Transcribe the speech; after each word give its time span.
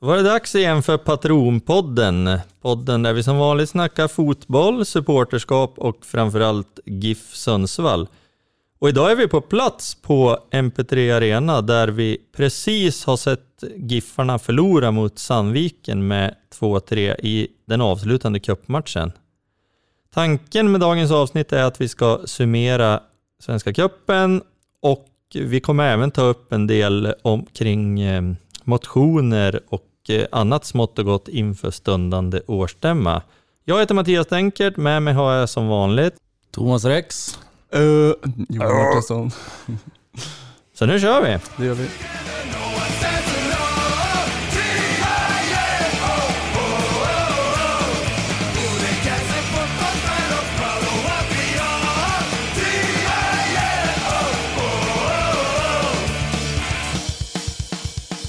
Då 0.00 0.06
var 0.06 0.16
det 0.16 0.22
dags 0.22 0.54
igen 0.54 0.82
för 0.82 0.96
Patronpodden. 0.96 2.38
Podden 2.60 3.02
där 3.02 3.12
vi 3.12 3.22
som 3.22 3.38
vanligt 3.38 3.68
snackar 3.68 4.08
fotboll, 4.08 4.84
supporterskap 4.84 5.78
och 5.78 6.06
framförallt 6.06 6.80
GIF 6.84 7.34
Sundsvall. 7.34 8.08
Och 8.78 8.88
idag 8.88 9.12
är 9.12 9.16
vi 9.16 9.28
på 9.28 9.40
plats 9.40 9.94
på 9.94 10.38
MP3 10.50 11.16
Arena 11.16 11.60
där 11.60 11.88
vi 11.88 12.18
precis 12.36 13.04
har 13.04 13.16
sett 13.16 13.64
Giffarna 13.76 14.38
förlora 14.38 14.90
mot 14.90 15.18
Sandviken 15.18 16.06
med 16.06 16.34
2-3 16.60 17.16
i 17.20 17.48
den 17.66 17.80
avslutande 17.80 18.40
cupmatchen. 18.40 19.12
Tanken 20.14 20.72
med 20.72 20.80
dagens 20.80 21.10
avsnitt 21.10 21.52
är 21.52 21.62
att 21.62 21.80
vi 21.80 21.88
ska 21.88 22.20
summera 22.24 23.00
Svenska 23.42 23.72
cupen 23.72 24.42
och 24.82 25.06
vi 25.34 25.60
kommer 25.60 25.92
även 25.92 26.10
ta 26.10 26.22
upp 26.22 26.52
en 26.52 26.66
del 26.66 27.14
omkring 27.22 28.00
eh, 28.00 28.22
motioner 28.64 29.60
och 29.68 29.89
annat 30.32 30.64
smått 30.64 30.98
och 30.98 31.04
gott 31.04 31.28
inför 31.28 31.70
stundande 31.70 32.40
årsstämma. 32.46 33.22
Jag 33.64 33.80
heter 33.80 33.94
Mattias 33.94 34.26
Denkert, 34.26 34.76
med 34.76 35.02
mig 35.02 35.14
har 35.14 35.32
jag 35.32 35.48
som 35.48 35.68
vanligt 35.68 36.14
Thomas 36.50 36.84
Rex. 36.84 37.38
Uh, 37.76 37.80
Johan 38.48 38.76
Mårtensson. 38.76 39.30
Så 40.74 40.86
nu 40.86 41.00
kör 41.00 41.22
vi! 41.22 41.38
Det 41.56 41.66
gör 41.66 41.74
vi. 41.74 41.88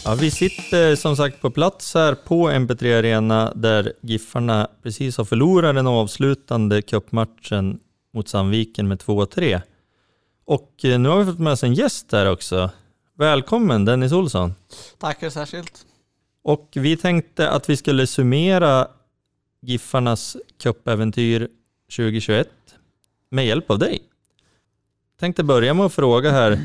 Ja, 0.06 0.16
vi 0.16 0.32
sitter 0.32 0.96
som 0.96 1.16
sagt 1.16 1.42
på 1.42 1.52
plats 1.52 1.94
här 1.94 2.16
på 2.16 2.50
MP3 2.50 3.00
Arena 3.00 3.54
där 3.56 3.94
Giffarna 4.02 4.68
precis 4.84 5.18
har 5.18 5.26
förlorat 5.26 5.76
den 5.76 5.88
avslutande 5.88 6.82
cupmatchen 6.82 7.80
mot 8.14 8.28
Sandviken 8.28 8.88
med 8.88 8.98
2-3. 8.98 9.62
Och 10.46 10.86
eh, 10.86 11.00
nu 11.00 11.10
har 11.10 11.20
vi 11.20 11.26
fått 11.26 11.40
med 11.40 11.54
oss 11.54 11.64
en 11.64 11.74
gäst 11.74 12.12
här 12.12 12.32
också. 12.32 12.70
Välkommen 13.18 13.86
Dennis 13.86 14.12
Olsson. 14.12 14.56
Tackar 14.98 15.30
särskilt. 15.30 15.86
Och 16.44 16.70
vi 16.74 16.98
tänkte 16.98 17.50
att 17.50 17.70
vi 17.70 17.78
skulle 17.78 18.08
summera 18.08 18.88
Giffarnas 19.62 20.38
cupäventyr 20.64 21.48
2021 21.96 22.50
med 23.30 23.46
hjälp 23.46 23.72
av 23.72 23.80
dig. 23.80 24.02
Tänkte 25.20 25.44
börja 25.44 25.74
med 25.74 25.86
att 25.86 25.94
fråga 25.94 26.32
här, 26.32 26.60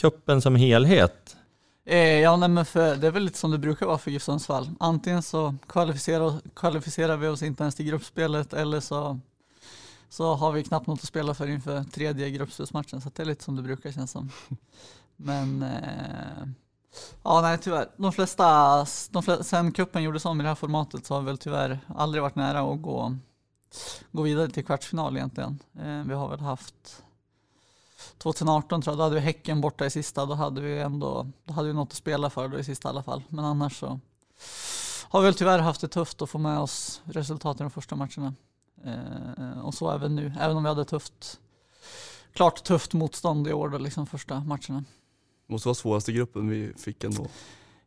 cupen 0.00 0.42
som 0.42 0.56
helhet. 0.56 1.36
Eh, 1.84 2.20
ja, 2.20 2.36
nej, 2.36 2.48
men 2.48 2.64
för, 2.64 2.96
det 2.96 3.06
är 3.06 3.10
väl 3.10 3.22
lite 3.22 3.38
som 3.38 3.50
det 3.50 3.58
brukar 3.58 3.86
vara 3.86 3.98
för 3.98 4.10
GIF 4.10 4.22
Sundsvall. 4.22 4.70
Antingen 4.80 5.22
så 5.22 5.54
kvalificerar, 5.66 6.40
kvalificerar 6.54 7.16
vi 7.16 7.28
oss 7.28 7.42
inte 7.42 7.62
ens 7.62 7.74
till 7.74 7.86
gruppspelet 7.86 8.52
eller 8.52 8.80
så, 8.80 9.20
så 10.08 10.34
har 10.34 10.52
vi 10.52 10.64
knappt 10.64 10.86
något 10.86 11.00
att 11.00 11.06
spela 11.06 11.34
för 11.34 11.46
inför 11.46 11.84
tredje 11.84 12.30
gruppspelsmatchen. 12.30 13.00
Så 13.00 13.10
det 13.14 13.22
är 13.22 13.26
lite 13.26 13.44
som 13.44 13.56
det 13.56 13.62
brukar 13.62 13.92
kännas 13.92 14.10
som. 14.10 14.30
Men 15.16 15.62
eh, 15.62 16.46
ja, 17.22 17.40
nej 17.40 17.58
tyvärr. 17.58 17.90
De 17.96 18.12
flesta, 18.12 18.78
de 19.10 19.22
flesta, 19.22 19.44
sen 19.44 19.72
kuppen 19.72 20.02
gjordes 20.02 20.24
om 20.24 20.40
i 20.40 20.42
det 20.42 20.48
här 20.48 20.56
formatet 20.56 21.06
så 21.06 21.14
har 21.14 21.20
vi 21.20 21.26
väl 21.26 21.38
tyvärr 21.38 21.78
aldrig 21.96 22.22
varit 22.22 22.36
nära 22.36 22.60
att 22.60 22.82
gå, 22.82 23.16
gå 24.12 24.22
vidare 24.22 24.48
till 24.48 24.64
kvartsfinal 24.64 25.16
egentligen. 25.16 25.58
Eh, 25.78 26.02
vi 26.06 26.14
har 26.14 26.28
väl 26.28 26.40
haft 26.40 27.02
2018 28.22 28.82
tror 28.82 28.92
jag, 28.92 28.98
då 28.98 29.02
hade 29.02 29.14
vi 29.14 29.20
Häcken 29.20 29.60
borta 29.60 29.86
i 29.86 29.90
sista, 29.90 30.26
då 30.26 30.34
hade 30.34 30.60
vi 30.60 30.78
ändå, 30.78 31.26
då 31.44 31.54
hade 31.54 31.68
vi 31.68 31.74
något 31.74 31.88
att 31.88 31.96
spela 31.96 32.30
för 32.30 32.48
då 32.48 32.58
i 32.58 32.64
sista 32.64 32.88
i 32.88 32.90
alla 32.90 33.02
fall. 33.02 33.22
Men 33.28 33.44
annars 33.44 33.78
så 33.78 34.00
har 35.08 35.20
vi 35.20 35.24
väl 35.24 35.34
tyvärr 35.34 35.58
haft 35.58 35.80
det 35.80 35.88
tufft 35.88 36.22
att 36.22 36.30
få 36.30 36.38
med 36.38 36.58
oss 36.58 37.02
resultaten 37.04 37.66
i 37.66 37.68
de 37.68 37.70
första 37.70 37.96
matcherna. 37.96 38.34
Eh, 38.84 39.60
och 39.64 39.74
så 39.74 39.90
även 39.90 40.16
nu, 40.16 40.34
även 40.40 40.56
om 40.56 40.62
vi 40.62 40.68
hade 40.68 40.84
tufft, 40.84 41.40
klart 42.32 42.64
tufft 42.64 42.92
motstånd 42.92 43.48
i 43.48 43.52
år 43.52 43.68
då, 43.68 43.78
liksom 43.78 44.06
första 44.06 44.40
matcherna. 44.40 44.84
Det 45.46 45.52
Måste 45.52 45.68
vara 45.68 45.74
svåraste 45.74 46.12
gruppen 46.12 46.48
vi 46.48 46.72
fick 46.76 47.04
ändå. 47.04 47.26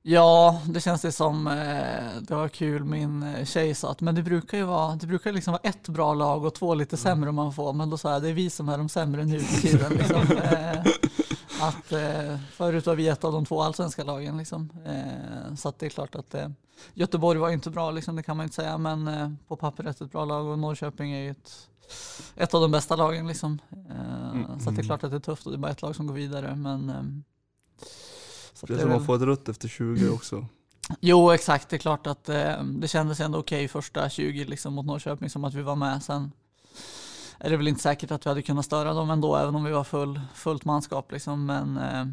Ja, 0.08 0.62
det 0.70 0.82
känns 0.82 1.02
det 1.02 1.12
som, 1.12 1.48
eh, 1.48 2.22
det 2.22 2.36
var 2.36 2.50
kul, 2.50 2.84
min 2.84 3.24
eh, 3.24 3.46
tjej 3.46 3.76
sa 3.76 3.92
att 3.92 4.02
men 4.02 4.16
det 4.16 4.24
brukar 4.24 4.58
ju 4.58 4.64
vara, 4.64 4.96
det 4.96 5.08
brukar 5.08 5.32
liksom 5.32 5.52
vara 5.52 5.62
ett 5.64 5.90
bra 5.90 6.14
lag 6.14 6.46
och 6.46 6.54
två 6.54 6.74
lite 6.74 6.98
sämre 6.98 7.32
man 7.32 7.54
får, 7.54 7.74
men 7.74 7.90
då 7.90 7.98
sa 7.98 8.12
jag 8.14 8.22
det 8.22 8.30
är 8.30 8.34
vi 8.34 8.50
som 8.50 8.70
är 8.70 8.78
de 8.78 8.90
sämre 8.90 9.26
nu 9.26 9.40
för 9.40 9.62
tiden. 9.62 9.94
Liksom. 9.94 10.22
Eh, 10.44 11.68
att, 11.68 11.92
eh, 11.92 12.38
förut 12.52 12.86
var 12.86 12.96
vi 12.96 13.08
ett 13.08 13.24
av 13.24 13.34
de 13.34 13.46
två 13.46 13.62
allsvenska 13.62 14.04
lagen, 14.04 14.38
liksom. 14.38 14.70
eh, 14.86 15.56
så 15.56 15.70
att 15.70 15.80
det 15.80 15.86
är 15.86 15.90
klart 15.90 16.16
att 16.16 16.34
eh, 16.34 16.50
Göteborg 16.94 17.40
var 17.40 17.50
inte 17.50 17.70
bra, 17.70 17.92
liksom, 17.92 18.16
det 18.16 18.24
kan 18.24 18.38
man 18.38 18.44
inte 18.44 18.56
säga, 18.56 18.78
men 18.78 19.38
på 19.48 19.56
pappret 19.56 20.02
ett 20.02 20.12
bra 20.12 20.26
lag 20.26 20.46
och 20.46 20.60
Norrköping 20.60 21.12
är 21.12 21.22
ju 21.22 21.32
ett, 21.32 21.70
ett 22.36 22.54
av 22.54 22.62
de 22.62 22.72
bästa 22.72 22.96
lagen. 22.96 23.28
Liksom. 23.28 23.60
Mm. 23.72 24.60
Så 24.60 24.70
att 24.70 24.76
det 24.76 24.82
är 24.82 24.86
klart 24.86 25.04
att 25.04 25.12
det 25.12 25.18
är 25.18 25.20
tufft 25.20 25.46
och 25.46 25.52
det 25.52 25.56
är 25.56 25.60
bara 25.60 25.72
ett 25.72 25.82
lag 25.82 25.96
som 25.96 26.08
går 26.08 26.14
vidare. 26.14 26.56
Men, 26.56 26.90
eh, 26.90 27.04
så 28.56 28.66
att 28.66 28.68
Det 28.68 28.74
är 28.74 28.80
som 28.80 28.90
man 28.90 29.06
får 29.06 29.16
ett 29.16 29.22
rött 29.22 29.50
efter 29.50 29.68
20 29.68 30.10
också. 30.10 30.46
Jo, 31.00 31.32
exakt. 31.32 31.70
Det 31.70 31.76
är 31.76 31.78
klart 31.78 32.08
att 32.08 32.30
eh, 32.30 32.64
det 32.64 32.88
kändes 32.88 33.20
ändå 33.20 33.40
okej 33.40 33.68
första 33.68 34.10
20 34.10 34.46
liksom, 34.46 34.74
mot 34.74 34.86
Norrköping 34.86 35.30
som 35.30 35.44
att 35.44 35.54
vi 35.54 35.62
var 35.62 35.76
med. 35.76 36.04
Sen 36.04 36.32
är 37.40 37.50
det 37.50 37.58
väl 37.58 37.68
inte 37.68 37.82
säkert 37.82 38.12
att 38.12 38.26
vi 38.26 38.30
hade 38.30 38.42
kunnat 38.42 38.66
störa 38.66 38.94
dem 38.94 39.10
ändå, 39.10 39.36
även 39.36 39.56
om 39.56 39.64
vi 39.64 39.72
var 39.72 39.84
full, 39.84 40.22
fullt 40.34 40.66
manskap. 40.66 41.12
Liksom. 41.12 41.46
Men 41.46 41.78
eh, 41.78 42.06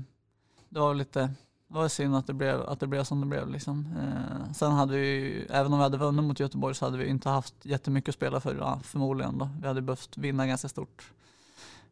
det 0.69 0.81
var 0.81 0.95
lite 0.95 1.31
det 1.69 1.79
var 1.79 1.89
synd 1.89 2.17
att 2.17 2.27
det 2.27 2.35
blev, 2.35 2.63
att 2.63 2.81
det 2.81 2.87
blev 2.87 3.05
som 3.05 3.21
det 3.21 3.27
blev. 3.27 3.49
Liksom. 3.49 3.95
Eh, 4.01 4.53
sen 4.53 4.73
hade 4.73 4.97
vi, 4.97 5.47
även 5.51 5.73
om 5.73 5.79
vi 5.79 5.83
hade 5.83 5.97
vunnit 5.97 6.25
mot 6.25 6.41
Göteborg 6.41 6.75
så 6.75 6.85
hade 6.85 6.99
vi 6.99 7.07
inte 7.07 7.29
haft 7.29 7.55
jättemycket 7.63 8.09
att 8.09 8.15
spela 8.15 8.41
för, 8.41 8.57
ja, 8.57 8.81
förmodligen. 8.85 9.39
Då. 9.39 9.51
Vi 9.61 9.67
hade 9.67 9.83
behövt 9.83 10.19
vinna 10.19 10.47
ganska 10.47 10.69
stort. 10.69 11.13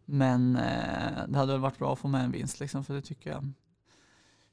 Men 0.05 0.57
eh, 0.57 1.29
det 1.29 1.39
hade 1.39 1.53
väl 1.53 1.61
varit 1.61 1.79
bra 1.79 1.93
att 1.93 1.99
få 1.99 2.09
med 2.09 2.25
en 2.25 2.31
vinst, 2.31 2.61
liksom, 2.61 2.85
för 2.85 2.95
det 2.95 3.03
tycker 3.03 3.31
jag 3.31 3.53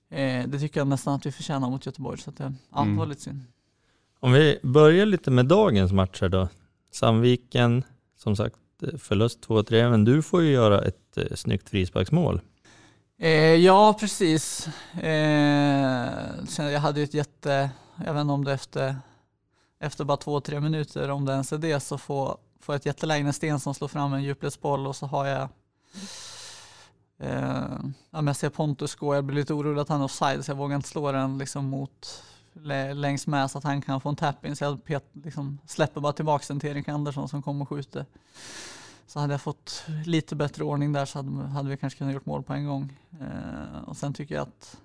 Eh, 0.10 0.48
det 0.48 0.60
tycker 0.60 0.80
jag 0.80 0.88
nästan 0.88 1.14
att 1.14 1.26
vi 1.26 1.32
förtjänar 1.32 1.70
mot 1.70 1.86
Göteborg. 1.86 2.18
Så 2.20 2.30
att 2.30 2.38
det, 2.38 2.44
ja, 2.44 2.78
det 2.78 2.82
Mm. 2.82 2.98
var 2.98 3.06
lite 3.06 3.22
synd. 3.22 3.42
Om 4.20 4.32
vi 4.32 4.60
börjar 4.64 5.06
lite 5.06 5.32
med 5.32 5.46
dagens 5.46 5.92
matcher 5.92 6.30
då. 6.30 6.48
Sandviken, 6.92 7.84
som 8.18 8.36
sagt, 8.36 8.56
eh, 8.84 8.98
förlust 8.98 9.42
2-3, 9.48 9.90
men 9.90 10.06
du 10.06 10.22
får 10.22 10.42
ju 10.42 10.52
göra 10.52 10.82
ett 10.82 11.18
eh, 11.18 11.36
snyggt 11.36 11.70
frisparksmål. 11.70 12.42
Eh, 13.20 13.30
ja, 13.56 13.94
precis. 14.00 14.68
Eh, 15.02 16.10
jag 16.58 16.80
hade 16.80 17.00
ju 17.00 17.04
ett 17.04 17.14
jätte, 17.14 17.70
jag 18.06 18.14
vet 18.14 18.22
inte 18.22 18.34
om 18.34 18.44
det 18.46 18.54
efter, 18.54 18.96
efter 19.80 20.04
bara 20.04 20.18
två, 20.18 20.40
tre 20.40 20.60
minuter, 20.60 21.10
om 21.10 21.26
det 21.26 21.32
ens 21.32 21.54
är 21.54 21.58
det, 21.58 21.80
så 21.80 21.98
får, 21.98 22.38
får 22.62 22.74
jag 22.74 22.80
ett 22.80 22.86
jätteläge 22.86 23.24
när 23.24 23.32
Stensson 23.32 23.76
slår 23.76 23.88
fram 23.88 24.14
en 24.14 24.24
djupledsboll 24.24 24.88
och 24.88 24.96
så 24.96 25.06
har 25.06 25.26
jag 25.26 25.50
Eh, 27.20 27.78
ja, 28.12 28.22
men 28.22 28.28
jag 28.28 28.36
ser 28.36 28.50
Pontus 28.50 28.96
gå, 28.96 29.16
jag 29.16 29.24
blir 29.24 29.36
lite 29.36 29.54
orolig 29.54 29.82
att 29.82 29.90
han 29.90 30.02
är 30.02 30.06
offside 30.06 30.46
så 30.46 30.52
jag 30.52 30.56
vågar 30.56 30.76
inte 30.76 30.88
slå 30.88 31.12
den 31.12 31.38
liksom 31.38 31.66
mot 31.66 32.24
längs 32.94 33.28
med 33.28 33.52
så 33.52 33.58
att 33.58 33.64
han 33.64 33.82
kan 33.82 34.02
få 34.02 34.10
en 34.10 34.16
tap-in 34.16 34.56
så 34.56 34.64
jag 34.64 34.84
pet, 34.84 35.06
liksom, 35.14 35.60
släpper 35.66 36.02
bara 36.02 36.14
tillbaka 36.14 36.46
den 36.48 36.60
till 36.60 36.70
Erik 36.70 36.88
Andersson 36.88 37.30
som 37.30 37.42
kommer 37.42 37.62
och 37.62 37.70
skjuter. 37.70 38.06
Så 39.08 39.20
hade 39.20 39.34
jag 39.34 39.42
fått 39.42 39.86
lite 40.06 40.36
bättre 40.36 40.64
ordning 40.64 40.94
där 40.94 41.06
så 41.06 41.20
hade, 41.20 41.48
hade 41.48 41.70
vi 41.70 41.78
kanske 41.78 41.98
kunnat 41.98 42.14
gjort 42.14 42.26
mål 42.26 42.44
på 42.44 42.54
en 42.54 42.66
gång. 42.66 42.98
Eh, 43.20 43.84
och 43.86 43.98
sen 43.98 44.14
tycker 44.14 44.36
jag 44.36 44.42
att 44.42 44.78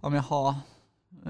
om 0.00 0.14
jag 0.14 0.22
har 0.22 0.54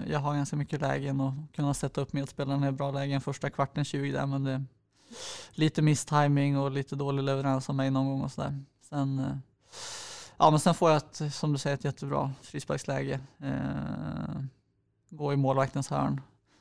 jag 0.07 0.19
har 0.19 0.35
ganska 0.35 0.57
mycket 0.57 0.81
lägen 0.81 1.21
och 1.21 1.33
kunna 1.55 1.75
sätta 1.75 2.01
upp 2.01 2.13
medspelarna 2.13 2.69
i 2.69 2.73
bra 2.73 2.91
lägen 2.91 3.21
första 3.21 3.51
kvarten 3.51 3.85
20 3.85 4.13
där 4.13 4.27
men 4.27 4.45
det 4.45 4.53
är 4.53 4.65
lite 5.51 5.83
misstiming 5.83 6.59
och 6.59 6.71
lite 6.71 6.97
dålig 6.97 7.23
leverans 7.23 7.69
av 7.69 7.75
mig 7.75 7.91
någon 7.91 8.07
gång 8.07 8.23
och 8.23 8.33
sådär. 8.33 8.65
Sen, 8.89 9.19
eh, 9.19 9.37
ja, 10.39 10.51
men 10.51 10.61
sen 10.61 10.75
får 10.75 10.91
jag 10.91 10.97
ett, 10.97 11.35
som 11.35 11.53
du 11.53 11.59
säger 11.59 11.77
ett 11.77 11.85
jättebra 11.85 12.33
frisparksläge. 12.43 13.21
Eh, 13.39 14.43
gå 15.11 15.33
i 15.33 15.37
målvaktens 15.37 15.91
hörn. 15.91 16.21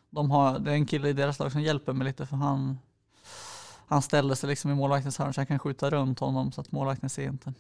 De 0.10 0.32
har, 0.32 0.60
det 0.60 0.72
är 0.72 0.76
en 0.76 0.86
kille 0.86 1.10
i 1.10 1.14
deras 1.14 1.40
lag 1.40 1.52
som 1.52 1.62
hjälper 1.62 1.94
mig 1.94 2.08
lite 2.08 2.26
för 2.26 2.36
han, 2.36 2.78
han 3.88 4.02
ställer 4.02 4.36
sig 4.36 4.50
liksom 4.50 4.72
i 4.72 4.76
målvaktens 4.76 5.18
hörn 5.18 5.34
så 5.34 5.42
jag 5.42 5.48
kan 5.48 5.60
skjuta 5.60 5.90
runt 5.90 6.20
honom 6.20 6.52
så 6.52 6.62
att 6.62 6.72
målvakten 6.72 7.10
ser 7.10 7.28
inte. 7.28 7.54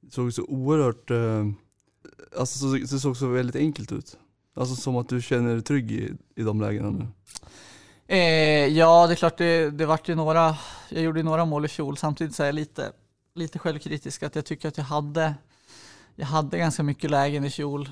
Det 0.00 0.12
såg 0.12 0.32
så 0.32 0.42
oerhört, 0.42 1.10
eh, 1.10 1.46
alltså 2.38 2.58
så, 2.58 2.66
det 2.66 3.00
såg 3.00 3.16
så 3.16 3.26
väldigt 3.26 3.56
enkelt 3.56 3.92
ut. 3.92 4.18
Alltså 4.54 4.76
som 4.76 4.96
att 4.96 5.08
du 5.08 5.22
känner 5.22 5.52
dig 5.52 5.62
trygg 5.62 5.92
i, 5.92 6.12
i 6.34 6.42
de 6.42 6.60
lägena 6.60 6.90
nu. 6.90 7.06
Eh, 8.06 8.66
ja, 8.66 9.06
det 9.06 9.12
är 9.12 9.16
klart, 9.16 9.38
det, 9.38 9.70
det 9.70 9.86
vart 9.86 10.08
ju 10.08 10.14
några, 10.14 10.56
jag 10.88 11.02
gjorde 11.02 11.20
ju 11.20 11.24
några 11.24 11.44
mål 11.44 11.64
i 11.64 11.68
fjol, 11.68 11.96
samtidigt 11.96 12.34
så 12.34 12.42
är 12.42 12.46
jag 12.46 12.54
lite, 12.54 12.92
lite 13.34 13.58
självkritisk 13.58 14.22
att 14.22 14.34
jag 14.34 14.44
tycker 14.44 14.68
att 14.68 14.76
jag 14.76 14.84
hade, 14.84 15.34
jag 16.14 16.26
hade 16.26 16.58
ganska 16.58 16.82
mycket 16.82 17.10
lägen 17.10 17.44
i 17.44 17.50
fjol. 17.50 17.90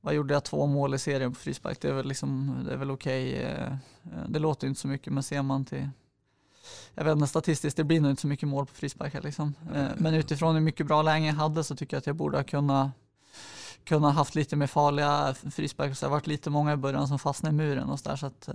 Vad 0.00 0.14
gjorde 0.14 0.34
jag? 0.34 0.44
Två 0.44 0.66
mål 0.66 0.94
i 0.94 0.98
serien 0.98 1.34
på 1.34 1.40
frispark, 1.40 1.80
det 1.80 1.88
är 1.88 1.92
väl, 1.92 2.08
liksom, 2.08 2.62
det 2.66 2.72
är 2.72 2.76
väl 2.76 2.90
okej. 2.90 3.32
Okay. 3.32 3.76
Det 4.28 4.38
låter 4.38 4.66
inte 4.66 4.80
så 4.80 4.88
mycket, 4.88 5.12
men 5.12 5.22
ser 5.22 5.42
man 5.42 5.64
till 5.64 5.88
jag 6.94 7.04
vet 7.04 7.12
inte, 7.12 7.26
statistiskt, 7.26 7.76
det 7.76 7.84
blir 7.84 8.00
nog 8.00 8.10
inte 8.10 8.22
så 8.22 8.28
mycket 8.28 8.48
mål 8.48 8.66
på 8.66 8.74
frisparkar 8.74 9.22
liksom. 9.22 9.54
Eh, 9.74 9.86
men 9.96 10.14
utifrån 10.14 10.54
hur 10.54 10.62
mycket 10.62 10.86
bra 10.86 11.02
lägen 11.02 11.26
jag 11.26 11.34
hade 11.34 11.64
så 11.64 11.76
tycker 11.76 11.96
jag 11.96 11.98
att 11.98 12.06
jag 12.06 12.16
borde 12.16 12.36
ha 12.36 12.44
kunnat 12.44 12.90
kunna 13.84 14.10
haft 14.10 14.34
lite 14.34 14.56
mer 14.56 14.66
farliga 14.66 15.34
frisparkar. 15.50 15.96
Det 16.00 16.06
har 16.06 16.10
varit 16.10 16.26
lite 16.26 16.50
många 16.50 16.72
i 16.72 16.76
början 16.76 17.08
som 17.08 17.18
fastnade 17.18 17.54
i 17.54 17.56
muren 17.56 17.88
och 17.88 18.00
så 18.00 18.08
där. 18.08 18.16
Så 18.16 18.26
att, 18.26 18.48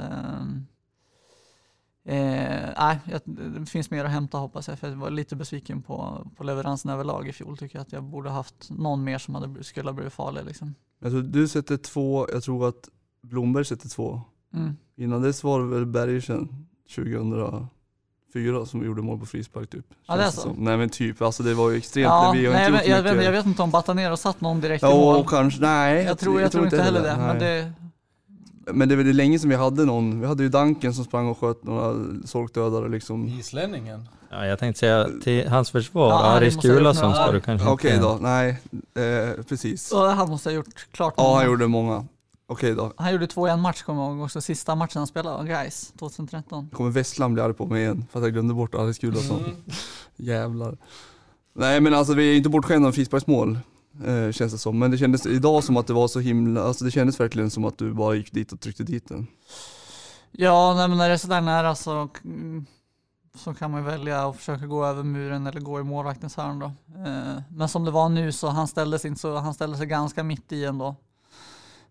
eh, 2.05 2.89
eh, 2.91 3.19
det 3.25 3.65
finns 3.65 3.91
mer 3.91 4.05
att 4.05 4.11
hämta 4.11 4.38
hoppas 4.38 4.67
jag. 4.67 4.79
För 4.79 4.89
jag 4.89 4.95
var 4.95 5.09
lite 5.09 5.35
besviken 5.35 5.81
på, 5.81 6.27
på 6.35 6.44
leveransen 6.44 6.91
överlag 6.91 7.27
i 7.27 7.33
fjol. 7.33 7.57
Tycker 7.57 7.77
jag 7.77 7.81
att 7.81 7.91
jag 7.91 8.03
borde 8.03 8.29
haft 8.29 8.69
någon 8.69 9.03
mer 9.03 9.17
som 9.17 9.35
hade, 9.35 9.63
skulle 9.63 9.89
ha 9.89 9.94
blivit 9.94 10.13
farlig. 10.13 10.45
Liksom. 10.45 10.75
Jag 11.00 11.11
tror 11.11 11.21
du 11.21 11.47
sätter 11.47 11.77
två, 11.77 12.27
jag 12.31 12.44
tror 12.44 12.67
att 12.67 12.89
Blomberg 13.21 13.65
sätter 13.65 13.89
två. 13.89 14.21
Mm. 14.53 14.77
Innan 14.95 15.21
dess 15.21 15.44
var 15.44 15.59
det 15.59 15.65
väl 15.65 15.85
Bergersen 15.85 16.65
2004 16.95 18.65
som 18.65 18.85
gjorde 18.85 19.01
mål 19.01 19.19
på 19.19 19.25
frispark 19.25 19.69
typ. 19.69 19.85
Ja, 20.05 20.15
det 20.15 20.23
är 20.23 20.29
så. 20.29 20.53
Nej 20.57 20.77
men 20.77 20.89
typ, 20.89 21.21
alltså 21.21 21.44
det 21.44 21.53
var 21.53 21.69
ju 21.69 21.77
extremt. 21.77 22.05
Ja, 22.05 22.31
vi 22.35 22.45
har 22.45 22.53
nej, 22.53 22.65
inte 22.65 22.77
men, 22.77 22.89
jag, 22.89 23.03
mycket. 23.03 23.17
vet, 23.17 23.25
jag 23.25 23.31
vet 23.31 23.45
inte 23.45 23.61
om 23.61 23.71
Bataner 23.71 24.15
satt 24.15 24.41
någon 24.41 24.61
direkt 24.61 24.83
i 24.83 24.85
Ja, 24.85 24.95
mål. 24.95 25.19
och 25.19 25.29
kanske, 25.29 25.61
nej. 25.61 26.03
Jag 26.03 26.19
tror, 26.19 26.41
jag, 26.41 26.51
tror 26.51 26.63
inte 26.63 26.81
heller 26.81 27.01
det. 27.01 27.17
Men 27.17 27.38
Nej. 27.38 27.39
det 27.39 27.73
Men 28.71 28.89
det 28.89 28.95
är 28.95 28.98
väl 28.98 29.15
länge 29.15 29.39
sedan 29.39 29.50
vi 29.50 29.56
hade 29.56 29.86
någon, 29.86 30.21
vi 30.21 30.27
hade 30.27 30.44
ju 30.44 30.50
Danken 30.50 30.94
som 30.94 31.06
sprang 31.06 31.27
och 31.27 31.38
sköt 31.39 31.63
några 31.63 31.95
solkdödare 32.25 32.89
liksom. 32.89 33.27
Islänningen. 33.27 34.07
Ja, 34.30 34.45
jag 34.45 34.60
tänkte 34.60 34.80
säga 34.80 35.07
till 35.24 35.48
hans 35.48 35.71
försvar, 35.71 36.10
Ja, 36.10 36.24
Aris 36.24 36.56
Gulason 36.56 37.13
ska 37.13 37.31
du 37.31 37.42
kanske 37.42 37.69
Okej 37.69 37.92
inte... 37.95 38.04
då, 38.04 38.18
nej, 38.21 38.50
eh, 38.95 39.44
precis. 39.44 39.88
så 39.88 40.07
han 40.07 40.30
måste 40.30 40.50
ha 40.50 40.54
gjort 40.54 40.88
klart 40.92 41.13
Ja, 41.18 41.24
många. 41.24 41.36
han 41.38 41.45
gjorde 41.45 41.68
många. 41.68 42.06
Okej 42.48 42.75
då. 42.75 42.94
Han 42.98 43.12
gjorde 43.12 43.27
två 43.27 43.48
i 43.48 43.51
en 43.51 43.60
match 43.62 43.81
kommer 43.81 44.04
jag 44.04 44.12
ihåg 44.12 44.24
också. 44.25 44.42
Sista 44.42 44.75
matchen 44.75 44.98
han 45.00 45.07
spelade, 45.07 45.48
guys 45.48 45.94
2013. 46.00 46.69
kommer 46.74 46.89
Westland 46.89 47.33
bli 47.33 47.44
arg 47.44 47.54
på 47.54 47.65
mig 47.65 47.81
igen 47.81 48.06
för 48.12 48.19
att 48.19 48.25
jag 48.25 48.33
glömde 48.33 48.54
bort 48.54 48.75
Alice 48.75 49.01
Gulason. 49.01 49.39
Mm. 49.39 49.56
Jävlar. 50.15 50.77
Nej 51.56 51.81
men 51.81 51.94
alltså 51.94 52.13
vi 52.13 52.31
är 52.33 52.38
inte 52.38 52.50
bortskämda 52.50 52.88
med 52.88 52.95
frisparksmål. 52.95 53.60
Eh, 54.05 54.31
känns 54.31 54.51
det 54.51 54.57
som. 54.57 54.79
Men 54.79 54.91
det 54.91 54.97
kändes 54.97 55.25
idag 55.25 55.63
som 55.63 55.77
att 55.77 55.87
det 55.87 55.93
var 55.93 56.07
så 56.07 56.19
himla, 56.19 56.63
alltså 56.63 56.85
det 56.85 56.91
kändes 56.91 57.19
verkligen 57.19 57.49
som 57.49 57.65
att 57.65 57.77
du 57.77 57.93
bara 57.93 58.15
gick 58.15 58.31
dit 58.31 58.51
och 58.51 58.59
tryckte 58.59 58.83
dit 58.83 59.07
den. 59.09 59.27
Ja, 60.31 60.73
nej, 60.77 60.87
men 60.87 60.97
när 60.97 61.07
det 61.07 61.13
är 61.13 61.17
sådär 61.17 61.41
nära 61.41 61.75
så, 61.75 62.09
mm, 62.23 62.65
så 63.35 63.53
kan 63.53 63.71
man 63.71 63.83
välja 63.83 64.27
att 64.27 64.37
försöka 64.37 64.65
gå 64.65 64.85
över 64.85 65.03
muren 65.03 65.47
eller 65.47 65.61
gå 65.61 65.79
i 65.79 65.83
målvaktens 65.83 66.35
hörn 66.37 66.59
då. 66.59 66.65
Eh, 67.05 67.41
Men 67.49 67.69
som 67.69 67.85
det 67.85 67.91
var 67.91 68.09
nu 68.09 68.31
så 68.31 68.47
han 68.47 68.67
ställde 68.67 68.99
sig, 68.99 69.07
inte 69.07 69.21
så, 69.21 69.35
han 69.37 69.53
ställde 69.53 69.77
sig 69.77 69.85
ganska 69.85 70.23
mitt 70.23 70.51
i 70.51 70.65
ändå. 70.65 70.95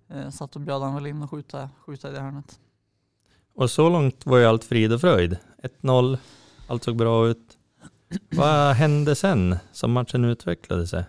Eh, 0.09 0.31
Så 0.31 0.45
att 0.45 0.53
då 0.53 0.59
bjöd 0.59 0.83
han 0.83 0.95
väl 0.95 1.07
in 1.07 1.23
och 1.23 1.31
skjuta, 1.31 1.71
skjuta 1.87 2.09
i 2.09 2.13
det 2.13 2.21
hörnet. 2.21 2.59
Och 3.55 3.71
så 3.71 3.89
långt 3.89 4.27
var 4.27 4.39
ju 4.39 4.45
allt 4.45 4.65
frid 4.65 4.93
och 4.93 5.01
fröjd. 5.01 5.37
1-0, 5.63 6.19
allt 6.69 6.85
såg 6.85 6.97
bra 6.97 7.29
ut. 7.29 7.59
Vad 8.31 8.75
hände 8.75 9.15
sen 9.15 9.57
som 9.73 9.93
matchen 9.93 10.25
utvecklade 10.25 10.87
sig? 10.87 11.05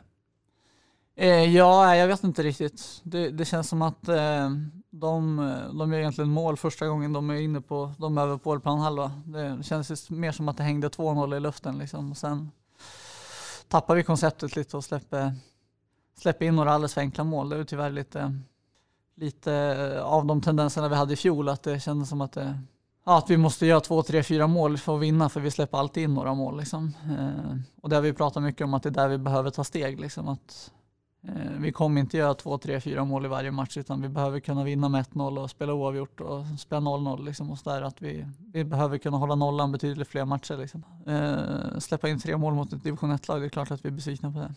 Eh, 1.15 1.55
ja, 1.55 1.95
jag 1.95 2.07
vet 2.07 2.23
inte 2.23 2.43
riktigt. 2.43 3.01
Det, 3.03 3.29
det 3.29 3.45
känns 3.45 3.69
som 3.69 3.81
att 3.81 4.07
eh, 4.07 4.49
de, 4.89 5.37
de 5.73 5.93
gör 5.93 5.99
egentligen 5.99 6.29
mål 6.29 6.57
första 6.57 6.87
gången 6.87 7.13
de 7.13 7.29
är 7.29 7.35
inne 7.35 7.61
på, 7.61 7.93
de 7.97 8.17
är 8.17 8.21
över 8.21 8.37
på 8.37 8.59
planhalva. 8.59 9.11
Det 9.25 9.63
känns 9.63 10.09
mer 10.09 10.31
som 10.31 10.49
att 10.49 10.57
det 10.57 10.63
hängde 10.63 10.87
2-0 10.87 11.37
i 11.37 11.39
luften 11.39 11.77
liksom. 11.77 12.11
Och 12.11 12.17
sen 12.17 12.51
tappar 13.67 13.95
vi 13.95 14.03
konceptet 14.03 14.55
lite 14.55 14.77
och 14.77 14.83
släpper, 14.83 15.33
släpper 16.19 16.45
in 16.45 16.55
några 16.55 16.73
alldeles 16.73 16.93
för 16.93 17.01
enkla 17.01 17.23
mål. 17.23 17.49
Det 17.49 17.57
är 17.57 17.63
tyvärr 17.63 17.91
lite, 17.91 18.39
lite 19.15 19.53
eh, 19.53 20.03
av 20.03 20.25
de 20.25 20.41
tendenserna 20.41 20.89
vi 20.89 20.95
hade 20.95 21.13
i 21.13 21.17
fjol, 21.17 21.49
att 21.49 21.63
det 21.63 21.79
kändes 21.79 22.09
som 22.09 22.21
att 22.21 22.31
det 22.31 22.59
Ja, 23.05 23.17
att 23.17 23.29
vi 23.29 23.37
måste 23.37 23.65
göra 23.65 23.79
två, 23.79 24.03
tre, 24.03 24.23
fyra 24.23 24.47
mål 24.47 24.77
för 24.77 24.95
att 24.95 25.01
vinna 25.01 25.29
för 25.29 25.39
vi 25.39 25.51
släpper 25.51 25.77
alltid 25.77 26.03
in 26.03 26.13
några 26.13 26.33
mål. 26.33 26.57
Liksom. 26.57 26.93
Eh, 27.05 27.57
och 27.81 27.89
det 27.89 27.95
har 27.95 28.01
vi 28.01 28.13
pratat 28.13 28.43
mycket 28.43 28.65
om 28.65 28.73
att 28.73 28.83
det 28.83 28.89
är 28.89 28.91
där 28.91 29.07
vi 29.07 29.17
behöver 29.17 29.49
ta 29.49 29.63
steg. 29.63 29.99
Liksom, 29.99 30.27
att 30.27 30.71
vi 31.57 31.71
kommer 31.71 32.01
inte 32.01 32.17
göra 32.17 32.33
två, 32.33 32.57
tre, 32.57 32.79
fyra 32.81 33.05
mål 33.05 33.25
i 33.25 33.27
varje 33.27 33.51
match 33.51 33.77
utan 33.77 34.01
vi 34.01 34.09
behöver 34.09 34.39
kunna 34.39 34.63
vinna 34.63 34.89
med 34.89 35.05
1-0 35.05 35.43
och 35.43 35.49
spela 35.49 35.73
oavgjort 35.73 36.21
och 36.21 36.45
spela 36.59 36.81
0-0. 36.81 37.25
Liksom, 37.25 37.51
och 37.51 37.57
där, 37.63 37.81
att 37.81 38.01
vi, 38.01 38.25
vi 38.53 38.63
behöver 38.63 38.97
kunna 38.97 39.17
hålla 39.17 39.35
nollan 39.35 39.71
betydligt 39.71 40.07
fler 40.07 40.25
matcher. 40.25 40.57
Liksom. 40.57 40.83
Eh, 41.07 41.79
släppa 41.79 42.09
in 42.09 42.19
tre 42.19 42.37
mål 42.37 42.53
mot 42.53 42.73
ett 42.73 42.83
division 42.83 43.11
1-lag, 43.11 43.41
det 43.41 43.47
är 43.47 43.49
klart 43.49 43.71
att 43.71 43.85
vi 43.85 43.89
är 43.89 43.93
besvikna 43.93 44.31
på 44.31 44.39
det. 44.39 44.53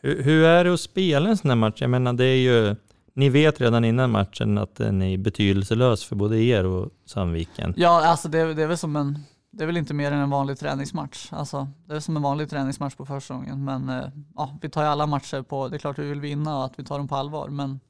Hur, 0.00 0.22
hur 0.22 0.44
är 0.44 0.64
det 0.64 0.74
att 0.74 0.80
spela 0.80 1.28
en 1.28 1.36
sån 1.36 1.50
här 1.50 1.56
match? 1.56 1.80
Jag 1.80 1.90
menar, 1.90 2.12
det 2.12 2.24
är 2.24 2.36
ju... 2.36 2.76
Ni 3.16 3.28
vet 3.28 3.60
redan 3.60 3.84
innan 3.84 4.10
matchen 4.10 4.58
att 4.58 4.76
den 4.76 5.02
är 5.02 5.18
betydelselös 5.18 6.04
för 6.04 6.16
både 6.16 6.42
er 6.42 6.64
och 6.64 6.90
Sandviken. 7.04 7.74
Ja, 7.76 8.06
alltså 8.06 8.28
det, 8.28 8.54
det 8.54 8.62
är 8.62 8.66
väl 8.66 8.78
som 8.78 8.96
en 8.96 9.18
det 9.56 9.64
är 9.64 9.66
väl 9.66 9.76
inte 9.76 9.94
mer 9.94 10.12
än 10.12 10.18
en 10.18 10.30
vanlig 10.30 10.58
träningsmatch. 10.58 11.32
Alltså, 11.32 11.68
det 11.86 11.94
är 11.94 12.00
som 12.00 12.16
en 12.16 12.22
vanlig 12.22 12.50
träningsmatch 12.50 12.94
på 12.94 13.06
försäsongen. 13.06 13.64
Men 13.64 13.88
eh, 13.88 14.08
ja, 14.36 14.58
vi 14.60 14.68
tar 14.68 14.82
ju 14.82 14.88
alla 14.88 15.06
matcher 15.06 15.42
på, 15.42 15.68
det 15.68 15.76
är 15.76 15.78
klart 15.78 15.98
vi 15.98 16.08
vill 16.08 16.20
vinna 16.20 16.58
och 16.58 16.64
att 16.64 16.78
vi 16.78 16.84
tar 16.84 16.98
dem 16.98 17.08
på 17.08 17.16
allvar. 17.16 17.48
Men 17.48 17.80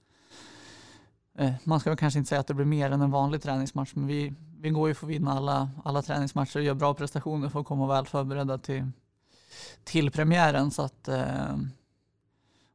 eh, 1.39 1.53
man 1.65 1.81
ska 1.81 1.91
väl 1.91 1.97
kanske 1.97 2.19
inte 2.19 2.29
säga 2.29 2.41
att 2.41 2.47
det 2.47 2.55
blir 2.55 2.67
mer 2.67 2.91
än 2.91 3.01
en 3.01 3.11
vanlig 3.11 3.43
träningsmatch. 3.43 3.95
Men 3.95 4.07
vi, 4.07 4.35
vi 4.61 4.71
går 4.71 4.89
ju 4.89 4.95
för 4.95 5.07
att 5.07 5.11
vinna 5.11 5.33
alla, 5.33 5.71
alla 5.85 6.03
träningsmatcher 6.03 6.59
och 6.59 6.65
gör 6.65 6.75
bra 6.75 6.95
prestationer 6.95 7.49
för 7.49 7.61
att 7.61 7.67
komma 7.67 7.87
väl 7.87 8.07
förberedda 8.07 8.59
till, 8.59 8.91
till 9.85 10.11
premiären. 10.11 10.71
Så 10.71 10.83
att, 10.83 11.09
eh, 11.09 11.55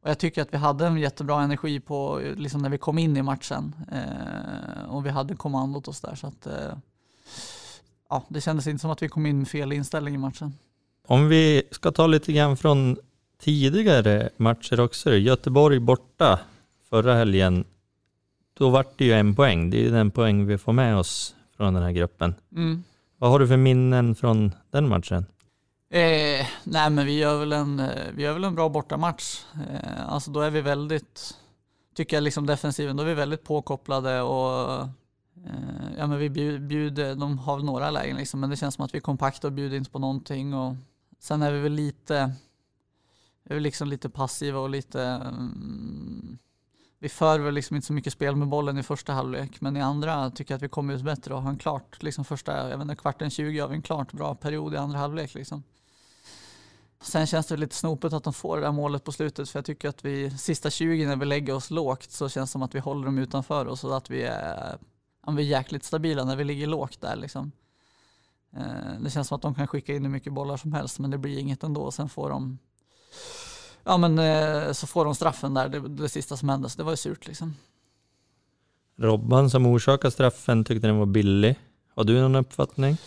och 0.01 0.09
jag 0.09 0.19
tycker 0.19 0.41
att 0.41 0.53
vi 0.53 0.57
hade 0.57 0.87
en 0.87 0.97
jättebra 0.97 1.41
energi 1.41 1.79
på, 1.79 2.21
liksom 2.35 2.61
när 2.61 2.69
vi 2.69 2.77
kom 2.77 2.97
in 2.97 3.17
i 3.17 3.21
matchen. 3.21 3.75
Eh, 3.91 4.89
och 4.89 5.05
vi 5.05 5.09
hade 5.09 5.35
kommandot 5.35 5.87
oss 5.87 6.01
där. 6.01 6.15
Så 6.15 6.27
att, 6.27 6.47
eh, 6.47 6.73
ja, 8.09 8.25
det 8.29 8.41
kändes 8.41 8.67
inte 8.67 8.81
som 8.81 8.91
att 8.91 9.03
vi 9.03 9.09
kom 9.09 9.25
in 9.25 9.39
med 9.39 9.47
fel 9.47 9.71
inställning 9.71 10.15
i 10.15 10.17
matchen. 10.17 10.53
Om 11.07 11.27
vi 11.27 11.63
ska 11.71 11.91
ta 11.91 12.07
lite 12.07 12.33
grann 12.33 12.57
från 12.57 12.97
tidigare 13.41 14.29
matcher 14.37 14.79
också. 14.79 15.15
Göteborg 15.15 15.79
borta 15.79 16.39
förra 16.89 17.15
helgen. 17.15 17.65
Då 18.53 18.69
vart 18.69 18.97
det 18.97 19.05
ju 19.05 19.13
en 19.13 19.35
poäng. 19.35 19.69
Det 19.69 19.77
är 19.77 19.81
ju 19.81 19.91
den 19.91 20.11
poäng 20.11 20.45
vi 20.45 20.57
får 20.57 20.73
med 20.73 20.97
oss 20.97 21.35
från 21.57 21.73
den 21.73 21.83
här 21.83 21.91
gruppen. 21.91 22.35
Mm. 22.55 22.83
Vad 23.17 23.31
har 23.31 23.39
du 23.39 23.47
för 23.47 23.57
minnen 23.57 24.15
från 24.15 24.51
den 24.71 24.87
matchen? 24.87 25.25
Eh, 25.91 26.45
nej 26.63 26.89
men 26.89 27.05
vi 27.05 27.17
gör 27.17 27.39
väl 27.39 27.53
en, 27.53 27.79
eh, 27.79 27.87
vi 28.13 28.23
gör 28.23 28.33
väl 28.33 28.43
en 28.43 28.55
bra 28.55 28.69
bortamatch. 28.69 29.43
Eh, 29.53 30.09
alltså 30.09 30.31
då 30.31 30.41
är 30.41 30.49
vi 30.49 30.61
väldigt, 30.61 31.37
tycker 31.95 32.17
jag 32.17 32.23
liksom 32.23 32.45
defensiven, 32.45 32.97
då 32.97 33.03
är 33.03 33.07
vi 33.07 33.13
väldigt 33.13 33.43
påkopplade 33.43 34.21
och 34.21 34.87
Eh, 35.45 35.97
ja 35.97 36.07
men 36.07 36.19
vi 36.19 36.29
bjuder, 36.29 36.59
bjuder, 36.59 37.15
de 37.15 37.37
har 37.37 37.55
väl 37.55 37.65
några 37.65 37.91
lägen 37.91 38.17
liksom, 38.17 38.39
men 38.39 38.49
det 38.49 38.57
känns 38.57 38.75
som 38.75 38.85
att 38.85 38.93
vi 38.93 38.97
är 38.97 39.01
kompakta 39.01 39.47
och 39.47 39.53
bjuder 39.53 39.77
inte 39.77 39.91
på 39.91 39.99
någonting 39.99 40.53
och 40.53 40.75
sen 41.19 41.41
är 41.41 41.51
vi 41.51 41.59
väl 41.59 41.73
lite, 41.73 42.15
är 43.43 43.53
vi 43.53 43.59
liksom 43.59 43.87
lite 43.87 44.09
passiva 44.09 44.59
och 44.59 44.69
lite 44.69 45.21
Um, 45.25 46.39
vi 47.01 47.09
för 47.09 47.39
väl 47.39 47.53
liksom 47.53 47.75
inte 47.75 47.87
så 47.87 47.93
mycket 47.93 48.13
spel 48.13 48.35
med 48.35 48.47
bollen 48.47 48.77
i 48.77 48.83
första 48.83 49.13
halvlek, 49.13 49.61
men 49.61 49.77
i 49.77 49.81
andra 49.81 50.31
tycker 50.31 50.53
jag 50.53 50.57
att 50.57 50.63
vi 50.63 50.69
kommer 50.69 50.93
ut 50.93 51.01
bättre 51.01 51.33
och 51.33 51.41
har 51.41 51.49
en 51.49 51.57
klart, 51.57 52.03
liksom 52.03 52.25
första, 52.25 52.69
jag 52.69 52.77
vet 52.77 52.81
inte, 52.81 52.95
kvarten 52.95 53.29
20 53.29 53.59
har 53.59 53.67
vi 53.67 53.75
en 53.75 53.81
klart 53.81 54.11
bra 54.11 54.35
period 54.35 54.73
i 54.73 54.77
andra 54.77 54.97
halvlek 54.97 55.33
liksom. 55.33 55.63
Sen 57.01 57.27
känns 57.27 57.47
det 57.47 57.57
lite 57.57 57.75
snopet 57.75 58.13
att 58.13 58.23
de 58.23 58.33
får 58.33 58.57
det 58.57 58.63
där 58.63 58.71
målet 58.71 59.03
på 59.03 59.11
slutet, 59.11 59.49
för 59.49 59.59
jag 59.59 59.65
tycker 59.65 59.89
att 59.89 60.05
vi, 60.05 60.31
sista 60.31 60.69
20 60.69 61.05
när 61.05 61.15
vi 61.15 61.25
lägger 61.25 61.55
oss 61.55 61.71
lågt 61.71 62.11
så 62.11 62.29
känns 62.29 62.49
det 62.49 62.51
som 62.51 62.61
att 62.61 62.75
vi 62.75 62.79
håller 62.79 63.05
dem 63.05 63.17
utanför 63.17 63.67
oss 63.67 63.83
och 63.83 63.97
att 63.97 64.09
vi 64.09 64.23
är, 64.23 64.77
ja, 65.25 65.31
vi 65.31 65.43
är 65.43 65.47
jäkligt 65.47 65.83
stabila 65.83 66.23
när 66.23 66.35
vi 66.35 66.43
ligger 66.43 66.67
lågt 66.67 67.01
där 67.01 67.15
liksom. 67.15 67.51
Eh, 68.57 69.01
Det 69.01 69.09
känns 69.09 69.27
som 69.27 69.35
att 69.35 69.41
de 69.41 69.55
kan 69.55 69.67
skicka 69.67 69.93
in 69.93 70.03
hur 70.03 70.11
mycket 70.11 70.33
bollar 70.33 70.57
som 70.57 70.73
helst, 70.73 70.99
men 70.99 71.11
det 71.11 71.17
blir 71.17 71.37
inget 71.39 71.63
ändå. 71.63 71.91
Sen 71.91 72.09
får 72.09 72.29
de 72.29 72.57
Ja 73.83 73.97
men 73.97 74.19
eh, 74.19 74.71
så 74.71 74.87
får 74.87 75.05
de 75.05 75.15
straffen 75.15 75.53
där, 75.53 75.69
det, 75.69 75.79
det 75.79 76.09
sista 76.09 76.37
som 76.37 76.49
hände, 76.49 76.69
så 76.69 76.77
det 76.77 76.83
var 76.83 76.91
ju 76.91 76.97
surt 76.97 77.27
liksom. 77.27 77.55
Robban 78.97 79.49
som 79.49 79.65
orsakade 79.65 80.11
straffen 80.11 80.63
tyckte 80.63 80.87
den 80.87 80.97
var 80.97 81.05
billig. 81.05 81.59
Har 81.95 82.03
du 82.03 82.21
någon 82.21 82.35
uppfattning? 82.35 82.97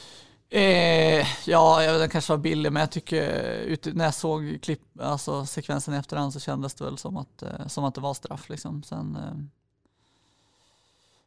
Eh, 0.50 1.26
ja, 1.46 1.92
den 1.98 2.08
kanske 2.08 2.32
var 2.32 2.38
billig, 2.38 2.72
men 2.72 2.80
jag 2.80 2.90
tycker 2.90 3.92
när 3.94 4.04
jag 4.04 4.14
såg 4.14 4.58
klipp, 4.62 4.80
alltså 5.00 5.46
sekvensen 5.46 5.94
i 5.94 5.96
efterhand 5.96 6.32
så 6.32 6.40
kändes 6.40 6.74
det 6.74 6.84
väl 6.84 6.98
som 6.98 7.16
att, 7.16 7.42
eh, 7.42 7.66
som 7.66 7.84
att 7.84 7.94
det 7.94 8.00
var 8.00 8.14
straff 8.14 8.48
liksom. 8.48 8.82
Sen, 8.82 9.16
eh, 9.16 9.61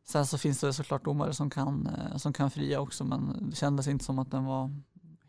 sen 0.05 0.25
så 0.25 0.37
finns 0.37 0.59
det 0.59 0.73
såklart 0.73 1.05
domare 1.05 1.33
som 1.33 1.49
kan, 1.49 1.87
eh, 1.87 2.17
som 2.17 2.33
kan 2.33 2.51
fria 2.51 2.79
också, 2.79 3.03
men 3.03 3.49
det 3.49 3.55
kändes 3.55 3.87
inte 3.87 4.05
som 4.05 4.19
att 4.19 4.31
den 4.31 4.45
var 4.45 4.71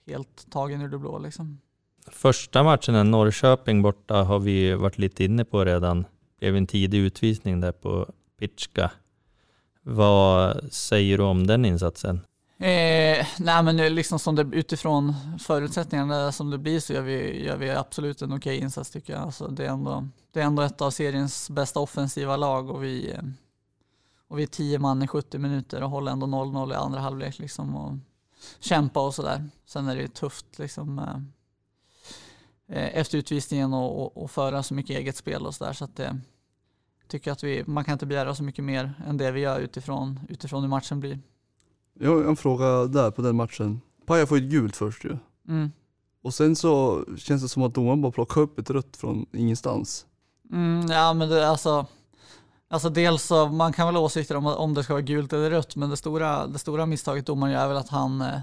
helt 0.06 0.50
tagen 0.50 0.82
ur 0.82 0.88
det 0.88 0.98
blå 0.98 1.18
liksom. 1.18 1.60
Första 2.06 2.62
matchen, 2.62 3.10
Norrköping 3.10 3.82
borta, 3.82 4.22
har 4.22 4.38
vi 4.38 4.74
varit 4.74 4.98
lite 4.98 5.24
inne 5.24 5.44
på 5.44 5.64
redan. 5.64 6.02
Det 6.02 6.08
blev 6.38 6.56
en 6.56 6.66
tidig 6.66 6.98
utvisning 6.98 7.60
där 7.60 7.72
på 7.72 8.06
Pitska. 8.38 8.90
Vad 9.82 10.64
säger 10.72 11.18
du 11.18 11.24
om 11.24 11.46
den 11.46 11.64
insatsen? 11.64 12.20
Eh, 12.58 13.26
nej 13.38 13.62
men 13.62 13.76
liksom 13.76 14.18
som 14.18 14.34
det, 14.34 14.42
utifrån 14.52 15.14
förutsättningarna 15.38 16.32
som 16.32 16.50
det 16.50 16.58
blir 16.58 16.80
så 16.80 16.92
gör 16.92 17.02
vi, 17.02 17.44
gör 17.44 17.56
vi 17.56 17.70
absolut 17.70 18.22
en 18.22 18.32
okej 18.32 18.58
insats 18.58 18.90
tycker 18.90 19.12
jag. 19.12 19.22
Alltså 19.22 19.48
det, 19.48 19.64
är 19.64 19.70
ändå, 19.70 20.08
det 20.32 20.40
är 20.40 20.44
ändå 20.44 20.62
ett 20.62 20.80
av 20.80 20.90
seriens 20.90 21.50
bästa 21.50 21.80
offensiva 21.80 22.36
lag 22.36 22.70
och 22.70 22.84
vi, 22.84 23.10
eh, 23.10 23.22
och 24.28 24.38
vi 24.38 24.42
är 24.42 24.46
tio 24.46 24.78
man 24.78 25.02
i 25.02 25.08
70 25.08 25.38
minuter 25.38 25.82
och 25.82 25.90
håller 25.90 26.12
ändå 26.12 26.26
0-0 26.26 26.72
i 26.72 26.74
andra 26.74 27.00
halvlek 27.00 27.38
liksom 27.38 27.76
och 27.76 27.92
kämpa 28.60 29.06
och 29.06 29.14
sådär. 29.14 29.48
Sen 29.66 29.88
är 29.88 29.96
det 29.96 30.08
tufft 30.08 30.58
liksom 30.58 30.98
eh, 30.98 31.16
eh, 32.76 32.98
efter 32.98 33.18
utvisningen 33.18 33.74
och, 33.74 34.02
och, 34.02 34.22
och 34.22 34.30
föra 34.30 34.62
så 34.62 34.74
mycket 34.74 34.98
eget 34.98 35.16
spel 35.16 35.46
och 35.46 35.54
sådär 35.54 35.72
så 35.72 35.84
att 35.84 35.96
det 35.96 36.20
tycker 37.08 37.32
att 37.32 37.44
vi, 37.44 37.64
man 37.66 37.84
kan 37.84 37.92
inte 37.92 38.06
begära 38.06 38.34
så 38.34 38.42
mycket 38.42 38.64
mer 38.64 38.94
än 39.06 39.16
det 39.16 39.30
vi 39.30 39.40
gör 39.40 39.60
utifrån, 39.60 40.20
utifrån 40.28 40.62
hur 40.62 40.68
matchen 40.68 41.00
blir. 41.00 41.18
Jag 41.94 42.10
har 42.10 42.24
en 42.24 42.36
fråga 42.36 42.84
där 42.84 43.10
på 43.10 43.22
den 43.22 43.36
matchen. 43.36 43.80
Paja 44.06 44.26
får 44.26 44.36
ett 44.36 44.42
gult 44.42 44.76
först 44.76 45.04
ju. 45.04 45.16
Mm. 45.48 45.70
Och 46.22 46.34
sen 46.34 46.56
så 46.56 47.04
känns 47.16 47.42
det 47.42 47.48
som 47.48 47.62
att 47.62 47.74
domaren 47.74 48.02
bara 48.02 48.12
plockar 48.12 48.40
upp 48.40 48.58
ett 48.58 48.70
rött 48.70 48.96
från 48.96 49.26
ingenstans. 49.32 50.06
Mm, 50.52 50.86
ja 50.90 51.12
men 51.12 51.28
det, 51.28 51.48
alltså, 51.48 51.86
alltså 52.68 52.90
dels 52.90 53.22
så, 53.22 53.46
man 53.46 53.72
kan 53.72 53.86
väl 53.86 53.96
ha 53.96 54.02
åsikter 54.02 54.36
om 54.36 54.46
om 54.46 54.74
det 54.74 54.84
ska 54.84 54.92
vara 54.92 55.02
gult 55.02 55.32
eller 55.32 55.50
rött, 55.50 55.76
men 55.76 55.90
det 55.90 55.96
stora, 55.96 56.46
det 56.46 56.58
stora 56.58 56.86
misstaget 56.86 57.26
domaren 57.26 57.52
gör 57.52 57.64
är 57.64 57.68
väl 57.68 57.76
att 57.76 57.88
han, 57.88 58.20
eh, 58.20 58.40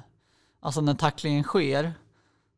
alltså 0.60 0.82
när 0.82 0.94
tacklingen 0.94 1.44
sker, 1.44 1.94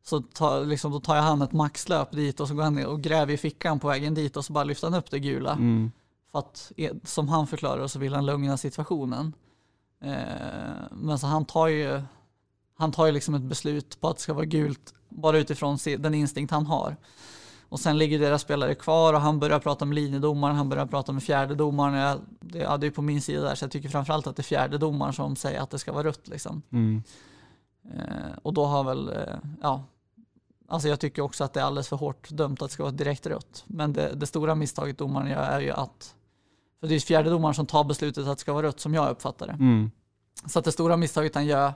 så 0.04 0.20
tar, 0.20 0.64
liksom, 0.64 0.92
då 0.92 1.00
tar 1.00 1.16
han 1.16 1.42
ett 1.42 1.52
maxlöp 1.52 2.12
dit 2.12 2.40
och 2.40 2.48
så 2.48 2.54
går 2.54 2.62
han 2.62 2.86
och 2.86 3.00
gräver 3.00 3.32
i 3.32 3.36
fickan 3.36 3.80
på 3.80 3.88
vägen 3.88 4.14
dit 4.14 4.36
och 4.36 4.44
så 4.44 4.52
bara 4.52 4.64
lyfter 4.64 4.86
han 4.86 4.98
upp 4.98 5.10
det 5.10 5.18
gula. 5.18 5.52
Mm. 5.52 5.92
För 6.32 6.38
att, 6.38 6.72
eh, 6.76 6.92
som 7.04 7.28
han 7.28 7.46
förklarar 7.46 7.86
så 7.86 7.98
vill 7.98 8.14
han 8.14 8.26
lugna 8.26 8.56
situationen. 8.56 9.32
Eh, 10.00 10.16
men 10.90 11.18
så 11.18 11.26
han 11.26 11.44
tar 11.44 11.66
ju, 11.66 12.02
han 12.76 12.92
tar 12.92 13.06
ju 13.06 13.12
liksom 13.12 13.34
ett 13.34 13.42
beslut 13.42 14.00
på 14.00 14.08
att 14.08 14.16
det 14.16 14.22
ska 14.22 14.34
vara 14.34 14.44
gult 14.44 14.94
bara 15.08 15.38
utifrån 15.38 15.78
den 15.98 16.14
instinkt 16.14 16.50
han 16.50 16.66
har. 16.66 16.96
Och 17.68 17.80
sen 17.80 17.98
ligger 17.98 18.18
deras 18.18 18.42
spelare 18.42 18.74
kvar 18.74 19.14
och 19.14 19.20
han 19.20 19.38
börjar 19.38 19.58
prata 19.58 19.84
med 19.84 19.94
linjedomaren, 19.94 20.56
han 20.56 20.68
börjar 20.68 20.86
prata 20.86 21.12
med 21.12 21.22
fjärde 21.22 21.54
domaren. 21.54 21.94
Jag, 21.94 22.20
det, 22.40 22.58
ja, 22.58 22.76
det 22.76 22.86
är 22.86 22.90
på 22.90 23.02
min 23.02 23.20
sida 23.20 23.42
där 23.42 23.54
så 23.54 23.64
jag 23.64 23.70
tycker 23.70 23.88
framförallt 23.88 24.26
att 24.26 24.36
det 24.36 24.40
är 24.40 24.44
fjärde 24.44 24.78
domaren 24.78 25.12
som 25.12 25.36
säger 25.36 25.60
att 25.60 25.70
det 25.70 25.78
ska 25.78 25.92
vara 25.92 26.04
rött 26.04 26.28
liksom. 26.28 26.62
Mm. 26.72 27.02
Eh, 27.94 28.38
och 28.42 28.54
då 28.54 28.64
har 28.64 28.84
väl, 28.84 29.08
eh, 29.08 29.38
ja, 29.62 29.84
alltså 30.68 30.88
jag 30.88 31.00
tycker 31.00 31.22
också 31.22 31.44
att 31.44 31.52
det 31.52 31.60
är 31.60 31.64
alldeles 31.64 31.88
för 31.88 31.96
hårt 31.96 32.30
dömt 32.30 32.62
att 32.62 32.68
det 32.68 32.72
ska 32.72 32.82
vara 32.82 32.92
direkt 32.92 33.26
rött. 33.26 33.64
Men 33.66 33.92
det, 33.92 34.12
det 34.14 34.26
stora 34.26 34.54
misstaget 34.54 34.98
domaren 34.98 35.30
gör 35.30 35.42
är 35.42 35.60
ju 35.60 35.70
att, 35.70 36.14
för 36.80 36.86
det 36.86 36.94
är 36.94 37.00
fjärde 37.00 37.30
domaren 37.30 37.54
som 37.54 37.66
tar 37.66 37.84
beslutet 37.84 38.26
att 38.26 38.36
det 38.36 38.40
ska 38.40 38.52
vara 38.52 38.66
rött 38.66 38.80
som 38.80 38.94
jag 38.94 39.10
uppfattar 39.10 39.46
det. 39.46 39.52
Mm. 39.52 39.90
Så 40.46 40.58
att 40.58 40.64
det 40.64 40.72
stora 40.72 40.96
misstaget 40.96 41.34
han 41.34 41.46
gör, 41.46 41.72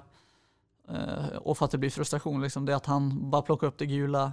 eh, 0.88 1.36
och 1.36 1.58
för 1.58 1.64
att 1.64 1.70
det 1.70 1.78
blir 1.78 1.90
frustration, 1.90 2.42
liksom, 2.42 2.66
det 2.66 2.72
är 2.72 2.76
att 2.76 2.86
han 2.86 3.30
bara 3.30 3.42
plockar 3.42 3.66
upp 3.66 3.78
det 3.78 3.86
gula 3.86 4.32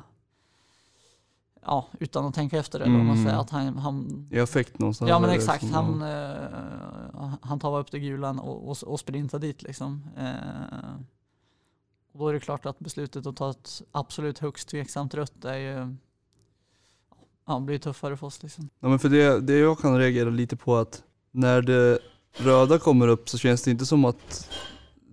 ja, 1.68 1.88
utan 2.00 2.26
att 2.26 2.34
tänka 2.36 2.58
efter 2.60 2.80
det. 2.80 2.86
vad 2.86 2.94
Man 2.94 3.02
Mm. 3.10 3.24
säger 3.26 3.38
att 3.40 3.50
han, 3.50 3.78
han, 3.78 4.28
I 4.32 4.40
affekt 4.40 4.80
någonstans. 4.80 5.10
ja 5.10 5.20
men 5.20 5.30
exakt, 5.30 5.62
som- 5.68 5.72
han, 5.74 6.02
eh, 6.02 7.34
han 7.42 7.60
tar 7.60 7.80
upp 7.80 7.92
det 7.92 8.00
gula 8.00 8.30
och, 8.32 8.70
och, 8.72 8.84
och 8.84 9.00
sprintar 9.00 9.40
dit 9.40 9.62
liksom. 9.64 10.04
Eh, 10.18 10.32
och 12.14 12.20
då 12.20 12.28
är 12.28 12.34
det 12.34 12.40
klart 12.40 12.66
att 12.66 12.80
beslutet 12.80 13.26
att 13.26 13.36
ta 13.36 13.50
ett 13.52 13.82
absolut 13.92 14.40
högst 14.40 14.70
tveksamt 14.70 15.14
rött 15.14 15.46
är 15.46 15.58
ju, 15.58 15.96
ja, 17.48 17.60
blir 17.60 17.78
tuffare 17.78 18.18
för 18.18 18.28
oss 18.28 18.44
liksom. 18.44 18.70
Ja 18.80 18.88
men 18.88 19.00
för 19.00 19.10
det, 19.10 19.40
det 19.42 19.58
jag 19.58 19.80
kan 19.80 19.98
reagera 19.98 20.30
lite 20.30 20.56
på 20.56 20.76
att 20.76 21.04
när 21.32 21.62
det 21.62 22.00
röda 22.34 22.80
kommer 22.80 23.08
upp 23.08 23.30
så 23.30 23.38
känns 23.38 23.64
det 23.64 23.72
inte 23.72 23.86
som 23.86 24.06
att 24.06 24.50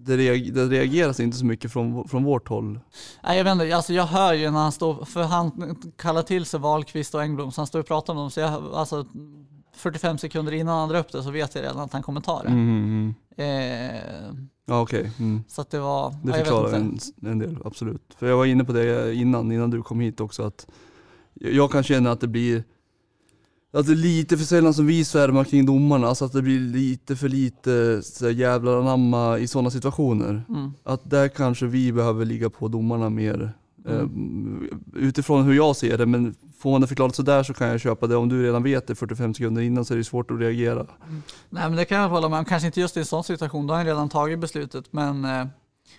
det, 0.07 0.17
reag, 0.17 0.55
det 0.55 0.67
reageras 0.69 1.21
inte 1.21 1.37
så 1.37 1.45
mycket 1.45 1.73
från, 1.73 2.09
från 2.09 2.25
vårt 2.25 2.49
håll. 2.49 2.81
Nej, 3.23 3.37
jag 3.37 3.45
vet 3.45 3.53
inte, 3.53 3.77
alltså 3.77 3.93
jag 3.93 4.07
hör 4.07 4.33
ju 4.33 4.51
när 4.51 4.59
han 4.59 4.73
står, 4.73 5.05
för 5.05 5.23
han 5.23 5.77
kallar 5.97 6.23
till 6.23 6.45
sig 6.45 6.61
Wahlqvist 6.61 7.15
och 7.15 7.23
Engblom, 7.23 7.53
så 7.53 7.61
han 7.61 7.67
står 7.67 7.81
och 7.81 7.87
pratar 7.87 8.15
med 8.15 8.23
dem, 8.23 8.31
så 8.31 8.41
jag, 8.41 8.65
alltså 8.75 9.07
45 9.77 10.19
sekunder 10.19 10.53
innan 10.53 10.79
han 10.79 10.89
drar 10.89 10.99
upp 10.99 11.13
det 11.13 11.23
så 11.23 11.31
vet 11.31 11.55
jag 11.55 11.65
redan 11.65 11.81
att 11.81 11.93
han 11.93 12.03
kommer 12.03 12.21
ta 12.21 12.43
det. 12.43 12.49
Mm, 12.49 12.85
mm, 12.85 13.15
Eh, 13.37 14.35
Ja 14.67 14.81
okej, 14.81 15.11
mm. 15.19 15.43
så 15.49 15.61
att 15.61 15.71
det 15.71 15.81
var, 15.81 16.15
det 16.23 16.33
förklarar 16.33 16.73
en, 16.73 16.99
en 17.23 17.39
del, 17.39 17.59
absolut. 17.65 18.15
För 18.19 18.27
jag 18.27 18.37
var 18.37 18.47
inne 18.47 18.65
på 18.65 18.73
det 18.73 19.15
innan, 19.15 19.53
innan 19.53 19.71
du 19.71 19.83
kom 19.83 20.01
hit 20.01 20.21
också 20.21 20.43
att 20.43 20.67
jag 21.35 21.73
kan 21.73 21.83
känna 21.83 22.13
att 22.13 22.21
det 22.21 22.29
blir 22.29 22.65
att 23.75 23.87
det 23.87 23.93
är 23.93 23.97
lite 23.97 24.39
för 24.39 24.45
sällan 24.45 24.75
som 24.75 24.87
vi 24.87 25.05
svärmar 25.05 25.45
kring 25.45 25.67
domarna, 25.67 26.07
alltså 26.07 26.25
att 26.25 26.33
det 26.33 26.43
blir 26.43 26.61
lite 26.61 27.17
för 27.17 27.29
lite 27.29 28.03
så 28.03 28.31
jävlar 28.31 28.81
anamma 28.81 29.39
i 29.39 29.47
sådana 29.47 29.71
situationer. 29.71 30.43
Mm. 30.49 30.73
Att 30.85 31.11
där 31.11 31.29
kanske 31.29 31.67
vi 31.67 31.93
behöver 31.93 32.25
ligga 32.25 32.51
på 32.51 32.69
domarna 32.69 33.11
mer. 33.11 33.53
Mm. 33.87 34.69
Eh, 34.73 35.03
utifrån 35.03 35.45
hur 35.45 35.55
jag 35.55 35.77
ser 35.77 35.99
det, 35.99 36.07
men 36.07 36.35
får 36.59 36.71
man 36.71 36.81
det 36.81 36.87
förklarat 36.87 37.15
sådär 37.15 37.43
så 37.43 37.55
kan 37.55 37.69
jag 37.69 37.81
köpa 37.81 38.07
det. 38.07 38.17
Om 38.17 38.29
du 38.29 38.43
redan 38.43 38.63
vet 38.63 38.87
det 38.87 38.95
45 38.95 39.35
sekunder 39.35 39.63
innan 39.63 39.85
så 39.85 39.95
är 39.95 39.99
det 39.99 40.05
svårt 40.05 40.31
att 40.31 40.41
reagera. 40.41 40.87
Nej 41.51 41.69
men 41.69 41.77
det 41.77 41.85
kan 41.85 41.99
jag 41.99 42.09
hålla 42.09 42.29
med 42.29 42.39
om, 42.39 42.45
kanske 42.45 42.67
inte 42.67 42.81
just 42.81 42.97
i 42.97 43.01
en 43.01 43.07
sån 43.07 43.25
situation, 43.25 43.67
då 43.67 43.75
har 43.75 43.79
han 43.79 43.87
redan 43.87 44.09
tagit 44.09 44.39
beslutet, 44.39 44.93
men, 44.93 45.25
eh, 45.25 45.47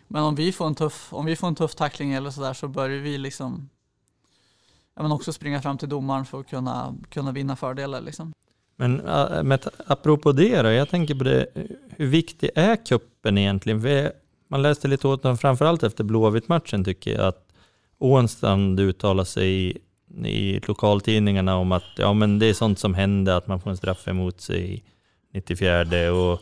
men 0.08 0.24
om 0.24 0.36
vi 0.36 0.52
får 0.52 0.68
en 0.68 0.76
tuff, 0.76 1.08
om 1.12 1.26
vi 1.26 1.36
får 1.36 1.48
en 1.48 1.56
tuff 1.56 1.76
tackling 1.76 2.14
eller 2.14 2.30
sådär 2.30 2.54
så 2.54 2.68
bör 2.68 2.90
vi 2.90 3.18
liksom 3.18 3.70
men 5.02 5.12
också 5.12 5.34
springa 5.34 5.62
fram 5.62 5.78
till 5.78 5.90
domaren 5.90 6.26
för 6.26 6.40
att 6.40 6.50
kunna, 6.50 6.96
kunna 7.10 7.32
vinna 7.32 7.56
fördelar 7.56 8.02
liksom. 8.02 8.34
Men 8.76 8.96
med, 9.48 9.68
apropå 9.88 10.32
det 10.32 10.62
då, 10.62 10.70
jag 10.70 10.90
tänker 10.90 11.16
på 11.16 11.24
det, 11.24 11.48
hur 11.90 12.08
viktig 12.08 12.50
är 12.56 12.86
kuppen 12.86 13.38
egentligen? 13.38 13.80
Vi, 13.80 14.10
man 14.48 14.62
läste 14.62 14.88
lite 14.88 15.08
åt 15.08 15.24
den, 15.24 15.38
framförallt 15.38 15.84
efter 15.84 16.04
Blåvitt-matchen 16.04 16.84
tycker 16.84 17.12
jag, 17.12 17.28
att 17.28 17.46
Ånstrand 17.98 18.80
uttalar 18.80 19.24
sig 19.24 19.50
i, 19.50 19.78
i 20.26 20.60
lokaltidningarna 20.68 21.56
om 21.56 21.72
att 21.72 21.84
ja, 21.98 22.14
men 22.14 22.40
det 22.40 22.46
är 22.46 22.54
sånt 22.54 22.80
som 22.80 22.94
händer, 22.94 23.38
att 23.38 23.48
man 23.48 23.62
får 23.62 23.70
en 23.70 23.78
straff 23.78 24.08
emot 24.08 24.42
sig 24.42 24.74
i 24.74 24.84
94 25.34 26.14
och 26.14 26.40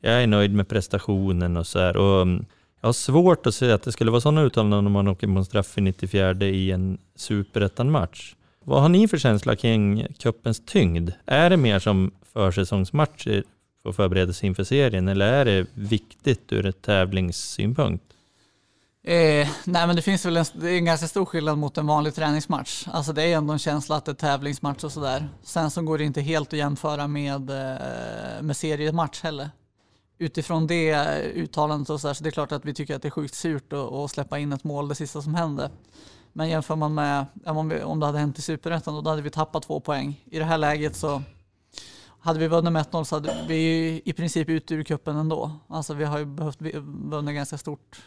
jag 0.00 0.22
är 0.22 0.26
nöjd 0.26 0.54
med 0.54 0.68
prestationen 0.68 1.56
och 1.56 1.66
så 1.66 1.78
här. 1.78 1.96
Och 1.96 2.22
mm, 2.22 2.44
jag 2.80 2.88
har 2.88 2.92
svårt 2.92 3.46
att 3.46 3.54
se 3.54 3.72
att 3.72 3.82
det 3.82 3.92
skulle 3.92 4.10
vara 4.10 4.20
sådana 4.20 4.42
uttalanden 4.42 4.86
om 4.86 4.92
man 4.92 5.08
åker 5.08 5.26
på 5.26 5.32
en 5.32 5.44
straff 5.44 5.78
i 5.78 5.80
94 5.80 6.44
i 6.44 6.70
en 6.70 6.98
superettan-match. 7.16 8.34
Vad 8.64 8.82
har 8.82 8.88
ni 8.88 9.08
för 9.08 9.18
känsla 9.18 9.56
kring 9.56 10.06
cupens 10.18 10.62
tyngd? 10.66 11.10
Är 11.26 11.50
det 11.50 11.56
mer 11.56 11.78
som 11.78 12.10
försäsongsmatcher 12.32 13.44
för 13.82 13.90
att 13.90 13.96
förbereda 13.96 14.32
sig 14.32 14.46
inför 14.46 14.64
serien 14.64 15.08
eller 15.08 15.32
är 15.32 15.44
det 15.44 15.66
viktigt 15.74 16.52
ur 16.52 16.66
ett 16.66 16.82
tävlingssynpunkt? 16.82 18.04
Eh, 19.04 19.48
nej 19.64 19.86
men 19.86 19.96
det 19.96 20.02
finns 20.02 20.26
väl 20.26 20.36
en, 20.36 20.44
det 20.54 20.70
är 20.70 20.76
en 20.76 20.84
ganska 20.84 21.08
stor 21.08 21.24
skillnad 21.24 21.58
mot 21.58 21.78
en 21.78 21.86
vanlig 21.86 22.14
träningsmatch. 22.14 22.88
Alltså 22.88 23.12
det 23.12 23.22
är 23.22 23.36
ändå 23.36 23.52
en 23.52 23.58
känsla 23.58 23.96
att 23.96 24.04
det 24.04 24.10
är 24.10 24.14
tävlingsmatch 24.14 24.84
och 24.84 24.92
sådär. 24.92 25.28
Sen 25.42 25.70
så 25.70 25.82
går 25.82 25.98
det 25.98 26.04
inte 26.04 26.20
helt 26.20 26.48
att 26.52 26.58
jämföra 26.58 27.08
med, 27.08 27.50
eh, 27.50 28.42
med 28.42 28.56
seriematch 28.56 29.22
heller. 29.22 29.50
Utifrån 30.18 30.66
det 30.66 31.22
uttalandet 31.34 31.90
och 31.90 32.00
sådär 32.00 32.14
så 32.14 32.22
det 32.24 32.28
är 32.28 32.30
klart 32.30 32.52
att 32.52 32.64
vi 32.64 32.74
tycker 32.74 32.96
att 32.96 33.02
det 33.02 33.08
är 33.08 33.10
sjukt 33.10 33.34
surt 33.34 33.72
att, 33.72 33.92
att 33.92 34.10
släppa 34.10 34.38
in 34.38 34.52
ett 34.52 34.64
mål 34.64 34.88
det 34.88 34.94
sista 34.94 35.22
som 35.22 35.34
hände. 35.34 35.70
Men 36.32 36.48
jämför 36.48 36.76
man 36.76 36.94
med 36.94 37.26
om, 37.84 38.00
det 38.00 38.06
hade 38.06 38.18
hänt 38.18 38.38
i 38.38 38.42
superettan 38.42 39.04
då 39.04 39.10
hade 39.10 39.22
vi 39.22 39.30
tappat 39.30 39.62
två 39.62 39.80
poäng. 39.80 40.20
I 40.30 40.38
det 40.38 40.44
här 40.44 40.58
läget 40.58 40.96
så 40.96 41.22
hade 42.20 42.38
vi 42.38 42.48
vunnit 42.48 42.72
med 42.72 42.86
1-0 42.86 43.04
så 43.04 43.16
hade 43.16 43.44
vi 43.48 43.54
ju 43.56 44.00
i 44.04 44.12
princip 44.12 44.48
ut 44.48 44.70
ur 44.72 44.82
cupen 44.84 45.16
ändå. 45.16 45.50
Alltså 45.68 45.94
vi 45.94 46.04
har 46.04 46.18
ju 46.18 46.24
behövt 46.24 46.58
vunnit 46.84 47.34
ganska 47.34 47.58
stort 47.58 48.02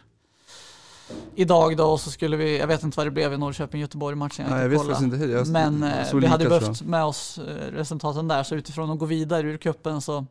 idag 1.35 1.77
då 1.77 1.85
och 1.85 1.99
så 2.01 2.11
skulle 2.11 2.37
vi, 2.37 2.59
jag 2.59 2.67
vet 2.67 2.83
inte 2.83 2.97
vad 2.97 3.07
det 3.07 3.11
blev 3.11 3.33
i 3.33 3.37
Norrköping-Göteborg-matchen. 3.37 4.45
Nej, 4.49 4.61
jag 4.61 4.69
vet 4.69 4.79
faktiskt 4.79 5.01
inte. 5.01 5.25
Jag- 5.25 5.47
Men 5.47 5.83
eh, 5.83 6.05
så 6.05 6.17
vi 6.17 6.25
hade 6.27 6.43
behövt 6.49 6.81
med 6.81 7.03
oss 7.05 7.37
eh, 7.37 7.43
resultaten 7.71 8.27
där, 8.27 8.43
så 8.43 8.55
utifrån 8.55 8.89
att 8.91 8.99
gå 8.99 9.05
vidare 9.05 9.47
ur 9.47 9.57
kuppen 9.57 10.01
så, 10.01 10.25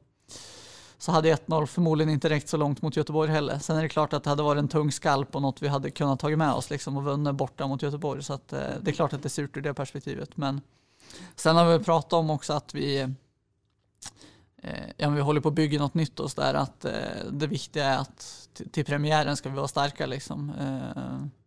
så 0.98 1.12
hade 1.12 1.34
1-0 1.34 1.66
förmodligen 1.66 2.12
inte 2.12 2.28
räckt 2.28 2.48
så 2.48 2.56
långt 2.56 2.82
mot 2.82 2.96
Göteborg 2.96 3.30
heller. 3.30 3.58
Sen 3.58 3.76
är 3.76 3.82
det 3.82 3.88
klart 3.88 4.12
att 4.12 4.24
det 4.24 4.30
hade 4.30 4.42
varit 4.42 4.58
en 4.58 4.68
tung 4.68 4.92
skalp 4.92 5.34
och 5.36 5.42
något 5.42 5.62
vi 5.62 5.68
hade 5.68 5.90
kunnat 5.90 6.20
tagit 6.20 6.38
med 6.38 6.52
oss 6.52 6.70
liksom, 6.70 6.96
och 6.96 7.04
vunnit 7.04 7.34
borta 7.34 7.66
mot 7.66 7.82
Göteborg. 7.82 8.22
Så 8.22 8.32
att, 8.32 8.52
eh, 8.52 8.60
det 8.80 8.90
är 8.90 8.94
klart 8.94 9.12
att 9.12 9.22
det 9.22 9.26
är 9.26 9.30
surt 9.30 9.56
ur 9.56 9.60
det 9.60 9.74
perspektivet. 9.74 10.36
Men 10.36 10.60
sen 11.36 11.56
har 11.56 11.78
vi 11.78 11.84
pratat 11.84 12.12
om 12.12 12.30
också 12.30 12.52
att 12.52 12.74
vi 12.74 12.98
eh, 14.62 14.88
ja, 14.96 15.08
men 15.08 15.14
vi 15.14 15.20
håller 15.20 15.40
på 15.40 15.48
att 15.48 15.54
bygga 15.54 15.78
något 15.78 15.94
nytt 15.94 16.20
och 16.20 16.30
så 16.30 16.40
där, 16.40 16.54
att 16.54 16.84
eh, 16.84 16.92
det 17.30 17.46
viktiga 17.46 17.84
är 17.84 17.98
att 17.98 18.48
till, 18.52 18.70
till 18.70 18.84
premiären 18.84 19.36
ska 19.36 19.48
vi 19.48 19.56
vara 19.56 19.68
starka 19.68 20.06
liksom. 20.06 20.52
Eh, 20.60 21.37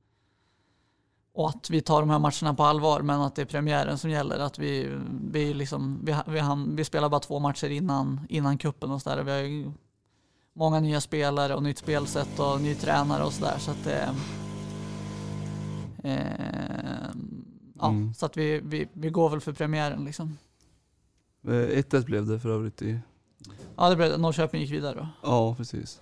och 1.41 1.49
att 1.49 1.69
vi 1.69 1.81
tar 1.81 1.99
de 1.99 2.09
här 2.09 2.19
matcherna 2.19 2.53
på 2.53 2.63
allvar, 2.63 3.01
men 3.01 3.21
att 3.21 3.35
det 3.35 3.41
är 3.41 3.45
premiären 3.45 3.97
som 3.97 4.09
gäller. 4.09 4.39
Att 4.39 4.59
vi, 4.59 4.97
vi, 5.31 5.53
liksom, 5.53 5.99
vi, 6.03 6.15
vi, 6.27 6.39
han, 6.39 6.75
vi 6.75 6.83
spelar 6.85 7.09
bara 7.09 7.19
två 7.19 7.39
matcher 7.39 7.69
innan, 7.69 8.19
innan 8.29 8.57
kuppen 8.57 8.91
och 8.91 9.01
så 9.01 9.09
där. 9.09 9.23
Vi 9.23 9.31
har 9.31 9.37
ju 9.37 9.71
många 10.53 10.79
nya 10.79 11.01
spelare 11.01 11.55
och 11.55 11.63
nytt 11.63 11.77
spelsätt 11.77 12.39
och 12.39 12.61
ny 12.61 12.75
tränare 12.75 13.23
och 13.23 13.33
sådär. 13.33 13.57
Så 13.59 13.71
att 13.71 13.83
det... 13.83 14.09
Eh, 16.03 16.15
ja, 17.79 17.87
Mm. 17.87 18.13
så 18.13 18.25
att 18.25 18.37
vi, 18.37 18.61
vi, 18.63 18.87
vi 18.93 19.09
går 19.09 19.29
väl 19.29 19.39
för 19.41 19.53
premiären 19.53 20.05
liksom. 20.05 20.37
Eh, 21.47 21.51
1-1 21.51 22.05
blev 22.05 22.25
det 22.25 22.39
för 22.39 22.49
övrigt 22.49 22.81
i... 22.81 22.99
Ja, 23.77 23.89
det 23.89 23.95
blev 23.95 24.19
Norrköping 24.19 24.61
gick 24.61 24.71
vidare 24.71 24.95
då. 24.95 25.07
Ja, 25.23 25.55
precis. 25.55 26.01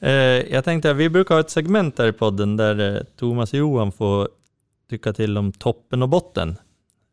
Eh, 0.00 0.10
jag 0.52 0.64
tänkte 0.64 0.90
att 0.90 0.96
vi 0.96 1.10
brukar 1.10 1.34
ha 1.34 1.40
ett 1.40 1.50
segment 1.50 1.96
där 1.96 2.06
i 2.08 2.12
podden 2.12 2.56
där 2.56 2.96
eh, 2.96 3.02
Thomas 3.16 3.52
och 3.52 3.58
Johan 3.58 3.92
får 3.92 4.28
tycka 4.90 5.12
till 5.12 5.38
om 5.38 5.52
toppen 5.52 6.02
och 6.02 6.08
botten 6.08 6.56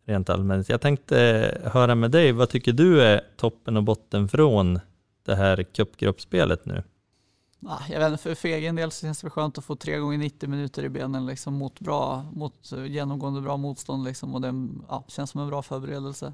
rent 0.05 0.29
allmänt. 0.29 0.69
Jag 0.69 0.81
tänkte 0.81 1.21
eh, 1.63 1.71
höra 1.71 1.95
med 1.95 2.11
dig, 2.11 2.31
vad 2.31 2.49
tycker 2.49 2.73
du 2.73 3.01
är 3.01 3.21
toppen 3.37 3.77
och 3.77 3.83
botten 3.83 4.27
från 4.27 4.79
det 5.25 5.35
här 5.35 5.63
cupgruppspelet 5.63 6.65
nu? 6.65 6.83
ah, 7.67 7.81
jag 7.89 7.99
vet 7.99 8.11
inte, 8.11 8.23
för, 8.23 8.35
för 8.35 8.47
egen 8.47 8.75
del 8.75 8.91
så 8.91 9.01
känns 9.01 9.21
det 9.21 9.29
skönt 9.29 9.57
att 9.57 9.65
få 9.65 9.75
tre 9.75 9.97
gånger 9.97 10.17
90 10.17 10.49
minuter 10.49 10.83
i 10.83 10.89
benen 10.89 11.25
liksom, 11.25 11.53
mot, 11.53 11.79
bra, 11.79 12.25
mot 12.33 12.71
genomgående 12.87 13.41
bra 13.41 13.57
motstånd. 13.57 14.03
Liksom, 14.03 14.35
och 14.35 14.41
det 14.41 14.53
ja, 14.89 15.03
känns 15.07 15.29
som 15.29 15.41
en 15.41 15.47
bra 15.47 15.61
förberedelse. 15.61 16.33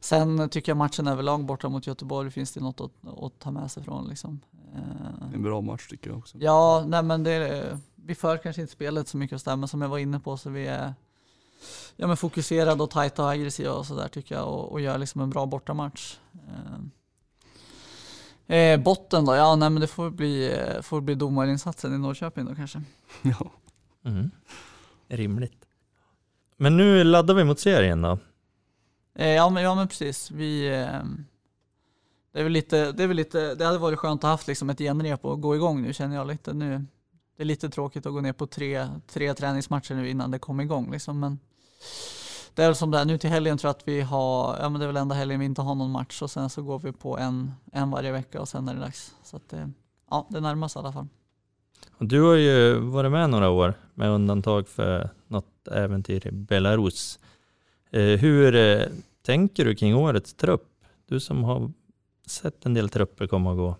Sen 0.00 0.48
tycker 0.48 0.72
jag 0.72 0.76
matchen 0.76 1.08
överlag 1.08 1.44
borta 1.44 1.68
mot 1.68 1.86
Göteborg 1.86 2.30
finns 2.30 2.52
det 2.52 2.60
något 2.60 2.80
att, 2.80 3.22
att 3.22 3.38
ta 3.38 3.50
med 3.50 3.70
sig 3.70 3.82
från. 3.82 4.08
Liksom. 4.08 4.40
Eh, 4.74 5.34
en 5.34 5.42
bra 5.42 5.60
match 5.60 5.88
tycker 5.88 6.10
jag 6.10 6.18
också. 6.18 6.38
Ja, 6.38 6.84
nej, 6.86 7.02
men 7.02 7.22
det, 7.22 7.78
vi 8.10 8.14
för 8.14 8.36
kanske 8.36 8.62
inte 8.62 8.72
spelet 8.72 9.08
så 9.08 9.16
mycket 9.16 9.46
och 9.46 9.58
men 9.58 9.68
som 9.68 9.82
jag 9.82 9.88
var 9.88 9.98
inne 9.98 10.20
på 10.20 10.36
så 10.36 10.50
vi 10.50 10.66
är 10.66 10.94
ja, 11.96 12.06
men 12.06 12.16
fokuserade 12.16 12.82
och 12.82 12.90
tajta 12.90 13.22
och 13.22 13.30
aggressiva 13.30 13.72
och 13.72 13.86
sådär 13.86 14.08
tycker 14.08 14.34
jag 14.34 14.48
och, 14.48 14.72
och 14.72 14.80
gör 14.80 14.98
liksom 14.98 15.20
en 15.20 15.30
bra 15.30 15.46
bortamatch. 15.46 16.16
Eh, 16.32 16.80
Eh, 18.50 18.80
botten 18.80 19.24
då? 19.24 19.34
Ja, 19.34 19.56
nej, 19.56 19.70
men 19.70 19.80
det 19.80 19.86
får 19.86 20.10
bli, 20.10 20.60
får 20.82 21.00
bli 21.00 21.14
domarinsatsen 21.14 21.94
i 21.94 21.98
Norrköping 21.98 22.44
då 22.44 22.54
kanske. 22.54 22.82
Ja. 23.22 23.50
Mm. 24.04 24.30
Rimligt. 25.08 25.66
Men 26.56 26.76
nu 26.76 27.04
laddar 27.04 27.34
vi 27.34 27.44
mot 27.44 27.58
serien 27.58 28.02
då? 28.02 28.18
Eh, 29.14 29.28
ja, 29.28 29.50
men, 29.50 29.62
ja, 29.62 29.74
men 29.74 29.88
precis. 29.88 30.30
Vi, 30.30 30.68
eh, 30.68 31.02
det, 32.32 32.40
är 32.40 32.42
väl 32.42 32.52
lite, 32.52 32.92
det, 32.92 33.02
är 33.02 33.06
väl 33.06 33.16
lite, 33.16 33.54
det 33.54 33.64
hade 33.64 33.78
varit 33.78 33.98
skönt 33.98 34.24
att 34.24 34.30
haft 34.30 34.46
liksom 34.46 34.70
ett 34.70 34.78
genrep 34.78 35.24
och 35.24 35.40
gå 35.40 35.56
igång 35.56 35.82
nu 35.82 35.92
känner 35.92 36.16
jag 36.16 36.26
lite. 36.26 36.52
Nu, 36.52 36.84
det 37.40 37.44
är 37.44 37.46
lite 37.46 37.68
tråkigt 37.68 38.06
att 38.06 38.12
gå 38.12 38.20
ner 38.20 38.32
på 38.32 38.46
tre, 38.46 38.88
tre 39.06 39.34
träningsmatcher 39.34 39.94
nu 39.94 40.10
innan 40.10 40.30
det 40.30 40.38
kom 40.38 40.60
igång. 40.60 40.92
Liksom, 40.92 41.20
men 41.20 41.38
det 42.54 42.62
är 42.62 42.66
väl 42.66 42.74
som 42.74 42.90
det 42.90 42.98
är 42.98 43.04
nu 43.04 43.18
till 43.18 43.30
helgen 43.30 43.58
tror 43.58 43.68
jag 43.68 43.76
att 43.76 43.88
vi 43.88 44.00
har, 44.00 44.58
ja 44.60 44.68
men 44.68 44.80
det 44.80 44.84
är 44.84 44.86
väl 44.86 44.96
enda 44.96 45.14
helgen 45.14 45.40
vi 45.40 45.46
inte 45.46 45.62
har 45.62 45.74
någon 45.74 45.90
match 45.90 46.22
och 46.22 46.30
sen 46.30 46.50
så 46.50 46.62
går 46.62 46.78
vi 46.78 46.92
på 46.92 47.18
en, 47.18 47.52
en 47.72 47.90
varje 47.90 48.12
vecka 48.12 48.40
och 48.40 48.48
sen 48.48 48.68
är 48.68 48.74
det 48.74 48.80
dags. 48.80 49.14
Så 49.22 49.36
att 49.36 49.48
det, 49.48 49.70
ja, 50.10 50.26
det 50.30 50.40
närmar 50.40 50.68
sig 50.68 50.80
i 50.80 50.82
alla 50.82 50.92
fall. 50.92 51.06
Du 51.98 52.22
har 52.22 52.34
ju 52.34 52.74
varit 52.74 53.10
med 53.10 53.30
några 53.30 53.50
år 53.50 53.74
med 53.94 54.10
undantag 54.10 54.68
för 54.68 55.10
något 55.26 55.68
äventyr 55.68 56.26
i 56.26 56.30
Belarus. 56.30 57.18
Eh, 57.90 58.02
hur 58.02 58.54
eh, 58.54 58.86
tänker 59.22 59.64
du 59.64 59.74
kring 59.74 59.94
årets 59.94 60.34
trupp? 60.34 60.68
Du 61.06 61.20
som 61.20 61.44
har 61.44 61.72
sett 62.26 62.66
en 62.66 62.74
del 62.74 62.88
trupper 62.88 63.26
komma 63.26 63.50
och 63.50 63.56
gå. 63.56 63.76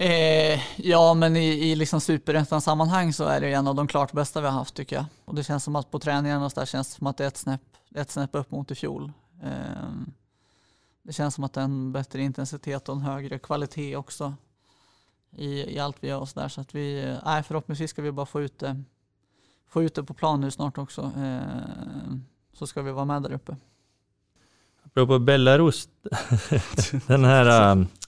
Eh, 0.00 0.60
ja, 0.76 1.14
men 1.14 1.36
i, 1.36 1.70
i 1.70 1.76
liksom 1.76 2.00
superettan-sammanhang 2.00 3.12
så 3.12 3.24
är 3.24 3.40
det 3.40 3.52
en 3.52 3.66
av 3.66 3.74
de 3.74 3.86
klart 3.86 4.12
bästa 4.12 4.40
vi 4.40 4.46
har 4.46 4.54
haft 4.54 4.74
tycker 4.74 4.96
jag. 4.96 5.04
Och 5.24 5.34
det 5.34 5.44
känns 5.44 5.64
som 5.64 5.76
att 5.76 5.90
på 5.90 5.98
träningarna 5.98 6.44
och 6.44 6.52
så 6.52 6.60
där 6.60 6.66
känns 6.66 6.88
det 6.88 6.94
som 6.94 7.06
att 7.06 7.16
det 7.16 7.24
är 7.24 7.28
ett 7.28 7.36
snäpp, 7.36 7.60
ett 7.94 8.10
snäpp 8.10 8.34
upp 8.34 8.50
mot 8.50 8.70
i 8.70 8.74
fjol. 8.74 9.12
Eh, 9.42 9.90
det 11.02 11.12
känns 11.12 11.34
som 11.34 11.44
att 11.44 11.52
det 11.52 11.60
är 11.60 11.64
en 11.64 11.92
bättre 11.92 12.22
intensitet 12.22 12.88
och 12.88 12.94
en 12.94 13.00
högre 13.00 13.38
kvalitet 13.38 13.96
också 13.96 14.34
i, 15.36 15.74
i 15.74 15.78
allt 15.78 15.96
vi 16.00 16.08
gör 16.08 16.18
och 16.18 16.28
så 16.28 16.40
där. 16.40 16.48
Så 16.48 16.60
att 16.60 16.74
vi, 16.74 17.02
eh, 17.24 17.42
förhoppningsvis 17.42 17.90
ska 17.90 18.02
vi 18.02 18.12
bara 18.12 18.26
få 18.26 18.40
ut 18.40 18.58
det, 18.58 18.82
få 19.68 19.82
ut 19.82 19.94
det 19.94 20.04
på 20.04 20.14
plan 20.14 20.40
nu 20.40 20.50
snart 20.50 20.78
också. 20.78 21.12
Eh, 21.16 22.16
så 22.52 22.66
ska 22.66 22.82
vi 22.82 22.92
vara 22.92 23.04
med 23.04 23.22
där 23.22 23.32
uppe. 23.32 23.56
Apropå 24.84 25.18
Belarus, 25.18 25.88
den 27.06 27.24
här 27.24 27.72
um, 27.72 27.88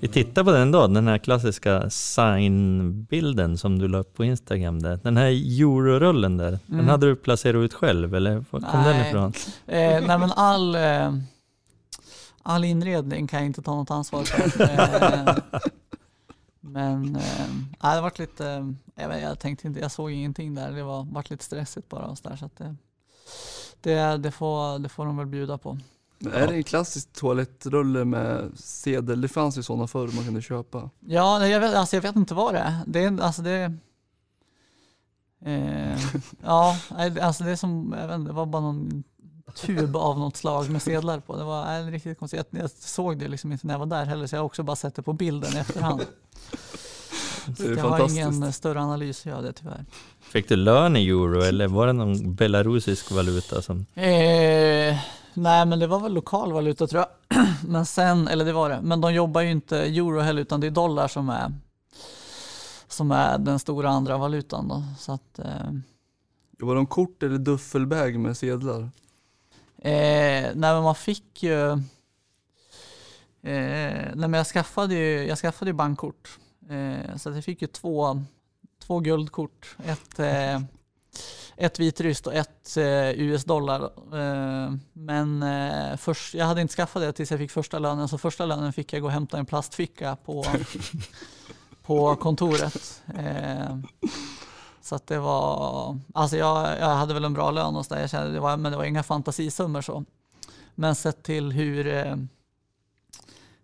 vi 0.00 0.08
tittar 0.08 0.44
på 0.44 0.50
den 0.50 0.70
då, 0.70 0.86
den 0.86 1.08
här 1.08 1.18
klassiska 1.18 1.90
signbilden 1.90 3.58
som 3.58 3.78
du 3.78 3.88
la 3.88 3.98
upp 3.98 4.14
på 4.14 4.24
Instagram 4.24 4.82
där. 4.82 5.00
Den 5.02 5.16
här 5.16 5.26
eurorullen 5.60 6.36
där, 6.36 6.48
mm. 6.48 6.58
den 6.66 6.88
hade 6.88 7.06
du 7.06 7.16
placerat 7.16 7.64
ut 7.64 7.74
själv 7.74 8.14
eller 8.14 8.44
var 8.50 8.60
kom 8.60 8.82
nej. 8.82 8.94
den 8.94 9.06
ifrån? 9.06 9.32
Eh, 9.66 10.06
nej 10.06 10.18
men 10.18 10.32
all, 10.32 10.74
eh, 10.74 11.14
all 12.42 12.64
inredning 12.64 13.26
kan 13.26 13.38
jag 13.38 13.46
inte 13.46 13.62
ta 13.62 13.74
något 13.74 13.90
ansvar 13.90 14.24
för. 14.24 14.62
eh, 14.62 15.34
men 16.60 17.16
eh, 17.16 17.94
det 17.94 18.00
varit 18.00 18.18
lite, 18.18 18.74
jag, 18.94 19.20
jag 19.20 19.38
tänkte 19.38 19.66
inte, 19.66 19.80
jag 19.80 19.90
såg 19.90 20.10
ingenting 20.10 20.54
där, 20.54 20.72
det 20.72 20.82
var 20.82 21.04
varit 21.10 21.30
lite 21.30 21.44
stressigt 21.44 21.88
bara 21.88 22.06
och 22.06 22.18
så 22.18 22.28
där, 22.28 22.36
så 22.36 22.44
att 22.44 22.56
det, 22.56 22.76
det, 23.80 24.16
det, 24.16 24.30
får, 24.30 24.78
det 24.78 24.88
får 24.88 25.06
de 25.06 25.16
väl 25.16 25.26
bjuda 25.26 25.58
på. 25.58 25.78
Men 26.18 26.32
är 26.32 26.46
det 26.46 26.54
en 26.54 26.64
klassisk 26.64 27.12
toalettrulle 27.12 28.04
med 28.04 28.50
sedel? 28.54 29.20
Det 29.20 29.28
fanns 29.28 29.58
ju 29.58 29.62
sådana 29.62 29.86
förr 29.86 30.08
man 30.14 30.24
kunde 30.24 30.42
köpa. 30.42 30.90
Ja, 31.00 31.46
jag 31.46 31.60
vet, 31.60 31.74
alltså 31.74 31.96
jag 31.96 32.02
vet 32.02 32.16
inte 32.16 32.34
vad 32.34 32.54
det 32.54 32.60
är. 32.60 32.74
Det 32.86 33.04
är, 33.04 33.20
alltså 33.20 33.42
det 33.42 33.74
eh, 35.44 35.98
ja, 36.42 36.76
alltså 37.20 37.44
det 37.44 37.50
är 37.50 37.56
som, 37.56 37.94
jag 38.00 38.08
vet 38.08 38.14
inte, 38.14 38.30
det 38.30 38.34
var 38.34 38.46
bara 38.46 38.62
någon 38.62 39.04
tub 39.54 39.96
av 39.96 40.18
något 40.18 40.36
slag 40.36 40.70
med 40.70 40.82
sedlar 40.82 41.20
på. 41.20 41.36
Det 41.36 41.44
var 41.44 41.78
äh, 41.78 41.86
riktigt 41.86 42.18
konstigt. 42.18 42.46
Jag 42.50 42.70
såg 42.70 43.18
det 43.18 43.28
liksom 43.28 43.52
inte 43.52 43.66
när 43.66 43.74
jag 43.74 43.78
var 43.78 43.86
där 43.86 44.04
heller, 44.04 44.26
så 44.26 44.36
jag 44.36 44.40
har 44.40 44.46
också 44.46 44.62
bara 44.62 44.76
sett 44.76 44.94
det 44.94 45.02
på 45.02 45.12
bilden 45.12 45.56
i 45.56 45.58
efterhand. 45.58 46.06
Det 47.58 47.64
är 47.64 47.76
jag 47.76 47.84
har 47.84 48.10
ingen 48.10 48.52
större 48.52 48.80
analys 48.80 49.26
av 49.26 49.42
det 49.42 49.52
tyvärr. 49.52 49.84
Fick 50.20 50.48
du 50.48 50.56
lön 50.56 50.96
i 50.96 51.08
euro 51.08 51.42
eller 51.42 51.68
var 51.68 51.86
det 51.86 51.92
någon 51.92 52.34
belarusisk 52.34 53.10
valuta? 53.12 53.62
Som... 53.62 53.86
Eh, 53.94 54.96
Nej, 55.38 55.66
men 55.66 55.78
det 55.78 55.86
var 55.86 56.00
väl 56.00 56.12
lokal 56.12 56.52
valuta 56.52 56.86
tror 56.86 57.04
jag. 57.28 57.46
Men 57.66 57.86
sen, 57.86 58.28
eller 58.28 58.44
det 58.44 58.52
var 58.52 58.70
det, 58.70 58.80
men 58.82 59.00
de 59.00 59.14
jobbar 59.14 59.40
ju 59.40 59.50
inte 59.50 59.78
euro 59.78 60.20
heller 60.20 60.42
utan 60.42 60.60
det 60.60 60.66
är 60.66 60.70
dollar 60.70 61.08
som 61.08 61.28
är 61.28 61.52
som 62.88 63.10
är 63.10 63.38
den 63.38 63.58
stora 63.58 63.90
andra 63.90 64.18
valutan 64.18 64.68
då. 64.68 64.82
Så 64.98 65.12
att, 65.12 65.38
eh, 65.38 65.72
var 66.58 66.74
de 66.74 66.86
kort 66.86 67.22
eller 67.22 67.38
duffelbag 67.38 68.18
med 68.18 68.36
sedlar? 68.36 68.80
Eh, 69.78 70.50
nej 70.54 70.54
men 70.54 70.82
man 70.82 70.94
fick 70.94 71.42
ju 71.42 71.72
eh, 71.72 71.78
nej 73.42 74.14
men 74.14 74.34
jag 74.34 74.46
skaffade 74.46 74.94
ju, 74.94 75.26
jag 75.26 75.38
skaffade 75.38 75.68
ju 75.68 75.74
bankkort. 75.74 76.38
Eh, 76.70 77.16
så 77.16 77.30
jag 77.30 77.44
fick 77.44 77.62
ju 77.62 77.68
två, 77.68 78.22
två 78.86 79.00
guldkort. 79.00 79.76
Ett 79.84 80.18
eh, 80.18 80.60
ett 81.60 81.78
vitryskt 81.78 82.26
och 82.26 82.34
ett 82.34 82.76
eh, 82.76 83.10
US-dollar. 83.10 83.82
Eh, 84.12 84.72
men 84.92 85.42
eh, 85.42 85.96
först, 85.96 86.34
jag 86.34 86.46
hade 86.46 86.60
inte 86.60 86.74
skaffat 86.74 87.02
det 87.02 87.12
tills 87.12 87.30
jag 87.30 87.40
fick 87.40 87.50
första 87.50 87.78
lönen, 87.78 88.08
så 88.08 88.18
första 88.18 88.46
lönen 88.46 88.72
fick 88.72 88.92
jag 88.92 89.02
gå 89.02 89.06
och 89.06 89.12
hämta 89.12 89.38
en 89.38 89.46
plastficka 89.46 90.16
på, 90.16 90.44
på 91.82 92.16
kontoret. 92.16 93.02
Eh, 93.18 93.78
så 94.82 94.94
att 94.94 95.06
det 95.06 95.18
var, 95.18 95.98
alltså 96.14 96.36
jag, 96.36 96.78
jag 96.78 96.94
hade 96.94 97.14
väl 97.14 97.24
en 97.24 97.34
bra 97.34 97.50
lön 97.50 97.76
och 97.76 97.86
så 97.86 97.94
där, 97.94 98.00
jag 98.00 98.10
kände 98.10 98.32
det 98.32 98.40
var, 98.40 98.56
men 98.56 98.72
det 98.72 98.78
var 98.78 98.84
inga 98.84 99.02
fantasisummor 99.02 99.82
så. 99.82 100.04
Men 100.74 100.94
sett 100.94 101.22
till 101.22 101.52
hur, 101.52 101.86
eh, 101.86 102.16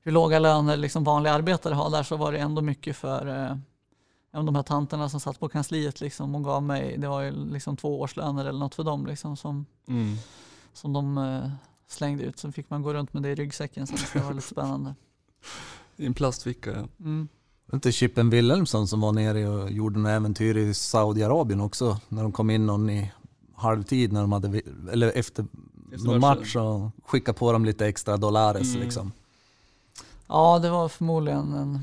hur 0.03 0.13
låga 0.13 0.39
löner 0.39 0.77
liksom 0.77 1.05
vanliga 1.05 1.33
arbetare 1.33 1.75
har 1.75 1.91
där 1.91 2.03
så 2.03 2.17
var 2.17 2.33
det 2.33 2.39
ändå 2.39 2.63
mycket 2.63 2.97
för 2.97 3.45
eh, 3.45 3.57
de 4.43 4.55
här 4.55 4.63
tanterna 4.63 5.09
som 5.09 5.21
satt 5.21 5.41
på 5.41 5.49
kansliet 5.49 6.01
liksom 6.01 6.35
och 6.35 6.45
gav 6.45 6.63
mig, 6.63 6.99
det 6.99 7.09
var 7.09 7.23
ju 7.23 7.31
liksom 7.53 7.77
två 7.77 8.01
årslöner 8.01 8.45
eller 8.45 8.59
något 8.59 8.75
för 8.75 8.85
dem 8.85 9.07
liksom 9.07 9.37
som, 9.37 9.67
mm. 9.89 10.17
som 10.73 10.93
de 10.93 11.19
uh, 11.19 11.51
slängde 11.89 12.25
ut. 12.25 12.39
Så 12.39 12.53
fick 12.53 12.71
man 12.71 12.83
gå 12.83 12.95
runt 12.95 13.13
med 13.13 13.23
det 13.23 13.29
i 13.29 13.35
ryggsäcken 13.35 13.87
så 13.87 13.95
det 14.13 14.25
var 14.25 14.35
lite 14.35 14.47
spännande. 14.47 14.95
I 15.97 16.07
en 16.07 16.15
plastficka 16.15 16.71
ja. 16.71 16.89
Mm. 17.01 17.29
Var 17.67 17.77
inte 17.77 17.93
Chippen 17.93 18.31
Wilhelmsson 18.31 18.89
som 18.89 19.01
var 19.01 19.13
nere 19.13 19.49
och 19.49 19.71
gjorde 19.71 19.99
något 19.99 20.11
äventyr 20.11 20.57
i 20.57 20.75
Saudiarabien 20.75 21.61
också? 21.61 22.01
När 22.09 22.23
de 22.23 22.33
kom 22.33 22.51
in 22.51 22.67
någon 22.67 22.91
i 22.91 23.13
halvtid 23.55 24.13
när 24.13 24.21
de 24.21 24.33
hade, 24.33 24.63
eller 24.93 25.13
efter, 25.15 25.47
efter 25.93 26.07
någon 26.07 26.21
match 26.21 26.57
och 26.57 26.91
skickade 27.07 27.39
på 27.39 27.53
dem 27.53 27.65
lite 27.65 27.87
extra 27.87 28.17
dollares 28.17 28.75
mm. 28.75 28.83
liksom. 28.83 29.13
Ja, 30.27 30.59
det 30.59 30.71
var 30.71 30.89
förmodligen 30.89 31.53
en 31.53 31.81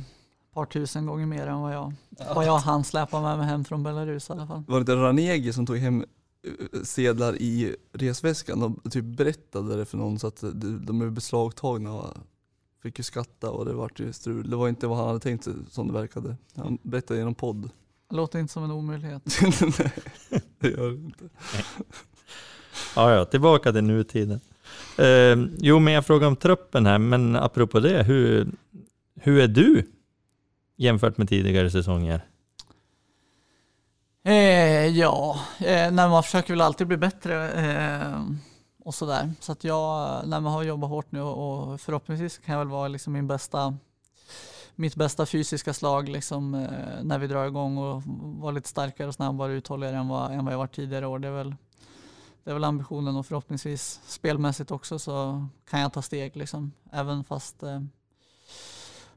par 0.54 0.66
tusen 0.66 1.06
gånger 1.06 1.26
mer 1.26 1.48
än 1.48 1.62
vad 1.62 1.74
jag, 1.74 1.94
ja. 2.10 2.34
vad 2.36 2.46
jag 2.46 2.58
hann 2.58 2.84
släpa 2.84 3.22
med 3.22 3.38
mig 3.38 3.48
hem 3.48 3.66
från 3.66 3.84
Belarus 3.84 4.30
i 4.30 4.34
alla 4.34 4.48
fall. 4.48 4.64
Var 4.68 4.76
det 4.76 4.80
inte 4.80 4.96
Ranegi 4.96 5.54
som 5.54 5.66
tog 5.66 5.78
hem 5.78 6.06
eh, 6.44 6.82
sedlar 6.84 7.36
i 7.36 7.76
resväskan 7.94 8.64
och 8.64 8.92
typ 8.92 9.06
berättade 9.06 9.76
det 9.76 9.86
för 9.86 9.98
någon 9.98 10.20
så 10.20 10.28
att 10.28 10.44
de 10.82 11.02
är 11.02 11.10
beslagtagna 11.10 11.94
och 11.94 12.18
fick 12.84 12.98
ju 12.98 13.04
skatta 13.04 13.50
och 13.50 13.66
det 13.66 13.74
vart 13.74 14.00
ju 14.00 14.14
strul. 14.14 14.50
Det 14.50 14.56
var 14.56 14.70
inte 14.70 14.88
vad 14.88 14.98
han 14.98 15.08
hade 15.08 15.20
tänkt 15.20 15.44
sig 15.44 15.54
som 15.70 15.88
det 15.88 15.94
verkade. 15.94 16.36
Han 16.56 16.78
berättade 16.82 17.20
genom 17.20 17.36
podd. 17.36 17.70
Det 18.10 18.16
låter 18.16 18.40
inte 18.40 18.54
som 18.54 18.64
en 18.64 18.72
omöjlighet. 18.72 19.38
Nej, 19.42 19.92
det 20.60 20.70
gör 20.70 20.90
det 20.90 20.96
inte. 20.96 21.30
ja, 22.96 23.14
ja, 23.14 23.26
tillbaka 23.26 23.72
till 23.72 23.84
nutiden. 23.84 24.40
Eh, 24.98 25.36
jo, 25.58 25.80
men 25.80 25.94
jag 25.94 26.06
frågar 26.06 26.28
om 26.28 26.36
truppen 26.36 26.86
här, 26.86 26.98
men 26.98 27.36
apropå 27.36 27.80
det, 27.80 28.04
hur, 28.04 28.52
hur 29.16 29.40
är 29.40 29.48
du 29.48 29.88
jämfört 30.82 31.18
med 31.18 31.30
tidigare 31.30 31.70
säsonger? 31.70 32.22
Eh, 34.24 34.88
ja, 34.88 35.40
eh, 35.60 35.92
nej, 35.92 36.10
man 36.10 36.24
försöker 36.24 36.54
väl 36.54 36.62
alltid 36.62 36.88
bli 36.88 36.98
bättre 36.98 37.52
eh, 37.52 38.22
och 38.84 38.96
sådär. 38.96 39.34
Så 39.40 39.52
att 39.52 39.64
jag, 39.64 40.22
när 40.28 40.40
man 40.40 40.54
har 40.54 40.64
jobbat 40.64 40.90
hårt 40.90 41.12
nu 41.12 41.22
och 41.22 41.82
förhoppningsvis 41.82 42.38
kan 42.38 42.54
jag 42.54 42.60
väl 42.60 42.68
vara 42.68 42.88
liksom 42.88 43.14
min 43.14 43.28
bästa, 43.28 43.78
mitt 44.76 44.96
bästa 44.96 45.26
fysiska 45.26 45.74
slag 45.74 46.10
liksom, 46.10 46.54
eh, 46.56 47.04
när 47.04 47.20
vi 47.20 47.28
drar 47.28 47.48
igång 47.48 47.78
och 47.78 48.04
vara 48.40 48.52
lite 48.52 48.70
starkare 48.70 49.08
och 49.08 49.14
snabbare 49.14 49.52
och 49.52 49.56
uthålligare 49.56 49.98
än 49.98 50.08
vad, 50.08 50.32
än 50.32 50.46
vad 50.46 50.54
jag 50.54 50.58
varit 50.60 50.76
tidigare 50.76 51.08
år. 51.08 51.20
Det 51.20 51.28
är 51.28 51.32
väl, 51.32 51.56
det 52.44 52.50
är 52.50 52.54
väl 52.54 52.64
ambitionen 52.64 53.16
och 53.16 53.26
förhoppningsvis 53.26 54.00
spelmässigt 54.08 54.72
också 54.72 55.00
så 55.00 55.46
kan 55.70 55.80
jag 55.80 55.94
ta 55.94 56.02
steg 56.02 56.36
liksom, 56.36 56.72
även 56.92 57.24
fast 57.24 57.64
eh, 57.64 57.82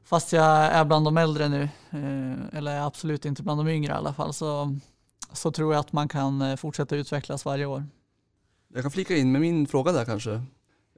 fast 0.05 0.33
jag 0.33 0.45
är 0.45 0.85
bland 0.85 1.05
de 1.05 1.17
äldre 1.17 1.49
nu, 1.49 1.61
eh, 1.89 2.57
eller 2.57 2.71
är 2.71 2.87
absolut 2.87 3.25
inte 3.25 3.43
bland 3.43 3.59
de 3.59 3.67
yngre 3.67 3.93
i 3.93 3.95
alla 3.95 4.13
fall, 4.13 4.33
så, 4.33 4.77
så 5.33 5.51
tror 5.51 5.73
jag 5.73 5.79
att 5.79 5.93
man 5.93 6.07
kan 6.07 6.41
eh, 6.41 6.55
fortsätta 6.55 6.95
utvecklas 6.95 7.45
varje 7.45 7.65
år. 7.65 7.83
Jag 8.73 8.81
kan 8.81 8.91
flika 8.91 9.15
in 9.17 9.31
med 9.31 9.41
min 9.41 9.67
fråga 9.67 9.91
där 9.91 10.05
kanske. 10.05 10.31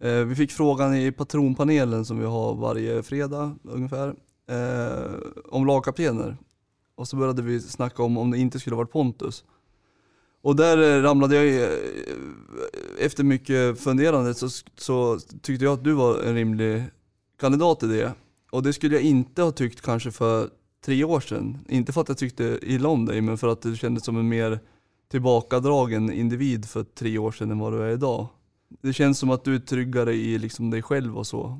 Eh, 0.01 0.11
vi 0.11 0.35
fick 0.35 0.51
frågan 0.51 0.95
i 0.95 1.11
patronpanelen 1.11 2.05
som 2.05 2.19
vi 2.19 2.25
har 2.25 2.55
varje 2.55 3.03
fredag 3.03 3.55
ungefär, 3.63 4.15
om 5.49 5.67
lagkaptener. 5.67 6.37
Och 6.95 7.07
så 7.07 7.15
började 7.15 7.41
vi 7.41 7.61
snacka 7.61 8.03
om 8.03 8.17
om 8.17 8.31
det 8.31 8.37
inte 8.37 8.59
skulle 8.59 8.75
varit 8.75 8.91
Pontus. 8.91 9.43
Och 10.41 10.55
där 10.55 11.01
ramlade 11.01 11.35
jag, 11.45 11.71
efter 12.99 13.23
mycket 13.23 13.79
funderande 13.79 14.33
så, 14.33 14.49
så 14.77 15.19
tyckte 15.41 15.65
jag 15.65 15.73
att 15.73 15.83
du 15.83 15.93
var 15.93 16.23
en 16.23 16.35
rimlig 16.35 16.83
kandidat 17.39 17.83
i 17.83 17.87
det. 17.87 18.13
Och 18.57 18.63
det 18.63 18.73
skulle 18.73 18.95
jag 18.95 19.03
inte 19.03 19.41
ha 19.41 19.51
tyckt 19.51 19.81
kanske 19.81 20.11
för 20.11 20.49
tre 20.85 21.03
år 21.03 21.19
sedan. 21.19 21.57
Inte 21.69 21.93
för 21.93 22.01
att 22.01 22.09
jag 22.09 22.17
tyckte 22.17 22.59
illa 22.61 22.89
om 22.89 23.05
dig, 23.05 23.21
men 23.21 23.37
för 23.37 23.47
att 23.47 23.61
du 23.61 23.77
kändes 23.77 24.05
som 24.05 24.17
en 24.17 24.29
mer 24.29 24.59
tillbakadragen 25.11 26.11
individ 26.11 26.65
för 26.65 26.83
tre 26.83 27.17
år 27.17 27.31
sedan 27.31 27.51
än 27.51 27.59
vad 27.59 27.73
du 27.73 27.83
är 27.83 27.89
idag. 27.89 28.27
Det 28.81 28.93
känns 28.93 29.19
som 29.19 29.29
att 29.29 29.43
du 29.43 29.55
är 29.55 29.59
tryggare 29.59 30.13
i 30.13 30.37
liksom 30.37 30.69
dig 30.69 30.81
själv 30.81 31.17
och 31.17 31.27
så. 31.27 31.59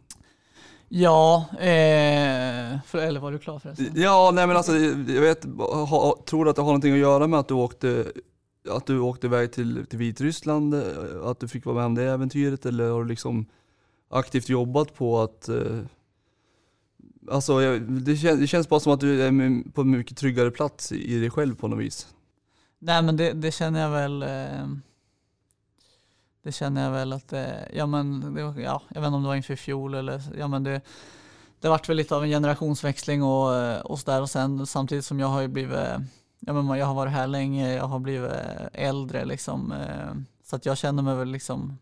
Ja, 0.90 1.46
eh, 1.52 2.80
för, 2.86 2.98
eller 2.98 3.20
var 3.20 3.32
du 3.32 3.40
klar 3.40 3.60
förresten? 3.60 3.92
Ja, 3.96 4.32
nej 4.34 4.48
men 4.48 4.58
alltså 4.58 4.76
jag 4.78 5.22
vet, 5.22 5.46
ha, 5.90 6.24
tror 6.26 6.46
du 6.46 6.50
att 6.50 6.56
det 6.56 6.62
har 6.62 6.68
någonting 6.68 6.94
att 6.94 7.00
göra 7.00 7.28
med 7.28 7.40
att 7.40 7.48
du 7.48 7.54
åkte, 7.54 8.06
att 8.70 8.86
du 8.86 9.00
åkte 9.00 9.28
iväg 9.28 9.52
till, 9.52 9.86
till 9.86 10.00
Vitryssland, 10.00 10.74
eh, 10.74 10.82
att 11.24 11.40
du 11.40 11.48
fick 11.48 11.66
vara 11.66 11.76
med 11.76 11.86
om 11.86 11.96
det 11.96 12.04
äventyret 12.04 12.66
eller 12.66 12.90
har 12.90 13.04
du 13.04 13.10
liksom 13.10 13.46
aktivt 14.10 14.50
jobbat 14.50 14.96
på 14.96 15.20
att 15.20 15.50
eh, 15.50 15.80
Alltså 17.32 17.80
det, 17.80 18.18
kän, 18.18 18.40
det 18.40 18.48
känns 18.48 18.70
bara 18.70 18.80
som 18.80 18.94
att 18.94 19.00
du 19.00 19.22
är 19.22 19.72
på 19.72 19.82
en 19.82 19.92
mycket 19.92 20.18
tryggare 20.18 20.52
plats 20.52 20.92
i 20.92 21.20
dig 21.20 21.30
själv 21.30 21.56
på 21.56 21.68
något 21.68 21.80
vis. 21.80 22.08
Nej 22.80 23.02
men 23.02 23.18
det, 23.18 23.34
det 23.34 23.52
känner 23.52 23.80
jag 23.80 23.90
väl 23.90 24.24
eh, 24.24 24.68
Det 26.44 26.52
känner 26.52 26.84
jag 26.84 26.92
väl 26.92 27.14
att 27.14 27.28
det, 27.28 27.70
ja 27.74 27.86
men 27.86 28.34
det, 28.34 28.42
ja, 28.42 28.82
jag 28.90 29.02
vet 29.02 29.08
inte 29.08 29.16
om 29.16 29.22
det 29.22 29.28
var 29.28 29.36
inför 29.36 29.56
fjol 29.56 29.94
eller 29.94 30.22
ja 30.38 30.48
men 30.48 30.64
det 30.64 30.82
Det 31.60 31.70
vart 31.70 31.90
väl 31.90 31.98
lite 31.98 32.16
av 32.16 32.24
en 32.24 32.30
generationsväxling 32.30 33.24
och, 33.24 33.82
och 33.92 34.00
sådär 34.00 34.22
och 34.22 34.30
sen 34.30 34.66
samtidigt 34.66 35.06
som 35.06 35.20
jag 35.20 35.28
har 35.28 35.42
ju 35.42 35.48
blivit 35.48 35.80
Ja 36.40 36.54
men 36.54 36.78
jag 36.78 36.86
har 36.86 36.94
varit 36.94 37.14
här 37.14 37.28
länge, 37.28 37.74
jag 37.74 37.88
har 37.88 38.00
blivit 38.00 38.32
äldre 38.74 39.26
liksom 39.26 39.72
eh, 39.72 40.14
Så 40.44 40.56
att 40.56 40.66
jag 40.66 40.78
känner 40.78 41.04
mig 41.04 41.16
väl 41.16 41.32
liksom 41.32 41.78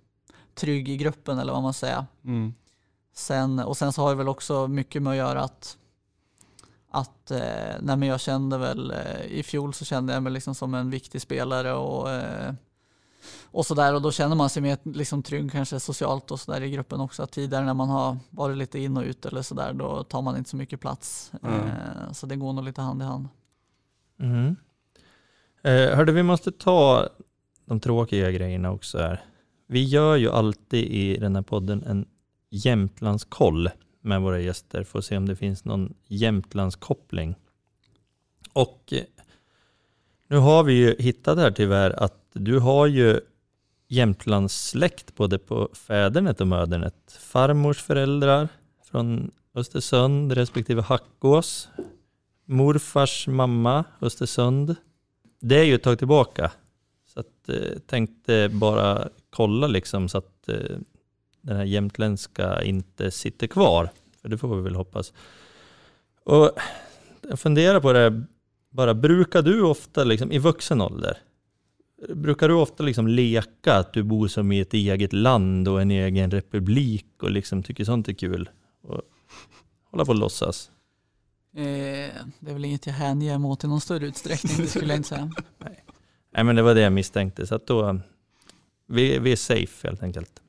Trygg 0.53 0.89
i 0.89 0.97
gruppen 0.97 1.39
eller 1.39 1.53
vad 1.53 1.63
man 1.63 1.73
säger. 1.73 2.05
Mm. 2.25 2.53
Sen, 3.15 3.59
och 3.59 3.77
sen 3.77 3.93
så 3.93 4.01
har 4.01 4.09
det 4.09 4.15
väl 4.15 4.27
också 4.27 4.67
mycket 4.67 5.01
med 5.01 5.11
att 5.11 5.17
göra 5.17 5.43
att 5.43 5.77
att 6.95 7.31
eh, 7.31 7.75
nej 7.81 7.97
men 7.97 8.03
jag 8.03 8.19
kände 8.19 8.57
väl 8.57 8.91
eh, 8.91 9.25
i 9.25 9.43
fjol 9.43 9.73
så 9.73 9.85
kände 9.85 10.13
jag 10.13 10.23
mig 10.23 10.31
liksom 10.31 10.55
som 10.55 10.73
en 10.73 10.89
viktig 10.89 11.21
spelare 11.21 11.73
och, 11.73 12.11
eh, 12.11 12.53
och 13.51 13.65
sådär 13.65 13.93
och 13.95 14.01
då 14.01 14.11
känner 14.11 14.35
man 14.35 14.49
sig 14.49 14.61
mer 14.61 14.77
liksom 14.83 15.23
trygg 15.23 15.51
kanske 15.51 15.79
socialt 15.79 16.31
och 16.31 16.39
sådär 16.39 16.61
i 16.61 16.71
gruppen 16.71 16.99
också. 16.99 17.23
Att 17.23 17.31
tidigare 17.31 17.65
när 17.65 17.73
man 17.73 17.89
har 17.89 18.17
varit 18.29 18.57
lite 18.57 18.79
in 18.79 18.97
och 18.97 19.03
ut 19.03 19.25
eller 19.25 19.41
sådär 19.41 19.73
då 19.73 20.03
tar 20.03 20.21
man 20.21 20.37
inte 20.37 20.49
så 20.49 20.57
mycket 20.57 20.79
plats. 20.79 21.31
Mm. 21.43 21.59
Eh, 21.59 22.11
så 22.11 22.25
det 22.25 22.35
går 22.35 22.53
nog 22.53 22.63
lite 22.63 22.81
hand 22.81 23.01
i 23.01 23.05
hand. 23.05 23.27
Mm. 24.19 24.55
Eh, 25.61 25.97
hörde, 25.97 26.11
vi 26.11 26.23
måste 26.23 26.51
ta 26.51 27.09
de 27.65 27.79
tråkiga 27.79 28.31
grejerna 28.31 28.71
också 28.71 28.97
här. 28.97 29.25
Vi 29.67 29.83
gör 29.83 30.15
ju 30.15 30.31
alltid 30.31 30.85
i 30.85 31.17
den 31.17 31.35
här 31.35 31.43
podden 31.43 31.83
en 31.83 32.05
Jämtlandskoll 32.49 33.69
med 34.01 34.21
våra 34.21 34.39
gäster 34.39 34.83
för 34.83 34.99
att 34.99 35.05
se 35.05 35.17
om 35.17 35.27
det 35.27 35.35
finns 35.35 35.65
någon 35.65 35.93
Jämtlandskoppling. 36.07 37.35
Och 38.53 38.93
eh, 38.93 39.03
nu 40.27 40.37
har 40.37 40.63
vi 40.63 40.73
ju 40.73 40.95
hittat 40.99 41.37
här 41.37 41.51
tyvärr 41.51 42.03
att 42.03 42.29
du 42.33 42.59
har 42.59 42.87
ju 42.87 43.19
Jämtlandssläkt 43.87 45.15
både 45.15 45.37
på 45.37 45.69
fädernet 45.73 46.41
och 46.41 46.47
mödernet. 46.47 47.19
Farmors 47.19 47.81
föräldrar 47.81 48.47
från 48.83 49.31
Östersund 49.55 50.31
respektive 50.31 50.81
Hackås. 50.81 51.69
Morfars 52.45 53.27
mamma 53.27 53.83
Östersund. 54.01 54.75
Det 55.39 55.59
är 55.59 55.63
ju 55.63 55.75
ett 55.75 55.83
tag 55.83 55.97
tillbaka. 55.97 56.51
Så 57.07 57.19
att, 57.19 57.49
eh, 57.49 57.79
tänkte 57.85 58.49
bara 58.49 59.09
kolla 59.29 59.67
liksom 59.67 60.09
så 60.09 60.17
att 60.17 60.49
eh, 60.49 60.77
den 61.45 61.57
här 61.57 61.63
jämtländska 61.63 62.63
inte 62.63 63.11
sitter 63.11 63.47
kvar. 63.47 63.89
För 64.21 64.29
det 64.29 64.37
får 64.37 64.55
vi 64.55 64.61
väl 64.61 64.75
hoppas. 64.75 65.13
Och 66.23 66.51
jag 67.29 67.39
funderar 67.39 67.79
på 67.79 67.93
det, 67.93 68.23
bara 68.71 68.93
brukar 68.93 69.41
du 69.41 69.61
ofta 69.61 70.03
liksom, 70.03 70.31
i 70.31 70.37
vuxen 70.37 70.81
ålder, 70.81 71.17
brukar 72.09 72.47
du 72.47 72.53
ofta 72.53 72.83
liksom 72.83 73.07
leka 73.07 73.73
att 73.73 73.93
du 73.93 74.03
bor 74.03 74.27
som 74.27 74.51
i 74.51 74.59
ett 74.59 74.73
eget 74.73 75.13
land 75.13 75.67
och 75.67 75.81
en 75.81 75.91
egen 75.91 76.31
republik 76.31 77.07
och 77.21 77.31
liksom 77.31 77.63
tycker 77.63 77.85
sånt 77.85 78.07
är 78.07 78.13
kul? 78.13 78.49
Och 78.81 79.01
hålla 79.91 80.05
på 80.05 80.11
och 80.11 80.17
låtsas? 80.17 80.71
Eh, 81.55 81.63
det 82.39 82.49
är 82.49 82.53
väl 82.53 82.65
inget 82.65 82.85
jag 82.85 82.93
hänger 82.93 83.37
mig 83.37 83.49
åt 83.49 83.63
i 83.63 83.67
någon 83.67 83.81
större 83.81 84.05
utsträckning, 84.05 84.57
det 84.57 84.67
skulle 84.67 84.87
jag 84.87 84.99
inte 84.99 85.09
säga. 85.09 85.31
Nej. 85.57 85.83
Nej, 86.31 86.43
men 86.43 86.55
det 86.55 86.61
var 86.61 86.75
det 86.75 86.81
jag 86.81 86.93
misstänkte, 86.93 87.47
så 87.47 87.55
att 87.55 87.67
då, 87.67 87.99
vi, 88.87 89.19
vi 89.19 89.31
är 89.31 89.35
safe 89.35 89.87
helt 89.87 90.03
enkelt. 90.03 90.41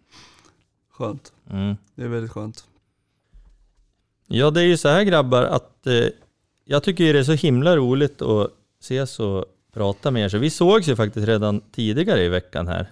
Skönt. 0.97 1.33
Mm. 1.51 1.77
Det 1.95 2.05
är 2.05 2.09
väldigt 2.09 2.33
skönt. 2.33 2.65
Ja, 4.27 4.51
det 4.51 4.61
är 4.61 4.65
ju 4.65 4.77
så 4.77 4.89
här 4.89 5.03
grabbar 5.03 5.43
att 5.43 5.87
eh, 5.87 6.05
jag 6.65 6.83
tycker 6.83 7.13
det 7.13 7.19
är 7.19 7.25
så 7.25 7.33
himla 7.33 7.77
roligt 7.77 8.23
att 8.23 8.51
ses 8.81 9.21
och 9.21 9.45
prata 9.73 10.11
med 10.11 10.25
er. 10.25 10.29
Så 10.29 10.39
vi 10.39 10.51
sågs 10.51 10.89
ju 10.89 10.97
faktiskt 10.97 11.29
redan 11.29 11.61
tidigare 11.61 12.25
i 12.25 12.29
veckan 12.29 12.69
här 12.69 12.91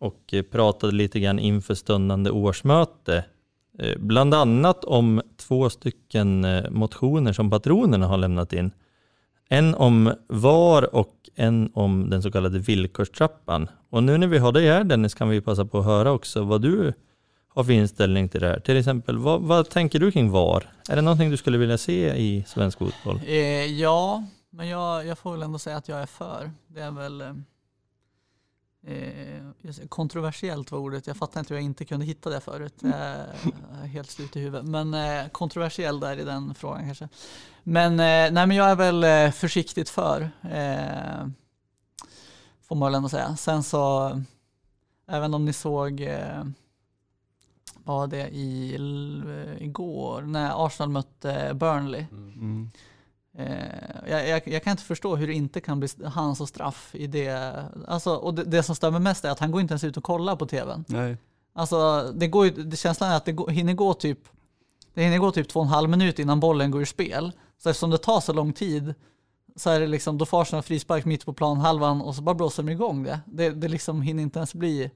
och 0.00 0.34
eh, 0.34 0.42
pratade 0.42 0.92
lite 0.92 1.20
grann 1.20 1.38
inför 1.38 1.74
stundande 1.74 2.30
årsmöte. 2.30 3.24
Eh, 3.78 3.98
bland 3.98 4.34
annat 4.34 4.84
om 4.84 5.22
två 5.36 5.70
stycken 5.70 6.44
eh, 6.44 6.70
motioner 6.70 7.32
som 7.32 7.50
patronerna 7.50 8.06
har 8.06 8.16
lämnat 8.16 8.52
in. 8.52 8.70
En 9.48 9.74
om 9.74 10.12
VAR 10.28 10.94
och 10.94 11.14
en 11.34 11.70
om 11.74 12.10
den 12.10 12.22
så 12.22 12.30
kallade 12.30 12.58
villkorstrappan. 12.58 13.68
Och 13.90 14.02
nu 14.02 14.18
när 14.18 14.26
vi 14.26 14.38
har 14.38 14.52
dig 14.52 14.68
här 14.68 14.84
Dennis 14.84 15.14
kan 15.14 15.28
vi 15.28 15.40
passa 15.40 15.64
på 15.64 15.78
att 15.78 15.84
höra 15.84 16.12
också 16.12 16.44
vad 16.44 16.62
du 16.62 16.92
har 17.54 17.64
för 17.64 17.72
inställning 17.72 18.28
till 18.28 18.40
det 18.40 18.48
här? 18.48 18.60
Till 18.60 18.76
exempel, 18.76 19.18
vad, 19.18 19.40
vad, 19.40 19.70
tänker 19.70 19.98
du 19.98 20.12
kring 20.12 20.30
VAR? 20.30 20.72
Är 20.88 20.96
det 20.96 21.02
någonting 21.02 21.30
du 21.30 21.36
skulle 21.36 21.58
vilja 21.58 21.78
se 21.78 22.14
i 22.16 22.44
svensk 22.46 22.78
fotboll? 22.78 23.20
Eh, 23.26 23.64
ja, 23.64 24.24
men 24.50 24.68
jag, 24.68 25.06
jag, 25.06 25.18
får 25.18 25.32
väl 25.32 25.42
ändå 25.42 25.58
säga 25.58 25.76
att 25.76 25.88
jag 25.88 25.98
är 25.98 26.06
för. 26.06 26.50
Det 26.66 26.80
är 26.80 26.90
väl 26.90 27.20
eh, 27.20 27.28
eh 28.86 29.88
kontroversiellt 29.88 30.72
var 30.72 30.78
ordet. 30.78 31.06
Jag 31.06 31.16
fattar 31.16 31.40
inte 31.40 31.54
hur 31.54 31.60
jag 31.60 31.64
inte 31.64 31.84
kunde 31.84 32.06
hitta 32.06 32.30
det 32.30 32.40
förut. 32.40 32.74
Jag 32.78 32.92
är 33.82 33.86
helt 33.86 34.10
slut 34.10 34.36
i 34.36 34.40
huvudet. 34.40 34.66
Men 34.66 34.94
eh, 34.94 35.28
kontroversiell 35.28 36.00
där 36.00 36.16
i 36.16 36.24
den 36.24 36.54
frågan 36.54 36.84
kanske. 36.84 37.08
Men, 37.62 37.92
eh, 37.92 38.32
nej, 38.32 38.46
men 38.46 38.50
jag 38.50 38.70
är 38.70 38.76
väl 38.76 39.04
eh, 39.04 39.30
försiktigt 39.30 39.88
för. 39.88 40.30
Eh, 40.42 41.28
får 42.62 42.76
man 42.76 42.92
väl 42.92 42.94
ändå 42.94 43.08
säga. 43.08 43.36
Sen 43.36 43.62
så, 43.62 44.10
även 45.08 45.34
om 45.34 45.44
ni 45.44 45.52
såg 45.52 46.00
var 47.84 48.06
det 48.06 48.28
i, 48.28 48.74
igår 49.58 50.22
när 50.22 50.66
Arsenal 50.66 50.90
mötte 50.90 51.50
Burnley. 51.54 52.04
Mm. 52.12 52.70
Eh, 53.38 54.10
jag, 54.10 54.28
jag, 54.28 54.42
jag, 54.48 54.62
kan 54.62 54.70
inte 54.70 54.82
förstå 54.82 55.16
hur 55.16 55.26
det 55.26 55.34
inte 55.34 55.60
kan 55.60 55.80
bli 55.80 55.88
hans 56.04 56.40
och 56.40 56.48
straff 56.48 56.94
i 56.94 57.06
det. 57.06 57.64
Alltså, 57.88 58.14
och 58.14 58.34
det, 58.34 58.44
det 58.44 58.62
som 58.62 58.74
stämmer 58.74 58.98
mest 58.98 59.24
är 59.24 59.30
att 59.30 59.38
han 59.38 59.50
går 59.50 59.60
inte 59.60 59.72
ens 59.72 59.84
ut 59.84 59.96
och 59.96 60.04
kollar 60.04 60.36
på 60.36 60.46
tvn. 60.46 60.84
Nej. 60.88 61.16
Alltså, 61.54 62.12
det, 62.14 62.26
går, 62.26 62.46
det 62.46 62.76
känslan 62.76 63.10
är 63.10 63.16
att 63.16 63.24
det 63.24 63.32
går, 63.32 63.48
hinner 63.48 63.74
gå 63.74 63.94
typ 63.94 64.18
det 64.94 65.02
hinner 65.02 65.18
gå 65.18 65.30
typ 65.30 65.48
två 65.48 65.60
och 65.60 65.66
en 65.66 65.72
halv 65.72 65.90
minut 65.90 66.18
innan 66.18 66.40
bollen 66.40 66.70
går 66.70 66.80
ur 66.80 66.84
spel. 66.84 67.32
Så 67.58 67.70
eftersom 67.70 67.90
det 67.90 67.98
tar 67.98 68.20
så 68.20 68.32
lång 68.32 68.52
tid 68.52 68.94
så 69.56 69.70
är 69.70 69.80
det 69.80 69.86
liksom, 69.86 70.18
då 70.18 70.26
får 70.26 70.42
Arsenal 70.42 70.62
frispark 70.62 71.04
mitt 71.04 71.24
på 71.24 71.32
planhalvan 71.32 72.00
och 72.00 72.14
så 72.14 72.22
bara 72.22 72.34
blåser 72.34 72.62
de 72.62 72.72
igång 72.72 73.02
det. 73.02 73.20
Det, 73.26 73.50
det 73.50 73.68
liksom 73.68 74.02
hinner 74.02 74.22
inte 74.22 74.38
ens 74.38 74.54
bli 74.54 74.90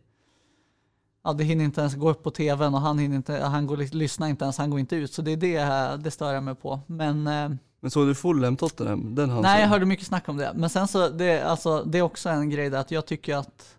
ja, 1.28 1.32
det 1.32 1.44
hinner 1.44 1.64
inte 1.64 1.80
ens 1.80 1.94
gå 1.94 2.10
upp 2.10 2.22
på 2.22 2.30
tvn 2.30 2.74
och 2.74 2.80
han, 2.80 2.98
hinner 2.98 3.16
inte, 3.16 3.36
han 3.38 3.66
går, 3.66 3.76
lyssnar 3.76 4.28
inte 4.28 4.44
ens, 4.44 4.58
han 4.58 4.70
går 4.70 4.80
inte 4.80 4.96
ut. 4.96 5.12
Så 5.12 5.22
det 5.22 5.32
är 5.32 5.36
det, 5.36 5.96
det 6.02 6.10
stör 6.10 6.32
jag 6.32 6.42
mig 6.42 6.54
på. 6.54 6.80
Men, 6.86 7.26
eh, 7.26 7.50
men 7.80 7.90
såg 7.90 8.06
du 8.06 8.14
Fulham 8.14 8.56
Tottenham? 8.56 9.14
Den 9.14 9.28
nej, 9.28 9.42
sen. 9.42 9.60
jag 9.60 9.68
hörde 9.68 9.86
mycket 9.86 10.06
snack 10.06 10.28
om 10.28 10.36
det. 10.36 10.52
Men 10.54 10.70
sen 10.70 10.88
så, 10.88 11.08
det, 11.08 11.42
alltså, 11.42 11.82
det 11.84 11.98
är 11.98 12.02
också 12.02 12.28
en 12.28 12.50
grej 12.50 12.70
där 12.70 12.78
att 12.78 12.90
jag 12.90 13.06
tycker 13.06 13.36
att 13.36 13.74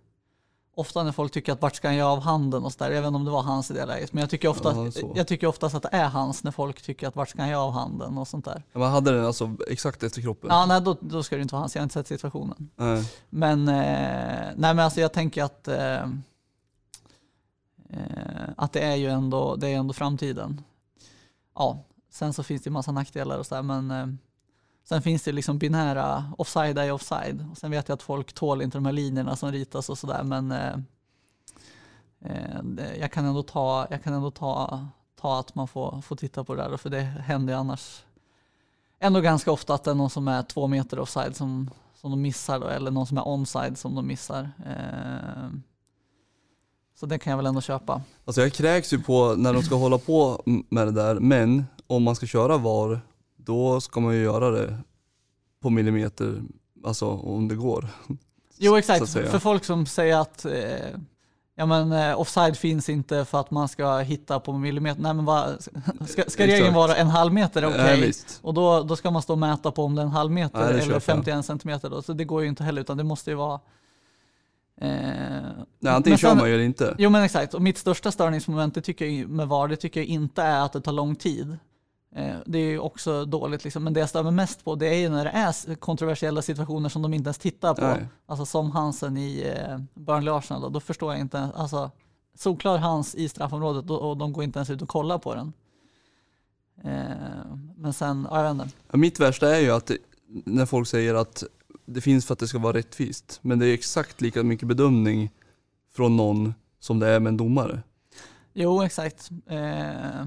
Ofta 0.75 1.03
när 1.03 1.11
folk 1.11 1.31
tycker 1.31 1.53
att 1.53 1.61
vart 1.61 1.75
ska 1.75 1.87
han 1.87 1.95
göra 1.95 2.09
av 2.09 2.19
handen 2.19 2.65
och 2.65 2.71
sådär, 2.71 2.91
jag 2.91 3.01
vet 3.01 3.07
inte 3.07 3.15
om 3.15 3.25
det 3.25 3.31
var 3.31 3.41
hans 3.41 3.71
i 3.71 3.73
det 3.73 3.85
läget, 3.85 4.13
men 4.13 4.21
jag 4.21 4.29
tycker, 4.29 4.47
ofta, 4.47 4.73
ja, 4.75 4.91
jag 5.15 5.27
tycker 5.27 5.47
oftast 5.47 5.75
att 5.75 5.83
det 5.83 5.89
är 5.91 6.07
hans 6.07 6.43
när 6.43 6.51
folk 6.51 6.81
tycker 6.81 7.07
att 7.07 7.15
vart 7.15 7.29
ska 7.29 7.41
han 7.41 7.49
göra 7.49 7.61
av 7.61 7.71
handen 7.71 8.17
och 8.17 8.27
sånt 8.27 8.45
där. 8.45 8.63
Ja, 8.73 8.79
man 8.79 8.91
hade 8.91 9.11
den 9.11 9.25
alltså 9.25 9.55
exakt 9.67 10.03
efter 10.03 10.21
kroppen? 10.21 10.49
Ja, 10.53 10.65
nej 10.65 10.81
då, 10.81 10.97
då 10.99 11.23
ska 11.23 11.35
det 11.35 11.41
inte 11.41 11.53
vara 11.53 11.61
hans, 11.61 11.75
jag 11.75 11.81
har 11.81 11.83
inte 11.83 11.93
sett 11.93 12.07
situationen. 12.07 12.69
Nej. 12.75 13.11
Men, 13.29 13.67
eh, 13.67 13.75
nej 13.75 14.73
men 14.73 14.79
alltså 14.79 15.01
jag 15.01 15.13
tänker 15.13 15.43
att 15.43 15.67
Eh, 15.67 16.07
Eh, 17.89 18.49
att 18.57 18.73
det 18.73 18.79
är 18.79 18.95
ju 18.95 19.07
ändå, 19.07 19.55
det 19.55 19.67
är 19.67 19.77
ändå 19.77 19.93
framtiden. 19.93 20.61
Ja, 21.55 21.83
sen 22.09 22.33
så 22.33 22.43
finns 22.43 22.61
det 22.61 22.67
ju 22.67 22.71
massa 22.71 22.91
nackdelar 22.91 23.37
och 23.37 23.45
sådär 23.45 23.61
men 23.61 23.91
eh, 23.91 24.07
sen 24.83 25.01
finns 25.01 25.23
det 25.23 25.31
liksom 25.31 25.57
binära 25.57 26.33
offside 26.37 26.77
är 26.77 26.91
offside. 26.91 27.47
Och 27.51 27.57
sen 27.57 27.71
vet 27.71 27.89
jag 27.89 27.95
att 27.95 28.01
folk 28.01 28.33
tål 28.33 28.61
inte 28.61 28.77
de 28.77 28.85
här 28.85 28.93
linjerna 28.93 29.35
som 29.35 29.51
ritas 29.51 29.89
och 29.89 29.97
sådär 29.97 30.23
men 30.23 30.51
eh, 30.51 30.75
eh, 32.19 32.99
jag 32.99 33.11
kan 33.11 33.25
ändå 33.25 33.43
ta, 33.43 33.87
jag 33.89 34.03
kan 34.03 34.13
ändå 34.13 34.31
ta, 34.31 34.85
ta 35.15 35.39
att 35.39 35.55
man 35.55 35.67
får, 35.67 36.01
får 36.01 36.15
titta 36.15 36.43
på 36.43 36.55
det 36.55 36.63
där 36.63 36.77
för 36.77 36.89
det 36.89 37.01
händer 37.01 37.53
ju 37.53 37.59
annars 37.59 38.03
ändå 38.99 39.21
ganska 39.21 39.51
ofta 39.51 39.73
att 39.73 39.83
det 39.83 39.91
är 39.91 39.95
någon 39.95 40.09
som 40.09 40.27
är 40.27 40.43
två 40.43 40.67
meter 40.67 40.99
offside 40.99 41.35
som, 41.35 41.69
som 41.95 42.11
de 42.11 42.21
missar 42.21 42.59
då, 42.59 42.67
eller 42.67 42.91
någon 42.91 43.07
som 43.07 43.17
är 43.17 43.23
onside 43.23 43.77
som 43.77 43.95
de 43.95 44.07
missar. 44.07 44.51
Eh, 44.65 45.49
så 46.99 47.05
det 47.05 47.19
kan 47.19 47.31
jag 47.31 47.37
väl 47.37 47.45
ändå 47.45 47.61
köpa. 47.61 48.01
Alltså 48.25 48.41
jag 48.41 48.53
kräks 48.53 48.93
ju 48.93 48.99
på 48.99 49.35
när 49.37 49.53
de 49.53 49.63
ska 49.63 49.75
hålla 49.75 49.97
på 49.97 50.41
med 50.69 50.87
det 50.87 50.91
där, 50.91 51.15
men 51.15 51.65
om 51.87 52.03
man 52.03 52.15
ska 52.15 52.25
köra 52.25 52.57
VAR, 52.57 53.01
då 53.37 53.81
ska 53.81 53.99
man 53.99 54.15
ju 54.15 54.21
göra 54.21 54.49
det 54.49 54.77
på 55.61 55.69
millimeter, 55.69 56.41
alltså 56.85 57.05
om 57.05 57.47
det 57.47 57.55
går. 57.55 57.87
Jo 58.57 58.77
exakt, 58.77 59.09
för 59.09 59.39
folk 59.39 59.65
som 59.65 59.85
säger 59.85 60.17
att 60.17 60.45
eh, 60.45 60.51
ja, 61.55 61.65
men, 61.65 61.91
eh, 61.91 62.19
offside 62.19 62.57
finns 62.57 62.89
inte 62.89 63.25
för 63.25 63.39
att 63.39 63.51
man 63.51 63.67
ska 63.67 63.97
hitta 63.97 64.39
på 64.39 64.53
millimeter. 64.53 65.01
Nej 65.01 65.13
men 65.13 65.25
vad, 65.25 65.67
ska, 66.07 66.23
ska 66.27 66.47
regeln 66.47 66.73
vara 66.73 66.95
en 66.95 67.07
halv 67.07 67.33
meter? 67.33 67.65
Okej. 67.65 67.97
Okay. 67.97 68.13
och 68.41 68.53
då, 68.53 68.83
då 68.83 68.95
ska 68.95 69.11
man 69.11 69.21
stå 69.21 69.33
och 69.33 69.39
mäta 69.39 69.71
på 69.71 69.83
om 69.83 69.95
det 69.95 70.01
är 70.01 70.05
en 70.05 70.11
halv 70.11 70.31
meter 70.31 70.73
Nej, 70.73 70.81
eller 70.81 70.99
51 70.99 71.45
centimeter. 71.45 71.89
Då. 71.89 72.01
Så 72.01 72.13
det 72.13 72.23
går 72.23 72.41
ju 72.41 72.47
inte 72.47 72.63
heller 72.63 72.81
utan 72.81 72.97
det 72.97 73.03
måste 73.03 73.29
ju 73.29 73.35
vara 73.35 73.59
Nej, 74.81 75.93
antingen 75.93 76.17
kör 76.17 76.35
man 76.35 76.47
ju 76.47 76.53
eller 76.53 76.63
inte. 76.63 76.95
Jo 76.97 77.09
men 77.09 77.23
exakt, 77.23 77.53
och 77.53 77.61
mitt 77.61 77.77
största 77.77 78.11
störningsmoment 78.11 78.73
det 78.73 78.81
tycker 78.81 79.05
jag, 79.05 79.29
med 79.29 79.47
VAR, 79.47 79.67
det 79.67 79.75
tycker 79.75 79.99
jag 79.99 80.07
inte 80.07 80.41
är 80.41 80.61
att 80.61 80.73
det 80.73 80.81
tar 80.81 80.91
lång 80.91 81.15
tid. 81.15 81.57
Eh, 82.15 82.35
det 82.45 82.59
är 82.59 82.69
ju 82.69 82.79
också 82.79 83.25
dåligt, 83.25 83.63
liksom. 83.63 83.83
men 83.83 83.93
det 83.93 84.09
jag 84.13 84.23
mig 84.23 84.33
mest 84.33 84.63
på 84.63 84.75
det 84.75 84.87
är 84.87 84.99
ju 84.99 85.09
när 85.09 85.25
det 85.25 85.31
är 85.31 85.75
kontroversiella 85.75 86.41
situationer 86.41 86.89
som 86.89 87.01
de 87.01 87.13
inte 87.13 87.27
ens 87.27 87.37
tittar 87.37 87.73
på. 87.73 87.81
Nej. 87.81 88.07
Alltså 88.25 88.45
som 88.45 88.71
Hansen 88.71 89.17
i 89.17 89.53
eh, 89.55 89.77
Burnley 89.93 90.33
Arsenal, 90.33 90.61
då, 90.61 90.69
då 90.69 90.79
förstår 90.79 91.13
jag 91.13 91.21
inte. 91.21 91.49
Alltså, 91.55 91.91
solklar 92.37 92.77
Hans 92.77 93.15
i 93.15 93.29
straffområdet 93.29 93.89
och, 93.89 94.17
de 94.17 94.33
går 94.33 94.43
inte 94.43 94.59
ens 94.59 94.69
ut 94.69 94.81
och 94.81 94.89
kollar 94.89 95.17
på 95.17 95.35
den. 95.35 95.53
Eh, 96.83 97.45
men 97.77 97.93
sen, 97.93 98.27
ja, 98.31 98.43
jag 98.43 98.53
vet 98.53 98.65
inte. 98.65 98.97
Mitt 98.97 99.19
värsta 99.19 99.55
är 99.55 99.59
ju 99.59 99.71
att 99.71 99.91
när 100.27 100.65
folk 100.65 100.87
säger 100.87 101.15
att 101.15 101.43
det 101.89 102.01
finns 102.01 102.25
för 102.25 102.33
att 102.33 102.39
det 102.39 102.47
ska 102.47 102.59
vara 102.59 102.77
rättvist. 102.77 103.39
Men 103.41 103.59
det 103.59 103.67
är 103.67 103.73
exakt 103.73 104.21
lika 104.21 104.43
mycket 104.43 104.67
bedömning 104.67 105.31
från 105.95 106.17
någon 106.17 106.53
som 106.79 106.99
det 106.99 107.07
är 107.07 107.19
med 107.19 107.29
en 107.31 107.37
domare. 107.37 107.81
Jo, 108.53 108.83
exakt. 108.83 109.29
Eh, 109.47 110.25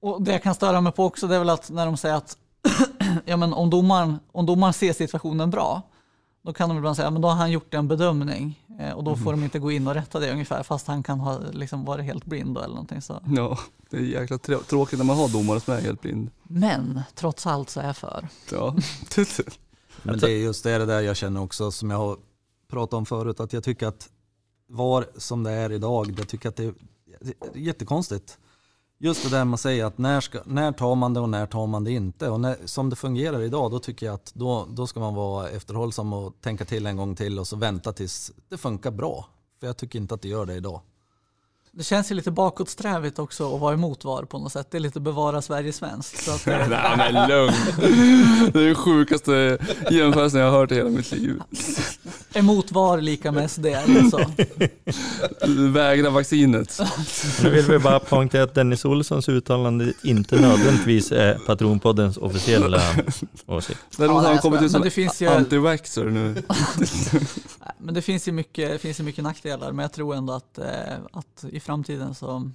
och 0.00 0.22
det 0.22 0.32
jag 0.32 0.42
kan 0.42 0.54
störa 0.54 0.80
mig 0.80 0.92
på 0.92 1.04
också 1.04 1.26
det 1.26 1.34
är 1.34 1.38
väl 1.38 1.50
att 1.50 1.70
när 1.70 1.86
de 1.86 1.96
säger 1.96 2.14
att 2.14 2.36
ja, 3.24 3.36
men 3.36 3.52
om, 3.52 3.70
domaren, 3.70 4.18
om 4.32 4.46
domaren 4.46 4.72
ser 4.72 4.92
situationen 4.92 5.50
bra, 5.50 5.82
då 6.42 6.52
kan 6.52 6.68
de 6.68 6.78
ibland 6.78 6.96
säga 6.96 7.08
att 7.08 7.22
då 7.22 7.28
har 7.28 7.34
han 7.34 7.50
gjort 7.50 7.74
en 7.74 7.88
bedömning 7.88 8.64
eh, 8.80 8.92
och 8.92 9.04
då 9.04 9.16
får 9.16 9.30
mm. 9.30 9.40
de 9.40 9.44
inte 9.44 9.58
gå 9.58 9.72
in 9.72 9.86
och 9.86 9.94
rätta 9.94 10.20
det 10.20 10.32
ungefär 10.32 10.62
fast 10.62 10.86
han 10.86 11.02
kan 11.02 11.20
ha 11.20 11.38
liksom 11.52 11.84
varit 11.84 12.04
helt 12.04 12.24
blind 12.24 12.56
eller 12.56 12.68
någonting 12.68 13.02
så. 13.02 13.20
Ja, 13.36 13.58
det 13.90 13.96
är 13.96 14.00
jäkla 14.00 14.38
tråkigt 14.38 14.98
när 14.98 15.06
man 15.06 15.16
har 15.16 15.28
domare 15.28 15.60
som 15.60 15.74
är 15.74 15.80
helt 15.80 16.00
blind. 16.02 16.30
Men 16.42 17.00
trots 17.14 17.46
allt 17.46 17.70
så 17.70 17.80
är 17.80 17.86
jag 17.86 17.96
för. 17.96 18.28
Ja. 18.52 18.76
Men 20.02 20.18
det 20.18 20.30
är 20.30 20.38
just 20.38 20.64
det, 20.64 20.86
där 20.86 21.00
jag 21.00 21.16
känner 21.16 21.42
också 21.42 21.70
som 21.70 21.90
jag 21.90 21.98
har 21.98 22.16
pratat 22.70 22.94
om 22.94 23.06
förut 23.06 23.40
att 23.40 23.52
jag 23.52 23.64
tycker 23.64 23.86
att 23.86 24.08
VAR 24.68 25.06
som 25.16 25.42
det 25.42 25.50
är 25.50 25.72
idag, 25.72 26.14
jag 26.18 26.28
tycker 26.28 26.48
att 26.48 26.56
det 26.56 26.64
är 26.64 26.74
jättekonstigt. 27.54 28.38
Just 28.98 29.22
det 29.22 29.36
där 29.36 29.44
man 29.44 29.58
säger 29.58 29.84
att 29.84 29.98
när, 29.98 30.20
ska, 30.20 30.40
när 30.44 30.72
tar 30.72 30.94
man 30.94 31.14
det 31.14 31.20
och 31.20 31.28
när 31.28 31.46
tar 31.46 31.66
man 31.66 31.84
det 31.84 31.90
inte. 31.90 32.28
Och 32.28 32.40
när, 32.40 32.56
som 32.64 32.90
det 32.90 32.96
fungerar 32.96 33.42
idag 33.42 33.70
då 33.70 33.78
tycker 33.78 34.06
jag 34.06 34.14
att 34.14 34.32
då, 34.34 34.66
då 34.70 34.86
ska 34.86 35.00
man 35.00 35.14
vara 35.14 35.48
efterhållsam 35.48 36.12
och 36.12 36.40
tänka 36.40 36.64
till 36.64 36.86
en 36.86 36.96
gång 36.96 37.16
till 37.16 37.38
och 37.38 37.48
så 37.48 37.56
vänta 37.56 37.92
tills 37.92 38.32
det 38.48 38.58
funkar 38.58 38.90
bra. 38.90 39.28
För 39.60 39.66
jag 39.66 39.76
tycker 39.76 39.98
inte 39.98 40.14
att 40.14 40.22
det 40.22 40.28
gör 40.28 40.46
det 40.46 40.54
idag. 40.54 40.80
Det 41.74 41.82
känns 41.82 42.10
ju 42.10 42.14
lite 42.14 42.30
bakåtsträvigt 42.30 43.18
också 43.18 43.54
att 43.54 43.60
vara 43.60 43.74
emot 43.74 44.04
VAR 44.04 44.22
på 44.22 44.38
något 44.38 44.52
sätt. 44.52 44.66
Det 44.70 44.78
är 44.78 44.80
lite 44.80 45.00
bevara 45.00 45.42
Sverige 45.42 45.72
svenskt. 45.72 46.24
Så 46.24 46.30
att, 46.30 46.46
Nej 46.46 46.96
men 46.96 47.28
lugn. 47.28 47.52
Det 48.52 48.60
är 48.60 48.66
den 48.66 48.74
sjukaste 48.74 49.58
jämförelsen 49.90 50.40
jag 50.40 50.50
har 50.50 50.58
hört 50.58 50.72
i 50.72 50.74
hela 50.74 50.90
mitt 50.90 51.12
liv. 51.12 51.42
Emot 52.34 52.72
VAR 52.72 53.00
lika 53.00 53.32
med 53.32 53.50
SD 53.50 53.66
alltså. 53.66 54.32
Vägra 55.72 56.10
vaccinet. 56.10 56.80
Nu 57.42 57.50
vill 57.50 57.64
vi 57.64 57.78
bara 57.78 58.00
poängtera 58.00 58.42
att 58.42 58.54
Dennis 58.54 58.84
Olssons 58.84 59.28
uttalande 59.28 59.92
inte 60.02 60.40
nödvändigtvis 60.40 61.12
är 61.12 61.34
Patronpoddens 61.34 62.16
officiella 62.16 62.80
åsikt. 63.46 63.80
Däremot 63.96 64.22
har 64.22 64.28
han 64.28 64.38
kommit 64.38 64.62
ut 64.62 64.70
som 64.70 64.82
anti-vaxxer 64.82 66.04
nu. 66.04 66.42
men 67.78 67.94
det 67.94 68.02
finns 68.02 68.28
ju 68.28 68.32
mycket, 68.32 68.80
finns 68.80 69.00
ju 69.00 69.04
mycket 69.04 69.24
nackdelar, 69.24 69.72
men 69.72 69.82
jag 69.82 69.92
tror 69.92 70.14
ändå 70.14 70.32
att, 70.32 70.58
eh, 70.58 70.64
att 71.12 71.44
i 71.50 71.60
framtiden 71.62 72.14
så 72.14 72.50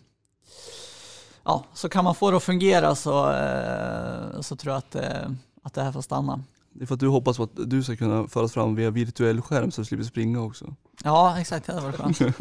ja, 1.43 1.63
så 1.73 1.89
kan 1.89 2.03
man 2.03 2.15
få 2.15 2.31
det 2.31 2.37
att 2.37 2.43
fungera 2.43 2.95
så, 2.95 3.31
eh, 3.31 4.41
så 4.41 4.55
tror 4.55 4.73
jag 4.73 4.77
att, 4.77 4.95
eh, 4.95 5.31
att 5.63 5.73
det 5.73 5.83
här 5.83 5.91
får 5.91 6.01
stanna. 6.01 6.43
Det 6.73 6.83
är 6.83 6.85
för 6.85 6.93
att 6.93 6.99
du 6.99 7.07
hoppas 7.07 7.37
på 7.37 7.43
att 7.43 7.51
du 7.55 7.83
ska 7.83 7.95
kunna 7.95 8.27
föras 8.27 8.53
fram 8.53 8.75
via 8.75 8.89
virtuell 8.89 9.41
skärm 9.41 9.71
så 9.71 9.81
du 9.81 9.85
slipper 9.85 10.03
springa 10.03 10.41
också. 10.41 10.75
Ja, 11.03 11.39
exakt. 11.39 11.65
Det 11.65 11.73
hade 11.73 11.85
varit 11.85 11.95
skönt. 11.95 12.19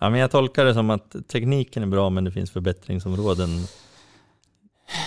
ja, 0.00 0.10
men 0.10 0.20
jag 0.20 0.30
tolkar 0.30 0.64
det 0.64 0.74
som 0.74 0.90
att 0.90 1.16
tekniken 1.28 1.82
är 1.82 1.86
bra 1.86 2.10
men 2.10 2.24
det 2.24 2.30
finns 2.30 2.50
förbättringsområden 2.50 3.66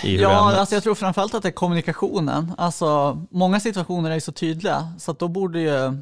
Ja, 0.02 0.56
alltså 0.56 0.74
jag 0.74 0.82
tror 0.82 0.94
framförallt 0.94 1.34
att 1.34 1.42
det 1.42 1.48
är 1.48 1.52
kommunikationen. 1.52 2.52
Alltså, 2.58 3.20
många 3.30 3.60
situationer 3.60 4.10
är 4.10 4.14
ju 4.14 4.20
så 4.20 4.32
tydliga 4.32 4.92
så 4.98 5.10
att 5.10 5.18
då 5.18 5.28
borde 5.28 5.60
ju 5.60 5.96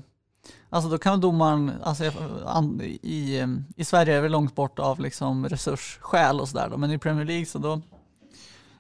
Alltså 0.71 0.91
då 0.91 0.99
kan 0.99 1.21
domaren, 1.21 1.73
alltså 1.83 2.05
i, 3.03 3.47
i 3.77 3.85
Sverige 3.85 4.19
är 4.19 4.23
det 4.23 4.29
långt 4.29 4.55
bort 4.55 4.79
av 4.79 5.01
liksom 5.01 5.49
resursskäl 5.49 6.41
och 6.41 6.49
sådär 6.49 6.77
men 6.77 6.93
i 6.93 6.99
Premier 6.99 7.25
League 7.25 7.47
så 7.47 7.59
då, 7.59 7.81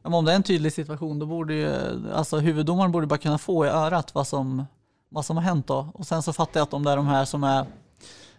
om 0.02 0.24
det 0.24 0.32
är 0.32 0.36
en 0.36 0.42
tydlig 0.42 0.72
situation 0.72 1.18
då 1.18 1.26
borde 1.26 1.54
ju, 1.54 1.70
alltså 2.14 2.38
huvuddomaren 2.38 2.92
borde 2.92 3.06
bara 3.06 3.18
kunna 3.18 3.38
få 3.38 3.66
i 3.66 3.68
örat 3.68 4.14
vad 4.14 4.26
som, 4.26 4.64
vad 5.08 5.24
som 5.24 5.36
har 5.36 5.44
hänt 5.44 5.66
då. 5.66 5.88
Och 5.94 6.06
sen 6.06 6.22
så 6.22 6.32
fattar 6.32 6.60
jag 6.60 6.66
att 6.66 6.74
om 6.74 6.84
det 6.84 6.90
är 6.90 6.96
de 6.96 7.06
här 7.06 7.24
som 7.24 7.44
är 7.44 7.66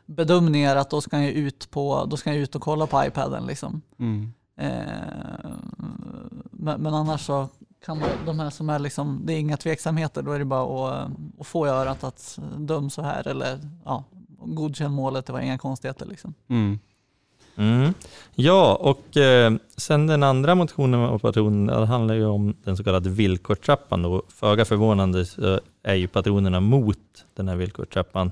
bedömningar 0.06 0.76
att 0.76 0.90
då 0.90 1.02
ska 1.02 1.20
jag 1.20 1.32
ut, 1.32 1.72
på, 1.72 2.06
då 2.06 2.18
ska 2.18 2.30
jag 2.30 2.40
ut 2.40 2.56
och 2.56 2.62
kolla 2.62 2.88
på 2.88 3.06
iPaden 3.06 3.46
liksom. 3.46 3.82
Mm. 4.00 4.34
Eh, 4.58 5.50
men, 6.52 6.82
men, 6.82 6.94
annars 6.94 7.26
så 7.26 7.48
kan 7.86 8.00
man, 8.00 8.10
de 8.26 8.40
här 8.40 8.50
som 8.50 8.70
är 8.70 8.80
liksom, 8.80 9.22
det 9.26 9.34
är 9.34 9.40
inga 9.40 9.58
tveksamheter, 9.58 10.22
då 10.22 10.32
är 10.32 10.40
det 10.40 10.46
bara 10.46 10.94
att, 11.04 11.12
att 11.39 11.47
få 11.47 11.67
i 11.67 11.69
örat 11.69 12.04
att 12.04 12.39
döm 12.58 12.89
så 12.89 13.02
här 13.02 13.28
eller 13.28 13.60
ja, 13.86 14.04
godkänn 14.39 14.91
målet, 14.91 15.25
det 15.25 15.34
var 15.34 15.39
inga 15.39 15.58
konstigheter 15.58 16.06
liksom. 16.06 16.34
Mm. 16.47 16.80
Mm. 17.56 17.93
Ja, 18.36 18.75
och 18.75 19.17
eh, 19.17 19.54
sen 19.78 20.08
den 20.08 20.23
andra 20.23 20.56
motionen 20.56 20.99
av 20.99 21.19
patronerna 21.19 21.86
handlar 21.86 22.15
ju 22.15 22.25
om 22.25 22.56
den 22.63 22.78
så 22.78 22.84
kallade 22.84 23.10
villkorstrappan. 23.10 24.02
Då. 24.02 24.23
Föga 24.28 24.65
förvånande 24.65 25.25
så 25.25 25.60
är 25.84 25.95
ju 25.95 26.08
patronerna 26.08 26.60
mot 26.60 26.97
den 27.34 27.47
här 27.47 27.56
villkorstrappan. 27.56 28.32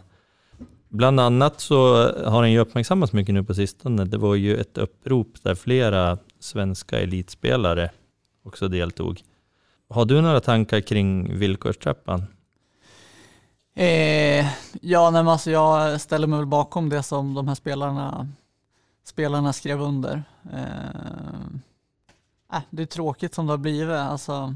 Bland 0.89 1.19
annat 1.19 1.59
så 1.59 1.95
har 2.25 2.41
den 2.41 2.51
ju 2.51 2.59
uppmärksammats 2.59 3.13
mycket 3.13 3.33
nu 3.33 3.43
på 3.43 3.53
sistone. 3.53 4.05
Det 4.05 4.17
var 4.17 4.35
ju 4.35 4.57
ett 4.57 4.77
upprop 4.77 5.27
där 5.43 5.55
flera 5.55 6.17
svenska 6.39 6.99
elitspelare 6.99 7.89
också 8.43 8.67
deltog. 8.67 9.21
Har 9.89 10.05
du 10.05 10.21
några 10.21 10.39
tankar 10.39 10.81
kring 10.81 11.37
villkorstrappan? 11.37 12.23
Eh, 13.79 14.47
ja, 14.81 15.09
nej, 15.09 15.27
alltså 15.27 15.51
jag 15.51 16.01
ställer 16.01 16.27
mig 16.27 16.39
väl 16.39 16.45
bakom 16.45 16.89
det 16.89 17.03
som 17.03 17.33
de 17.33 17.47
här 17.47 17.55
spelarna 17.55 18.27
spelarna 19.03 19.53
skrev 19.53 19.81
under. 19.81 20.23
Eh, 20.53 21.45
äh, 22.53 22.61
det 22.69 22.81
är 22.81 22.85
tråkigt 22.85 23.35
som 23.35 23.47
det 23.47 23.53
har 23.53 23.57
blivit. 23.57 23.95
Alltså, 23.95 24.55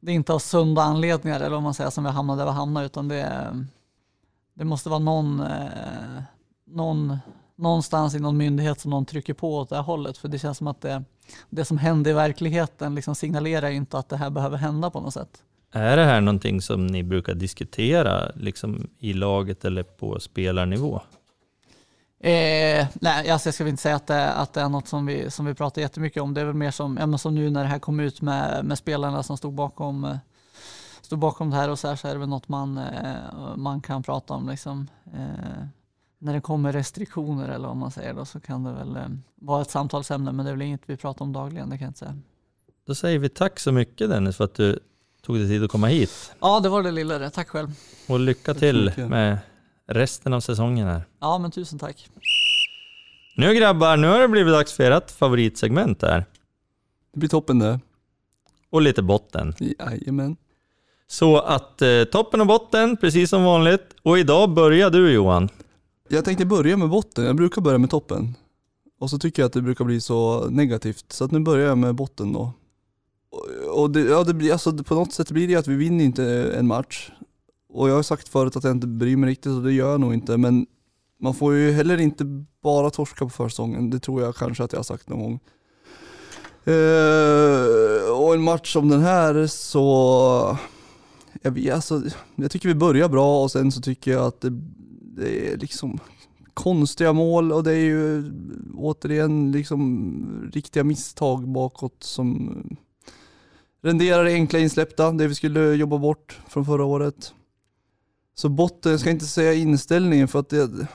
det 0.00 0.10
är 0.12 0.14
inte 0.14 0.32
av 0.32 0.38
sunda 0.38 0.82
anledningar 0.82 1.40
eller 1.40 1.56
om 1.56 1.62
man 1.62 1.74
säger 1.74 1.90
som 1.90 2.04
vi 2.04 2.10
hamnade 2.10 2.40
där 2.40 2.46
vi 2.46 2.52
hamnade 2.52 2.86
utan 2.86 3.08
det, 3.08 3.56
det 4.54 4.64
måste 4.64 4.88
vara 4.88 4.98
någon, 4.98 5.40
eh, 5.40 6.22
någon, 6.64 7.18
någonstans 7.56 8.14
i 8.14 8.18
någon 8.18 8.36
myndighet 8.36 8.80
som 8.80 8.90
någon 8.90 9.06
trycker 9.06 9.34
på 9.34 9.56
åt 9.56 9.68
det 9.68 9.76
här 9.76 9.82
hållet 9.82 10.18
för 10.18 10.28
det 10.28 10.38
känns 10.38 10.58
som 10.58 10.66
att 10.66 10.80
det, 10.80 11.04
det 11.50 11.64
som 11.64 11.78
händer 11.78 12.10
i 12.10 12.14
verkligheten 12.14 12.94
liksom 12.94 13.14
signalerar 13.14 13.70
inte 13.70 13.98
att 13.98 14.08
det 14.08 14.16
här 14.16 14.30
behöver 14.30 14.56
hända 14.56 14.90
på 14.90 15.00
något 15.00 15.14
sätt. 15.14 15.42
Är 15.72 15.96
det 15.96 16.04
här 16.04 16.20
någonting 16.20 16.62
som 16.62 16.86
ni 16.86 17.02
brukar 17.02 17.34
diskutera 17.34 18.32
liksom 18.34 18.90
i 18.98 19.12
laget 19.12 19.64
eller 19.64 19.82
på 19.82 20.20
spelarnivå? 20.20 21.00
Eh, 22.20 22.86
nej, 22.94 23.30
alltså 23.30 23.48
jag 23.48 23.54
ska 23.54 23.68
inte 23.68 23.82
säga 23.82 23.96
att 23.96 24.06
det, 24.06 24.32
att 24.32 24.52
det 24.52 24.60
är 24.60 24.68
något 24.68 24.88
som 24.88 25.06
vi, 25.06 25.30
som 25.30 25.46
vi 25.46 25.54
pratar 25.54 25.82
jättemycket 25.82 26.22
om. 26.22 26.34
Det 26.34 26.40
är 26.40 26.44
väl 26.44 26.54
mer 26.54 26.70
som, 26.70 26.96
ja, 26.96 27.18
som 27.18 27.34
nu 27.34 27.50
när 27.50 27.62
det 27.62 27.68
här 27.68 27.78
kom 27.78 28.00
ut 28.00 28.22
med, 28.22 28.64
med 28.64 28.78
spelarna 28.78 29.22
som 29.22 29.36
stod 29.36 29.54
bakom, 29.54 30.04
eh, 30.04 30.16
stod 31.00 31.18
bakom 31.18 31.50
det 31.50 31.56
här 31.56 31.70
och 31.70 31.78
så 31.78 31.88
här 31.88 31.96
så 31.96 32.08
är 32.08 32.12
det 32.12 32.18
väl 32.18 32.28
något 32.28 32.48
man, 32.48 32.78
eh, 32.78 33.56
man 33.56 33.80
kan 33.80 34.02
prata 34.02 34.34
om. 34.34 34.48
Liksom. 34.48 34.88
Eh, 35.06 35.64
när 36.18 36.32
det 36.32 36.40
kommer 36.40 36.72
restriktioner 36.72 37.48
eller 37.48 37.68
vad 37.68 37.76
man 37.76 37.90
säger 37.90 38.14
då 38.14 38.24
så 38.24 38.40
kan 38.40 38.64
det 38.64 38.72
väl 38.72 38.96
eh, 38.96 39.08
vara 39.34 39.62
ett 39.62 39.70
samtalsämne 39.70 40.32
men 40.32 40.44
det 40.44 40.50
är 40.50 40.54
väl 40.56 40.62
inget 40.62 40.82
vi 40.86 40.96
pratar 40.96 41.24
om 41.24 41.32
dagligen, 41.32 41.70
det 41.70 41.78
kan 41.78 41.84
jag 41.84 41.90
inte 41.90 41.98
säga. 41.98 42.16
Då 42.86 42.94
säger 42.94 43.18
vi 43.18 43.28
tack 43.28 43.60
så 43.60 43.72
mycket 43.72 44.10
Dennis 44.10 44.36
för 44.36 44.44
att 44.44 44.54
du 44.54 44.80
tog 45.22 45.36
dig 45.36 45.48
tid 45.48 45.64
att 45.64 45.70
komma 45.70 45.86
hit. 45.86 46.32
Ja, 46.40 46.60
det 46.60 46.68
var 46.68 46.82
det 46.82 46.90
lilla 46.90 47.18
det. 47.18 47.30
Tack 47.30 47.48
själv. 47.48 47.68
Och 48.08 48.20
lycka 48.20 48.54
till 48.54 48.92
med 48.96 49.38
resten 49.86 50.32
av 50.32 50.40
säsongen 50.40 50.86
här. 50.86 51.02
Ja, 51.20 51.38
men 51.38 51.50
tusen 51.50 51.78
tack. 51.78 52.08
Nu 53.36 53.54
grabbar, 53.54 53.96
nu 53.96 54.06
har 54.06 54.20
det 54.20 54.28
blivit 54.28 54.52
dags 54.52 54.72
för 54.72 54.90
ert 54.90 55.10
favoritsegment 55.10 56.02
här. 56.02 56.24
Det 57.12 57.18
blir 57.18 57.28
toppen 57.28 57.58
det. 57.58 57.80
Och 58.70 58.82
lite 58.82 59.02
botten. 59.02 59.54
Jajamän. 59.58 60.36
Så 61.06 61.38
att 61.38 61.82
eh, 61.82 62.04
toppen 62.04 62.40
och 62.40 62.46
botten, 62.46 62.96
precis 62.96 63.30
som 63.30 63.44
vanligt. 63.44 63.94
Och 64.02 64.18
idag 64.18 64.50
börjar 64.50 64.90
du 64.90 65.12
Johan. 65.12 65.48
Jag 66.08 66.24
tänkte 66.24 66.46
börja 66.46 66.76
med 66.76 66.88
botten, 66.88 67.24
jag 67.24 67.36
brukar 67.36 67.62
börja 67.62 67.78
med 67.78 67.90
toppen. 67.90 68.34
Och 69.00 69.10
så 69.10 69.18
tycker 69.18 69.42
jag 69.42 69.46
att 69.46 69.52
det 69.52 69.62
brukar 69.62 69.84
bli 69.84 70.00
så 70.00 70.46
negativt, 70.50 71.12
så 71.12 71.24
att 71.24 71.30
nu 71.30 71.40
börjar 71.40 71.68
jag 71.68 71.78
med 71.78 71.94
botten 71.94 72.32
då. 72.32 72.52
Och- 73.70 73.90
det, 73.90 74.00
ja, 74.00 74.24
det 74.24 74.34
blir, 74.34 74.52
alltså, 74.52 74.72
på 74.72 74.94
något 74.94 75.12
sätt 75.12 75.30
blir 75.30 75.48
det 75.48 75.56
att 75.56 75.68
vi 75.68 75.74
vinner 75.76 76.04
inte 76.04 76.52
en 76.58 76.66
match. 76.66 77.10
Och 77.68 77.88
jag 77.88 77.94
har 77.94 78.02
sagt 78.02 78.28
förut 78.28 78.56
att 78.56 78.64
jag 78.64 78.72
inte 78.72 78.86
bryr 78.86 79.16
mig 79.16 79.30
riktigt 79.30 79.52
och 79.52 79.62
det 79.62 79.72
gör 79.72 79.90
jag 79.90 80.00
nog 80.00 80.14
inte, 80.14 80.36
men 80.36 80.66
man 81.20 81.34
får 81.34 81.54
ju 81.54 81.72
heller 81.72 82.00
inte 82.00 82.24
bara 82.62 82.90
torska 82.90 83.24
på 83.24 83.30
försäsongen, 83.30 83.90
det 83.90 84.00
tror 84.00 84.22
jag 84.22 84.36
kanske 84.36 84.64
att 84.64 84.72
jag 84.72 84.78
har 84.78 84.84
sagt 84.84 85.08
någon 85.08 85.22
gång. 85.22 85.40
Uh, 86.68 88.10
och 88.10 88.34
en 88.34 88.42
match 88.42 88.72
som 88.72 88.88
den 88.88 89.00
här 89.00 89.46
så, 89.46 90.58
jag, 91.42 91.50
vet, 91.50 91.74
alltså, 91.74 92.02
jag 92.36 92.50
tycker 92.50 92.68
vi 92.68 92.74
börjar 92.74 93.08
bra 93.08 93.42
och 93.42 93.50
sen 93.50 93.72
så 93.72 93.80
tycker 93.80 94.10
jag 94.10 94.26
att 94.26 94.40
det, 94.40 94.50
det 95.16 95.52
är 95.52 95.56
liksom 95.56 95.98
konstiga 96.54 97.12
mål 97.12 97.52
och 97.52 97.64
det 97.64 97.72
är 97.72 97.84
ju 97.84 98.32
återigen 98.76 99.52
liksom 99.52 100.50
riktiga 100.52 100.84
misstag 100.84 101.48
bakåt 101.48 102.02
som 102.02 102.56
renderar 103.82 104.24
det 104.24 104.32
enkla 104.32 104.58
insläppta, 104.58 105.12
det 105.12 105.28
vi 105.28 105.34
skulle 105.34 105.74
jobba 105.74 105.98
bort 105.98 106.40
från 106.48 106.64
förra 106.64 106.84
året. 106.84 107.34
Så 108.34 108.48
botten, 108.48 108.92
jag 108.92 109.00
ska 109.00 109.10
inte 109.10 109.26
säga 109.26 109.54
inställningen 109.54 110.28
för 110.28 110.38
att 110.38 110.48
det, 110.48 110.86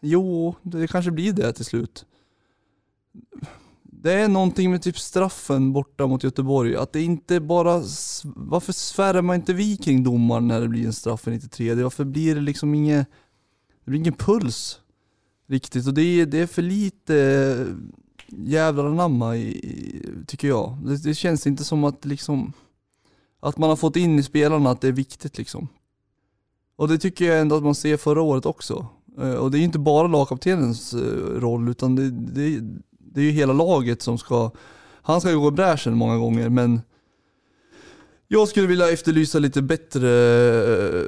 jo, 0.00 0.54
det 0.62 0.86
kanske 0.86 1.10
blir 1.10 1.32
det 1.32 1.52
till 1.52 1.64
slut. 1.64 2.06
Det 3.82 4.12
är 4.12 4.28
någonting 4.28 4.70
med 4.70 4.82
typ 4.82 4.98
straffen 4.98 5.72
borta 5.72 6.06
mot 6.06 6.24
Göteborg, 6.24 6.76
att 6.76 6.92
det 6.92 7.02
inte 7.02 7.40
bara, 7.40 7.82
varför 8.24 8.72
svärmar 8.72 9.34
inte 9.34 9.52
vi 9.52 9.76
kring 9.76 10.04
domaren 10.04 10.48
när 10.48 10.60
det 10.60 10.68
blir 10.68 10.86
en 10.86 10.92
straff 10.92 11.28
i 11.28 11.30
93? 11.30 11.74
Varför 11.74 12.04
blir 12.04 12.34
det 12.34 12.40
liksom 12.40 12.74
inget, 12.74 13.08
det 13.84 13.90
blir 13.90 14.00
ingen 14.00 14.14
puls 14.14 14.80
riktigt 15.48 15.86
och 15.86 15.94
det 15.94 16.02
är, 16.02 16.26
det 16.26 16.38
är 16.38 16.46
för 16.46 16.62
lite 16.62 17.66
jävlar 18.38 18.84
anamma 18.84 19.36
i, 19.36 19.48
i, 19.48 20.02
tycker 20.26 20.48
jag. 20.48 20.78
Det, 20.84 21.02
det 21.02 21.14
känns 21.14 21.46
inte 21.46 21.64
som 21.64 21.84
att 21.84 22.04
liksom, 22.04 22.52
att 23.40 23.58
man 23.58 23.68
har 23.68 23.76
fått 23.76 23.96
in 23.96 24.18
i 24.18 24.22
spelarna 24.22 24.70
att 24.70 24.80
det 24.80 24.88
är 24.88 24.92
viktigt 24.92 25.38
liksom. 25.38 25.68
Och 26.76 26.88
det 26.88 26.98
tycker 26.98 27.24
jag 27.24 27.40
ändå 27.40 27.56
att 27.56 27.62
man 27.62 27.74
ser 27.74 27.96
förra 27.96 28.22
året 28.22 28.46
också. 28.46 28.86
Eh, 29.18 29.34
och 29.34 29.50
det 29.50 29.56
är 29.56 29.58
ju 29.58 29.64
inte 29.64 29.78
bara 29.78 30.06
lagkaptenens 30.06 30.94
eh, 30.94 31.40
roll 31.40 31.68
utan 31.68 31.96
det, 31.96 32.10
det, 32.10 32.60
det 32.98 33.20
är 33.20 33.24
ju 33.24 33.30
hela 33.30 33.52
laget 33.52 34.02
som 34.02 34.18
ska, 34.18 34.50
han 35.02 35.20
ska 35.20 35.30
ju 35.30 35.38
gå 35.38 35.48
i 35.48 35.52
bräschen 35.52 35.96
många 35.96 36.16
gånger 36.16 36.48
men 36.48 36.80
jag 38.28 38.48
skulle 38.48 38.66
vilja 38.66 38.90
efterlysa 38.90 39.38
lite 39.38 39.62
bättre 39.62 40.10
eh, 40.74 41.06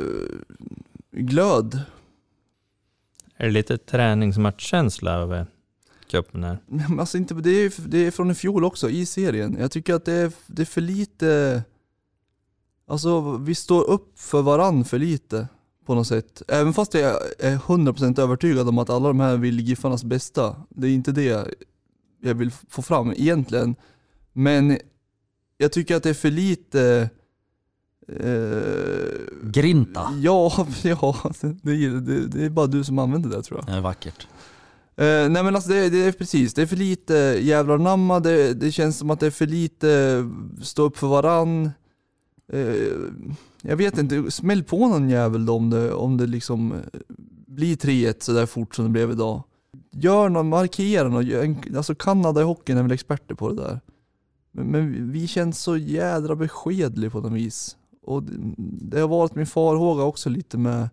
glöd. 1.11 1.81
Är 3.37 3.47
det 3.47 3.53
lite 3.53 3.79
träningsmatchkänsla 3.79 5.13
över 5.13 5.47
cupen 6.23 6.45
här? 6.45 6.59
Men 6.67 7.01
Alltså 7.01 7.19
inte, 7.19 7.35
det, 7.35 7.51
är, 7.51 7.89
det 7.89 7.99
är 8.07 8.11
från 8.11 8.31
i 8.31 8.35
fjol 8.35 8.65
också, 8.65 8.91
i 8.91 9.07
serien. 9.07 9.57
Jag 9.61 9.71
tycker 9.71 9.95
att 9.95 10.05
det 10.05 10.13
är, 10.13 10.33
det 10.47 10.63
är 10.63 10.67
för 10.67 10.81
lite... 10.81 11.63
Alltså 12.87 13.37
vi 13.37 13.55
står 13.55 13.91
upp 13.91 14.19
för 14.19 14.43
varann 14.43 14.85
för 14.85 14.99
lite 14.99 15.49
på 15.87 15.95
något 15.95 16.07
sätt. 16.07 16.43
Även 16.49 16.73
fast 16.75 16.95
jag 16.95 17.17
är 17.39 17.57
100% 17.57 18.21
övertygad 18.21 18.69
om 18.69 18.79
att 18.79 18.91
alla 18.91 19.09
de 19.09 19.21
här 19.21 19.37
vill 19.37 19.61
Giffarnas 19.61 20.05
bästa. 20.05 20.57
Det 20.69 20.87
är 20.89 20.91
inte 20.95 21.13
det 21.13 21.55
jag 22.23 22.35
vill 22.35 22.51
få 22.51 22.83
fram 22.83 23.11
egentligen. 23.13 23.77
Men 24.33 24.79
jag 25.59 25.73
tycker 25.73 25.97
att 25.97 26.03
det 26.03 26.11
är 26.11 26.15
för 26.15 26.31
lite... 26.31 27.11
Eh, 28.09 29.41
Grinta. 29.43 30.13
ja, 30.23 30.67
ja 30.83 31.33
det, 31.63 31.71
är- 31.73 32.01
det, 32.01 32.27
det 32.27 32.45
är 32.45 32.51
bara 32.51 32.67
du 32.67 32.85
som 32.85 32.99
använder 32.99 33.31
det 33.31 33.43
tror 33.43 33.59
jag. 33.59 33.67
Det 33.67 33.73
är 33.73 33.81
vackert. 33.81 34.27
Uh, 35.01 35.31
nej 35.31 35.43
men 35.43 35.55
alltså 35.55 35.71
det, 35.71 35.91
det 35.91 36.05
är 36.05 36.13
precis, 36.13 36.55
det 36.55 36.63
är 36.63 36.67
för 36.67 36.77
lite 36.77 37.15
jävlar 37.41 37.79
namma, 37.79 38.21
det, 38.21 38.55
det 38.55 38.73
känns 38.73 38.99
som 38.99 39.11
att 39.11 39.21
det 39.21 39.27
är 39.27 39.31
för 39.31 39.47
lite 39.47 39.91
eh, 39.93 40.63
stå 40.63 40.83
upp 40.83 40.97
för 40.97 41.07
varann. 41.07 41.71
Uh, 42.55 42.75
jag 43.63 43.77
vet 43.77 43.99
inte, 43.99 44.31
smäll 44.31 44.65
på 44.65 44.89
någon 44.89 45.11
jävel 45.11 45.47
då 45.47 45.57
om 45.57 45.71
det, 45.71 45.93
om 45.93 46.17
det 46.17 46.27
liksom 46.27 46.75
blir 47.47 47.77
3-1 47.77 48.15
sådär 48.19 48.47
fort 48.47 48.75
som 48.75 48.85
det 48.85 48.91
blev 48.91 49.11
idag. 49.11 49.43
Gör 49.91 50.29
någon, 50.29 50.49
markera 50.49 51.09
någon, 51.09 51.57
alltså 51.77 51.95
Kanada 51.95 52.41
i 52.41 52.45
hockeyn 52.45 52.79
är 52.79 52.83
väl 52.83 52.93
experter 52.93 53.35
på 53.35 53.49
det 53.49 53.63
där. 53.63 53.81
Men, 54.53 54.67
men 54.67 55.13
vi 55.13 55.27
känns 55.27 55.63
så 55.63 55.77
jädra 55.77 56.37
beskedliga 56.37 57.11
på 57.11 57.21
något 57.21 57.33
vis. 57.33 57.77
Och 58.03 58.23
det, 58.23 58.55
det 58.57 59.01
har 59.01 59.09
varit 59.09 59.35
min 59.35 59.47
farhåga 59.47 60.03
också 60.03 60.31
lite 60.31 60.59
med 60.59 60.89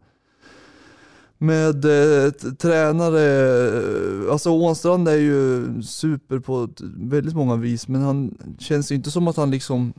med 1.42 1.86
eh, 1.86 2.32
tränare, 2.32 4.32
alltså 4.32 4.50
Ånstrand 4.50 5.08
är 5.08 5.18
ju 5.18 5.68
super 5.84 6.40
på 6.40 6.70
väldigt 6.96 7.36
många 7.36 7.56
vis 7.56 7.88
men 7.88 8.02
han 8.02 8.38
känns 8.60 8.92
ju 8.92 8.96
inte 8.96 9.12
som 9.12 9.28
att 9.28 9.38
han 9.38 9.52
liksom 9.52 9.94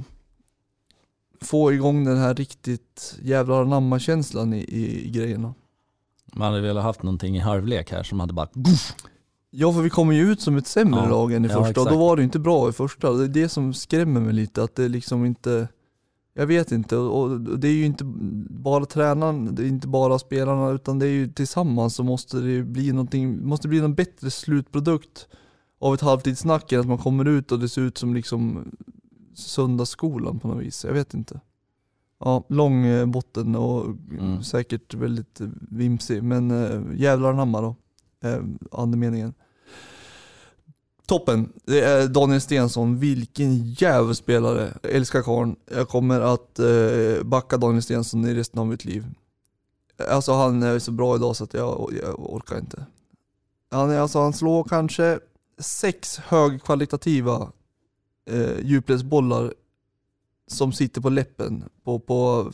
får 1.41 1.75
igång 1.75 2.05
den 2.05 2.19
här 2.19 2.35
riktigt 2.35 3.19
jävla 3.23 3.61
anamma-känslan 3.61 4.55
i, 4.55 4.59
i, 4.59 5.07
i 5.07 5.11
grejerna. 5.11 5.55
Man 6.33 6.53
hade 6.53 6.63
velat 6.63 6.85
haft 6.85 7.03
någonting 7.03 7.37
i 7.37 7.39
halvlek 7.39 7.91
här 7.93 8.03
som 8.03 8.21
hade 8.21 8.33
bara 8.33 8.49
Goof! 8.55 8.95
Ja 9.51 9.73
för 9.73 9.83
vi 9.83 9.91
kommer 9.91 10.13
ju 10.13 10.33
ut 10.33 10.41
som 10.41 10.57
ett 10.57 10.67
sämre 10.67 11.01
Ja, 11.01 11.09
lag 11.09 11.33
än 11.33 11.45
i 11.45 11.49
ja, 11.49 11.65
första 11.65 11.81
och 11.81 11.91
då 11.91 11.99
var 11.99 12.17
det 12.17 12.23
inte 12.23 12.39
bra 12.39 12.69
i 12.69 12.73
första. 12.73 13.13
Det 13.13 13.25
är 13.25 13.29
det 13.29 13.49
som 13.49 13.75
skrämmer 13.75 14.21
mig 14.21 14.35
lite 14.35 14.63
att 14.63 14.77
det 14.77 14.89
liksom 14.89 15.25
inte 15.25 15.69
jag 16.35 16.47
vet 16.47 16.73
inte 16.73 16.97
och 16.97 17.41
det 17.41 17.69
är 17.69 17.73
ju 17.73 17.85
inte 17.85 18.05
bara 18.51 18.87
tränaren, 18.87 19.55
det 19.55 19.63
är 19.63 19.67
inte 19.69 19.89
bara 19.89 20.19
spelarna 20.19 20.71
utan 20.71 20.99
det 20.99 21.07
är 21.07 21.11
ju 21.11 21.33
tillsammans 21.33 21.95
så 21.95 22.05
måste 22.05 22.41
det 22.41 22.63
bli 22.63 22.93
någonting, 22.93 23.47
måste 23.47 23.69
bli 23.69 23.81
någon 23.81 23.95
bättre 23.95 24.31
slutprodukt 24.31 25.29
av 25.79 25.95
ett 25.95 26.01
halvtidssnack 26.01 26.73
än 26.73 26.81
att 26.81 26.87
man 26.87 26.99
kommer 26.99 27.25
ut 27.29 27.53
och 27.53 27.59
det 27.59 27.69
ser 27.69 27.83
ut 27.83 27.99
som 27.99 28.15
liksom 28.15 28.71
söndagsskolan 29.35 30.39
på 30.39 30.49
något 30.49 30.63
vis. 30.63 30.85
Jag 30.85 30.93
vet 30.93 31.15
inte. 31.15 31.41
Ja, 32.21 32.45
lång 32.49 32.85
eh, 32.87 33.07
botten 33.07 33.57
och 33.57 33.87
Mm. 34.19 34.43
säkert 34.43 34.95
väldigt 34.95 35.41
eh, 35.41 35.49
vimsig 35.71 36.23
men 36.23 36.51
äh, 36.51 37.01
jävlar 37.01 37.33
anamma 37.33 37.61
då. 37.61 37.77
Eh, 38.29 38.39
andemeningen. 38.73 39.35
Toppen, 41.07 41.53
det 41.65 41.81
är 41.81 42.09
Daniel 42.09 42.41
Stensson, 42.41 42.99
vilken 42.99 43.73
jävla 43.73 44.15
spelare. 44.15 44.79
Jag 44.83 44.93
älskar 44.93 45.23
karln. 45.23 45.57
Jag 45.71 45.89
kommer 45.89 46.21
att 46.21 46.59
eh, 46.59 47.23
backa 47.25 47.57
Daniel 47.57 47.83
Stensson 47.83 48.25
i 48.25 48.35
resten 48.35 48.61
av 48.61 48.67
mitt 48.67 48.85
liv. 48.85 49.05
Alltså 50.11 50.33
han 50.33 50.63
är 50.63 50.79
så 50.79 50.93
bra 50.93 51.17
idag 51.17 51.37
så 51.37 51.45
att 51.45 51.55
jag, 51.55 51.93
jag 52.03 52.35
orkar 52.35 52.59
inte. 52.59 52.87
Han, 53.71 53.91
är, 53.91 53.99
alltså, 53.99 54.19
han 54.19 54.33
slår 54.33 54.65
kanske 54.65 55.19
sex 55.59 56.19
högkvalitativa 56.19 57.53
eh, 58.31 58.61
djupledsbollar 58.63 59.55
som 60.47 60.73
sitter 60.73 61.01
på 61.01 61.09
läppen 61.09 61.65
på, 61.85 61.99
på 61.99 62.53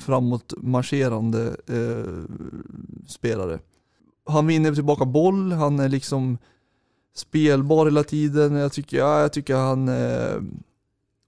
framåtmarscherande 0.00 1.56
eh, 1.66 2.24
spelare. 3.08 3.58
Han 4.26 4.46
vinner 4.46 4.74
tillbaka 4.74 5.04
boll, 5.04 5.52
han 5.52 5.80
är 5.80 5.88
liksom 5.88 6.38
spelbar 7.18 7.84
hela 7.84 8.04
tiden. 8.04 8.54
Jag 8.54 8.72
tycker, 8.72 8.96
ja, 8.96 9.20
jag 9.20 9.32
tycker 9.32 9.56
han 9.56 9.88
är 9.88 10.42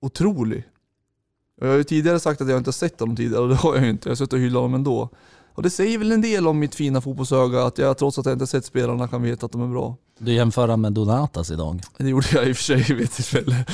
otrolig. 0.02 0.64
Jag 1.60 1.68
har 1.68 1.76
ju 1.76 1.84
tidigare 1.84 2.20
sagt 2.20 2.40
att 2.40 2.48
jag 2.48 2.58
inte 2.58 2.68
har 2.68 2.72
sett 2.72 3.00
honom 3.00 3.16
tidigare 3.16 3.42
och 3.42 3.48
det 3.48 3.54
har 3.54 3.74
jag 3.74 3.84
ju 3.84 3.90
inte. 3.90 4.08
Jag 4.08 4.10
har 4.10 4.16
suttit 4.16 4.32
och 4.32 4.38
hyllat 4.38 4.60
honom 4.60 4.74
ändå. 4.74 5.08
Och 5.54 5.62
det 5.62 5.70
säger 5.70 5.98
väl 5.98 6.12
en 6.12 6.20
del 6.20 6.46
om 6.46 6.58
mitt 6.58 6.74
fina 6.74 7.00
fotbollsöga 7.00 7.62
att 7.62 7.78
jag 7.78 7.98
trots 7.98 8.18
att 8.18 8.26
jag 8.26 8.32
inte 8.32 8.46
sett 8.46 8.64
spelarna 8.64 9.08
kan 9.08 9.22
veta 9.22 9.46
att 9.46 9.52
de 9.52 9.62
är 9.62 9.66
bra. 9.66 9.96
Du 10.18 10.32
jämför 10.32 10.76
med 10.76 10.92
Donatas 10.92 11.50
idag. 11.50 11.80
Det 11.96 12.08
gjorde 12.08 12.26
jag 12.32 12.48
i 12.48 12.52
och 12.52 12.56
för 12.56 12.64
sig 12.64 12.82
vid 12.82 13.00
ett 13.00 13.12
tillfälle. 13.12 13.66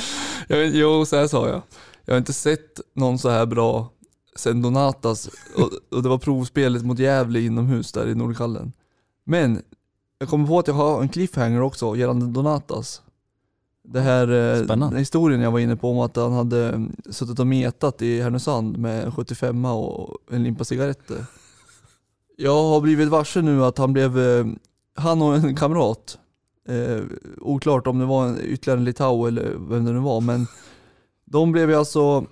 Jag, 0.47 0.65
jo, 0.67 1.05
så 1.05 1.15
här 1.15 1.27
sa 1.27 1.47
jag. 1.47 1.61
Jag 2.05 2.13
har 2.13 2.17
inte 2.17 2.33
sett 2.33 2.81
någon 2.93 3.19
så 3.19 3.29
här 3.29 3.45
bra 3.45 3.89
sen 4.35 4.61
Donatas 4.61 5.29
och, 5.55 5.71
och 5.91 6.03
det 6.03 6.09
var 6.09 6.17
provspelet 6.17 6.85
mot 6.85 6.99
Gävle 6.99 7.39
inomhus 7.39 7.91
där 7.91 8.07
i 8.07 8.15
Nordkallen. 8.15 8.73
Men 9.25 9.61
jag 10.19 10.29
kommer 10.29 10.47
på 10.47 10.59
att 10.59 10.67
jag 10.67 10.73
har 10.73 11.01
en 11.01 11.09
cliffhanger 11.09 11.61
också 11.61 11.95
gällande 11.95 12.25
Donatas. 12.25 13.01
Det 13.83 14.01
här 14.01 14.55
eh, 14.57 14.63
Spännande. 14.63 14.99
historien 14.99 15.41
jag 15.41 15.51
var 15.51 15.59
inne 15.59 15.75
på 15.75 15.91
om 15.91 15.99
att 15.99 16.15
han 16.15 16.33
hade 16.33 16.69
mm, 16.69 16.95
suttit 17.09 17.39
och 17.39 17.47
metat 17.47 18.01
i 18.01 18.21
Härnösand 18.21 18.77
med 18.77 19.03
en 19.03 19.11
75 19.11 19.65
och 19.65 20.17
en 20.31 20.43
limpa 20.43 20.63
cigaretter. 20.63 21.25
Jag 22.37 22.63
har 22.63 22.81
blivit 22.81 23.09
varse 23.09 23.41
nu 23.41 23.63
att 23.63 23.77
han 23.77 23.93
blev, 23.93 24.19
eh, 24.19 24.45
han 24.95 25.21
och 25.21 25.35
en 25.35 25.55
kamrat, 25.55 26.17
eh, 26.67 27.03
oklart 27.41 27.87
om 27.87 27.99
det 27.99 28.05
var 28.05 28.27
en, 28.27 28.39
ytterligare 28.41 28.79
en 28.79 28.85
litau 28.85 29.27
eller 29.27 29.55
vem 29.69 29.85
det 29.85 29.91
nu 29.91 29.99
var, 29.99 30.21
men 30.21 30.47
de 31.25 31.51
blev 31.51 31.69
ju 31.69 31.75
alltså 31.75 32.25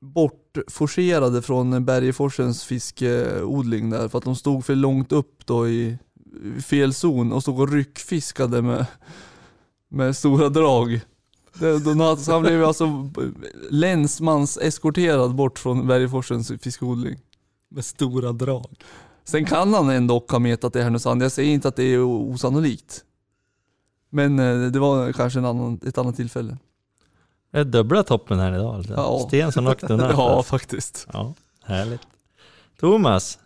bortforcerade 0.00 1.42
från 1.42 1.84
Bergeforsens 1.84 2.64
fiskeodling 2.64 3.90
där 3.90 4.08
för 4.08 4.18
att 4.18 4.24
de 4.24 4.36
stod 4.36 4.64
för 4.64 4.74
långt 4.74 5.12
upp 5.12 5.46
då 5.46 5.68
i 5.68 5.98
fel 6.64 6.94
zon 6.94 7.32
och 7.32 7.42
stod 7.42 7.60
och 7.60 7.72
ryckfiskade 7.72 8.62
med, 8.62 8.86
med 9.88 10.16
stora 10.16 10.48
drag. 10.48 11.00
Det, 11.58 11.80
så 12.18 12.32
han 12.32 12.42
blev 12.42 12.64
alltså 12.64 13.10
länsmans 13.70 14.58
eskorterad 14.58 15.34
bort 15.34 15.58
från 15.58 15.86
Bergeforsens 15.86 16.52
fiskodling. 16.60 17.18
Med 17.68 17.84
stora 17.84 18.32
drag. 18.32 18.66
Sen 19.24 19.44
kan 19.44 19.74
han 19.74 19.90
ändå 19.90 20.24
ha 20.28 20.38
metat 20.38 20.76
i 20.76 20.80
Härnösand. 20.80 21.22
Jag 21.22 21.32
säger 21.32 21.54
inte 21.54 21.68
att 21.68 21.76
det 21.76 21.82
är 21.82 21.98
osannolikt. 22.02 23.04
Men 24.10 24.38
eh, 24.38 24.70
det 24.70 24.78
var 24.78 25.12
kanske 25.12 25.38
en 25.38 25.44
annan, 25.44 25.80
ett 25.86 25.98
annat 25.98 26.16
tillfälle. 26.16 26.56
Det 27.50 27.58
är 27.58 27.64
dubbla 27.64 28.02
toppen 28.02 28.38
här 28.38 28.54
idag. 28.54 28.74
Alltså. 28.74 28.92
Ja. 28.92 29.24
Stensson 29.28 29.66
och 29.66 29.76
Donat. 29.88 30.10
Ja, 30.16 30.42
faktiskt. 30.42 31.06
ja, 31.12 31.34
härligt. 31.64 32.00
Thomas, 32.80 33.38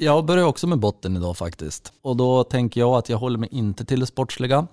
jag 0.00 0.24
börjar 0.24 0.44
också 0.44 0.66
med 0.66 0.78
botten 0.78 1.16
idag 1.16 1.36
faktiskt. 1.36 1.92
Och 2.02 2.16
då 2.16 2.44
tänker 2.44 2.80
jag 2.80 2.94
att 2.94 3.08
jag 3.08 3.18
håller 3.18 3.38
mig 3.38 3.48
inte 3.52 3.84
till 3.84 4.00
det 4.00 4.06
sportsliga. 4.06 4.66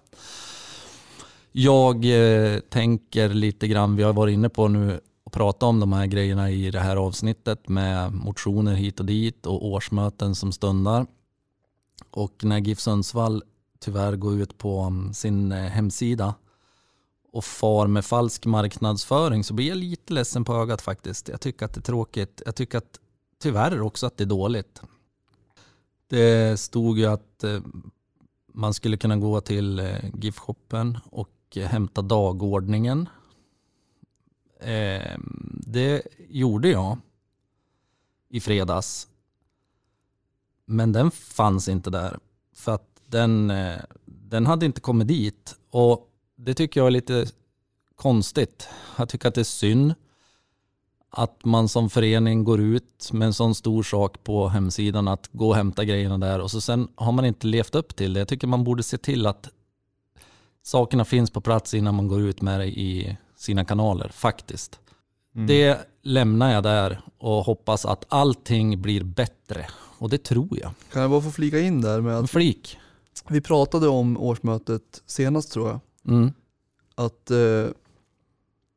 Jag 1.52 2.06
eh, 2.06 2.60
tänker 2.60 3.30
lite 3.30 3.68
grann, 3.68 3.96
vi 3.96 4.04
har 4.04 4.14
varit 4.14 4.34
inne 4.34 4.50
på 4.50 4.68
nu 4.68 5.00
och 5.24 5.32
pratat 5.32 5.64
om 5.64 5.80
de 5.80 5.94
här 5.94 6.06
grejerna 6.06 6.52
i 6.52 6.72
det 6.72 6.80
här 6.80 6.96
avsnittet 6.96 7.68
med 7.68 8.14
motioner 8.14 8.74
hit 8.74 9.00
och 9.00 9.06
dit 9.06 9.46
och 9.46 9.66
årsmöten 9.66 10.36
som 10.36 10.52
stundar. 10.52 11.06
Och 12.12 12.44
när 12.44 12.60
GIF 12.60 12.80
Sundsvall 12.80 13.44
tyvärr 13.80 14.16
går 14.16 14.42
ut 14.42 14.58
på 14.58 14.80
mm, 14.80 15.14
sin 15.14 15.52
eh, 15.52 15.58
hemsida 15.58 16.36
och 17.32 17.46
far 17.46 17.88
med 17.88 18.06
falsk 18.06 18.46
marknadsföring 18.46 19.44
så 19.44 19.54
blir 19.54 19.68
jag 19.68 19.78
lite 19.78 20.14
ledsen 20.14 20.46
på 20.46 20.54
ögat 20.54 20.82
faktiskt. 20.82 21.28
Jag 21.28 21.42
tycker 21.42 21.66
att 21.66 21.74
det 21.74 21.80
är 21.80 21.82
tråkigt. 21.82 22.42
Jag 22.46 22.56
tycker 22.56 22.78
att 22.78 23.00
tyvärr 23.42 23.82
också 23.82 24.08
att 24.08 24.18
det 24.18 24.24
är 24.24 24.26
dåligt. 24.26 24.82
Det 26.08 26.60
stod 26.60 26.98
ju 26.98 27.06
att 27.06 27.44
eh, 27.44 27.62
man 28.48 28.74
skulle 28.74 28.98
kunna 28.98 29.18
gå 29.18 29.42
till 29.42 29.80
eh, 29.80 30.06
GIF-shoppen 30.14 30.98
och 31.06 31.32
eh, 31.56 31.68
hämta 31.68 32.02
dagordningen. 32.02 33.10
Ehm, 34.60 35.62
det 35.68 36.02
gjorde 36.30 36.70
jag 36.70 36.98
i 38.30 38.40
fredags. 38.40 39.08
Men 40.66 40.92
den 40.92 41.12
fanns 41.12 41.68
inte 41.70 41.90
där. 41.90 42.20
För 42.54 42.76
att 42.76 43.02
den, 43.06 43.54
den 44.06 44.46
hade 44.46 44.66
inte 44.66 44.82
kommit 44.82 45.08
dit. 45.08 45.56
Och 45.70 46.10
det 46.36 46.54
tycker 46.54 46.80
jag 46.80 46.88
är 46.88 46.92
lite 46.92 47.26
konstigt. 47.96 48.68
Jag 48.98 49.10
tycker 49.10 49.28
att 49.28 49.36
det 49.36 49.42
är 49.42 49.44
synd 49.44 49.94
att 51.16 51.46
man 51.46 51.70
som 51.70 51.90
förening 51.90 52.44
går 52.44 52.60
ut 52.60 53.10
med 53.14 53.26
en 53.26 53.34
sån 53.34 53.56
stor 53.56 53.84
sak 53.84 54.24
på 54.24 54.48
hemsidan 54.48 55.08
att 55.08 55.30
gå 55.32 55.48
och 55.48 55.56
hämta 55.56 55.86
grejerna 55.86 56.18
där 56.18 56.40
och 56.40 56.52
så 56.52 56.62
sen 56.62 56.88
har 56.96 57.12
man 57.12 57.26
inte 57.26 57.48
levt 57.48 57.76
upp 57.76 57.96
till 57.96 58.14
det. 58.14 58.20
Jag 58.20 58.28
tycker 58.28 58.48
man 58.48 58.64
borde 58.64 58.84
se 58.84 58.98
till 58.98 59.26
att 59.26 59.50
sakerna 60.64 61.06
finns 61.06 61.32
på 61.32 61.42
plats 61.42 61.74
innan 61.74 61.96
man 61.96 62.08
går 62.08 62.22
ut 62.22 62.42
med 62.42 62.60
det 62.60 62.66
i 62.66 63.18
sina 63.38 63.66
kanaler, 63.66 64.10
faktiskt. 64.10 64.80
Det 65.48 65.78
lämnar 66.02 66.54
jag 66.54 66.64
där 66.64 67.02
och 67.18 67.46
hoppas 67.46 67.86
att 67.86 68.06
allting 68.10 68.82
blir 68.82 69.04
bättre. 69.04 69.66
Och 69.98 70.10
det 70.10 70.24
tror 70.24 70.60
jag. 70.62 70.72
Kan 70.92 71.02
jag 71.02 71.12
bara 71.12 71.22
få 71.22 71.32
flika 71.32 71.60
in 71.60 71.82
där 71.82 72.02
med 72.02 72.18
att 72.18 72.32
flik. 72.32 72.78
vi 73.28 73.42
pratade 73.42 73.88
om 73.88 74.18
årsmötet 74.18 75.04
senast 75.06 75.52
tror 75.52 75.70
jag. 75.70 75.80
Mm. 76.14 76.34
Att, 76.96 77.32
eh, 77.32 77.38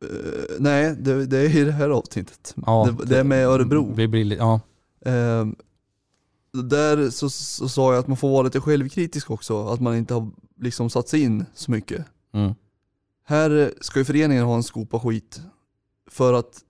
eh, 0.05 0.57
nej 0.59 0.97
det, 0.99 1.27
det 1.27 1.39
är 1.39 1.57
i 1.57 1.65
det 1.65 1.73
här 1.73 1.91
avsnittet. 1.91 2.55
Ja, 2.67 2.95
det, 2.99 3.05
det 3.05 3.19
är 3.19 3.25
med 3.25 3.47
Örebro. 3.47 3.93
Vi 3.95 4.09
blir, 4.09 4.25
li- 4.25 4.37
ja. 4.37 4.61
Eh, 5.07 5.47
där 6.63 7.11
så, 7.11 7.31
så 7.31 7.69
sa 7.69 7.93
jag 7.93 8.01
att 8.01 8.07
man 8.09 8.17
får 8.17 8.29
vara 8.31 8.43
lite 8.43 8.61
självkritisk 8.61 9.31
också, 9.31 9.67
att 9.69 9.81
man 9.81 9.97
inte 9.97 10.15
har 10.15 10.31
liksom 10.61 10.91
satt 10.91 11.09
sig 11.09 11.21
in 11.23 11.45
så 11.55 11.71
mycket. 11.71 12.05
Mm. 12.35 12.55
Här 13.25 13.73
ska 13.81 13.99
ju 13.99 14.05
föreningen 14.05 14.45
ha 14.45 14.55
en 14.57 14.63
skopa 14.63 15.01
skit 15.01 15.41
för 16.11 16.33
att 16.33 16.61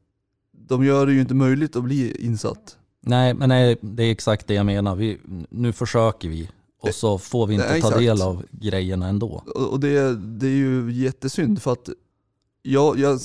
de 0.53 0.85
gör 0.85 1.07
det 1.07 1.13
ju 1.13 1.21
inte 1.21 1.35
möjligt 1.35 1.77
att 1.77 1.85
bli 1.85 2.25
insatt. 2.27 2.77
Nej, 3.01 3.35
men 3.35 3.49
nej, 3.49 3.79
det 3.81 4.03
är 4.03 4.11
exakt 4.11 4.47
det 4.47 4.55
jag 4.55 4.67
menar. 4.67 4.97
Vi, 4.97 5.19
nu 5.51 5.73
försöker 5.73 6.29
vi 6.29 6.51
och 6.83 6.95
så 6.95 7.19
får 7.19 7.47
vi 7.47 7.55
inte 7.55 7.67
Nej, 7.71 7.81
ta 7.81 7.89
exakt. 7.89 7.99
del 8.05 8.23
av 8.23 8.45
grejerna 8.51 9.09
ändå. 9.09 9.43
Och 9.55 9.73
och 9.73 9.81
det, 9.81 10.17
det 10.17 10.47
är 10.47 10.51
ju 10.57 10.93
jättesynd 10.93 11.63
för 11.63 11.73
att 11.73 11.89
jag, 12.73 12.99
jag, 12.99 13.21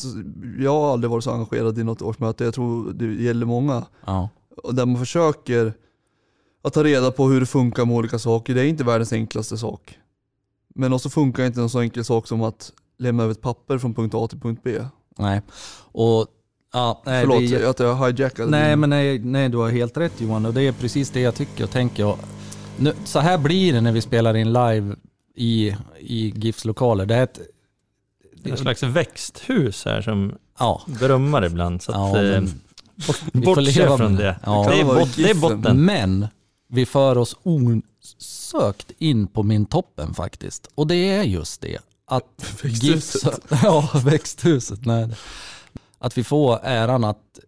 jag 0.60 0.72
har 0.72 0.94
aldrig 0.94 1.12
varit 1.12 1.24
så 1.24 1.32
engagerad 1.32 1.80
i 1.80 1.84
något 1.84 2.02
årsmöte, 2.02 2.44
jag 2.44 2.54
tror 2.54 2.94
det 2.94 3.06
gäller 3.24 3.46
många. 3.46 3.86
Ja. 4.06 4.30
Och 4.64 4.76
där 4.76 4.86
man 4.86 4.98
försöker 5.00 5.74
att 6.64 6.74
ta 6.74 6.84
reda 6.84 7.12
på 7.12 7.26
hur 7.28 7.40
det 7.40 7.46
funkar 7.46 7.86
med 7.86 7.96
olika 7.96 8.20
saker. 8.20 8.56
Det 8.56 8.62
är 8.62 8.66
inte 8.66 8.84
världens 8.84 9.14
enklaste 9.14 9.58
sak. 9.58 9.98
Men 10.76 10.94
också 10.94 11.10
funkar 11.10 11.46
inte 11.46 11.62
en 11.62 11.70
så 11.70 11.80
enkel 11.80 12.06
sak 12.06 12.28
som 12.28 12.42
att 12.42 12.72
lämna 13.00 13.24
över 13.24 13.32
ett 13.32 13.42
papper 13.42 13.78
från 13.78 13.94
punkt 13.94 14.14
A 14.16 14.28
till 14.28 14.40
punkt 14.40 14.62
B. 14.64 14.80
Nej. 15.18 15.42
Och, 15.92 16.28
ja, 16.74 17.02
nej, 17.06 17.22
Förlåt 17.22 17.50
det 17.50 17.70
att 17.70 17.80
jag 17.80 17.96
hijackade 17.96 18.50
nej, 18.52 18.70
din- 18.70 18.80
men 18.80 18.90
nej, 18.90 19.20
nej, 19.20 19.50
du 19.50 19.58
har 19.58 19.70
helt 19.70 19.98
rätt 19.98 20.22
Johan 20.22 20.46
och 20.46 20.54
det 20.54 20.62
är 20.62 20.72
precis 20.72 21.10
det 21.10 21.20
jag 21.22 21.36
tycker 21.36 21.64
och 21.64 21.70
tänker. 21.72 22.06
Och 22.06 22.20
nu, 22.78 22.94
så 23.06 23.20
här 23.20 23.38
blir 23.38 23.74
det 23.74 23.82
när 23.82 23.92
vi 23.92 24.02
spelar 24.02 24.34
in 24.36 24.54
live 24.54 24.96
i, 25.36 25.76
i 26.00 26.34
GIFs 26.36 26.66
lokaler. 26.66 27.06
Det 27.06 27.16
är 27.16 27.24
ett, 27.24 27.40
en 28.52 28.58
slags 28.58 28.84
växthus 28.84 29.86
här 29.86 30.02
som 30.02 30.34
ja, 30.60 30.82
brummar 30.86 31.46
ibland. 31.46 31.82
Så 31.82 31.92
att, 31.92 31.98
ja, 31.98 32.24
eh, 32.24 32.32
men, 32.32 32.62
bort, 33.08 33.34
bortse 33.34 33.62
leva 33.62 33.98
från 33.98 34.16
det. 34.16 34.24
det. 34.24 34.40
Ja. 34.46 34.68
Det, 34.70 34.80
är 34.80 34.86
bot, 34.86 35.16
det 35.16 35.30
är 35.30 35.36
botten. 35.36 35.86
Men 35.86 36.28
vi 36.68 36.86
för 36.86 37.18
oss 37.18 37.36
osökt 37.44 38.92
in 38.98 39.28
på 39.28 39.44
min 39.44 39.66
toppen 39.66 40.14
faktiskt. 40.14 40.68
Och 40.76 40.88
det 40.88 40.96
är 40.96 41.24
just 41.24 41.62
det. 41.62 41.78
Att 42.06 42.24
Växthuset. 42.64 42.84
GIFs, 42.84 43.26
ja, 43.64 43.90
växthuset. 44.06 44.86
Nej. 44.86 45.10
Att 46.00 46.18
vi 46.18 46.24
får 46.24 46.60
äran 46.64 47.04
att 47.04 47.40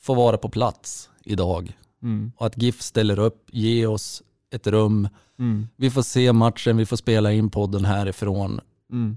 få 0.00 0.14
vara 0.14 0.38
på 0.38 0.48
plats 0.48 1.10
idag. 1.24 1.76
Mm. 2.02 2.32
Och 2.36 2.46
att 2.46 2.62
GIF 2.62 2.82
ställer 2.82 3.18
upp, 3.18 3.48
ge 3.52 3.86
oss 3.86 4.22
ett 4.50 4.66
rum. 4.66 5.08
Mm. 5.38 5.68
Vi 5.76 5.90
får 5.90 6.02
se 6.02 6.32
matchen, 6.32 6.76
vi 6.76 6.86
får 6.86 6.96
spela 6.96 7.32
in 7.32 7.50
podden 7.50 7.84
härifrån. 7.84 8.60
Mm. 8.92 9.16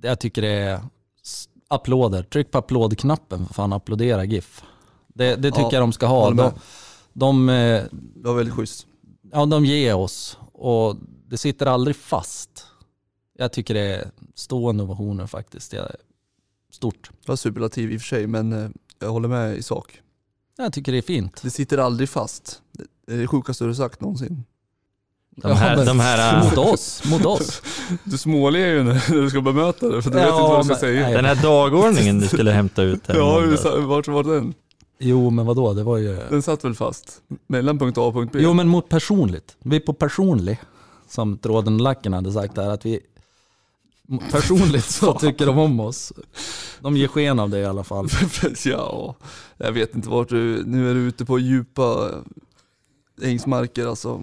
Jag 0.00 0.20
tycker 0.20 0.42
det 0.42 0.48
är 0.48 0.80
applåder. 1.68 2.22
Tryck 2.22 2.50
på 2.50 2.58
applådknappen 2.58 3.46
för 3.46 3.54
fan 3.54 3.72
applådera 3.72 4.24
GIF. 4.24 4.62
Det, 5.08 5.36
det 5.36 5.50
tycker 5.50 5.62
Ja, 5.62 5.72
jag 5.72 5.82
de 5.82 5.92
ska 5.92 6.06
ha. 6.06 6.30
De, 6.30 6.52
de, 7.12 7.48
eh, 7.48 7.82
Det 7.92 8.28
var 8.28 8.34
väldigt 8.34 8.54
schysst. 8.54 8.86
ja, 9.32 9.46
de 9.46 9.64
ger 9.64 9.94
oss 9.94 10.38
och 10.52 10.96
det 11.28 11.38
sitter 11.38 11.66
aldrig 11.66 11.96
fast. 11.96 12.66
Jag 13.38 13.52
tycker 13.52 13.74
det 13.74 13.80
är 13.94 14.10
stående 14.34 14.82
ovationer 14.82 15.26
faktiskt. 15.26 15.72
Jag, 15.72 15.86
stort. 16.72 17.10
Det 17.22 17.28
var 17.28 17.36
superlativ 17.36 17.92
i 17.92 17.96
och 17.96 18.00
för 18.00 18.06
sig, 18.06 18.26
men 18.26 18.52
eh, 18.52 18.70
jag 18.98 19.10
håller 19.10 19.28
med 19.28 19.56
i 19.56 19.62
sak. 19.62 20.00
Jag 20.56 20.72
tycker 20.72 20.92
det 20.92 20.98
är 20.98 21.02
fint. 21.02 21.42
Det 21.42 21.50
sitter 21.50 21.78
aldrig 21.78 22.08
fast. 22.08 22.62
Det 23.06 23.12
är 23.14 23.18
det 23.18 23.26
sjukaste 23.26 23.64
du 23.64 23.68
har 23.68 23.74
sagt 23.74 24.00
någonsin. 24.00 24.44
De 25.42 25.52
här, 25.52 25.76
men 25.76 25.86
de 25.86 26.00
här, 26.00 26.44
mot 26.44 26.58
oss, 26.58 27.02
mot 27.10 27.24
oss. 27.26 27.62
Du 28.04 28.18
småler 28.18 28.58
ju 28.58 28.82
när 28.82 28.94
när 29.14 29.22
du 29.22 29.30
ska 29.30 29.40
bemöta 29.40 29.88
det, 29.88 30.02
för 30.02 30.10
du 30.10 30.16
vet 30.16 30.26
Ja, 30.28 30.34
inte 30.38 30.48
vad 30.48 30.60
du 30.60 30.64
ska 30.64 30.72
men- 30.72 30.80
säga. 30.80 31.08
den 31.10 31.24
här 31.24 31.42
dagordningen 31.42 32.20
du 32.20 32.28
skulle 32.28 32.50
hämta 32.50 32.82
ut 32.82 33.00
här 33.08 33.14
Ja, 33.14 33.40
vart 33.86 34.08
var 34.08 34.22
den? 34.24 34.54
Jo 34.98 35.30
men 35.30 35.46
vadå, 35.46 35.72
det 35.74 35.82
var 35.82 35.96
ju... 35.98 36.16
Den 36.30 36.42
satt 36.42 36.64
väl 36.64 36.74
fast? 36.74 37.20
Mellan 37.46 37.78
punkt 37.78 37.98
A 37.98 38.00
och 38.02 38.14
punkt 38.14 38.30
B? 38.32 38.38
Jo 38.42 38.52
men 38.52 38.68
mot 38.68 38.88
personligt. 38.88 39.56
Vi 39.62 39.76
är 39.76 39.80
på 39.80 39.92
personlig. 39.92 40.58
Som 41.08 41.38
Tråden 41.38 41.78
Lacken 41.78 42.12
hade 42.12 42.32
sagt 42.32 42.54
där 42.54 42.68
att 42.70 42.86
vi 42.86 43.00
personligt 44.32 44.84
så 44.84 45.12
tycker 45.18 45.46
de 45.46 45.58
om 45.58 45.80
oss. 45.80 46.12
De 46.80 46.96
ger 46.96 47.08
sken 47.08 47.38
av 47.38 47.50
det 47.50 47.58
i 47.58 47.64
alla 47.64 47.84
fall. 47.84 48.08
ja, 48.64 49.14
jag 49.56 49.72
vet 49.72 49.94
inte 49.94 50.08
vart 50.08 50.28
du, 50.28 50.62
nu 50.66 50.90
är 50.90 50.94
du 50.94 51.00
ute 51.00 51.24
på 51.24 51.38
djupa 51.38 52.10
ängsmarker 53.22 53.86
alltså. 53.86 54.20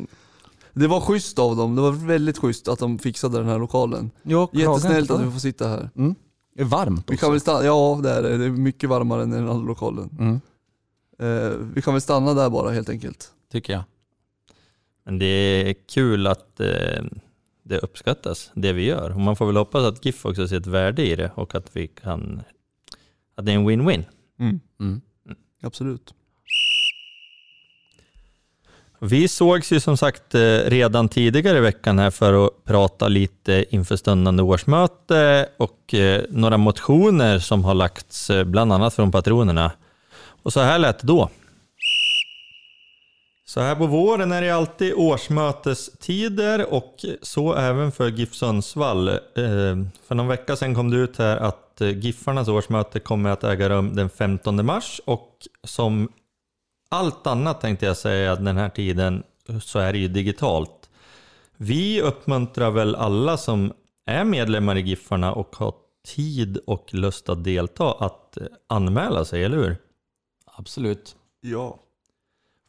Det 0.74 0.88
var 0.88 1.01
schysst 1.01 1.39
av 1.39 1.55
dem, 1.55 1.76
det 1.76 1.82
var 1.82 1.91
väldigt 1.91 2.38
schysst 2.38 2.67
att 2.67 2.80
de 2.80 2.99
fixade 2.99 3.38
den 3.38 3.47
här 3.47 3.59
lokalen. 3.59 4.11
Jo, 4.24 4.49
Jättesnällt 4.53 5.11
att 5.11 5.21
vi 5.28 5.32
får 5.32 5.39
sitta 5.39 5.67
här. 5.67 5.89
Mm. 5.95 6.15
Det 6.55 6.61
är 6.61 6.65
varmt 6.65 7.03
Vi 7.09 7.15
också. 7.15 7.26
kan 7.26 7.32
väl 7.32 7.41
stanna, 7.41 7.65
ja 7.65 7.99
det 8.03 8.09
är 8.09 8.21
det, 8.24 8.38
det 8.38 8.45
är 8.45 8.49
mycket 8.49 8.89
varmare 8.89 9.24
än 9.24 9.34
i 9.34 9.36
den 9.36 9.49
andra 9.49 9.67
lokalen. 9.67 10.09
Mm, 10.19 10.41
Eh, 11.19 11.51
vi 11.74 11.82
kan 11.82 11.93
väl 11.93 12.01
stanna 12.01 12.34
där 12.34 12.49
bara 12.49 12.71
helt 12.71 12.89
enkelt. 12.89 13.32
tycker 13.51 13.74
jag. 13.74 13.84
Men 15.05 15.19
det 15.19 15.26
är 15.26 15.74
kul 15.74 16.28
att 16.28 16.59
eh, 16.59 17.03
det 17.63 17.80
uppskattas, 17.80 18.51
det 18.55 18.74
vi 18.74 18.86
gör. 18.86 19.11
Och 19.11 19.19
man 19.19 19.36
får 19.36 19.45
väl 19.45 19.57
hoppas 19.57 19.84
att 19.84 20.05
GIF 20.05 20.26
också 20.26 20.47
ser 20.47 20.57
ett 20.57 20.67
värde 20.67 21.05
i 21.07 21.15
det 21.15 21.32
och 21.36 21.55
att 21.55 21.76
vi 21.76 21.88
kan, 21.88 22.41
att 23.36 23.45
det 23.45 23.51
är 23.51 23.55
en 23.55 23.69
win-win. 23.69 24.03
Mm. 24.80 25.01
Absolut. 25.61 26.13
Vi 29.05 29.27
sågs 29.27 29.71
ju 29.71 29.79
som 29.79 29.97
sagt 29.97 30.35
eh, 30.35 30.39
redan 30.65 31.09
tidigare 31.09 31.57
i 31.57 31.61
veckan 31.61 31.99
här 31.99 32.11
för 32.11 32.45
att 32.45 32.65
prata 32.65 33.07
lite 33.07 33.65
inför 33.69 33.95
stundande 33.95 34.43
årsmöte 34.43 35.49
och 35.57 35.93
eh, 35.93 36.21
några 36.29 36.57
motioner 36.57 37.39
som 37.39 37.63
har 37.65 37.73
lagts 37.73 38.29
eh, 38.29 38.43
bland 38.43 38.73
annat 38.73 38.93
från 38.93 39.11
patronerna. 39.11 39.71
Och 40.43 40.53
så 40.53 40.59
här 40.59 40.79
lät 40.79 40.99
det 40.99 41.07
då. 41.07 41.29
Så 43.45 43.61
här 43.61 43.75
på 43.75 43.87
våren 43.87 44.31
är 44.31 44.41
det 44.41 44.51
alltid 44.51 44.93
årsmötestider 44.93 46.73
och 46.73 46.95
så 47.21 47.55
även 47.55 47.91
för 47.91 48.09
GIF 48.09 48.33
Sundsvall. 48.33 49.19
För 50.07 50.15
någon 50.15 50.27
vecka 50.27 50.55
sedan 50.55 50.75
kom 50.75 50.91
det 50.91 50.97
ut 50.97 51.17
här 51.17 51.37
att 51.37 51.81
Giffarnas 51.95 52.47
årsmöte 52.47 52.99
kommer 52.99 53.29
att 53.29 53.43
äga 53.43 53.69
rum 53.69 53.95
den 53.95 54.09
15 54.09 54.65
mars 54.65 55.01
och 55.05 55.29
som 55.63 56.09
allt 56.93 57.27
annat 57.27 57.61
tänkte 57.61 57.85
jag 57.85 57.97
säga 57.97 58.35
den 58.35 58.57
här 58.57 58.69
tiden 58.69 59.23
så 59.61 59.79
är 59.79 59.93
det 59.93 59.99
ju 59.99 60.07
digitalt. 60.07 60.89
Vi 61.57 62.01
uppmuntrar 62.01 62.71
väl 62.71 62.95
alla 62.95 63.37
som 63.37 63.73
är 64.05 64.23
medlemmar 64.23 64.75
i 64.75 64.81
Giffarna 64.81 65.33
och 65.33 65.55
har 65.55 65.73
tid 66.15 66.57
och 66.67 66.93
lust 66.93 67.29
att 67.29 67.43
delta 67.43 67.91
att 67.91 68.37
anmäla 68.69 69.25
sig, 69.25 69.43
eller 69.43 69.57
hur? 69.57 69.77
Absolut. 70.45 71.15
Ja. 71.41 71.79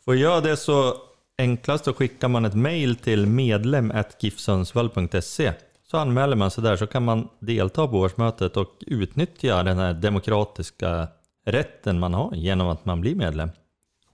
För 0.04 0.12
att 0.12 0.18
göra 0.18 0.40
det 0.40 0.56
så 0.56 0.94
enklast 1.38 1.84
så 1.84 1.92
skickar 1.92 2.28
man 2.28 2.44
ett 2.44 2.54
mail 2.54 2.96
till 2.96 3.26
medlem.gifsundsvall.se 3.26 5.52
så 5.90 5.96
anmäler 5.96 6.36
man 6.36 6.50
sig 6.50 6.64
där 6.64 6.76
så 6.76 6.86
kan 6.86 7.04
man 7.04 7.28
delta 7.38 7.88
på 7.88 7.98
årsmötet 7.98 8.56
och 8.56 8.82
utnyttja 8.86 9.62
den 9.62 9.78
här 9.78 9.94
demokratiska 9.94 11.08
rätten 11.46 11.98
man 11.98 12.14
har 12.14 12.34
genom 12.34 12.68
att 12.68 12.84
man 12.84 13.00
blir 13.00 13.14
medlem. 13.14 13.50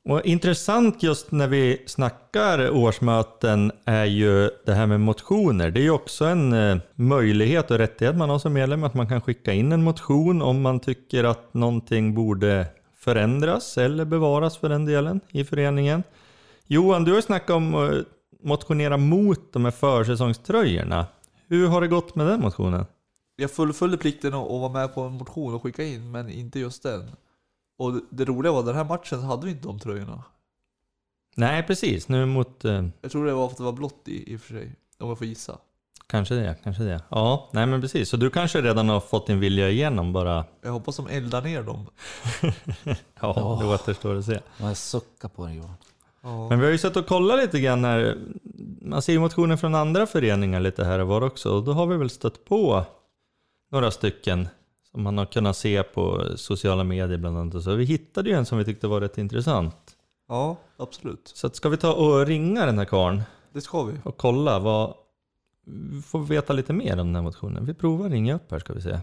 Och 0.04 0.24
intressant 0.24 1.02
just 1.02 1.32
när 1.32 1.48
vi 1.48 1.82
snackar 1.86 2.70
årsmöten 2.70 3.72
är 3.84 4.04
ju 4.04 4.50
det 4.66 4.72
här 4.72 4.86
med 4.86 5.00
motioner. 5.00 5.70
Det 5.70 5.80
är 5.80 5.82
ju 5.82 5.90
också 5.90 6.24
en 6.24 6.52
eh, 6.52 6.76
möjlighet 6.94 7.70
och 7.70 7.78
rättighet 7.78 8.16
man 8.16 8.30
har 8.30 8.38
som 8.38 8.52
medlem 8.52 8.84
att 8.84 8.94
man 8.94 9.08
kan 9.08 9.20
skicka 9.20 9.52
in 9.52 9.72
en 9.72 9.82
motion 9.82 10.42
om 10.42 10.62
man 10.62 10.80
tycker 10.80 11.24
att 11.24 11.54
någonting 11.54 12.14
borde 12.14 12.66
förändras 12.96 13.78
eller 13.78 14.04
bevaras 14.04 14.56
för 14.56 14.68
den 14.68 14.84
delen 14.84 15.20
i 15.28 15.44
föreningen. 15.44 16.02
Johan, 16.66 17.04
du 17.04 17.12
har 17.12 17.20
snackat 17.20 17.56
om 17.56 17.74
att 17.74 18.04
motionera 18.42 18.96
mot 18.96 19.52
de 19.52 19.64
här 19.64 19.72
försäsongströjorna. 19.72 21.06
Hur 21.48 21.68
har 21.68 21.80
det 21.80 21.88
gått 21.88 22.14
med 22.14 22.26
den 22.26 22.40
motionen? 22.40 22.86
Jag 23.36 23.50
fullföljde 23.50 23.98
plikten 23.98 24.34
att 24.34 24.48
vara 24.48 24.72
med 24.72 24.94
på 24.94 25.00
en 25.00 25.12
motion 25.12 25.54
och 25.54 25.62
skicka 25.62 25.84
in, 25.84 26.10
men 26.10 26.30
inte 26.30 26.58
just 26.60 26.82
den. 26.82 27.10
Och 27.80 27.92
det 28.10 28.24
roliga 28.24 28.52
var, 28.52 28.62
den 28.62 28.74
här 28.74 28.84
matchen 28.84 29.20
hade 29.22 29.46
vi 29.46 29.52
inte 29.52 29.68
de 29.68 29.78
tröjorna. 29.78 30.24
Nej, 31.36 31.62
precis. 31.62 32.08
Nu 32.08 32.26
mot... 32.26 32.64
Eh, 32.64 32.84
Jag 33.00 33.10
tror 33.10 33.26
det 33.26 33.32
var 33.32 33.48
för 33.48 33.52
att 33.52 33.56
det 33.58 33.62
var 33.64 33.72
blått 33.72 34.02
i, 34.06 34.32
i 34.32 34.36
och 34.36 34.40
för 34.40 34.54
sig. 34.54 34.76
Om 34.98 35.08
jag 35.08 35.18
får 35.18 35.26
gissa. 35.26 35.58
kanske 36.06 36.34
det, 36.34 36.56
kanske 36.64 36.82
det. 36.82 37.02
Ja, 37.08 37.48
nej 37.52 37.66
men 37.66 37.80
precis. 37.80 38.08
Så 38.08 38.16
du 38.16 38.30
kanske 38.30 38.60
redan 38.62 38.88
har 38.88 39.00
fått 39.00 39.26
din 39.26 39.40
vilja 39.40 39.70
igenom 39.70 40.12
bara... 40.12 40.44
Jag 40.62 40.72
hoppas 40.72 40.96
de 40.96 41.06
eldar 41.08 41.42
ner 41.42 41.62
dem. 41.62 41.86
Ja, 43.20 43.58
det 43.60 43.66
återstår 43.66 44.16
att 44.16 44.24
se. 44.24 44.40
Jag 44.58 44.76
suckar 44.76 45.28
på 45.28 45.46
den 45.46 45.54
Johan. 45.54 45.74
Ja. 46.22 46.48
Men 46.48 46.58
vi 46.58 46.64
har 46.64 46.72
ju 46.72 46.78
sett 46.78 46.96
och 46.96 47.06
kollat 47.06 47.38
lite 47.38 47.60
grann 47.60 47.84
här. 47.84 48.18
Man 48.82 49.02
ser 49.02 49.12
ju 49.12 49.18
motioner 49.20 49.56
från 49.56 49.74
andra 49.74 50.06
föreningar 50.06 50.60
lite 50.60 50.84
här 50.84 50.98
och 50.98 51.08
var 51.08 51.22
också. 51.22 51.52
Och 51.56 51.64
då 51.64 51.72
har 51.72 51.86
vi 51.86 51.96
väl 51.96 52.10
stött 52.10 52.44
på 52.44 52.84
några 53.72 53.90
stycken 53.90 54.48
som 54.92 55.02
man 55.02 55.18
har 55.18 55.26
kunnat 55.26 55.56
se 55.56 55.82
på 55.82 56.24
sociala 56.36 56.84
medier 56.84 57.18
bland 57.18 57.38
annat. 57.38 57.62
Så 57.62 57.74
vi 57.74 57.84
hittade 57.84 58.28
ju 58.30 58.34
en 58.36 58.46
som 58.46 58.58
vi 58.58 58.64
tyckte 58.64 58.86
var 58.88 59.00
rätt 59.00 59.18
intressant. 59.18 59.96
ja, 60.28 60.56
absolut. 60.76 61.28
Så 61.34 61.46
att 61.46 61.56
ska 61.56 61.68
vi 61.68 61.76
ta 61.76 61.92
och 61.92 62.26
ringa 62.26 62.66
den 62.66 62.78
här 62.78 62.84
karln 62.84 63.22
Det 63.52 63.60
ska 63.60 63.82
vi. 63.82 63.94
och 64.04 64.16
kolla 64.16 64.58
vad... 64.58 64.94
Vi 65.92 66.02
får 66.02 66.18
veta 66.18 66.52
lite 66.52 66.72
mer 66.72 66.92
om 66.92 67.06
den 67.06 67.14
här 67.14 67.22
motionen. 67.22 67.66
Vi 67.66 67.74
provar 67.74 68.06
att 68.06 68.12
ringa 68.12 68.34
upp 68.34 68.50
här 68.50 68.58
ska 68.58 68.72
vi 68.72 68.80
se. 68.82 68.98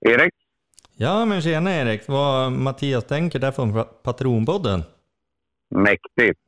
Erik? 0.00 0.34
Ja 0.96 1.24
men 1.24 1.42
tjena 1.42 1.74
Erik, 1.76 2.08
vad 2.08 2.52
Mattias 2.52 3.04
tänker 3.04 3.38
där 3.38 3.52
från 3.52 3.84
Patronpodden. 4.02 4.82
Mäktigt. 5.70 6.40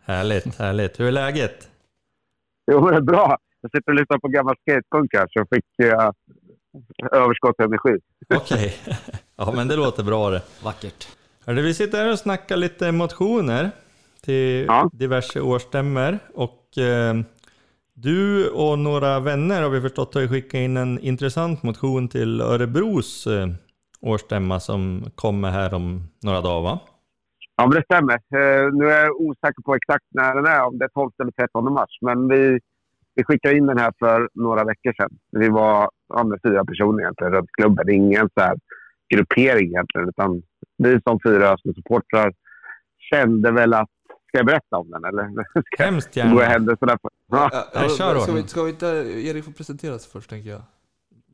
Härligt, 0.00 0.54
härligt. 0.58 1.00
Hur 1.00 1.06
är 1.06 1.12
läget? 1.12 1.70
Jo, 2.72 2.90
det 2.90 2.96
är 2.96 3.00
bra. 3.00 3.38
Jag 3.60 3.70
sitter 3.70 3.92
och 3.92 3.94
lyssnar 3.98 4.18
på 4.18 4.28
gammal 4.28 4.54
skatepunk 4.60 5.10
här, 5.14 5.26
så 5.30 5.44
fick 5.54 5.64
jag 5.76 6.14
överskottsenergi. 7.12 7.98
Okej. 8.34 8.74
Ja 9.36 9.52
men 9.56 9.68
det 9.68 9.76
låter 9.76 10.02
bra 10.02 10.30
det. 10.30 10.42
Vackert. 10.64 11.08
Hörde, 11.46 11.62
vi 11.62 11.74
sitter 11.74 11.98
här 11.98 12.12
och 12.12 12.18
snackar 12.18 12.56
lite 12.56 12.92
motioner 12.92 13.70
till 14.22 14.64
Ja. 14.68 14.90
diverse 14.92 15.40
årsstämmor 15.40 16.18
och 16.34 16.78
eh, 16.78 17.14
du 17.94 18.48
och 18.50 18.78
några 18.78 19.20
vänner 19.20 19.62
har 19.62 19.70
vi 19.70 19.80
förstått 19.80 20.14
har 20.14 20.26
skickat 20.28 20.54
in 20.54 20.76
en 20.76 20.98
intressant 20.98 21.62
motion 21.62 22.08
till 22.08 22.40
Örebros 22.40 23.26
eh, 23.26 23.48
årsstämma 24.00 24.60
som 24.60 25.10
kommer 25.14 25.50
här 25.50 25.74
om 25.74 26.02
några 26.22 26.40
dagar 26.40 26.62
va? 26.62 26.78
Ja, 27.56 27.66
men 27.66 27.76
det 27.76 27.84
stämmer. 27.84 28.14
Eh, 28.14 28.72
nu 28.72 28.90
är 28.90 29.04
jag 29.04 29.20
osäker 29.20 29.62
på 29.62 29.74
exakt 29.74 30.04
när 30.14 30.34
den 30.34 30.46
är, 30.46 30.62
om 30.64 30.78
det 30.78 30.84
är 30.84 30.88
12 30.88 31.10
eller 31.22 31.32
13 31.32 31.72
mars. 31.72 31.98
Men 32.00 32.28
vi, 32.28 32.60
vi 33.20 33.24
skickade 33.24 33.56
in 33.56 33.66
den 33.66 33.78
här 33.78 33.92
för 33.98 34.28
några 34.34 34.64
veckor 34.64 34.92
sedan. 34.92 35.10
Vi 35.30 35.48
var 35.48 35.90
ja, 36.08 36.24
med 36.24 36.38
fyra 36.42 36.64
personer 36.64 37.00
egentligen 37.02 37.32
runt 37.32 37.50
klubben. 37.52 37.90
Ingen 37.90 38.28
så 38.34 38.40
här 38.40 38.58
gruppering 39.14 39.66
egentligen, 39.68 40.08
utan 40.08 40.42
vi 40.78 41.00
som 41.00 41.20
fyra 41.24 41.56
supportrar 41.58 42.32
kände 43.10 43.50
väl 43.50 43.74
att... 43.74 43.88
Ska 44.28 44.38
jag 44.38 44.46
berätta 44.46 44.76
om 44.76 44.90
den 44.90 45.04
eller? 45.04 45.28
Ska 45.74 45.84
Hemskt 45.84 46.16
jag 46.16 46.30
gå 46.30 46.40
gärna. 46.40 46.52
händelserna 46.52 46.98
för? 47.02 47.10
Ja. 47.26 47.50
Ja, 47.74 47.88
kör 47.88 48.18
ska, 48.18 48.32
vi, 48.32 48.42
ska 48.42 48.62
vi 48.62 48.70
inte 48.70 48.86
Erik 49.26 49.44
få 49.44 49.52
presentera 49.52 49.98
sig 49.98 50.10
först 50.12 50.30
tänker 50.30 50.50
jag? 50.50 50.62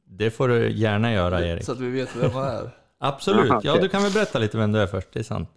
Det 0.04 0.30
får 0.30 0.48
du 0.48 0.70
gärna 0.70 1.12
göra 1.12 1.46
Erik. 1.46 1.64
Så 1.64 1.72
att 1.72 1.80
vi 1.80 1.90
vet 1.90 2.16
vem 2.16 2.30
han 2.30 2.44
är. 2.46 2.70
Absolut. 2.98 3.50
Aha, 3.50 3.60
Ja, 3.64 3.76
du 3.80 3.88
kan 3.88 4.02
väl 4.02 4.12
berätta 4.12 4.38
lite 4.38 4.58
vem 4.58 4.72
du 4.72 4.78
är 4.80 4.86
först. 4.86 5.08
Det 5.12 5.18
är 5.18 5.22
sant. 5.24 5.48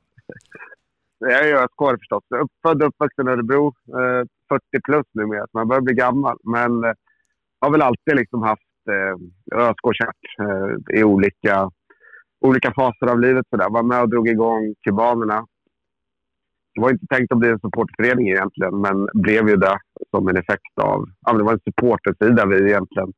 Jag 1.20 1.50
är 1.50 1.56
ÖSK 1.56 2.00
förstås. 2.00 2.24
Född 2.66 2.84
uppvuxen 2.84 3.28
i 3.28 3.32
Örebro. 3.32 3.68
Eh, 3.68 4.26
40 4.50 4.82
plus 4.84 5.06
numera, 5.14 5.42
så 5.42 5.58
man 5.58 5.68
börjar 5.68 5.82
bli 5.82 5.94
gammal. 5.94 6.38
Men 6.44 6.84
eh, 6.84 6.94
har 7.62 7.72
väl 7.72 7.82
alltid 7.82 8.16
liksom 8.16 8.42
haft 8.42 8.62
eh, 8.90 9.16
ÖSK-kärt 9.60 10.24
eh, 10.42 11.00
i 11.00 11.04
olika, 11.04 11.70
olika 12.42 12.74
faser 12.74 13.12
av 13.12 13.20
livet. 13.20 13.46
Så 13.50 13.58
där. 13.58 13.70
Var 13.70 13.84
med 13.84 14.02
och 14.02 14.10
drog 14.10 14.28
igång 14.28 14.76
Kubanerna. 14.84 15.46
Det 16.74 16.82
var 16.82 16.92
inte 16.92 17.06
tänkt 17.10 17.32
att 17.32 17.40
bli 17.40 17.50
en 17.50 17.60
supporterförening 17.60 18.28
egentligen, 18.30 18.82
men 18.82 19.08
blev 19.14 19.50
ju 19.50 19.56
det 19.56 19.78
som 20.16 20.28
en 20.28 20.38
effekt 20.38 20.78
av... 20.82 21.06
Ja, 21.26 21.34
det 21.34 21.44
var 21.44 21.54
en 21.54 21.60
supportersida 21.60 22.46
vi 22.46 22.70
egentligen 22.70 23.14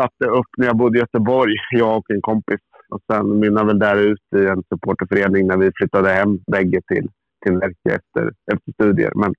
satte 0.00 0.26
upp 0.26 0.46
när 0.56 0.66
jag 0.66 0.76
bodde 0.76 0.98
i 0.98 1.00
Göteborg, 1.00 1.54
jag 1.70 1.96
och 1.98 2.10
en 2.10 2.20
kompis. 2.20 2.60
Och 2.90 3.00
sen 3.12 3.38
mynnade 3.38 3.66
väl 3.66 3.78
där 3.78 3.96
ut 3.96 4.26
i 4.36 4.46
en 4.46 4.62
supporterförening 4.72 5.46
när 5.46 5.56
vi 5.56 5.70
flyttade 5.74 6.08
hem 6.08 6.38
bägge 6.52 6.80
till, 6.92 7.08
till 7.44 7.58
Lerke 7.58 7.90
efter, 7.98 8.32
efter 8.52 8.72
studier. 8.72 9.12
Men 9.14 9.34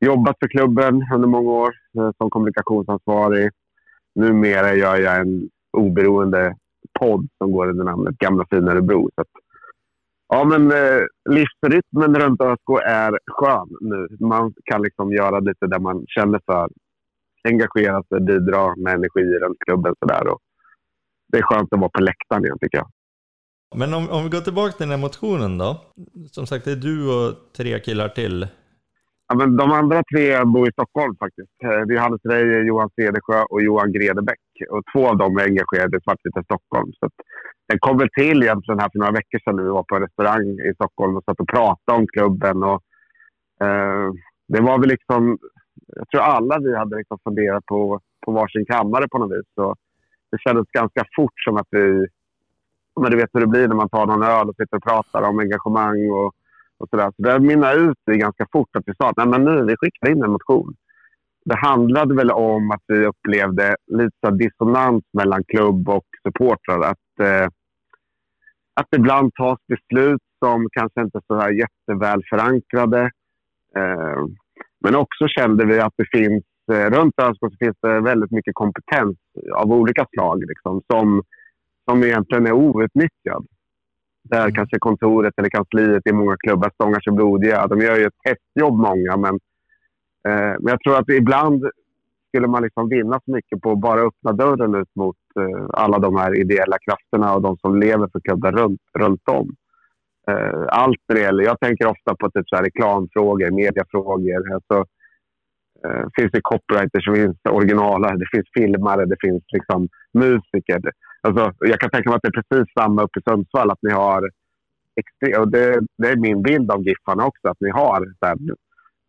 jobbat 0.00 0.36
för 0.40 0.48
klubben 0.48 1.06
under 1.14 1.28
många 1.28 1.50
år 1.50 1.74
eh, 1.98 2.10
som 2.18 2.30
kommunikationsansvarig. 2.30 3.50
Numera 4.14 4.74
gör 4.74 4.96
jag 4.96 5.20
en 5.20 5.48
oberoende 5.76 6.56
podd 7.00 7.28
som 7.38 7.52
går 7.52 7.68
under 7.68 7.84
namnet 7.84 8.18
Gamla 8.18 8.46
fina 8.50 8.72
Örebro. 8.72 9.10
Så 9.14 9.20
att, 9.20 9.28
ja, 10.28 10.44
men 10.44 10.70
eh, 10.70 11.02
livsrytmen 11.30 12.14
runt 12.14 12.40
ÖSK 12.42 12.70
är 12.86 13.18
skön 13.26 13.68
nu. 13.80 14.08
Man 14.20 14.54
kan 14.64 14.82
liksom 14.82 15.12
göra 15.12 15.40
lite 15.40 15.66
där 15.66 15.78
man 15.78 16.04
känner 16.06 16.40
för. 16.46 16.68
Engagera 17.48 18.02
sig, 18.02 18.20
bidra 18.20 18.74
med 18.76 18.94
energi 18.94 19.38
runt 19.42 19.58
klubben 19.66 19.94
sådär. 19.98 20.22
Det 21.32 21.38
är 21.38 21.42
skönt 21.42 21.72
att 21.72 21.80
vara 21.80 21.90
på 21.90 22.00
läktaren 22.00 22.44
igen 22.44 22.58
tycker 22.60 22.78
jag. 22.78 22.88
Men 23.76 23.94
om, 23.94 24.10
om 24.10 24.22
vi 24.24 24.30
går 24.30 24.40
tillbaka 24.40 24.72
till 24.72 24.88
den 24.88 24.98
här 24.98 25.06
motionen 25.08 25.58
då. 25.58 25.80
Som 26.30 26.46
sagt, 26.46 26.64
det 26.64 26.72
är 26.72 26.76
du 26.76 26.96
och 27.16 27.52
tre 27.56 27.78
killar 27.78 28.08
till. 28.08 28.46
Ja, 29.28 29.36
men 29.36 29.56
de 29.56 29.70
andra 29.70 30.02
tre 30.12 30.44
bor 30.44 30.68
i 30.68 30.72
Stockholm 30.72 31.16
faktiskt. 31.16 31.50
Det 31.60 31.94
är 31.94 31.98
Hannes 31.98 32.24
Reijer, 32.24 32.64
Johan 32.64 32.90
Cedersjö 32.96 33.42
och 33.50 33.62
Johan 33.62 33.92
Gredebäck. 33.92 34.44
Och 34.70 34.82
två 34.92 35.08
av 35.08 35.16
dem 35.16 35.38
är 35.38 35.44
engagerade 35.44 35.96
i 35.96 36.00
Svartvita 36.00 36.42
Stockholm. 36.42 36.92
Så 36.98 37.06
att 37.06 37.12
den 37.68 37.78
kom 37.78 37.98
väl 37.98 38.08
till 38.18 38.42
egentligen 38.42 38.80
här 38.80 38.90
för 38.92 38.98
några 38.98 39.12
veckor 39.12 39.38
sedan 39.38 39.56
när 39.56 39.62
vi 39.62 39.68
var 39.78 39.82
på 39.82 39.96
en 39.96 40.02
restaurang 40.02 40.46
i 40.68 40.72
Stockholm 40.74 41.16
och 41.16 41.24
satt 41.24 41.40
och 41.40 41.48
pratade 41.48 41.98
om 41.98 42.06
klubben. 42.14 42.62
Och, 42.62 42.80
eh, 43.66 44.08
det 44.48 44.60
var 44.60 44.78
väl 44.78 44.88
liksom... 44.88 45.38
Jag 45.86 46.08
tror 46.08 46.20
alla 46.20 46.58
vi 46.58 46.76
hade 46.76 46.96
liksom 46.96 47.18
funderat 47.24 47.66
på, 47.66 48.00
på 48.24 48.32
varsin 48.32 48.66
kammare 48.66 49.08
på 49.08 49.18
något 49.18 49.32
vis. 49.36 49.48
Så 49.54 49.74
det 50.30 50.38
kändes 50.40 50.66
ganska 50.80 51.04
fort 51.16 51.40
som 51.44 51.56
att 51.56 51.68
vi... 51.70 52.06
Men 53.00 53.10
du 53.10 53.16
vet 53.16 53.30
hur 53.32 53.40
det 53.40 53.46
blir 53.46 53.68
när 53.68 53.76
man 53.76 53.88
tar 53.88 54.06
någon 54.06 54.22
öl 54.22 54.48
och 54.48 54.56
sitter 54.56 54.76
och 54.76 54.82
pratar 54.82 55.22
om 55.22 55.38
engagemang 55.38 56.10
och 56.10 56.34
och 56.80 56.88
sådär. 56.90 57.12
Så 57.16 57.22
det 57.22 57.40
mynnade 57.40 57.74
ut 57.74 57.98
i 58.12 58.16
ganska 58.16 58.46
fort 58.52 58.76
att 58.76 58.82
vi 58.86 58.92
sa 58.94 59.10
att 59.10 59.28
men 59.28 59.44
nu, 59.44 59.64
vi 59.64 59.76
skickar 59.76 60.10
in 60.10 60.22
en 60.22 60.30
motion. 60.30 60.74
Det 61.44 61.56
handlade 61.56 62.14
väl 62.14 62.30
om 62.30 62.70
att 62.70 62.82
vi 62.86 63.06
upplevde 63.06 63.76
lite 63.86 64.30
dissonans 64.30 65.04
mellan 65.12 65.44
klubb 65.44 65.88
och 65.88 66.06
supportrar. 66.26 66.80
Att, 66.80 67.20
eh, 67.20 67.48
att 68.74 68.88
ibland 68.96 69.34
tas 69.34 69.58
beslut 69.68 70.22
som 70.38 70.68
kanske 70.72 71.00
inte 71.00 71.18
är 71.18 71.22
så 71.26 71.40
här 71.40 71.50
jätteväl 71.50 72.22
förankrade. 72.30 73.00
Eh, 73.76 74.24
men 74.80 74.94
också 74.96 75.28
kände 75.28 75.66
vi 75.66 75.80
att 75.80 75.94
det 75.96 76.18
finns, 76.18 76.44
eh, 76.72 76.90
runt 76.90 77.20
ÖSK 77.20 77.58
finns 77.58 77.76
det 77.82 78.00
väldigt 78.00 78.30
mycket 78.30 78.54
kompetens 78.54 79.16
av 79.54 79.72
olika 79.72 80.06
slag 80.14 80.44
liksom, 80.48 80.82
som, 80.92 81.22
som 81.90 82.04
egentligen 82.04 82.46
är 82.46 82.52
outnyttjad. 82.52 83.46
Där 84.22 84.40
mm. 84.42 84.54
kanske 84.54 84.78
kontoret 84.78 85.34
eller 85.36 85.48
kansliet 85.48 86.06
i 86.06 86.12
många 86.12 86.36
klubbar 86.36 86.70
stångar 86.74 87.00
sig 87.00 87.12
blodiga. 87.12 87.66
De 87.66 87.80
gör 87.80 87.96
ju 87.96 88.04
ett 88.04 88.24
hästjobb 88.24 88.78
många, 88.78 89.16
men, 89.16 89.34
eh, 90.28 90.54
men 90.60 90.70
jag 90.74 90.80
tror 90.80 90.96
att 90.98 91.08
ibland 91.08 91.64
skulle 92.28 92.48
man 92.48 92.62
liksom 92.62 92.88
vinna 92.88 93.20
så 93.24 93.30
mycket 93.32 93.60
på 93.60 93.72
att 93.72 93.80
bara 93.80 94.00
öppna 94.00 94.32
dörren 94.32 94.74
ut 94.74 94.94
mot 94.94 95.16
eh, 95.40 95.66
alla 95.72 95.98
de 95.98 96.16
här 96.16 96.40
ideella 96.40 96.76
krafterna 96.78 97.34
och 97.34 97.42
de 97.42 97.56
som 97.56 97.80
lever 97.80 98.08
för 98.12 98.20
klubbar 98.20 98.52
runt, 98.52 98.80
runt 98.98 99.28
om. 99.28 99.54
Eh, 100.30 100.64
allt 100.68 101.00
när 101.08 101.16
det 101.16 101.22
gäller, 101.22 101.44
jag 101.44 101.60
tänker 101.60 101.86
ofta 101.86 102.16
på 102.16 102.30
typ 102.30 102.48
så 102.48 102.56
här 102.56 102.64
reklamfrågor, 102.64 103.50
mediafrågor. 103.50 104.54
Alltså, 104.54 104.76
eh, 105.84 106.04
finns 106.16 106.32
det 106.32 106.40
copywriters, 106.42 107.06
det 107.06 107.14
finns 107.14 107.38
originalare, 107.50 108.16
det 108.16 108.30
finns 108.32 108.48
filmare, 108.54 109.04
det 109.04 109.16
finns 109.20 109.44
liksom 109.52 109.88
musiker. 110.12 110.80
Alltså, 111.20 111.52
jag 111.58 111.80
kan 111.80 111.90
tänka 111.90 112.10
mig 112.10 112.16
att 112.16 112.22
det 112.22 112.28
är 112.28 112.42
precis 112.42 112.74
samma 112.74 113.02
uppe 113.02 113.18
i 113.18 113.22
Sundsvall. 113.22 113.70
Att 113.70 113.82
ni 113.82 113.92
har, 113.92 114.30
och 115.38 115.48
det, 115.48 115.80
det 115.98 116.08
är 116.08 116.16
min 116.16 116.42
bild 116.42 116.70
av 116.70 116.82
Giffarna 116.82 117.26
också, 117.26 117.48
att 117.48 117.60
ni 117.60 117.70
har 117.70 118.14
så 118.18 118.26
här, 118.26 118.36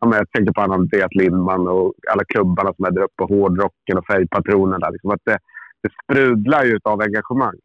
jag 0.00 0.30
tänker 0.30 0.52
på 0.52 0.60
Andreas 0.60 1.14
Lindman 1.14 1.68
och 1.68 1.94
alla 2.10 2.24
klubbarna 2.24 2.74
som 2.74 2.84
är 2.84 2.90
där 2.90 3.02
uppe, 3.02 3.34
hårdrocken 3.34 3.98
och 3.98 4.06
färgpatronerna. 4.06 4.90
Liksom, 4.90 5.10
att 5.10 5.24
det, 5.24 5.38
det 5.82 5.90
sprudlar 6.02 6.64
ju 6.64 6.78
av 6.84 7.00
engagemang. 7.00 7.58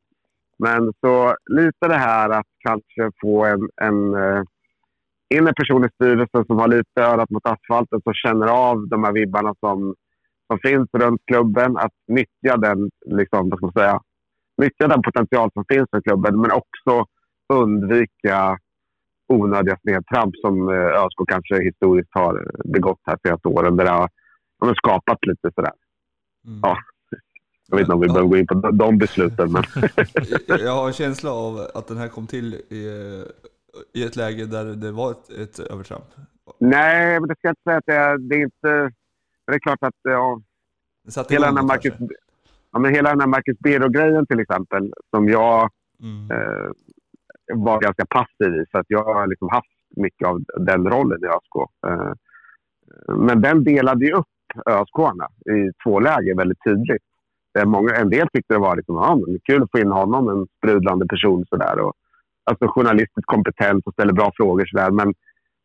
Men 0.59 0.93
så 1.01 1.35
lite 1.45 1.87
det 1.87 1.97
här 1.97 2.29
att 2.29 2.47
kanske 2.59 3.11
få 3.21 3.45
en, 3.45 3.69
en 3.81 4.13
eh, 4.13 4.43
in 5.29 5.47
en 5.47 5.53
person 5.53 5.85
i 5.85 5.89
styrelsen 5.93 6.45
som 6.45 6.59
har 6.59 6.67
lite 6.67 7.01
örat 7.01 7.29
mot 7.29 7.45
asfalten, 7.45 8.01
som 8.01 8.13
känner 8.13 8.47
av 8.47 8.87
de 8.87 9.03
här 9.03 9.11
vibbarna 9.11 9.55
som, 9.59 9.95
som 10.47 10.59
finns 10.59 10.89
runt 10.93 11.21
klubben. 11.25 11.77
Att 11.77 11.93
nyttja 12.07 12.57
den, 12.57 12.89
liksom, 13.05 13.49
vad 13.49 13.59
ska 13.59 13.65
man 13.65 13.73
säga, 13.73 13.99
nyttja 14.57 14.87
den 14.87 15.01
potential 15.01 15.49
som 15.53 15.65
finns 15.69 15.89
för 15.91 16.01
klubben, 16.01 16.41
men 16.41 16.51
också 16.51 17.05
undvika 17.53 18.57
onödiga 19.27 19.77
snedtramp 19.81 20.35
som 20.35 20.69
eh, 20.69 20.75
ÖSK 20.75 21.19
kanske 21.27 21.63
historiskt 21.63 22.09
har 22.11 22.51
begått 22.73 22.99
här 23.03 23.17
senaste 23.23 23.47
åren. 23.47 23.77
Där 23.77 23.85
det 23.85 23.91
har, 23.91 24.09
har 24.59 24.75
skapat 24.75 25.17
lite 25.25 25.51
sådär. 25.55 25.73
Mm. 26.47 26.59
Ja. 26.63 26.77
Jag 27.69 27.77
vet 27.77 27.83
inte 27.83 27.93
om 27.93 28.01
vi 28.01 28.07
behöver 28.07 28.29
gå 28.29 28.37
in 28.37 28.47
på 28.47 28.53
de 28.53 28.97
besluten. 28.97 29.51
Men 29.51 29.63
jag 30.47 30.75
har 30.75 30.87
en 30.87 30.93
känsla 30.93 31.31
av 31.31 31.57
att 31.73 31.87
den 31.87 31.97
här 31.97 32.07
kom 32.07 32.27
till 32.27 32.53
i, 32.53 32.87
i 33.93 34.03
ett 34.03 34.15
läge 34.15 34.45
där 34.45 34.65
det 34.65 34.91
var 34.91 35.11
ett, 35.11 35.29
ett 35.29 35.59
övertramp. 35.59 36.05
Nej, 36.59 37.19
men 37.19 37.29
det 37.29 37.35
ska 37.35 37.47
jag 37.47 37.51
inte 37.51 37.61
säga 37.63 37.77
att 37.77 37.85
det 37.85 37.95
är, 37.95 38.17
det 38.17 38.35
är 38.35 38.43
inte... 38.43 38.93
Det 39.47 39.53
är 39.53 39.59
klart 39.59 39.83
att 39.83 39.93
ja, 40.01 40.41
hela, 41.29 41.47
den 41.47 41.57
här 41.57 41.63
Marcus, 41.63 41.93
ja, 42.77 42.81
men 42.81 42.93
hela 42.93 43.09
den 43.09 43.19
här 43.19 43.27
Marcus 43.27 43.59
Bero-grejen 43.59 44.25
till 44.27 44.39
exempel, 44.39 44.93
som 45.09 45.29
jag 45.29 45.69
mm. 46.03 46.31
eh, 46.31 46.69
var 47.53 47.81
ganska 47.81 48.05
passiv 48.05 48.55
i. 48.61 48.65
För 48.71 48.79
att 48.79 48.85
jag 48.89 49.03
har 49.03 49.27
liksom 49.27 49.49
haft 49.49 49.77
mycket 49.95 50.27
av 50.27 50.43
den 50.57 50.89
rollen 50.89 51.23
i 51.23 51.27
ÖSK. 51.27 51.55
Eh, 51.87 52.13
men 53.15 53.41
den 53.41 53.63
delade 53.63 54.05
ju 54.05 54.11
upp 54.13 54.35
ÖSK 54.65 54.99
i 55.45 55.71
två 55.83 55.99
läger 55.99 56.35
väldigt 56.35 56.63
tydligt. 56.63 57.03
Många, 57.65 57.95
en 57.95 58.09
del 58.09 58.27
tyckte 58.33 58.53
det 58.53 58.59
var 58.59 58.75
liksom, 58.75 58.95
ja, 58.95 59.19
kul 59.43 59.63
att 59.63 59.71
få 59.71 59.79
in 59.79 59.91
honom, 59.91 60.29
en 60.29 60.47
sprudlande 60.57 61.05
person. 61.07 61.45
Sådär, 61.49 61.79
och, 61.79 61.93
alltså 62.43 62.67
journalistiskt 62.67 63.25
kompetent 63.25 63.87
och 63.87 63.93
ställer 63.93 64.13
bra 64.13 64.31
frågor. 64.35 64.65
Sådär, 64.65 64.91
men, 64.91 65.13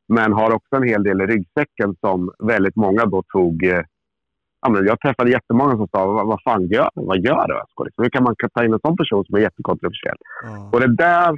men 0.08 0.32
har 0.32 0.54
också 0.54 0.76
en 0.76 0.88
hel 0.88 1.02
del 1.02 1.20
i 1.20 1.26
ryggsäcken 1.26 1.96
som 2.00 2.30
väldigt 2.38 2.76
många 2.76 3.04
då 3.04 3.22
tog... 3.22 3.64
Eh, 3.64 3.82
ja, 4.62 4.82
jag 4.84 5.00
träffade 5.00 5.30
jättemånga 5.30 5.76
som 5.76 5.88
sa, 5.88 6.06
vad, 6.06 6.26
vad 6.26 6.42
fan 6.42 6.66
gör 6.66 6.90
Vad 6.94 7.18
gör 7.18 7.52
ÖSK? 7.52 7.78
Liksom? 7.84 8.02
Hur 8.04 8.10
kan 8.10 8.24
man 8.24 8.34
ta 8.54 8.64
in 8.64 8.72
en 8.72 8.80
sån 8.86 8.96
person 8.96 9.24
som 9.24 9.34
är 9.36 9.40
jättekontroversiell? 9.40 10.18
Mm. 10.44 10.62
Och 10.72 10.80
det 10.80 10.96
där 10.96 11.34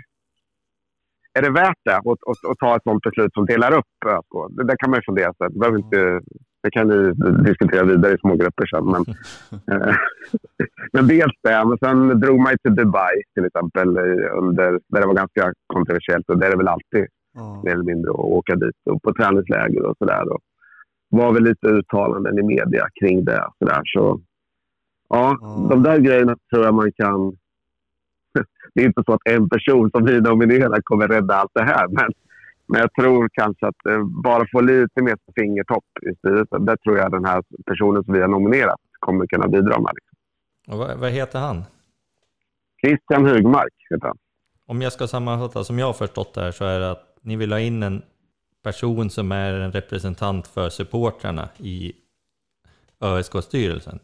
är 1.39 1.43
det 1.43 1.51
värt 1.51 1.81
det 1.85 1.97
att 1.97 2.59
ta 2.59 2.77
ett 2.77 2.83
sånt 2.83 3.03
beslut 3.03 3.35
som 3.35 3.47
delar 3.47 3.73
upp 3.73 3.95
ÖSK? 4.07 4.57
Det, 4.57 4.65
det 4.65 4.77
kan 4.77 4.91
man 4.91 4.99
ju 4.99 5.05
fundera 5.05 5.33
på. 5.33 5.49
Det, 5.49 5.79
inte, 5.79 6.21
det 6.63 6.71
kan 6.71 6.89
vi 6.89 7.13
diskutera 7.49 7.85
vidare 7.85 8.15
i 8.15 8.19
små 8.19 8.35
grupper 8.37 8.67
sen. 8.67 8.85
Men, 8.85 9.03
eh, 9.73 9.95
men 10.93 11.07
dels 11.07 11.37
det. 11.43 11.65
Men 11.65 11.79
sen 11.79 12.21
drog 12.21 12.41
man 12.41 12.59
till 12.63 12.75
Dubai 12.75 13.23
till 13.35 13.45
exempel, 13.45 13.89
under, 14.41 14.71
där 14.89 15.01
det 15.01 15.07
var 15.07 15.15
ganska 15.15 15.53
kontroversiellt. 15.67 16.29
Och 16.29 16.39
det 16.39 16.47
är 16.47 16.51
det 16.51 16.57
väl 16.57 16.69
alltid, 16.69 17.07
mm. 17.39 17.61
mer 17.65 17.73
eller 17.73 17.91
mindre, 17.93 18.11
att 18.11 18.19
åka 18.19 18.55
dit 18.55 18.81
och 18.91 19.03
på 19.03 19.15
träningsläger 19.15 19.83
och 19.87 19.97
sådär. 19.99 20.25
Var 21.09 21.33
väl 21.33 21.43
lite 21.43 21.67
uttalanden 21.67 22.39
i 22.39 22.43
media 22.43 22.89
kring 23.01 23.25
det. 23.25 23.45
Så, 23.59 23.65
där. 23.65 23.83
så 23.85 24.21
ja, 25.09 25.39
mm. 25.43 25.69
de 25.69 25.83
där 25.83 25.99
grejerna 25.99 26.37
tror 26.51 26.65
jag 26.65 26.75
man 26.75 26.93
kan 26.93 27.37
det 28.75 28.83
är 28.83 28.87
inte 28.87 29.03
så 29.07 29.13
att 29.13 29.21
en 29.25 29.49
person 29.49 29.91
som 29.91 30.05
vi 30.05 30.21
nominerar 30.21 30.81
kommer 30.81 31.09
rädda 31.09 31.35
allt 31.35 31.51
det 31.55 31.65
här. 31.65 31.89
Men, 31.89 32.13
men 32.67 32.81
jag 32.81 32.93
tror 32.93 33.29
kanske 33.33 33.67
att 33.67 33.87
eh, 33.89 34.05
bara 34.05 34.47
få 34.53 34.61
lite 34.61 35.03
mer 35.03 35.17
fingertopp 35.35 35.85
i 36.03 36.15
styrelsen. 36.15 36.65
Det 36.65 36.77
tror 36.77 36.99
jag 36.99 37.11
den 37.11 37.25
här 37.25 37.43
personen 37.67 38.05
som 38.05 38.15
vi 38.15 38.21
har 38.21 38.29
nominerat 38.29 38.81
kommer 38.99 39.27
kunna 39.27 39.49
bidra 39.49 39.81
med. 39.81 39.93
Liksom. 39.95 40.19
Och 40.69 40.79
vad, 40.79 40.99
vad, 40.99 41.11
heter 41.11 41.39
han? 41.39 41.65
Christian 42.85 43.27
Hugmark 43.27 43.75
heter 43.91 44.07
han. 44.07 44.17
Om 44.67 44.83
jag 44.83 44.93
ska 44.93 45.07
sammanfatta, 45.07 45.65
som 45.65 45.79
jag 45.79 45.87
har 45.87 45.93
förstått 45.93 46.35
det 46.35 46.41
här, 46.41 46.51
så 46.51 46.65
är 46.65 46.81
det 46.81 46.91
att 46.91 47.19
ni 47.23 47.37
vill 47.37 47.53
ha 47.53 47.61
in 47.61 47.83
en 47.83 48.03
person 48.65 49.11
som 49.11 49.33
är 49.33 49.53
en 49.53 49.73
representant 49.73 50.47
för 50.47 50.69
supportrarna 50.69 51.49
i 51.59 51.93
ÖSK-styrelsen. 53.01 53.99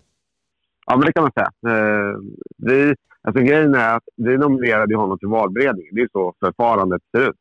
Ja, 0.87 0.97
men 0.97 1.07
det 1.07 1.13
kan 1.13 1.23
man 1.23 1.33
säga. 1.33 1.77
Eh, 1.77 2.17
vi, 2.57 2.95
Alltså 3.23 3.43
grejen 3.43 3.75
är 3.75 3.97
att 3.97 4.05
vi 4.17 4.39
nominerade 4.39 4.97
honom 4.97 5.19
till 5.19 5.29
valberedningen. 5.29 5.95
Det 5.95 6.01
är 6.01 6.09
så 6.13 6.35
förfarandet 6.41 7.03
ser 7.17 7.29
ut. 7.31 7.37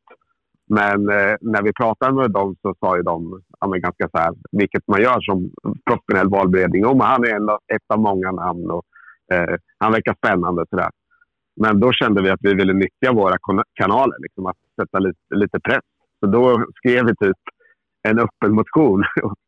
Men 0.69 1.09
eh, 1.09 1.35
när 1.41 1.63
vi 1.63 1.73
pratade 1.73 2.13
med 2.13 2.31
dem 2.31 2.55
så 2.61 2.75
sa 2.79 2.97
ju 2.97 3.03
de 3.03 3.41
ja, 3.59 3.67
ganska 3.67 4.09
så 4.09 4.17
här, 4.17 4.33
vilket 4.51 4.87
man 4.87 5.01
gör 5.01 5.21
som 5.21 5.51
professionell 5.85 6.29
valberedning. 6.29 6.85
om 6.85 6.99
han 6.99 7.23
är 7.23 7.35
en, 7.35 7.49
ett 7.49 7.87
av 7.87 7.99
många 7.99 8.31
namn 8.31 8.71
och 8.71 8.85
eh, 9.31 9.55
han 9.77 9.91
verkar 9.91 10.13
spännande. 10.13 10.65
Så 10.69 10.75
där. 10.75 10.89
Men 11.55 11.79
då 11.79 11.91
kände 11.91 12.21
vi 12.21 12.29
att 12.29 12.39
vi 12.41 12.53
ville 12.53 12.73
nyttja 12.73 13.13
våra 13.13 13.37
kanaler, 13.73 14.15
liksom, 14.19 14.45
att 14.45 14.57
sätta 14.81 14.99
lite, 14.99 15.35
lite 15.35 15.59
press. 15.59 15.85
Så 16.19 16.25
då 16.25 16.65
skrev 16.75 17.05
vi 17.05 17.15
typ 17.15 17.37
en 18.07 18.19
öppen 18.19 18.55
motion 18.55 19.03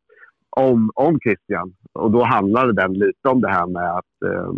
om, 0.56 0.90
om 0.94 1.18
Christian. 1.20 1.74
Och 1.92 2.10
då 2.10 2.24
handlade 2.24 2.72
den 2.72 2.92
lite 2.92 3.28
om 3.28 3.40
det 3.40 3.48
här 3.48 3.66
med 3.66 3.90
att 3.90 4.22
eh, 4.24 4.52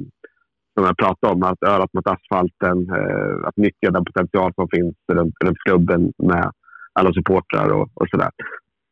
som 0.74 0.84
jag 0.84 0.96
pratade 0.96 1.32
om, 1.32 1.42
att 1.42 1.62
örat 1.62 1.92
mot 1.92 2.06
asfalten, 2.06 2.90
eh, 2.90 3.46
att 3.48 3.56
nyttja 3.56 3.90
den 3.90 4.04
potential 4.04 4.52
som 4.54 4.68
finns 4.68 4.94
runt, 5.12 5.34
runt 5.44 5.58
klubben 5.58 6.12
med 6.18 6.50
alla 6.92 7.12
supportrar 7.12 7.68
och, 7.68 7.88
och 7.94 8.08
sådär. 8.10 8.30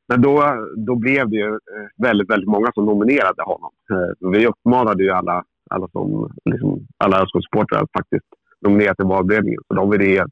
Men 0.08 0.22
då, 0.22 0.42
då 0.76 0.96
blev 0.96 1.30
det 1.30 1.36
ju 1.36 1.48
eh, 1.48 1.88
väldigt, 2.02 2.30
väldigt 2.30 2.48
många 2.48 2.72
som 2.74 2.84
nominerade 2.84 3.42
honom. 3.42 3.70
Eh, 3.90 4.30
vi 4.30 4.46
uppmanade 4.46 5.02
ju 5.04 5.10
alla, 5.10 5.44
alla, 5.70 5.88
som, 5.88 6.32
liksom, 6.44 6.86
alla 6.98 7.22
ÖSK-supportrar 7.22 7.82
att 7.82 7.98
faktiskt 7.98 8.26
nominera 8.60 8.94
till 8.94 9.06
valberedningen. 9.06 9.60
Så 9.68 9.74
de 9.74 9.90
ville 9.90 10.04
ge, 10.04 10.24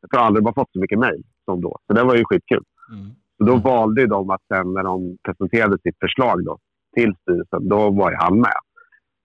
jag 0.00 0.10
tror 0.10 0.22
aldrig 0.22 0.44
man 0.44 0.54
fått 0.54 0.72
så 0.72 0.80
mycket 0.80 0.98
mejl 0.98 1.22
som 1.46 1.60
då. 1.60 1.78
Så 1.86 1.92
det 1.92 2.04
var 2.04 2.16
ju 2.16 2.24
skitkul. 2.24 2.64
Mm. 2.92 3.10
Så 3.38 3.44
då 3.44 3.56
valde 3.56 4.06
de 4.06 4.30
att 4.30 4.42
sen 4.48 4.74
när 4.74 4.82
de 4.82 5.16
presenterade 5.22 5.78
sitt 5.82 5.98
förslag 6.00 6.44
då, 6.44 6.58
till 6.96 7.14
styrelsen, 7.22 7.68
då 7.68 7.90
var 7.90 8.10
ju 8.10 8.16
han 8.16 8.40
med. 8.40 8.60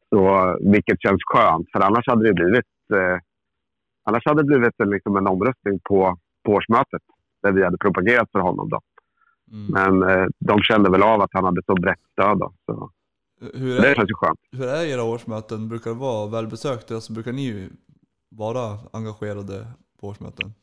Så, 0.10 0.58
vilket 0.72 1.02
känns 1.02 1.22
skönt, 1.26 1.68
för 1.72 1.80
annars 1.80 2.08
hade 2.08 2.28
det 2.28 2.34
blivit, 2.34 2.72
eh, 2.94 3.18
annars 4.04 4.26
hade 4.26 4.42
det 4.42 4.48
blivit 4.48 4.80
en, 4.80 4.90
liksom 4.90 5.18
en 5.18 5.28
omröstning 5.28 5.80
på, 5.84 6.18
på 6.46 6.52
årsmötet 6.52 7.02
där 7.44 7.52
vi 7.52 7.64
hade 7.64 7.78
propagerat 7.78 8.32
för 8.32 8.40
honom. 8.40 8.70
Då. 8.70 8.80
Mm. 9.52 9.68
Men 9.68 10.10
eh, 10.10 10.28
de 10.40 10.62
kände 10.62 10.90
väl 10.90 11.04
av 11.04 11.22
att 11.22 11.34
han 11.34 11.44
hade 11.44 11.62
så 11.66 11.74
brett 11.74 12.00
stöd. 12.12 12.38
Då, 12.38 12.54
så. 12.66 12.92
Hur 13.54 13.78
är, 13.78 13.82
det 13.82 13.96
känns 13.96 14.10
ju 14.10 14.14
skönt. 14.14 14.40
Hur 14.52 14.68
är 14.68 14.86
era 14.86 15.04
årsmöten? 15.04 15.70
Brukar 15.70 15.92
det 15.92 15.98
vara 15.98 16.30
välbesökta? 16.30 16.96
Alltså, 16.96 17.14
brukar 17.14 17.32
ni 17.32 17.70
vara 18.30 18.78
engagerade 18.94 19.68
på 20.02 20.08
årsmöten? 20.08 20.54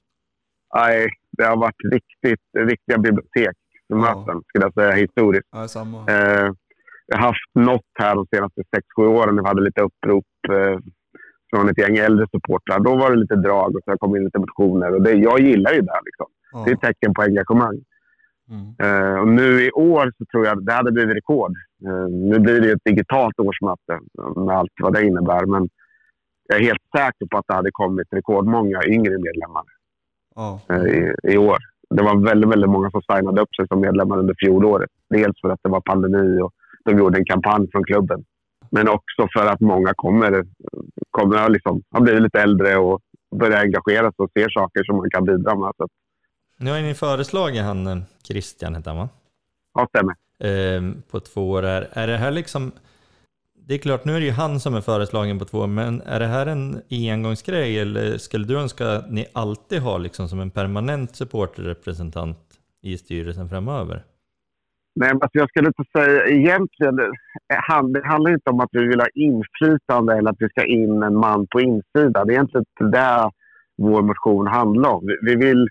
Nej, 0.74 1.08
det 1.38 1.44
har 1.44 1.56
varit 1.56 1.82
riktigt, 1.92 2.44
riktiga 2.58 2.98
biblioteksmöten 2.98 4.34
ja. 4.36 4.42
skulle 4.48 4.64
jag 4.64 4.74
säga 4.74 4.92
historiskt. 4.92 5.48
Ja, 5.52 5.68
samma. 5.68 5.98
Eh, 5.98 6.50
vi 7.06 7.16
har 7.16 7.22
haft 7.22 7.50
något 7.54 7.90
här 7.98 8.14
de 8.14 8.26
senaste 8.34 8.62
6-7 8.98 9.06
åren. 9.06 9.36
Vi 9.36 9.48
hade 9.48 9.62
lite 9.62 9.82
upprop 9.82 10.24
eh, 10.48 10.78
från 11.50 11.68
ett 11.68 11.78
gäng 11.78 11.96
äldre 11.96 12.26
supportrar. 12.30 12.80
Då 12.80 12.96
var 12.96 13.10
det 13.10 13.16
lite 13.16 13.36
drag 13.36 13.76
och 13.76 13.82
så 13.84 13.98
kom 13.98 14.16
in 14.16 14.24
lite 14.24 14.38
motioner. 14.38 14.94
Och 14.94 15.02
det, 15.02 15.12
jag 15.12 15.40
gillar 15.40 15.72
ju 15.72 15.80
det. 15.80 16.00
Liksom. 16.04 16.26
Ja. 16.52 16.62
Det 16.64 16.70
är 16.70 16.74
ett 16.74 16.80
tecken 16.80 17.14
på 17.14 17.22
engagemang. 17.22 17.80
Mm. 18.50 18.66
Uh, 18.82 19.20
och 19.20 19.28
nu 19.28 19.62
i 19.62 19.70
år 19.70 20.12
så 20.18 20.24
tror 20.24 20.46
jag 20.46 20.64
det 20.66 20.72
hade 20.72 20.92
blivit 20.92 21.16
rekord. 21.16 21.52
Uh, 21.86 22.08
nu 22.08 22.38
blir 22.38 22.60
det 22.60 22.70
ett 22.70 22.84
digitalt 22.84 23.40
årsmöte 23.40 24.00
med 24.36 24.56
allt 24.56 24.72
vad 24.82 24.92
det 24.92 25.06
innebär. 25.06 25.46
Men 25.46 25.68
jag 26.48 26.58
är 26.58 26.64
helt 26.64 26.82
säker 26.96 27.26
på 27.30 27.38
att 27.38 27.44
det 27.48 27.54
hade 27.54 27.70
kommit 27.72 28.06
rekordmånga 28.10 28.80
yngre 28.86 29.18
medlemmar 29.18 29.64
Ja. 30.38 30.60
eh, 30.68 30.82
i, 30.82 31.14
i 31.34 31.36
år. 31.38 31.58
Det 31.90 32.02
var 32.02 32.16
väldigt, 32.30 32.50
väldigt 32.50 32.70
många 32.70 32.90
som 32.90 33.02
signade 33.02 33.40
upp 33.40 33.54
sig 33.54 33.68
som 33.68 33.80
medlemmar 33.80 34.18
under 34.18 34.34
fjolåret. 34.38 34.90
Dels 35.10 35.40
för 35.40 35.48
att 35.50 35.60
det 35.62 35.68
var 35.68 35.80
pandemi 35.80 36.40
och 36.42 36.52
de 36.84 36.98
gjorde 36.98 37.18
en 37.18 37.24
kampanj 37.24 37.70
från 37.72 37.84
klubben. 37.84 38.24
Men 38.70 38.88
också 38.88 39.28
för 39.32 39.46
att 39.46 39.60
många 39.60 39.92
kommer, 39.96 40.44
kommer 41.10 41.48
liksom, 41.48 41.82
har 41.90 42.00
blivit 42.00 42.22
lite 42.22 42.40
äldre 42.40 42.76
och 42.76 43.00
börjar 43.36 43.60
engagera 43.60 44.12
sig 44.12 44.22
och 44.24 44.30
ser 44.34 44.48
saker 44.50 44.84
som 44.84 44.96
man 44.96 45.10
kan 45.10 45.24
bidra 45.24 45.54
med. 45.54 45.72
Så 45.76 45.88
Nu 46.56 46.70
har 46.70 46.80
ni 46.80 46.94
föreslagit 46.94 47.62
han 47.62 47.86
eh, 47.86 47.98
Christian, 48.28 48.74
heter 48.74 48.90
han 48.90 48.98
va? 48.98 49.08
ja, 49.74 49.88
stämmer. 49.88 50.14
Eh, 50.48 50.82
på 51.10 51.20
två 51.20 51.50
år. 51.50 51.62
Är, 51.62 51.88
är 51.92 52.06
det 52.06 52.16
här 52.16 52.30
liksom... 52.30 52.72
Det 53.68 53.74
är 53.74 53.78
klart, 53.78 54.04
nu 54.04 54.12
är 54.16 54.20
det 54.20 54.26
ju 54.26 54.32
han 54.32 54.60
som 54.60 54.74
är 54.74 54.80
föreslagen 54.80 55.38
på 55.38 55.44
två 55.44 55.58
år, 55.58 55.66
men 55.66 56.00
är 56.00 56.20
det 56.20 56.26
här 56.26 56.46
en 56.46 56.82
engångsgrej 56.90 57.78
eller 57.78 58.18
skulle 58.18 58.46
du 58.46 58.58
önska 58.58 58.86
att 58.92 59.10
ni 59.10 59.26
alltid 59.32 59.80
har 59.82 59.98
liksom 59.98 60.28
som 60.28 60.40
en 60.40 60.50
permanent 60.50 61.16
supporterrepresentant 61.16 62.38
i 62.82 62.98
styrelsen 62.98 63.48
framöver? 63.48 64.04
Nej, 65.00 65.08
men 65.08 65.22
alltså 65.22 65.38
jag 65.38 65.48
skulle 65.48 65.66
inte 65.66 65.84
säga 65.96 66.26
egentligen. 66.26 66.98
Eh, 66.98 67.82
det 67.94 68.06
handlar 68.08 68.30
inte 68.30 68.50
om 68.50 68.60
att 68.60 68.68
vi 68.72 68.86
vill 68.86 69.00
ha 69.00 69.08
inflytande 69.14 70.16
eller 70.16 70.30
att 70.30 70.36
vi 70.38 70.48
ska 70.48 70.66
in 70.66 71.02
en 71.02 71.14
man 71.14 71.46
på 71.46 71.60
insidan. 71.60 72.26
Det 72.26 72.32
är 72.32 72.34
egentligen 72.34 72.64
inte 72.80 72.98
det 72.98 73.30
vår 73.76 74.02
motion 74.02 74.46
handlar 74.46 74.90
om. 74.90 75.06
Vi- 75.22 75.36
vill... 75.36 75.68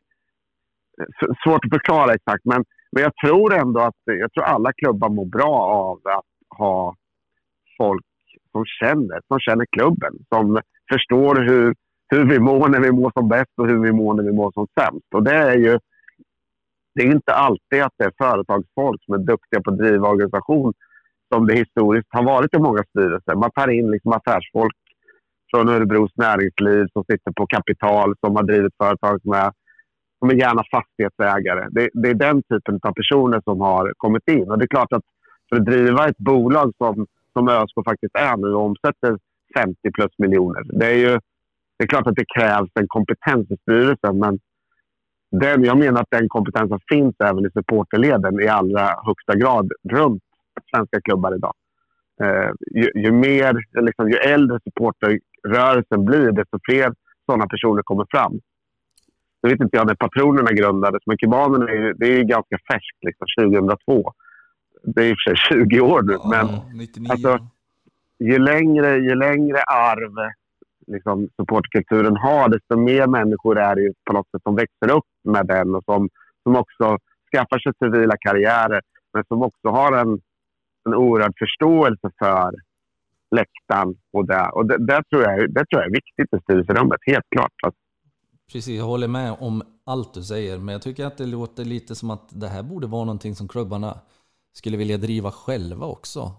Svårt 1.43 1.65
att 1.65 1.71
förklara 1.71 2.13
exakt, 2.13 2.45
men, 2.45 2.63
men 2.91 3.03
jag 3.03 3.15
tror 3.25 3.53
ändå 3.53 3.79
att 3.79 4.01
jag 4.03 4.31
tror 4.33 4.43
alla 4.43 4.73
klubbar 4.73 5.09
mår 5.09 5.25
bra 5.25 5.55
av 5.55 5.97
att 6.17 6.57
ha 6.57 6.95
folk 7.77 8.05
som 8.51 8.65
känner, 8.65 9.19
som 9.27 9.39
känner 9.39 9.65
klubben. 9.71 10.13
Som 10.29 10.61
förstår 10.91 11.35
hur, 11.35 11.75
hur 12.09 12.25
vi 12.25 12.39
mår 12.39 12.67
när 12.67 12.79
vi 12.79 12.91
mår 12.91 13.11
som 13.11 13.29
bäst 13.29 13.51
och 13.57 13.67
hur 13.67 13.79
vi 13.83 13.91
mår 13.91 14.13
när 14.13 14.23
vi 14.23 14.31
mår 14.31 14.51
som 14.51 14.67
sämst. 14.79 15.07
Och 15.15 15.23
det 15.23 15.35
är 15.35 15.57
ju 15.57 15.79
det 16.95 17.03
är 17.03 17.11
inte 17.11 17.33
alltid 17.33 17.81
att 17.81 17.93
det 17.97 18.03
är 18.03 18.11
företagsfolk 18.17 19.03
som 19.05 19.13
är 19.13 19.17
duktiga 19.17 19.61
på 19.61 19.71
att 19.71 19.77
driva 19.77 20.09
organisation 20.09 20.73
som 21.33 21.47
det 21.47 21.55
historiskt 21.55 22.07
har 22.09 22.23
varit 22.23 22.55
i 22.55 22.59
många 22.59 22.83
styrelser. 22.89 23.35
Man 23.35 23.51
tar 23.51 23.67
in 23.67 23.91
liksom 23.91 24.11
affärsfolk 24.11 24.75
från 25.51 25.69
Örebros 25.69 26.11
näringsliv 26.15 26.87
som 26.93 27.03
sitter 27.03 27.31
på 27.31 27.47
kapital, 27.47 28.15
som 28.19 28.35
har 28.35 28.43
drivit 28.43 28.73
företag 28.77 29.19
med 29.23 29.51
som 30.19 30.29
är 30.29 30.33
gärna 30.33 30.63
fastighetsägare. 30.71 31.67
Det, 31.71 31.89
det 31.93 32.09
är 32.09 32.13
den 32.13 32.43
typen 32.43 32.79
av 32.81 32.93
personer 32.93 33.41
som 33.43 33.61
har 33.61 33.93
kommit 33.97 34.29
in. 34.29 34.51
Och 34.51 34.57
det 34.57 34.65
är 34.65 34.75
klart 34.77 34.93
att 34.93 35.03
för 35.49 35.55
att 35.55 35.65
driva 35.65 36.07
ett 36.07 36.17
bolag 36.17 36.73
som, 36.77 37.07
som 37.37 37.49
ÖSK 37.49 37.75
faktiskt 37.89 38.15
är 38.15 38.37
nu 38.37 38.47
och 38.53 38.61
omsätter 38.65 39.17
50 39.57 39.91
plus 39.95 40.11
miljoner. 40.17 40.61
Det 40.79 40.85
är 40.85 40.97
ju 41.05 41.19
det 41.77 41.83
är 41.83 41.87
klart 41.87 42.07
att 42.07 42.15
det 42.15 42.25
krävs 42.37 42.69
en 42.79 42.87
kompetens 42.87 43.51
i 43.51 43.57
styrelsen, 43.61 44.19
men 44.19 44.39
den, 45.31 45.63
jag 45.63 45.77
menar 45.77 46.01
att 46.01 46.11
den 46.11 46.29
kompetensen 46.29 46.79
finns 46.91 47.15
även 47.23 47.45
i 47.45 47.49
supporterleden 47.51 48.39
i 48.41 48.47
allra 48.47 48.85
högsta 49.05 49.35
grad 49.35 49.71
runt 49.93 50.23
svenska 50.75 51.01
klubbar 51.01 51.35
idag. 51.35 51.53
Eh, 52.23 52.49
ju, 52.75 52.91
ju, 52.95 53.11
mer, 53.11 53.53
liksom, 53.81 54.09
ju 54.09 54.17
äldre 54.17 54.59
supporterrörelsen 54.63 56.05
blir, 56.05 56.31
desto 56.31 56.59
fler 56.69 56.93
sådana 57.25 57.47
personer 57.47 57.81
kommer 57.83 58.05
fram. 58.11 58.33
Nu 59.43 59.49
vet 59.49 59.61
inte 59.61 59.77
jag 59.77 59.87
när 59.87 59.95
patronerna 59.95 60.51
grundades, 60.51 61.01
men 61.05 61.17
kubanerna 61.17 61.71
är, 61.71 61.75
ju- 61.75 61.93
det 61.93 62.07
är 62.07 62.17
ju 62.17 62.23
ganska 62.23 62.57
färskt, 62.71 62.99
liksom, 63.07 63.27
2002. 63.39 64.13
Det 64.83 65.01
är 65.01 65.09
i 65.09 65.13
och 65.13 65.17
för 65.25 65.35
sig 65.35 65.67
20 65.69 65.79
år 65.79 66.01
nu, 66.01 66.17
men 66.29 66.47
Ja, 66.47 66.63
99. 66.73 67.11
alltså, 67.11 67.47
ju 68.19 68.39
längre, 68.39 68.95
ju 68.95 69.15
längre 69.15 69.61
arv 69.61 70.31
liksom, 70.87 71.29
supportkulturen 71.35 72.17
har, 72.17 72.49
desto 72.49 72.77
mer 72.77 73.07
människor 73.07 73.57
är 73.57 73.75
det 73.75 73.93
på 74.03 74.13
något 74.13 74.29
sätt 74.31 74.41
som 74.43 74.55
växer 74.55 74.91
upp 74.91 75.05
med 75.23 75.45
den 75.47 75.75
och 75.75 75.83
som, 75.83 76.09
som 76.43 76.55
också 76.55 76.97
skaffar 77.31 77.59
sig 77.59 77.73
civila 77.79 78.15
karriärer, 78.19 78.81
men 79.13 79.23
som 79.27 79.43
också 79.43 79.67
har 79.69 79.97
en, 79.97 80.19
en 80.85 80.93
oerhörd 80.95 81.33
förståelse 81.39 82.11
för 82.19 82.55
läktaren 83.35 83.95
och 84.13 84.27
det. 84.27 84.49
Och 84.49 84.65
det, 84.65 84.77
det, 84.77 85.03
tror 85.09 85.23
jag, 85.23 85.53
det 85.53 85.65
tror 85.65 85.81
jag 85.81 85.85
är 85.85 85.91
viktigt 85.91 86.33
i 86.33 86.41
styrelserummet, 86.43 86.99
helt 87.05 87.25
klart. 87.29 87.53
Alltså, 87.63 87.79
Precis, 88.51 88.77
jag 88.77 88.85
håller 88.85 89.07
med 89.07 89.35
om 89.39 89.63
allt 89.85 90.13
du 90.13 90.23
säger, 90.23 90.57
men 90.57 90.73
jag 90.73 90.81
tycker 90.81 91.05
att 91.05 91.17
det 91.17 91.25
låter 91.25 91.65
lite 91.65 91.95
som 91.95 92.09
att 92.09 92.29
det 92.29 92.47
här 92.47 92.63
borde 92.63 92.87
vara 92.87 93.05
någonting 93.05 93.35
som 93.35 93.47
klubbarna 93.47 93.99
skulle 94.57 94.77
vilja 94.77 94.97
driva 94.97 95.31
själva 95.31 95.85
också. 95.85 96.31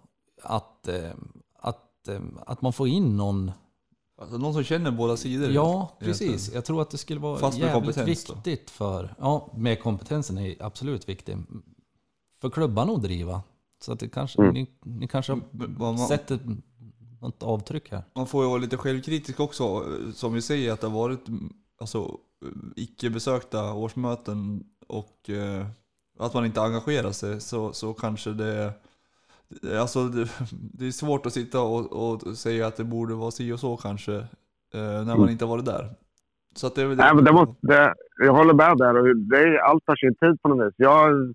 Att, 0.42 0.88
eh, 0.88 1.10
att, 1.58 2.08
eh, 2.08 2.20
att 2.46 2.62
man 2.62 2.72
får 2.72 2.88
in 2.88 3.16
någon 3.16 3.52
Alltså, 4.20 4.38
någon 4.38 4.54
som 4.54 4.64
känner 4.64 4.90
båda 4.90 5.16
sidor. 5.16 5.50
Ja, 5.50 5.96
precis. 6.00 6.52
Jag 6.54 6.64
tror 6.64 6.82
att 6.82 6.90
det 6.90 6.98
skulle 6.98 7.20
vara 7.20 7.38
Fast 7.38 7.58
med 7.58 7.66
jävligt 7.66 7.84
kompetens 7.96 8.24
då. 8.24 8.34
viktigt 8.34 8.70
för... 8.70 9.14
Ja, 9.18 9.52
med 9.56 9.82
kompetensen 9.82 10.38
är 10.38 10.62
absolut 10.62 11.08
viktig. 11.08 11.36
För 12.40 12.50
klubbarna 12.50 12.92
att 12.92 13.02
driva. 13.02 13.42
Så 13.84 13.92
att 13.92 14.00
det 14.00 14.08
kanske, 14.08 14.42
Mm. 14.42 14.54
ni, 14.54 14.66
ni 14.84 15.08
kanske 15.08 15.32
har 15.32 15.42
man- 15.78 15.98
sett 15.98 16.30
ett, 16.30 16.40
något 17.20 17.42
avtryck 17.42 17.90
här. 17.90 18.02
Man 18.14 18.26
får 18.26 18.44
ju 18.44 18.48
vara 18.50 18.58
lite 18.60 18.76
självkritisk 18.76 19.40
också, 19.40 19.84
som 20.14 20.32
vi 20.32 20.42
säger 20.42 20.72
att 20.72 20.80
det 20.80 20.86
har 20.86 20.94
varit 20.94 21.24
alltså, 21.80 22.18
icke 22.76 23.10
besökta 23.10 23.72
årsmöten 23.74 24.64
och 24.88 25.30
eh, 25.30 25.66
att 26.18 26.34
man 26.34 26.44
inte 26.44 26.60
engagerar 26.62 27.10
sig 27.10 27.40
så, 27.40 27.72
så 27.72 27.92
kanske 27.94 28.30
det, 28.30 28.72
det- 29.62 29.80
alltså, 29.80 30.04
det, 30.04 30.28
det 30.50 30.86
är 30.86 30.90
svårt 30.90 31.26
att 31.26 31.32
sitta 31.32 31.60
och, 31.60 32.12
och 32.12 32.36
säga 32.36 32.66
att 32.66 32.76
det 32.76 32.84
borde 32.84 33.14
vara 33.14 33.30
si 33.30 33.52
och 33.52 33.60
så 33.60 33.76
kanske 33.76 34.14
eh, 34.74 35.04
när 35.06 35.16
man 35.16 35.30
inte 35.30 35.44
har 35.44 35.50
varit 35.50 35.64
där. 35.66 35.88
Så 36.56 36.66
att 36.66 36.74
det 36.74 36.84
väl 36.86 36.96
Nej, 36.96 37.14
men 37.14 37.24
det 37.24 37.32
måste, 37.32 37.54
det, 37.60 37.94
jag 38.24 38.32
håller 38.32 38.54
med 38.54 38.76
där. 38.76 38.96
Och 38.96 39.16
det 39.16 39.38
är, 39.38 39.58
allt 39.58 39.82
har 39.86 39.96
sin 39.96 40.14
tid 40.14 40.42
på 40.42 40.48
något 40.48 40.66
vis. 40.66 40.74
Jag 40.76 41.34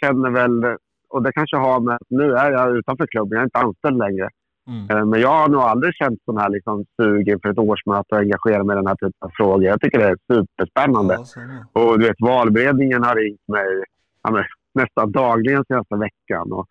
känner 0.00 0.30
väl, 0.30 0.76
och 1.08 1.22
det 1.22 1.32
kanske 1.32 1.56
har 1.56 1.80
med 1.80 1.94
att 1.94 2.10
nu 2.10 2.32
är 2.36 2.50
jag 2.52 2.76
utanför 2.76 3.06
klubben, 3.06 3.36
jag 3.36 3.40
är 3.40 3.44
inte 3.44 3.58
anställd 3.58 3.98
längre. 3.98 4.28
Mm. 4.68 4.90
Eh, 4.90 5.04
Men 5.06 5.20
jag 5.20 5.28
har 5.28 5.48
nog 5.48 5.60
aldrig 5.60 5.94
känt 5.94 6.20
sån 6.24 6.38
här 6.38 6.48
liksom, 6.50 6.84
sug 7.00 7.28
inför 7.28 7.48
ett 7.48 7.58
årsmöte 7.58 8.14
och 8.14 8.18
engagera 8.20 8.64
mig 8.64 8.74
i 8.74 8.76
den 8.76 8.86
här 8.86 8.94
typen 8.94 9.12
av 9.20 9.30
frågor. 9.36 9.64
Jag 9.64 9.80
tycker 9.80 9.98
det 9.98 10.04
är 10.08 10.16
superspännande. 10.32 11.14
Ja. 11.74 11.80
Och 11.82 11.98
du 11.98 12.06
vet, 12.06 12.16
valberedningen 12.20 13.04
har 13.04 13.14
ringt 13.16 13.48
mig 13.48 13.84
ja, 14.26 14.32
men, 14.32 14.44
nästan 14.74 15.12
dagligen 15.12 15.64
senaste 15.64 15.96
veckan. 15.96 16.52
Och 16.52 16.66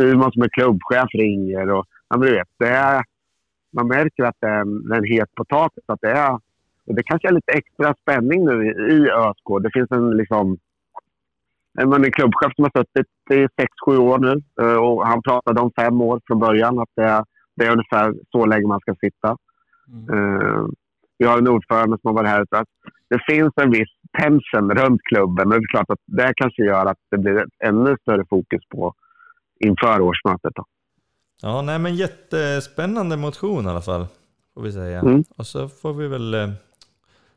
Simon 0.00 0.32
som 0.32 0.42
är 0.42 0.48
klubbchef 0.48 1.08
ringer. 1.14 1.70
Och, 1.70 1.84
ja, 2.08 2.16
men 2.18 2.28
du 2.28 2.34
vet, 2.34 2.48
det 2.58 2.68
är, 2.68 3.02
man 3.76 3.88
märker 3.88 4.24
att 4.24 4.36
det 4.40 4.46
är 4.46 4.60
en, 4.96 5.04
het 5.04 5.34
potatis. 5.34 5.84
Att 5.86 6.00
det, 6.02 6.10
är, 6.10 6.32
och 6.86 6.94
det 6.96 7.02
kanske 7.02 7.28
är 7.28 7.32
lite 7.32 7.52
extra 7.52 7.94
spänning 8.02 8.44
nu 8.44 8.66
i, 8.66 8.70
i 8.94 9.10
ÖSK. 9.10 9.48
Det 9.62 9.70
finns 9.72 9.90
en, 9.90 10.10
liksom, 10.16 10.58
en, 11.80 11.92
en 11.92 12.12
klubbchef 12.12 12.52
som 12.54 12.64
har 12.64 12.72
suttit 12.78 13.06
i 13.32 13.48
sex 13.60 13.70
sju 13.86 13.96
år 13.98 14.18
nu. 14.18 14.34
eh, 14.62 14.76
Och 14.76 15.06
han 15.06 15.22
pratade 15.22 15.60
om 15.60 15.70
fem 15.80 16.00
år 16.00 16.20
från 16.26 16.38
början. 16.38 16.78
Att 16.78 16.90
det, 16.96 17.04
är- 17.04 17.24
det 17.56 17.64
är 17.66 17.72
ungefär 17.72 18.14
så 18.32 18.46
länge 18.46 18.66
man 18.66 18.80
ska 18.80 18.94
sitta. 18.94 19.36
Mm. 19.88 20.70
Vi 21.18 21.26
har 21.26 21.38
en 21.38 21.48
ordförande 21.48 21.98
som 22.00 22.08
har 22.08 22.14
varit 22.14 22.28
här. 22.28 22.42
ett 22.42 22.50
tag. 22.50 22.66
Det 23.08 23.20
finns 23.26 23.52
en 23.56 23.70
viss 23.70 23.88
tension 24.18 24.70
runt 24.70 25.00
klubben. 25.02 25.46
Och 25.46 25.52
det 25.52 25.64
är 25.64 25.68
klart 25.68 25.90
att 25.90 25.98
det 26.06 26.32
kanske 26.36 26.62
gör 26.64 26.86
att 26.86 26.98
det 27.10 27.18
blir 27.18 27.36
ett 27.42 27.52
ännu 27.64 27.96
större 28.00 28.24
fokus 28.30 28.62
på 28.68 28.94
inför 29.60 30.00
årsmötet. 30.00 30.52
Då. 30.54 30.64
Ja, 31.42 31.62
nej 31.62 31.78
men 31.78 31.94
jättespännande 31.94 33.16
motion 33.16 33.66
i 33.66 33.68
alla 33.68 33.80
fall, 33.80 34.06
får 34.54 34.62
vi 34.62 34.72
säga. 34.72 35.00
Mm. 35.00 35.24
Och 35.36 35.46
så 35.46 35.68
får 35.68 35.92
vi 35.92 36.08
väl 36.08 36.34
eh, 36.34 36.48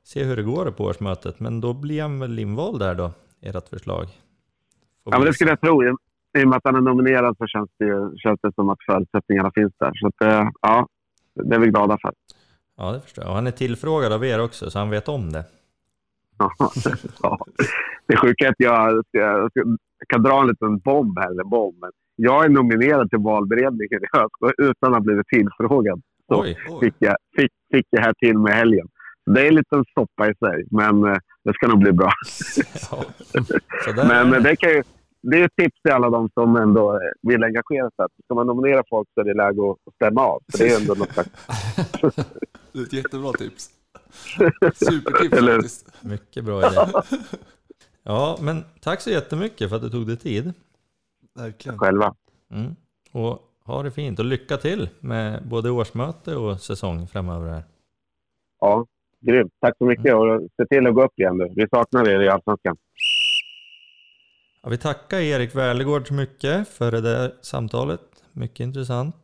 se 0.03 0.23
hur 0.23 0.35
det 0.35 0.43
går 0.43 0.71
på 0.71 0.83
årsmötet, 0.83 1.39
men 1.39 1.61
då 1.61 1.73
blir 1.73 2.01
han 2.01 2.19
väl 2.19 2.39
invald 2.39 2.79
där 2.79 2.95
då, 2.95 3.11
ert 3.41 3.69
förslag? 3.69 4.05
Får 5.03 5.13
Ja, 5.13 5.17
men 5.17 5.25
det 5.25 5.33
skulle 5.33 5.49
jag 5.49 5.61
tro. 5.61 5.83
I 5.83 6.43
och 6.43 6.47
med 6.47 6.57
att 6.57 6.63
han 6.63 6.75
är 6.75 6.81
nominerad 6.81 7.37
så 7.37 7.47
känns 7.47 7.69
det, 7.77 8.19
känns 8.19 8.39
det 8.41 8.53
som 8.55 8.69
att 8.69 8.77
förutsättningarna 8.85 9.51
finns 9.55 9.73
där. 9.79 9.91
Så 9.93 10.07
att, 10.07 10.21
eh, 10.21 10.49
ja, 10.61 10.87
det 11.35 11.55
är 11.55 11.59
vi 11.59 11.67
glada 11.67 11.97
för. 12.01 12.13
Ja, 12.77 12.91
det 12.91 13.01
förstår 13.01 13.23
jag. 13.23 13.29
Och 13.29 13.35
han 13.35 13.47
är 13.47 13.51
tillfrågad 13.51 14.13
av 14.13 14.25
er 14.25 14.41
också, 14.41 14.69
så 14.69 14.79
han 14.79 14.89
vet 14.89 15.07
om 15.07 15.31
det. 15.31 15.43
Ja. 17.21 17.37
Det 18.07 18.17
sjuka 18.17 18.45
är 18.45 18.49
att 18.49 18.55
jag, 18.57 19.03
jag, 19.11 19.51
kan 20.07 20.23
dra 20.23 20.41
en 20.41 20.47
liten 20.47 20.79
bomb 20.79 21.19
här. 21.19 21.31
Eller 21.31 21.43
bomb, 21.43 21.75
men 21.81 21.91
jag 22.15 22.45
är 22.45 22.49
nominerad 22.49 23.09
till 23.09 23.19
valberedningen 23.19 24.03
i 24.03 24.17
höst 24.17 24.55
utan 24.57 24.89
att 24.89 24.95
ha 24.95 24.99
blivit 24.99 25.27
tillfrågad. 25.27 26.01
Så 26.27 26.41
Oj, 26.41 26.57
Oj. 26.69 26.79
fick 26.79 26.95
jag, 26.99 27.15
fick, 27.35 27.51
fick 27.71 27.87
jag 27.89 28.01
här 28.01 28.13
till 28.13 28.37
med 28.37 28.53
helgen. 28.53 28.87
Det 29.25 29.41
är 29.41 29.47
en 29.47 29.55
liten 29.55 29.85
soppa 29.93 30.29
i 30.29 30.33
sig, 30.35 30.65
men 30.71 31.03
eh, 31.03 31.17
det 31.43 31.53
ska 31.53 31.67
nog 31.67 31.79
bli 31.79 31.91
bra. 31.91 32.11
ja. 32.91 33.03
Men 33.95 34.27
eh, 34.27 34.31
det. 34.31 34.39
det, 34.39 34.55
kan 34.55 34.69
ju, 34.69 34.83
det 35.21 35.39
är 35.39 35.45
ett 35.45 35.55
tips 35.55 35.81
till 35.81 35.91
alla 35.91 36.09
de 36.09 36.29
som 36.33 36.55
ändå 36.55 36.93
eh, 36.93 36.99
vill 37.21 37.43
engagera 37.43 37.89
sig. 37.89 38.05
Ska 38.23 38.35
man 38.35 38.47
nominera 38.47 38.83
folk 38.89 39.07
så 39.13 39.21
är 39.21 39.25
det 39.25 39.33
läge 39.33 39.71
att 39.71 39.93
stämma 39.95 40.21
av. 40.21 40.41
För 40.51 40.57
det 40.57 40.73
är 40.73 40.81
ändå 40.81 40.93
något 40.93 41.13
slags... 41.13 41.29
Det 42.77 42.81
är 42.81 42.85
ett 42.85 42.93
jättebra 42.93 43.33
tips. 43.33 43.69
Supertips 44.75 45.37
Eller 45.37 45.55
faktiskt. 45.55 46.03
Mycket 46.03 46.43
bra 46.43 46.71
idé. 46.71 46.81
Ja, 48.03 48.37
men 48.41 48.63
tack 48.81 49.01
så 49.01 49.09
jättemycket 49.09 49.69
för 49.69 49.75
att 49.75 49.81
du 49.81 49.89
tog 49.89 50.07
dig 50.07 50.17
tid. 50.17 50.53
Verkligen. 51.35 51.77
själva. 51.79 52.15
Mm. 52.51 52.75
Och 53.11 53.39
ha 53.63 53.83
det 53.83 53.91
fint 53.91 54.19
och 54.19 54.25
lycka 54.25 54.57
till 54.57 54.89
med 54.99 55.47
både 55.47 55.69
årsmöte 55.69 56.35
och 56.35 56.61
säsong 56.61 57.07
framöver 57.07 57.49
här. 57.49 57.63
Ja, 58.59 58.85
Grymt. 59.19 59.53
Tack 59.59 59.77
så 59.77 59.85
mycket 59.85 60.15
och 60.15 60.41
se 60.57 60.65
till 60.65 60.87
att 60.87 60.93
gå 60.93 61.03
upp 61.03 61.19
igen 61.19 61.37
nu. 61.37 61.53
Vi 61.55 61.67
saknar 61.67 62.09
er 62.09 62.19
i 62.19 62.29
Allsvenskan. 62.29 62.77
Ja, 64.63 64.69
vi 64.69 64.77
tackar 64.77 65.19
Erik 65.19 65.55
Wärlegård 65.55 66.07
så 66.07 66.13
mycket 66.13 66.67
för 66.67 66.91
det 66.91 67.01
där 67.01 67.33
samtalet. 67.41 68.01
Mycket 68.33 68.59
intressant. 68.59 69.15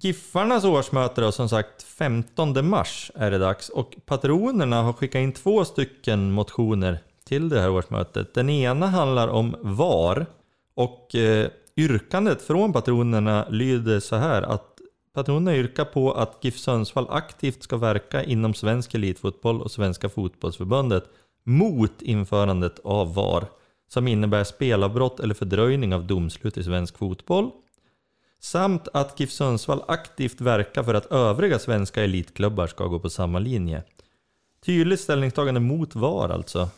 Giffarnas 0.00 0.64
årsmöte 0.64 1.20
då, 1.20 1.32
som 1.32 1.48
sagt 1.48 1.82
15 1.82 2.68
mars 2.68 3.10
är 3.14 3.30
det 3.30 3.38
dags. 3.38 3.68
Och 3.68 3.96
patronerna 4.06 4.82
har 4.82 4.92
skickat 4.92 5.20
in 5.20 5.32
två 5.32 5.64
stycken 5.64 6.32
motioner 6.32 6.98
till 7.24 7.48
det 7.48 7.60
här 7.60 7.70
årsmötet. 7.70 8.34
Den 8.34 8.50
ena 8.50 8.86
handlar 8.86 9.28
om 9.28 9.56
VAR. 9.60 10.26
Och 10.74 11.14
eh, 11.14 11.48
yrkandet 11.76 12.42
från 12.42 12.72
patronerna 12.72 13.46
lyder 13.50 14.00
så 14.00 14.16
här 14.16 14.42
att 14.42 14.78
patronerna 15.14 15.56
yrkar 15.56 15.84
på 15.84 16.12
att 16.12 16.38
GIF 16.40 16.58
Sundsvall 16.58 17.06
aktivt 17.10 17.62
ska 17.62 17.76
verka 17.76 18.24
inom 18.24 18.54
svensk 18.54 18.94
elitfotboll 18.94 19.62
och 19.62 19.70
Svenska 19.70 20.08
fotbollsförbundet 20.08 21.04
mot 21.44 22.02
införandet 22.02 22.78
av 22.84 23.14
VAR 23.14 23.46
som 23.88 24.08
innebär 24.08 24.44
spelavbrott 24.44 25.20
eller 25.20 25.34
fördröjning 25.34 25.94
av 25.94 26.06
domslut 26.06 26.56
i 26.56 26.64
svensk 26.64 26.98
fotboll 26.98 27.50
samt 28.40 28.88
att 28.92 29.20
GIF 29.20 29.32
Sundsvall 29.32 29.82
aktivt 29.88 30.40
verkar 30.40 30.82
för 30.82 30.94
att 30.94 31.06
övriga 31.06 31.58
svenska 31.58 32.04
elitklubbar 32.04 32.66
ska 32.66 32.86
gå 32.86 32.98
på 32.98 33.10
samma 33.10 33.38
linje. 33.38 33.84
Tydligt 34.64 35.00
ställningstagande 35.00 35.60
mot 35.60 35.94
VAR 35.94 36.28
alltså. 36.28 36.68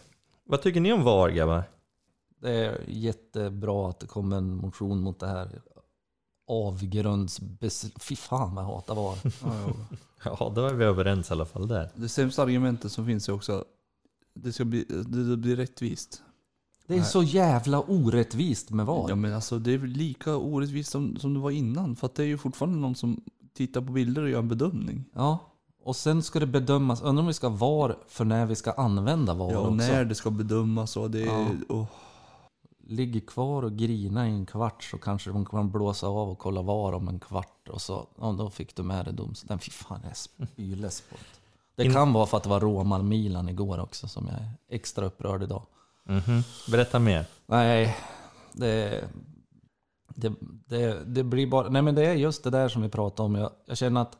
Vad 0.44 0.62
tycker 0.62 0.80
ni 0.80 0.92
om 0.92 1.04
VAR 1.04 1.28
grabbar? 1.28 1.62
Det 2.40 2.50
är 2.50 2.80
jättebra 2.86 3.90
att 3.90 4.00
det 4.00 4.06
kommer 4.06 4.36
en 4.36 4.56
motion 4.56 5.00
mot 5.00 5.20
det 5.20 5.26
här 5.26 5.60
avgrunds... 6.48 7.40
Fy 8.00 8.16
fan 8.16 8.54
vad 8.54 8.64
jag 8.64 8.68
hatar 8.68 8.94
VAR. 8.94 9.18
Ja, 10.24 10.52
då 10.54 10.66
är 10.66 10.74
vi 10.74 10.84
överens 10.84 11.30
i 11.30 11.32
alla 11.32 11.46
fall 11.46 11.68
där. 11.68 11.90
Det 11.94 12.08
sämsta 12.08 12.42
argumentet 12.42 12.92
som 12.92 13.06
finns 13.06 13.28
är 13.28 13.32
också 13.32 13.64
det 14.34 14.52
ska 14.52 14.64
bli, 14.64 14.84
det, 14.88 15.30
det 15.30 15.36
blir 15.36 15.56
rättvist. 15.56 16.22
Det 16.88 16.96
är 16.96 17.02
så 17.02 17.22
jävla 17.22 17.80
orättvist 17.80 18.70
med 18.70 18.86
VAR. 18.86 19.06
Ja 19.08 19.14
men 19.14 19.34
alltså 19.34 19.58
det 19.58 19.72
är 19.72 19.78
väl 19.78 19.90
lika 19.90 20.36
orättvist 20.36 20.90
som, 20.90 21.16
som 21.16 21.34
det 21.34 21.40
var 21.40 21.50
innan. 21.50 21.96
För 21.96 22.06
att 22.06 22.14
det 22.14 22.22
är 22.22 22.26
ju 22.26 22.38
fortfarande 22.38 22.78
någon 22.78 22.94
som 22.94 23.20
tittar 23.54 23.80
på 23.80 23.92
bilder 23.92 24.22
och 24.22 24.30
gör 24.30 24.38
en 24.38 24.48
bedömning. 24.48 25.04
Ja, 25.14 25.38
och 25.84 25.96
sen 25.96 26.22
ska 26.22 26.40
det 26.40 26.46
bedömas. 26.46 27.02
Undrar 27.02 27.22
om 27.22 27.26
vi 27.26 27.34
ska 27.34 27.48
VAR 27.48 27.98
för 28.08 28.24
när 28.24 28.46
vi 28.46 28.54
ska 28.54 28.72
använda 28.72 29.34
VAR 29.34 29.52
Ja, 29.52 29.58
och 29.58 29.64
också. 29.64 29.74
när 29.74 30.04
det 30.04 30.14
ska 30.14 30.30
bedömas 30.30 30.96
och 30.96 31.10
det 31.10 31.22
är... 31.22 31.26
Ja. 31.26 31.46
åh. 31.68 31.86
Ligger 32.86 33.20
kvar 33.20 33.62
och 33.62 33.76
grina 33.76 34.28
i 34.28 34.30
en 34.32 34.46
kvart 34.46 34.84
så 34.84 34.98
kanske 34.98 35.30
de 35.30 35.46
kan 35.46 35.70
blåsa 35.70 36.06
av 36.06 36.30
och 36.30 36.38
kolla 36.38 36.62
VAR 36.62 36.92
om 36.92 37.08
en 37.08 37.20
kvart. 37.20 37.68
Och 37.68 37.82
så, 37.82 38.06
ja, 38.20 38.32
då 38.38 38.50
fick 38.50 38.76
du 38.76 38.82
med 38.82 39.04
dig 39.04 39.14
domslut. 39.14 39.62
Fy 39.64 39.70
fan, 39.70 40.00
jag 40.02 40.10
är 40.10 40.46
spyless 40.46 41.00
på 41.00 41.16
det. 41.16 41.84
Det 41.84 41.92
kan 41.92 42.12
vara 42.12 42.26
för 42.26 42.36
att 42.36 42.42
det 42.42 42.48
var 42.48 42.60
Roma-Milan 42.60 43.48
igår 43.48 43.80
också 43.80 44.08
som 44.08 44.26
jag 44.26 44.36
är 44.36 44.50
extra 44.68 45.06
upprörd 45.06 45.42
idag. 45.42 45.62
Mhm. 46.08 46.42
Berätta 46.70 46.98
mer. 46.98 47.26
Nej, 47.46 47.96
det, 48.52 49.04
det, 50.14 50.32
det, 50.66 51.04
det 51.04 51.24
blir 51.24 51.46
bara... 51.46 51.68
Nej 51.68 51.82
men 51.82 51.94
det 51.94 52.06
är 52.06 52.14
just 52.14 52.44
det 52.44 52.50
där 52.50 52.68
som 52.68 52.82
vi 52.82 52.88
pratade 52.88 53.26
om. 53.26 53.34
Jag, 53.34 53.50
jag 53.66 53.78
känner 53.78 54.00
att 54.00 54.18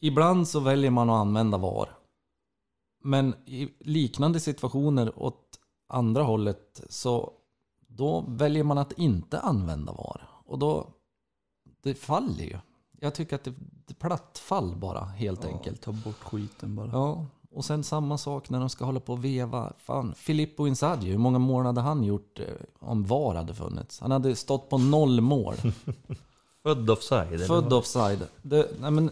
ibland 0.00 0.48
så 0.48 0.60
väljer 0.60 0.90
man 0.90 1.10
att 1.10 1.20
använda 1.20 1.58
VAR. 1.58 1.96
Men 3.04 3.34
i 3.46 3.68
liknande 3.80 4.40
situationer 4.40 5.18
åt 5.22 5.58
andra 5.88 6.22
hållet 6.22 6.80
så 6.88 7.32
då 7.88 8.24
väljer 8.28 8.64
man 8.64 8.78
att 8.78 8.92
inte 8.92 9.40
använda 9.40 9.92
VAR. 9.92 10.28
Och 10.44 10.58
då, 10.58 10.88
det 11.82 11.94
faller 11.94 12.44
ju. 12.44 12.58
Jag 13.00 13.14
tycker 13.14 13.36
att 13.36 13.44
det, 13.44 13.54
det 13.86 13.92
är 13.92 13.94
plattfall 13.94 14.76
bara 14.76 15.04
helt 15.04 15.44
enkelt. 15.44 15.82
Ta 15.82 15.92
bort 15.92 16.22
skiten 16.22 16.76
bara. 16.76 16.90
Ja, 16.92 17.26
och 17.54 17.64
sen 17.64 17.84
samma 17.84 18.18
sak 18.18 18.50
när 18.50 18.60
de 18.60 18.68
ska 18.70 18.84
hålla 18.84 19.00
på 19.00 19.12
och 19.12 19.24
veva. 19.24 19.72
Fan, 19.78 20.14
Filippo 20.16 20.66
Inzaghi, 20.66 21.10
hur 21.10 21.18
många 21.18 21.38
mål 21.38 21.66
hade 21.66 21.80
han 21.80 22.04
gjort 22.04 22.40
eh, 22.40 22.46
om 22.78 23.04
VAR 23.04 23.34
hade 23.34 23.54
funnits? 23.54 24.00
Han 24.00 24.10
hade 24.10 24.36
stått 24.36 24.68
på 24.68 24.78
noll 24.78 25.20
mål. 25.20 25.54
Född 26.62 26.90
offside? 26.90 27.46
Född 27.46 27.72
offside. 27.72 28.22
Det, 28.42 28.70
nej 28.80 28.90
men, 28.90 29.10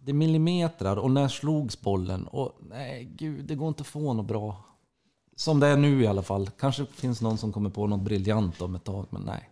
det 0.00 0.10
är 0.10 0.14
millimeter 0.14 0.98
och 0.98 1.10
när 1.10 1.28
slogs 1.28 1.80
bollen? 1.80 2.26
Och 2.26 2.52
nej, 2.60 3.04
gud, 3.16 3.44
det 3.44 3.54
går 3.54 3.68
inte 3.68 3.80
att 3.80 3.86
få 3.86 4.12
något 4.12 4.26
bra. 4.26 4.56
Som 5.36 5.60
det 5.60 5.66
är 5.66 5.76
nu 5.76 6.02
i 6.02 6.06
alla 6.06 6.22
fall. 6.22 6.50
Kanske 6.58 6.86
finns 6.86 7.20
någon 7.20 7.38
som 7.38 7.52
kommer 7.52 7.70
på 7.70 7.86
något 7.86 8.00
briljant 8.00 8.62
om 8.62 8.74
ett 8.74 8.84
tag, 8.84 9.06
men 9.10 9.22
nej. 9.22 9.49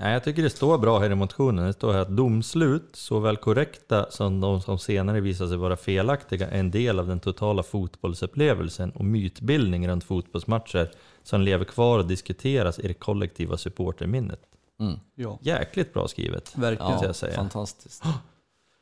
Nej, 0.00 0.12
jag 0.12 0.24
tycker 0.24 0.42
det 0.42 0.50
står 0.50 0.78
bra 0.78 0.98
här 0.98 1.10
i 1.10 1.14
motionen. 1.14 1.66
Det 1.66 1.72
står 1.72 1.92
här 1.92 2.00
att 2.00 2.16
domslut, 2.16 2.88
såväl 2.92 3.36
korrekta 3.36 4.06
som 4.10 4.40
de 4.40 4.60
som 4.60 4.78
senare 4.78 5.20
visar 5.20 5.46
sig 5.48 5.56
vara 5.56 5.76
felaktiga, 5.76 6.48
är 6.50 6.60
en 6.60 6.70
del 6.70 6.98
av 6.98 7.06
den 7.08 7.20
totala 7.20 7.62
fotbollsupplevelsen 7.62 8.90
och 8.90 9.04
mytbildning 9.04 9.88
runt 9.88 10.04
fotbollsmatcher 10.04 10.90
som 11.22 11.40
lever 11.40 11.64
kvar 11.64 11.98
och 11.98 12.06
diskuteras 12.06 12.78
i 12.78 12.88
det 12.88 12.94
kollektiva 12.94 13.56
supporterminnet. 13.56 14.40
Mm. 14.80 14.98
Ja, 15.14 15.38
Jäkligt 15.42 15.94
bra 15.94 16.08
skrivet. 16.08 16.52
verkligen. 16.58 16.92
Ja, 16.92 17.04
jag 17.04 17.16
säga. 17.16 17.34
fantastiskt. 17.36 18.02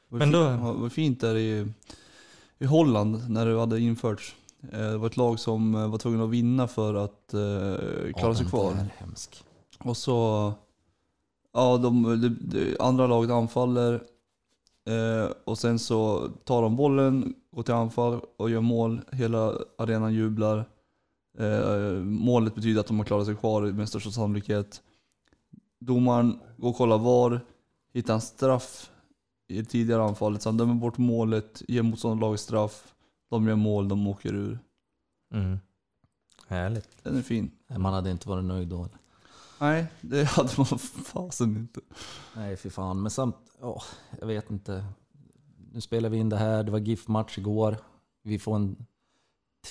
Vad 0.09 0.19
Men 0.19 0.33
då-. 0.33 0.75
Vad 0.81 0.93
fint 0.93 1.21
där 1.21 1.37
i, 1.37 1.67
i 2.59 2.65
Holland 2.67 3.31
när 3.31 3.47
det 3.47 3.59
hade 3.61 3.81
införts. 3.81 4.35
Eh, 4.73 4.79
Det 4.79 4.97
var 4.99 5.07
ett 5.07 5.17
lag 5.17 5.41
som 5.41 5.75
eh, 5.75 5.89
var 5.91 5.99
tvungna 5.99 6.25
att 6.25 6.31
vinna 6.31 6.69
för 6.69 6.95
att 6.95 7.35
eh, 7.35 7.41
klara 8.13 8.29
Ja, 8.31 8.35
sig 8.35 8.47
kvar. 8.47 8.71
är. 8.73 8.87
Och 9.79 9.97
så, 9.97 10.53
ja, 11.57 11.79
de, 11.79 12.03
de, 12.21 12.29
de 12.29 12.77
andra 12.81 13.07
laget 13.07 13.31
anfaller. 13.31 13.95
Eh, 14.87 15.31
och 15.45 15.59
sen 15.59 15.79
så 15.79 16.29
tar 16.45 16.63
de 16.63 16.77
bollen, 16.77 17.35
går 17.51 17.63
till 17.63 17.75
anfall 17.75 18.21
och 18.37 18.51
gör 18.51 18.61
mål. 18.61 19.01
Hela 19.13 19.53
arenan 19.79 20.15
jublar. 20.15 20.65
Eh, 21.39 21.93
målet 22.05 22.55
betyder 22.55 22.81
att 22.81 22.87
de 22.87 22.99
har 22.99 23.05
klarat 23.05 23.27
sig 23.27 23.37
kvar 23.37 23.63
med 23.63 23.89
största 23.89 24.11
sannolikhet. 24.11 24.83
Domaren 25.81 26.41
går 26.57 26.69
och 26.69 26.77
kollar 26.77 26.99
VAR, 26.99 27.41
hittar 27.93 28.15
en 28.15 28.21
straff 28.21 28.91
i 29.49 29.59
det 29.59 29.65
tidigare 29.65 30.03
anfallet. 30.03 30.43
Så 30.43 30.49
han 30.49 30.57
dömer 30.57 30.75
bort 30.75 30.99
målet, 30.99 31.63
ger 31.69 31.83
motståndarlaget 31.83 32.41
straff. 32.41 32.95
De 33.31 33.49
gör 33.49 33.57
mål, 33.57 33.89
de 33.89 34.07
åker 34.07 34.35
ur. 34.35 34.59
Mm. 35.35 35.59
Härligt. 36.47 36.89
Den 37.03 37.17
är 37.17 37.23
fin. 37.23 37.51
Man 37.79 37.95
hade 37.95 38.11
inte 38.11 38.29
varit 38.29 38.45
nöjd 38.45 38.69
då. 38.69 38.89
Nej, 39.59 39.87
det 40.01 40.25
hade 40.25 40.51
man 40.57 40.67
fasen 41.05 41.57
inte. 41.57 41.81
Nej, 42.37 42.57
fy 42.57 42.71
fan. 42.71 43.03
Men 43.03 43.11
samt, 43.11 43.37
ja, 43.61 43.83
jag 44.21 44.27
vet 44.27 44.51
inte. 44.51 44.85
Nu 45.73 45.81
spelar 45.81 46.09
vi 46.09 46.17
in 46.19 46.29
det 46.29 46.37
här, 46.37 46.63
det 46.63 46.71
var 46.73 46.79
GIF-match 46.79 47.39
igår. 47.39 47.77
Vi 48.23 48.39
får 48.39 48.57
en 48.57 48.87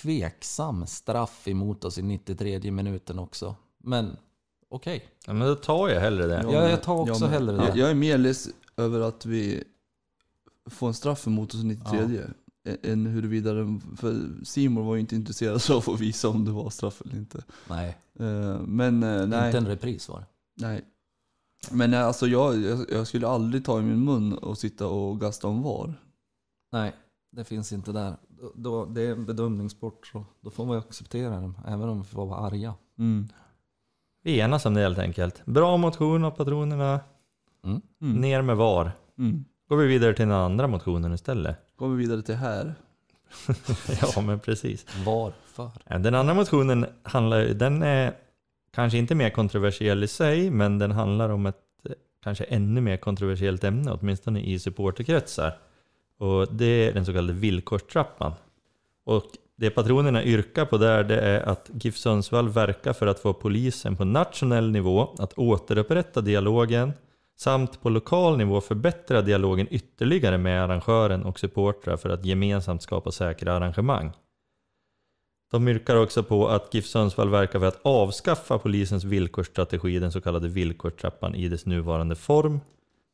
tveksam 0.02 0.88
straff 0.88 1.48
emot 1.48 1.84
oss 1.86 1.98
i 1.98 2.02
93 2.02 2.72
minuten 2.72 3.20
också. 3.20 3.56
Men 3.78 4.18
okej. 4.70 5.06
Ja, 5.28 5.34
men 5.34 5.48
då 5.48 5.56
tar 5.56 5.90
jag 5.90 6.02
hellre 6.02 6.28
det. 6.28 6.42
Ja, 6.52 6.70
jag 6.70 6.84
tar 6.84 6.96
också 7.12 7.24
men- 7.24 7.34
hellre 7.34 7.58
det. 7.58 7.68
Jag, 7.68 7.78
jag 7.78 7.90
är 7.90 7.96
mer 7.96 8.18
less 8.18 8.50
över 8.78 9.00
att 9.00 9.26
vi 9.26 9.64
får 10.66 10.88
en 10.88 10.94
straff 10.94 11.28
emot 11.28 11.54
oss 11.54 11.62
i 11.62 11.66
93 11.66 12.00
ä- 12.00 12.34
än 12.84 13.06
huruvida 13.06 13.54
den, 13.54 13.82
för 13.98 14.22
Simon 14.46 14.86
var 14.86 14.96
ju 14.96 15.00
inte 15.02 15.16
intresserad 15.16 15.62
av 15.72 15.94
att 15.94 16.00
visa 16.00 16.30
om 16.30 16.46
det 16.46 16.52
var 16.52 16.70
straff 16.70 17.02
eller 17.06 17.16
inte. 17.18 17.44
Nej, 17.70 17.98
Eh, 18.20 18.60
Men 18.62 19.04
eh, 19.04 19.28
nej, 19.28 19.46
inte 19.46 19.58
en 19.58 19.68
repris 19.68 20.10
var 20.10 20.20
det. 20.20 20.26
nej. 20.68 20.86
Men 21.72 21.94
eh, 21.94 22.06
alltså 22.06 22.28
jag, 22.28 22.56
jag, 22.92 23.08
skulle 23.08 23.28
aldrig 23.28 23.66
ta 23.66 23.80
i 23.80 23.82
min 23.84 24.06
mun 24.06 24.34
och 24.34 24.58
sitta 24.58 24.88
och 24.88 25.20
gasta 25.22 25.48
om 25.48 25.62
VAR. 25.64 25.94
Nej, 26.72 26.94
det 27.32 27.44
finns 27.44 27.74
inte 27.74 27.92
där. 27.92 28.16
Då- 28.56 28.86
det 28.86 29.02
är 29.02 29.12
en 29.12 29.26
bedömningssport 29.26 30.08
så 30.08 30.26
då 30.42 30.50
får 30.50 30.66
man 30.66 30.78
acceptera 30.78 31.30
dem, 31.42 31.58
även 31.68 31.90
om 31.90 31.98
vi 32.02 32.08
får 32.08 32.26
vara 32.26 32.40
arga. 32.40 32.74
Mm. 33.00 33.28
Vi 34.24 34.40
enas 34.40 34.66
om 34.66 34.74
det 34.74 34.82
helt 34.82 34.98
enkelt. 35.00 35.46
Bra 35.46 35.78
motion 35.78 36.24
av 36.26 36.32
patronerna. 36.32 37.00
Mm. 37.64 37.82
Mm. 38.02 38.22
Ner 38.22 38.42
med 38.42 38.58
VAR. 38.58 38.92
Mm. 39.18 39.46
Går 39.70 39.78
vi 39.78 39.88
vidare 39.88 40.14
till 40.14 40.26
den 40.28 40.38
andra 40.38 40.68
motionen 40.68 41.14
istället. 41.14 41.58
Går 41.78 41.90
vi 41.90 41.96
vidare 41.96 42.22
till 42.22 42.36
här. 42.36 42.76
ja, 44.02 44.22
men 44.22 44.40
precis. 44.40 44.86
Varför? 45.06 45.70
Den 46.00 46.16
andra 46.16 46.34
motionen 46.34 46.86
handlar, 47.04 47.42
den 47.46 47.84
är 47.84 48.14
kanske 48.74 48.98
inte 48.98 49.16
mer 49.16 49.30
kontroversiell 49.30 50.04
i 50.04 50.08
sig, 50.08 50.50
men 50.50 50.80
den 50.80 50.92
handlar 50.92 51.30
om 51.30 51.46
ett 51.46 51.56
eh, 51.90 51.92
kanske 52.24 52.44
ännu 52.44 52.82
mer 52.82 52.98
kontroversiellt 52.98 53.64
ämne, 53.64 53.92
åtminstone 53.92 54.42
i 54.42 54.60
supporterkretsar. 54.60 55.58
Och 56.18 56.54
det 56.54 56.66
är 56.66 56.94
den 56.94 57.06
så 57.06 57.14
kallade 57.14 57.34
villkorstrappan. 57.34 58.32
Och 59.04 59.24
det 59.56 59.70
patronerna 59.70 60.24
yrkar 60.24 60.66
på 60.66 60.78
där, 60.78 61.04
det 61.04 61.20
är 61.20 61.42
att 61.42 61.70
GIF 61.74 61.98
Sundsvall 61.98 62.50
verkar 62.50 62.94
för 62.94 63.08
att 63.08 63.20
få 63.20 63.34
polisen 63.34 63.96
på 63.96 64.06
nationell 64.06 64.72
nivå 64.72 65.16
att 65.18 65.34
återupprätta 65.38 66.22
dialogen 66.22 66.94
samt 67.36 67.82
på 67.82 67.90
lokal 67.90 68.38
nivå 68.38 68.62
förbättra 68.62 69.22
dialogen 69.22 69.68
ytterligare 69.72 70.38
med 70.38 70.64
arrangören 70.64 71.24
och 71.24 71.40
supportrar 71.40 71.98
för 71.98 72.10
att 72.10 72.26
gemensamt 72.26 72.82
skapa 72.82 73.12
säkra 73.12 73.54
arrangemang. 73.54 74.12
De 75.52 75.68
yrkar 75.68 75.96
också 75.96 76.24
på 76.24 76.48
att 76.48 76.74
GIF 76.74 76.86
Sundsvall 76.86 77.30
verkar 77.30 77.60
för 77.60 77.68
att 77.68 77.80
avskaffa 77.82 78.58
polisens 78.58 79.04
villkorsstrategi, 79.04 80.00
den 80.00 80.12
så 80.12 80.22
kallade 80.22 80.48
villkorstrappan, 80.48 81.36
i 81.36 81.50
dess 81.50 81.66
nuvarande 81.66 82.16
form. 82.16 82.60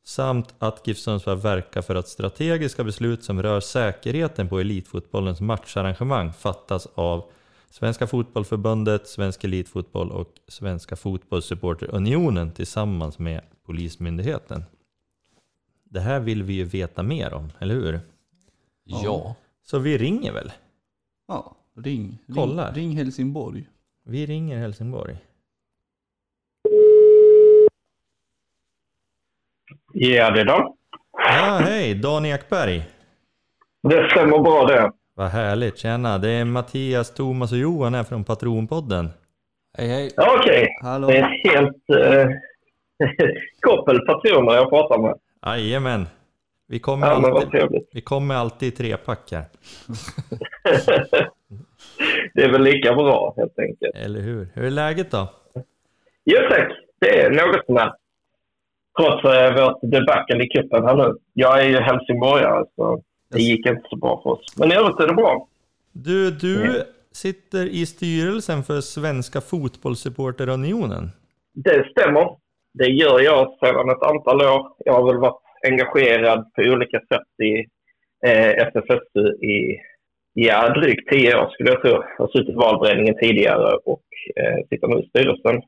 samt 0.04 0.56
att 0.60 0.88
GIF 0.88 0.98
Sundsvall 0.98 1.38
verkar 1.38 1.82
för 1.82 1.96
att 1.96 2.08
strategiska 2.08 2.84
beslut 2.84 3.24
som 3.24 3.44
rör 3.44 3.60
säkerheten 3.60 4.50
på 4.50 4.60
elitfotbollens 4.60 5.42
matcharrangemang 5.42 6.34
fattas 6.34 6.88
av 6.96 7.32
Svenska 7.72 8.08
Fotbollförbundet, 8.08 9.08
Svensk 9.08 9.44
Elitfotboll 9.44 10.12
och 10.12 10.28
Svenska 10.48 10.96
Fotbollssupporterunionen 10.96 12.52
tillsammans 12.52 13.20
med 13.20 13.42
Polismyndigheten. 13.66 14.64
Det 15.84 16.00
här 16.00 16.20
vill 16.20 16.44
vi 16.44 16.54
ju 16.54 16.64
veta 16.64 17.04
mer 17.04 17.34
om, 17.34 17.52
eller 17.60 17.76
hur? 17.76 18.00
Ja. 18.84 19.36
Så 19.64 19.80
vi 19.80 19.98
ringer 19.98 20.32
väl? 20.34 20.52
Ja, 21.28 21.56
ring. 21.76 22.18
Kollar. 22.36 22.74
Ring, 22.74 22.88
ring 22.88 22.98
Helsingborg. 22.98 23.68
Vi 24.04 24.26
ringer 24.26 24.58
Helsingborg. 24.58 25.18
Ja, 29.94 30.32
det 30.32 30.42
är 30.42 30.46
Dan. 30.46 30.74
Ja, 31.12 31.60
hej! 31.64 31.96
Dan 31.96 32.26
Ekberg. 32.26 32.90
Det 33.84 34.10
stämmer 34.12 34.40
bra 34.40 34.66
det. 34.66 34.92
Vad 35.16 35.28
härligt, 35.28 35.78
tjena. 35.78 36.18
Det 36.18 36.30
är 36.30 36.46
Mattias, 36.46 37.14
Thomas 37.14 37.52
och 37.52 37.58
Johan 37.58 37.94
här 37.94 38.04
från 38.04 38.24
Patronpodden. 38.24 39.10
Hej 39.78 39.88
hej. 39.88 40.10
Okej, 40.18 40.68
Hallå. 40.84 41.08
det 41.08 41.18
är 41.18 41.24
ett 41.24 41.54
helt 41.54 41.90
eh, 41.90 42.28
koppel 43.62 44.00
patroner 44.06 44.54
jag 44.54 44.70
pratar 44.70 44.98
med. 45.02 45.16
Jajamän. 45.46 46.08
Vi 46.68 46.80
kommer, 46.80 47.08
Ja, 47.08 47.14
alltid, 47.14 47.86
vi 47.94 48.02
kommer 48.02 48.36
alltid 48.36 48.68
i 48.74 48.76
trepack 48.76 49.32
här, 49.32 49.44
det 52.34 52.42
är 52.44 52.52
väl 52.52 52.64
lika 52.64 52.94
bra 52.96 53.34
helt 53.38 53.60
enkelt. 53.60 53.96
eller 53.96 54.20
hur? 54.22 54.48
Hur 54.54 54.64
är 54.66 54.70
läget 54.70 55.12
då? 55.12 55.28
Jo 56.26 56.38
tack, 56.50 56.72
det 57.00 57.20
är 57.22 57.30
något 57.30 57.66
sånär. 57.66 57.94
Trots 59.00 59.26
eh, 59.26 59.54
vårt 59.56 59.80
debacle 59.82 60.44
i 60.44 60.48
cupen 60.48 60.86
här 60.86 60.96
nu. 60.96 61.16
Jag 61.34 61.60
är 61.62 61.70
ju 61.70 61.80
helsingborgare 61.80 62.66
så 62.76 63.04
det 63.32 63.42
gick 63.42 63.66
inte 63.66 63.84
så 63.90 63.96
bra 63.96 64.22
för 64.24 64.30
oss. 64.30 64.58
Men 64.58 64.72
i 64.72 64.76
övrigt 64.76 65.00
är 65.00 65.08
det 65.08 65.14
bra. 65.14 65.48
Du, 65.92 66.32
du 66.32 66.84
sitter 67.12 67.66
i 67.66 67.86
styrelsen 67.86 68.64
för 68.64 68.82
Svenska 68.82 69.42
Fotbollssupporterunionen. 69.42 71.10
Det 71.54 71.88
stämmer. 71.92 72.38
Det 72.74 72.88
gör 72.88 73.20
jag 73.20 73.58
sedan 73.60 73.90
ett 73.90 74.04
antal 74.04 74.42
år. 74.42 74.74
Jag 74.86 74.94
har 74.94 75.06
väl 75.06 75.18
varit 75.18 75.42
engagerad 75.68 76.54
på 76.54 76.62
olika 76.62 77.00
sätt 77.00 77.44
i 77.44 77.54
eh, 78.28 78.50
SFSU 78.68 79.46
i 79.46 79.80
ja, 80.34 80.70
drygt 80.70 81.10
tio 81.12 81.36
år 81.36 81.50
skulle 81.50 81.70
jag 81.70 81.82
tro. 81.82 81.92
Jag 81.92 82.26
har 82.26 82.28
suttit 82.28 82.50
i 82.50 82.58
valberedningen 82.58 83.16
tidigare 83.22 83.76
och 83.86 84.04
eh, 84.36 84.68
sitter 84.70 84.88
nu 84.88 85.00
i 85.00 85.10
styrelsen. 85.10 85.62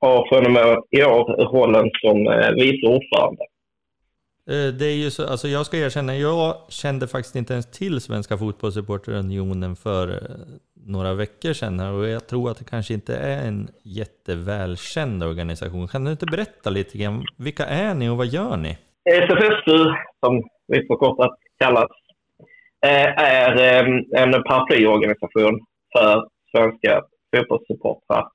Har 0.00 0.28
från 0.28 0.46
och 0.46 0.52
med 0.52 0.82
i 0.90 1.04
år 1.04 1.24
rollen 1.54 1.90
som 2.02 2.26
eh, 2.26 2.50
vice 2.50 2.86
ordförande. 2.86 3.42
Eh, 4.50 4.72
det 4.78 4.86
är 4.86 4.96
ju 4.96 5.10
så, 5.10 5.26
alltså 5.26 5.48
jag 5.48 5.66
ska 5.66 5.76
erkänna, 5.76 6.16
jag 6.16 6.56
kände 6.68 7.08
faktiskt 7.08 7.36
inte 7.36 7.52
ens 7.52 7.70
till 7.70 8.00
Svenska 8.00 8.38
Fotbollssupporterunionen 8.38 9.76
för 9.76 10.08
eh, 10.08 10.18
några 10.86 11.14
veckor 11.14 11.52
sedan 11.52 11.80
och 11.80 12.08
jag 12.08 12.26
tror 12.26 12.50
att 12.50 12.58
det 12.58 12.64
kanske 12.64 12.94
inte 12.94 13.16
är 13.16 13.48
en 13.48 13.68
jättevälkänd 13.82 15.22
organisation. 15.24 15.88
Kan 15.88 16.04
du 16.04 16.10
inte 16.10 16.26
berätta 16.26 16.70
lite 16.70 16.98
grann, 16.98 17.24
vilka 17.38 17.66
är 17.66 17.94
ni 17.94 18.08
och 18.08 18.16
vad 18.16 18.26
gör 18.26 18.56
ni? 18.56 18.78
SFSU, 19.04 19.84
som 20.20 20.42
vi 20.68 20.86
förkortat 20.86 21.38
kallas, 21.58 21.90
eh, 22.86 23.22
är 23.22 23.56
ehm, 23.56 24.04
en 24.16 24.42
paraplyorganisation 24.42 25.60
för 25.92 26.28
svenska 26.56 27.02
fotbollssupportrar. 27.36 28.28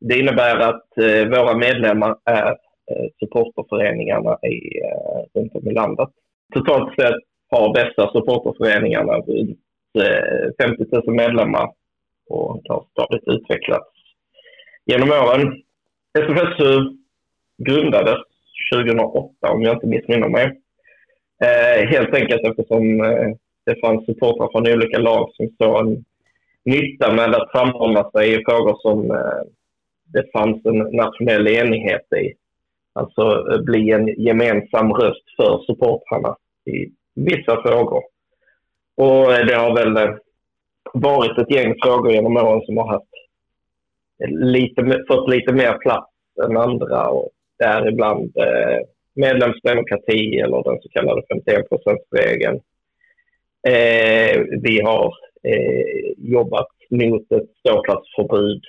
Det 0.00 0.18
innebär 0.18 0.56
att 0.58 0.86
våra 1.30 1.56
medlemmar 1.56 2.16
är 2.24 2.56
Eh, 2.90 3.06
supporterföreningarna 3.20 4.38
i, 4.42 4.80
eh, 4.80 5.40
runt 5.40 5.54
om 5.54 5.68
i 5.68 5.74
landet. 5.74 6.08
Totalt 6.54 6.94
sett 7.00 7.22
har 7.50 7.74
dessa 7.74 8.12
supporterföreningarna 8.12 9.12
runt 9.12 9.58
eh, 9.98 10.66
50 10.66 10.84
000 10.90 11.16
medlemmar 11.16 11.72
och 12.28 12.60
det 12.64 12.72
har 12.72 12.84
stadigt 12.90 13.28
utvecklats 13.28 13.90
genom 14.86 15.08
åren. 15.08 15.62
SFSU 16.18 16.96
grundades 17.58 18.20
2008 18.74 19.52
om 19.52 19.62
jag 19.62 19.76
inte 19.76 19.86
missminner 19.86 20.28
mig. 20.28 20.44
Eh, 21.44 21.88
helt 21.88 22.14
enkelt 22.14 22.46
eftersom 22.46 23.00
eh, 23.00 23.28
det 23.66 23.80
fanns 23.80 24.06
supportrar 24.06 24.48
från 24.52 24.74
olika 24.74 24.98
lag 24.98 25.30
som 25.34 25.48
såg 25.58 25.86
en 25.86 26.04
nytta 26.64 27.12
med 27.12 27.34
att 27.34 27.50
framhålla 27.50 28.10
sig 28.10 28.34
i 28.34 28.44
frågor 28.44 28.76
som 28.80 29.10
eh, 29.10 29.42
det 30.04 30.32
fanns 30.32 30.66
en 30.66 30.78
nationell 30.78 31.48
enighet 31.48 32.12
i. 32.12 32.41
Alltså 32.92 33.52
eh, 33.52 33.60
bli 33.60 33.90
en 33.90 34.06
gemensam 34.22 34.92
röst 34.92 35.36
för 35.36 35.58
supportrarna 35.66 36.36
i 36.66 36.92
vissa 37.14 37.62
frågor. 37.62 38.02
Och 38.96 39.32
eh, 39.32 39.46
det 39.46 39.54
har 39.54 39.76
väl 39.76 39.96
eh, 39.96 40.14
varit 40.92 41.38
ett 41.38 41.50
gäng 41.54 41.74
frågor 41.82 42.12
genom 42.12 42.36
åren 42.36 42.62
som 42.66 42.76
har 42.76 42.86
haft 42.86 43.08
lite, 44.28 45.04
fått 45.08 45.30
lite 45.30 45.52
mer 45.52 45.78
plats 45.78 46.12
än 46.44 46.56
andra 46.56 47.08
och 47.08 47.30
däribland 47.58 48.36
eh, 48.36 48.78
medlemsdemokrati 49.14 50.38
eller 50.40 50.62
den 50.62 50.82
så 50.82 50.88
kallade 50.88 51.22
51-procentsregeln. 51.34 52.60
eh, 53.68 54.42
Vi 54.62 54.80
har 54.80 55.14
eh, 55.42 56.12
jobbat 56.16 56.68
mot 56.90 57.32
ett 57.32 57.50
ståplatsförbud. 57.58 58.62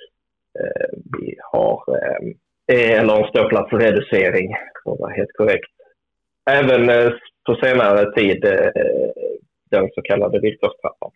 Eh, 0.58 0.98
vi 1.18 1.36
har, 1.52 1.82
eh, 1.88 2.32
eller 2.72 3.16
en 3.16 3.28
ståplatsreducering, 3.28 4.54
för 4.84 4.92
att 4.92 5.00
vara 5.00 5.14
helt 5.14 5.32
korrekt. 5.32 5.70
Även 6.50 6.90
eh, 6.90 7.12
på 7.46 7.54
senare 7.54 8.12
tid 8.12 8.44
eh, 8.44 8.70
den 9.70 9.90
så 9.94 10.02
kallade 10.02 10.40
villkorstrappan. 10.40 11.10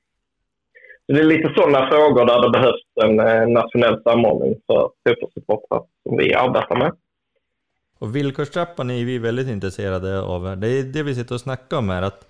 Så 1.07 1.12
det 1.12 1.20
är 1.20 1.24
lite 1.24 1.55
sådana 1.57 1.90
frågor 1.90 2.26
där 2.26 2.42
det 2.42 2.51
behövs 2.51 2.82
en 3.03 3.20
eh, 3.20 3.49
nationell 3.49 4.03
samordning 4.03 4.55
för 4.66 4.90
fotbollssupportrar 5.09 5.82
som 6.03 6.16
vi 6.16 6.34
arbetar 6.34 6.76
med. 6.76 6.92
Och 7.99 8.16
villkorstrappan 8.16 8.90
är 8.90 9.05
vi 9.05 9.18
väldigt 9.18 9.49
intresserade 9.49 10.20
av. 10.20 10.57
Det 10.57 10.68
är 10.68 10.82
det 10.82 11.03
vi 11.03 11.14
sitter 11.14 11.34
och 11.34 11.40
snackar 11.40 11.76
om 11.76 11.88
här, 11.88 12.03
att 12.03 12.26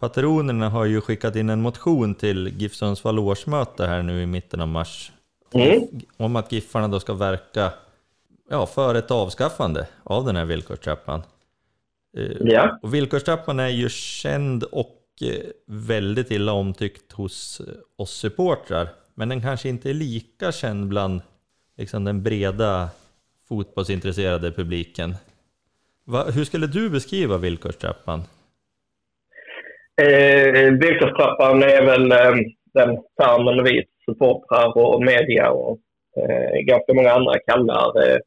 patronerna 0.00 0.68
har 0.68 0.84
ju 0.84 1.00
skickat 1.00 1.36
in 1.36 1.50
en 1.50 1.60
motion 1.60 2.14
till 2.14 2.48
GIF 2.48 2.74
Sundsvall 2.74 3.18
årsmöte 3.18 3.86
här 3.86 4.02
nu 4.02 4.22
i 4.22 4.26
mitten 4.26 4.60
av 4.60 4.68
mars. 4.68 5.12
Mm. 5.54 5.80
Om 6.16 6.36
att 6.36 6.52
Giffarna 6.52 6.88
då 6.88 7.00
ska 7.00 7.14
verka 7.14 7.72
ja, 8.50 8.66
för 8.66 8.94
ett 8.94 9.10
avskaffande 9.10 9.86
av 10.02 10.24
den 10.24 10.36
här 10.36 10.44
villkorstrappan. 10.44 11.22
Eh, 12.16 12.36
Ja. 12.40 12.78
Och 12.82 12.94
villkorstrappan 12.94 13.60
är 13.60 13.68
ju 13.68 13.88
känd 13.88 14.62
och 14.64 15.02
eh, 15.22 15.50
väldigt 15.66 16.30
illa 16.30 16.52
omtyckt 16.52 17.12
hos 17.12 17.60
eh, 17.60 17.66
oss 17.96 18.10
supportrar. 18.10 18.88
Men 19.14 19.28
den 19.28 19.40
kanske 19.42 19.68
inte 19.68 19.90
är 19.90 19.94
lika 19.94 20.52
känd 20.52 20.88
bland 20.88 21.20
liksom, 21.76 22.04
den 22.04 22.22
breda 22.22 22.88
fotbollsintresserade 23.48 24.52
publiken. 24.52 25.14
Va, 26.04 26.24
hur 26.24 26.44
skulle 26.44 26.66
du 26.66 26.90
beskriva 26.90 27.38
villkorstrappan? 27.38 28.22
Eh, 30.02 30.72
Villkorstrappan 30.72 31.62
är 31.62 31.84
väl 31.86 32.12
eh, 32.12 32.34
den 32.74 32.96
termen 33.18 33.64
vi 33.64 33.84
supportrar 34.04 34.78
och 34.78 35.02
media 35.02 35.50
och 35.50 35.78
eh, 36.16 36.60
ganska 36.60 36.94
många 36.94 37.12
andra 37.12 37.38
kallar 37.38 38.08
eh, 38.10 38.18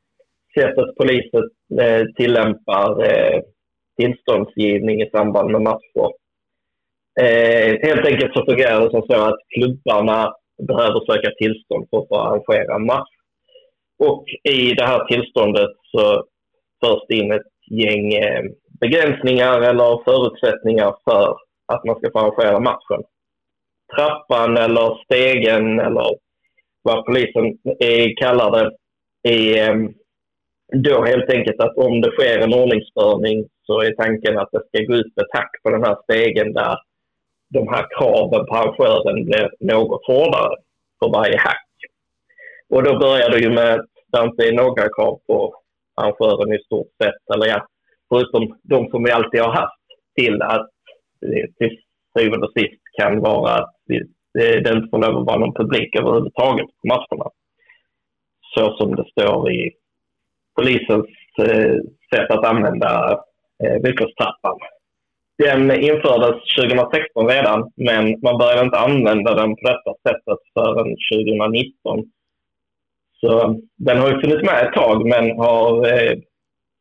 sättet 0.62 0.96
polisen 0.98 1.50
eh, 1.82 2.06
tillämpar 2.16 3.04
eh, 3.04 3.42
tillståndsgivning 4.00 5.02
i 5.02 5.10
samband 5.10 5.52
med 5.52 5.62
matcher. 5.62 6.10
Eh, 7.22 7.78
helt 7.88 8.06
enkelt 8.06 8.34
så 8.34 8.46
fungerar 8.46 8.82
det 8.82 8.92
som 8.92 9.02
så 9.02 9.16
att 9.22 9.40
klubbarna 9.56 10.34
behöver 10.68 11.00
söka 11.00 11.32
tillstånd 11.38 11.88
för 11.90 11.98
att 11.98 12.08
få 12.08 12.16
arrangera 12.16 12.76
en 12.76 12.86
match. 12.86 13.10
Och 14.00 14.26
i 14.44 14.74
det 14.74 14.86
här 14.86 15.06
tillståndet 15.06 15.72
så 15.92 16.24
förs 16.82 17.02
det 17.08 17.16
in 17.16 17.32
ett 17.32 17.52
gäng 17.72 18.12
begränsningar 18.80 19.62
eller 19.62 20.04
förutsättningar 20.04 20.96
för 21.04 21.38
att 21.66 21.86
man 21.86 21.96
ska 21.96 22.12
få 22.12 22.20
arrangera 22.20 22.60
matchen. 22.60 23.04
Trappan 23.96 24.58
eller 24.58 25.04
stegen 25.04 25.80
eller 25.80 26.10
vad 26.82 27.06
polisen 27.06 27.58
kallar 28.22 28.52
det 28.52 28.72
i 29.30 29.58
då 30.72 31.06
helt 31.06 31.30
enkelt 31.30 31.60
att 31.60 31.78
om 31.78 32.02
det 32.02 32.12
sker 32.12 32.40
en 32.40 32.54
ordningsstörning 32.54 33.48
så 33.66 33.82
är 33.82 33.92
tanken 33.92 34.38
att 34.38 34.52
det 34.52 34.62
ska 34.68 34.86
gå 34.86 34.94
ut 34.94 35.18
ett 35.18 35.34
hack 35.34 35.52
på 35.64 35.70
den 35.70 35.84
här 35.84 35.98
stegen 36.04 36.54
där 36.54 36.78
de 37.50 37.68
här 37.68 37.86
kraven 37.98 38.46
på 38.46 38.56
arrangören 38.56 39.26
blir 39.26 39.50
något 39.60 40.08
hårdare 40.08 40.56
för 41.00 41.12
varje 41.12 41.38
hack. 41.38 41.66
Och 42.70 42.84
då 42.84 43.00
börjar 43.00 43.30
det 43.30 43.40
ju 43.40 43.50
med 43.50 43.74
att 43.74 43.86
det 44.12 44.24
inte 44.24 44.48
är 44.48 44.54
några 44.54 44.90
krav 44.96 45.20
på 45.28 45.56
arrangören 45.96 46.54
i 46.54 46.64
stort 46.64 46.92
sett, 47.04 47.36
eller 47.36 47.48
ja, 47.48 47.68
förutom 48.10 48.58
de 48.64 48.90
som 48.90 49.04
vi 49.04 49.12
alltid 49.12 49.42
har 49.42 49.52
haft, 49.52 49.82
till 50.16 50.42
att 50.42 50.70
till 51.58 51.78
syvende 52.18 52.46
och 52.48 52.54
sist 52.54 52.82
kan 53.00 53.20
vara 53.20 53.54
att 53.54 53.74
det 54.34 54.74
inte 54.74 54.88
får 54.92 54.98
lov 54.98 55.18
att 55.18 55.26
vara 55.26 55.40
någon 55.40 55.54
publik 55.54 55.96
överhuvudtaget 55.96 56.66
på 56.66 56.88
matcherna. 56.88 57.30
Så 58.56 58.78
som 58.78 58.96
det 58.96 59.06
står 59.12 59.52
i 59.52 59.72
polisens 60.60 61.06
eh, 61.38 61.76
sätt 62.14 62.32
att 62.32 62.46
använda 62.46 63.20
eh, 63.64 63.82
villkorstrappan. 63.84 64.58
Den 65.38 65.72
infördes 65.72 66.56
2016 66.56 67.28
redan, 67.28 67.72
men 67.76 68.20
man 68.22 68.38
började 68.38 68.66
inte 68.66 68.80
använda 68.80 69.34
den 69.34 69.56
på 69.56 69.62
detta 69.72 69.94
sättet 70.06 70.40
förrän 70.54 70.96
2019. 71.14 72.12
Så 73.22 73.60
den 73.76 73.98
har 73.98 74.10
ju 74.10 74.22
funnits 74.22 74.44
med 74.44 74.68
ett 74.68 74.74
tag, 74.74 75.08
men 75.08 75.38
har 75.38 75.88
eh, 75.88 76.18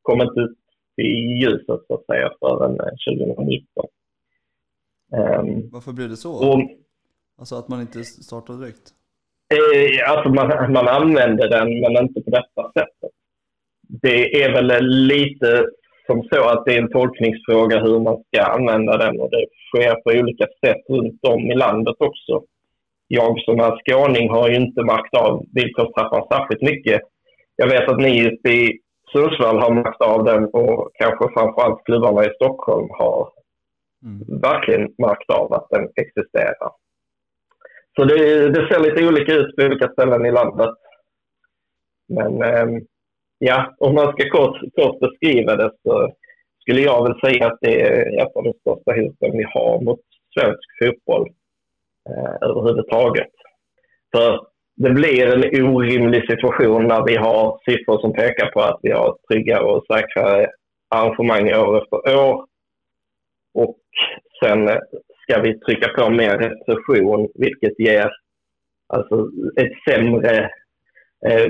kommit 0.03 0.37
ut 0.37 0.59
i 0.97 1.11
ljuset 1.41 1.81
så 1.87 1.95
att 1.95 2.07
säga 2.07 2.31
förrän 2.41 2.77
2019. 2.77 3.87
Um, 5.13 5.71
Varför 5.73 5.93
blev 5.93 6.09
det 6.09 6.17
så? 6.17 6.33
Och, 6.33 6.61
alltså 7.39 7.55
att 7.57 7.69
man 7.69 7.81
inte 7.81 8.05
startade 8.05 8.59
direkt? 8.59 8.95
Alltså 10.09 10.29
man, 10.29 10.73
man 10.73 10.89
använder 10.89 11.49
den, 11.49 11.81
men 11.81 12.05
inte 12.05 12.21
på 12.21 12.31
detta. 12.31 12.68
Det 14.03 14.43
är 14.43 14.53
väl 14.53 14.87
lite 14.87 15.67
som 16.07 16.23
så 16.33 16.49
att 16.49 16.65
det 16.65 16.75
är 16.75 16.83
en 16.83 16.91
tolkningsfråga 16.91 17.79
hur 17.79 18.01
man 18.01 18.23
ska 18.23 18.43
använda 18.43 18.97
den 18.97 19.21
och 19.21 19.31
det 19.31 19.47
sker 19.69 19.95
på 19.95 20.21
olika 20.21 20.47
sätt 20.65 20.83
runt 20.89 21.25
om 21.25 21.51
i 21.51 21.55
landet 21.55 21.97
också. 21.99 22.43
Jag 23.09 23.41
som 23.41 23.61
är 23.61 23.81
skåning 23.81 24.31
har 24.31 24.49
ju 24.49 24.55
inte 24.55 24.83
märkt 24.83 25.15
av 25.15 25.45
villkorstrappan 25.55 26.27
särskilt 26.31 26.63
mycket. 26.63 27.01
Jag 27.57 27.69
vet 27.69 27.89
att 27.89 28.01
ni 28.01 28.39
i 28.49 28.79
Sundsvall 29.13 29.59
har 29.59 29.75
märkt 29.75 30.03
av 30.03 30.25
den 30.25 30.45
och 30.45 30.91
kanske 30.95 31.25
framförallt 31.35 31.85
klubbarna 31.85 32.25
i 32.25 32.35
Stockholm 32.35 32.89
har 32.91 33.29
mm. 34.05 34.41
verkligen 34.41 34.95
märkt 34.99 35.31
av 35.31 35.53
att 35.53 35.67
den 35.71 35.89
existerar. 35.95 36.71
Så 37.97 38.05
det, 38.05 38.49
det, 38.49 38.69
ser 38.69 38.81
lite 38.81 39.09
olika 39.09 39.33
ut 39.35 39.57
på 39.57 39.65
olika 39.65 39.89
ställen 39.89 40.27
i 40.27 40.33
landet. 40.33 40.75
Men 42.09 42.43
eh, 42.43 42.67
ja, 43.39 43.75
om 43.79 43.95
man 43.95 44.13
ska 44.13 44.31
kort, 44.31 44.57
kort 44.75 45.01
beskriva 45.01 45.57
det 45.57 45.71
så 45.83 46.13
skulle 46.61 46.81
jag 46.81 47.03
väl 47.03 47.21
säga 47.21 47.47
att 47.47 47.59
det 47.61 47.83
är 47.83 48.23
ett 48.23 48.37
av 48.37 48.45
de 48.45 48.53
största 48.53 48.93
hoten 48.93 49.39
vi 49.39 49.45
har 49.45 49.81
mot 49.81 50.01
svensk 50.39 50.69
fotboll 50.79 51.29
eh, 52.11 52.49
överhuvudtaget. 52.49 53.33
För 54.15 54.47
det 54.77 54.91
blir 54.91 55.27
en 55.27 55.67
orimlig 55.67 56.27
situation 56.31 56.87
när 56.87 57.05
vi 57.05 57.17
har 57.17 57.61
siffror 57.65 58.01
som 58.01 58.13
pekar 58.13 58.51
på 58.51 58.61
att 58.61 58.81
vi 58.83 58.91
har 58.91 59.17
tryggare 59.31 59.65
och 59.65 59.85
säkrare 59.93 60.51
arrangemang 60.89 61.53
år 61.53 61.83
efter 61.83 62.17
år. 62.17 62.47
Och 63.55 63.79
sen 64.43 64.69
ska 65.23 65.41
vi 65.41 65.59
trycka 65.59 65.89
på 65.89 66.11
mer 66.11 66.39
repression, 66.39 67.29
vilket 67.35 67.81
ger 67.81 68.11
alltså 68.87 69.29
ett 69.61 69.73
sämre... 69.89 70.51
Eh, 71.27 71.43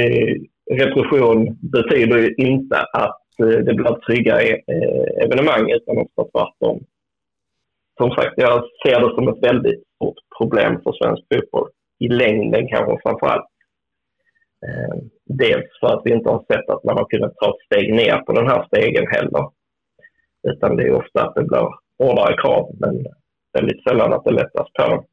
eh 0.00 0.36
repression 0.70 1.58
betyder 1.60 2.18
ju 2.18 2.34
inte 2.34 2.76
att 2.92 3.22
eh, 3.40 3.46
det 3.46 3.74
blir 3.74 3.94
tryggare 4.06 4.42
eh, 4.42 5.24
evenemang, 5.24 5.70
utan 5.70 5.98
också 5.98 6.30
tvärtom. 6.32 6.84
Som 7.96 8.10
sagt, 8.10 8.34
jag 8.36 8.64
ser 8.84 9.00
det 9.00 9.14
som 9.14 9.28
ett 9.28 9.42
väldigt 9.42 9.82
stort 9.94 10.18
problem 10.38 10.80
för 10.82 10.92
svensk 10.92 11.22
fotboll 11.34 11.68
i 11.98 12.08
längden 12.08 12.68
kanske 12.68 12.98
framför 13.02 13.26
allt. 13.26 13.50
Eh, 14.66 14.96
dels 15.24 15.80
för 15.80 15.86
att 15.86 16.02
vi 16.04 16.12
inte 16.12 16.30
har 16.30 16.44
sett 16.52 16.70
att 16.70 16.84
man 16.84 16.96
har 16.98 17.04
kunnat 17.04 17.36
ta 17.36 17.48
ett 17.48 17.66
steg 17.66 17.94
ner 17.94 18.18
på 18.18 18.32
den 18.32 18.46
här 18.46 18.66
stegen 18.66 19.06
heller. 19.06 19.50
Utan 20.48 20.76
det 20.76 20.82
är 20.82 20.92
ofta 20.92 21.22
att 21.22 21.34
det 21.34 21.44
blir 21.44 21.68
hårdare 21.98 22.36
krav, 22.42 22.70
men 22.80 23.06
väldigt 23.52 23.82
sällan 23.82 24.12
att 24.12 24.24
det 24.24 24.30
lättas 24.30 24.72
på 24.72 24.82
dem. 24.88 25.04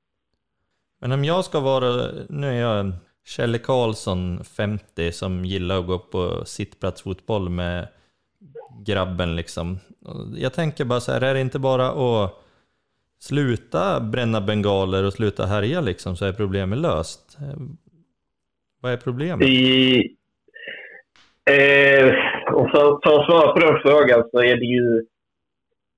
Men 1.01 1.11
om 1.11 1.23
jag 1.23 1.45
ska 1.45 1.59
vara, 1.59 2.11
nu 2.29 2.47
är 2.47 2.61
jag 2.61 2.93
Kjelle 3.25 3.57
Karlsson 3.57 4.43
50 4.43 5.11
som 5.11 5.45
gillar 5.45 5.79
att 5.79 5.87
gå 5.87 5.99
på 5.99 6.45
sittplatsfotboll 6.45 7.49
med 7.49 7.87
grabben 8.85 9.35
liksom. 9.35 9.79
Jag 10.35 10.53
tänker 10.53 10.85
bara 10.85 10.99
så 10.99 11.11
här, 11.11 11.21
är 11.21 11.33
det 11.33 11.41
inte 11.41 11.59
bara 11.59 11.87
att 11.87 12.43
sluta 13.19 13.99
bränna 13.99 14.41
bengaler 14.41 15.03
och 15.03 15.13
sluta 15.13 15.45
härja 15.45 15.81
liksom 15.81 16.15
så 16.15 16.25
är 16.25 16.33
problemet 16.33 16.79
löst. 16.79 17.37
Vad 18.81 18.91
är 18.91 18.97
problemet? 18.97 19.47
I, 19.47 19.95
eh, 21.51 22.07
och 22.53 22.71
för, 22.71 22.99
för 23.03 23.19
att 23.19 23.25
svara 23.25 23.53
på 23.53 23.59
den 23.59 23.79
frågan 23.81 24.29
så 24.31 24.39
är 24.39 24.55
det 24.55 24.65
ju 24.65 25.05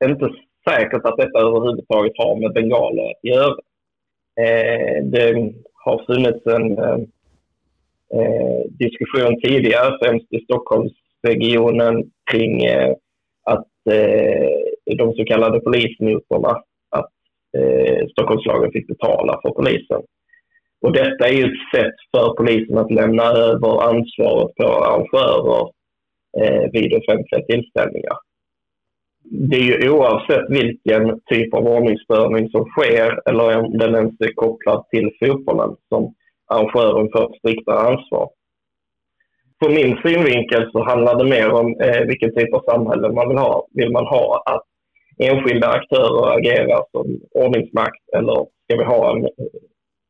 inte 0.05 0.29
säkert 0.69 1.05
att 1.05 1.17
detta 1.17 1.39
överhuvudtaget 1.39 2.13
har 2.17 2.35
med 2.35 2.53
bengaler 2.53 3.03
att 3.03 3.23
göra. 3.23 3.55
Eh, 4.39 5.03
det 5.03 5.53
har 5.73 6.05
funnits 6.05 6.45
en 6.45 6.77
eh, 6.77 6.97
eh, 8.13 8.71
diskussion 8.79 9.41
tidigare, 9.41 9.97
främst 10.01 10.33
i 10.33 10.39
Stockholmsregionen, 10.39 12.03
kring 12.31 12.63
eh, 12.63 12.93
att 13.43 13.67
eh, 13.89 14.95
de 14.97 15.13
så 15.13 15.25
kallade 15.25 15.59
polisnotorna 15.59 16.63
eh, 17.57 18.07
Stockholmslagen 18.11 18.71
fick 18.71 18.87
betala 18.87 19.39
för 19.41 19.49
polisen. 19.49 20.01
Och 20.81 20.93
detta 20.93 21.27
är 21.27 21.33
ju 21.33 21.43
ett 21.43 21.75
sätt 21.75 21.95
för 22.11 22.33
polisen 22.37 22.77
att 22.77 22.91
lämna 22.91 23.23
över 23.23 23.83
ansvaret 23.89 24.55
på 24.55 24.63
arrangörer 24.63 25.69
eh, 26.41 26.71
vid 26.71 26.93
offentliga 26.93 27.45
tillställningar. 27.49 28.17
Det 29.49 29.55
är 29.55 29.81
ju 29.81 29.89
oavsett 29.89 30.49
vilken 30.49 31.19
typ 31.25 31.53
av 31.53 31.67
ordningsstörning 31.67 32.49
som 32.49 32.65
sker 32.65 33.29
eller 33.29 33.59
om 33.59 33.77
den 33.77 33.95
ens 33.95 34.21
är 34.21 34.33
kopplad 34.33 34.85
till 34.89 35.11
fotbollen 35.19 35.75
som 35.89 36.13
arrangören 36.47 37.09
får 37.11 37.23
ett 37.23 37.39
striktare 37.39 37.79
ansvar. 37.79 38.29
Från 39.59 39.73
min 39.73 39.97
synvinkel 40.05 40.71
så 40.71 40.83
handlar 40.83 41.15
det 41.15 41.29
mer 41.29 41.51
om 41.51 41.79
eh, 41.79 42.01
vilken 42.07 42.35
typ 42.35 42.53
av 42.53 42.63
samhälle 42.69 43.09
man 43.11 43.29
vill 43.29 43.37
ha. 43.37 43.67
Vill 43.73 43.91
man 43.91 44.05
ha 44.05 44.43
att 44.45 44.63
enskilda 45.17 45.67
aktörer 45.67 46.37
agerar 46.37 46.83
som 46.91 47.19
ordningsmakt 47.31 48.09
eller 48.17 48.35
ska 48.35 48.77
vi 48.77 48.83
ha 48.83 49.11
en 49.11 49.25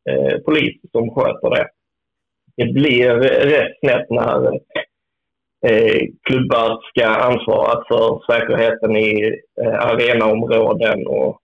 eh, 0.10 0.38
polis 0.46 0.76
som 0.92 1.10
sköter 1.10 1.50
det? 1.50 1.68
Det 2.58 2.74
blir 2.74 3.10
rätt 3.54 3.80
snett 3.80 4.10
när 4.10 4.48
eh, 5.68 6.02
klubbar 6.24 6.82
ska 6.90 7.08
ansvara 7.08 7.84
för 7.88 8.34
säkerheten 8.34 8.96
i 8.96 9.40
eh, 9.62 9.80
arenaområden 9.80 11.08
och 11.08 11.40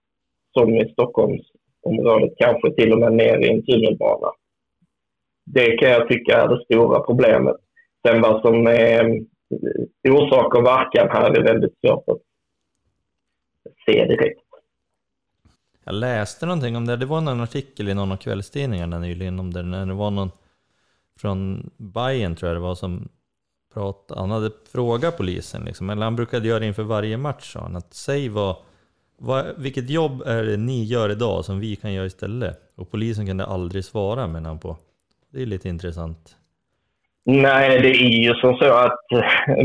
som 0.58 0.76
i 0.76 0.92
Stockholmsområdet 0.92 2.32
kanske 2.38 2.74
till 2.74 2.92
och 2.92 2.98
med 2.98 3.12
ner 3.12 3.38
i 3.38 3.48
en 3.48 3.66
tunnelbana. 3.66 4.28
Det 5.44 5.76
kan 5.76 5.90
jag 5.90 6.08
tycka 6.08 6.42
är 6.42 6.48
det 6.48 6.64
stora 6.64 7.00
problemet. 7.00 7.56
Sen 8.06 8.20
vad 8.20 8.40
som 8.40 8.66
är 8.66 9.04
eh, 9.04 10.12
orsak 10.12 10.54
och 10.54 10.64
verkan 10.64 11.08
här 11.10 11.30
är 11.30 11.42
väldigt 11.42 11.74
svårt 11.80 12.08
att 12.08 12.20
se 13.86 14.04
direkt. 14.04 14.40
Jag 15.84 15.94
läste 15.94 16.46
någonting 16.46 16.76
om 16.76 16.86
det, 16.86 16.96
det 16.96 17.06
var 17.06 17.18
en 17.18 17.40
artikel 17.40 17.88
i 17.88 17.94
någon 17.94 18.12
av 18.12 18.16
kvällstidningarna 18.16 18.98
nyligen 18.98 19.40
om 19.40 19.52
det, 19.52 19.62
när 19.62 19.86
det 19.86 19.94
var 19.94 20.10
någon 20.10 20.30
från 21.20 21.70
Bayern 21.76 22.36
tror 22.36 22.48
jag 22.48 22.56
det 22.56 22.60
var 22.60 22.74
som 22.74 23.08
pratade, 23.74 24.20
han 24.20 24.30
hade 24.30 24.50
frågat 24.72 25.16
polisen 25.16 25.64
liksom, 25.64 25.90
eller 25.90 26.04
han 26.04 26.16
brukade 26.16 26.48
göra 26.48 26.58
det 26.58 26.66
inför 26.66 26.82
varje 26.82 27.16
match 27.16 27.52
sa 27.52 27.60
han, 27.60 27.76
att 27.76 27.94
säg 27.94 28.28
vad, 28.28 28.56
vad, 29.18 29.46
vilket 29.56 29.90
jobb 29.90 30.22
är 30.26 30.42
det 30.42 30.56
ni 30.56 30.84
gör 30.84 31.10
idag 31.10 31.44
som 31.44 31.60
vi 31.60 31.76
kan 31.76 31.92
göra 31.92 32.06
istället? 32.06 32.72
Och 32.74 32.90
polisen 32.90 33.26
kunde 33.26 33.46
aldrig 33.46 33.84
svara 33.84 34.26
menar 34.26 34.48
han 34.48 34.58
på. 34.58 34.76
Det 35.32 35.42
är 35.42 35.46
lite 35.46 35.68
intressant. 35.68 36.36
Nej, 37.24 37.80
det 37.80 37.88
är 37.88 38.24
ju 38.26 38.34
som 38.34 38.54
så 38.54 38.72
att 38.72 39.12
eh, 39.12 39.64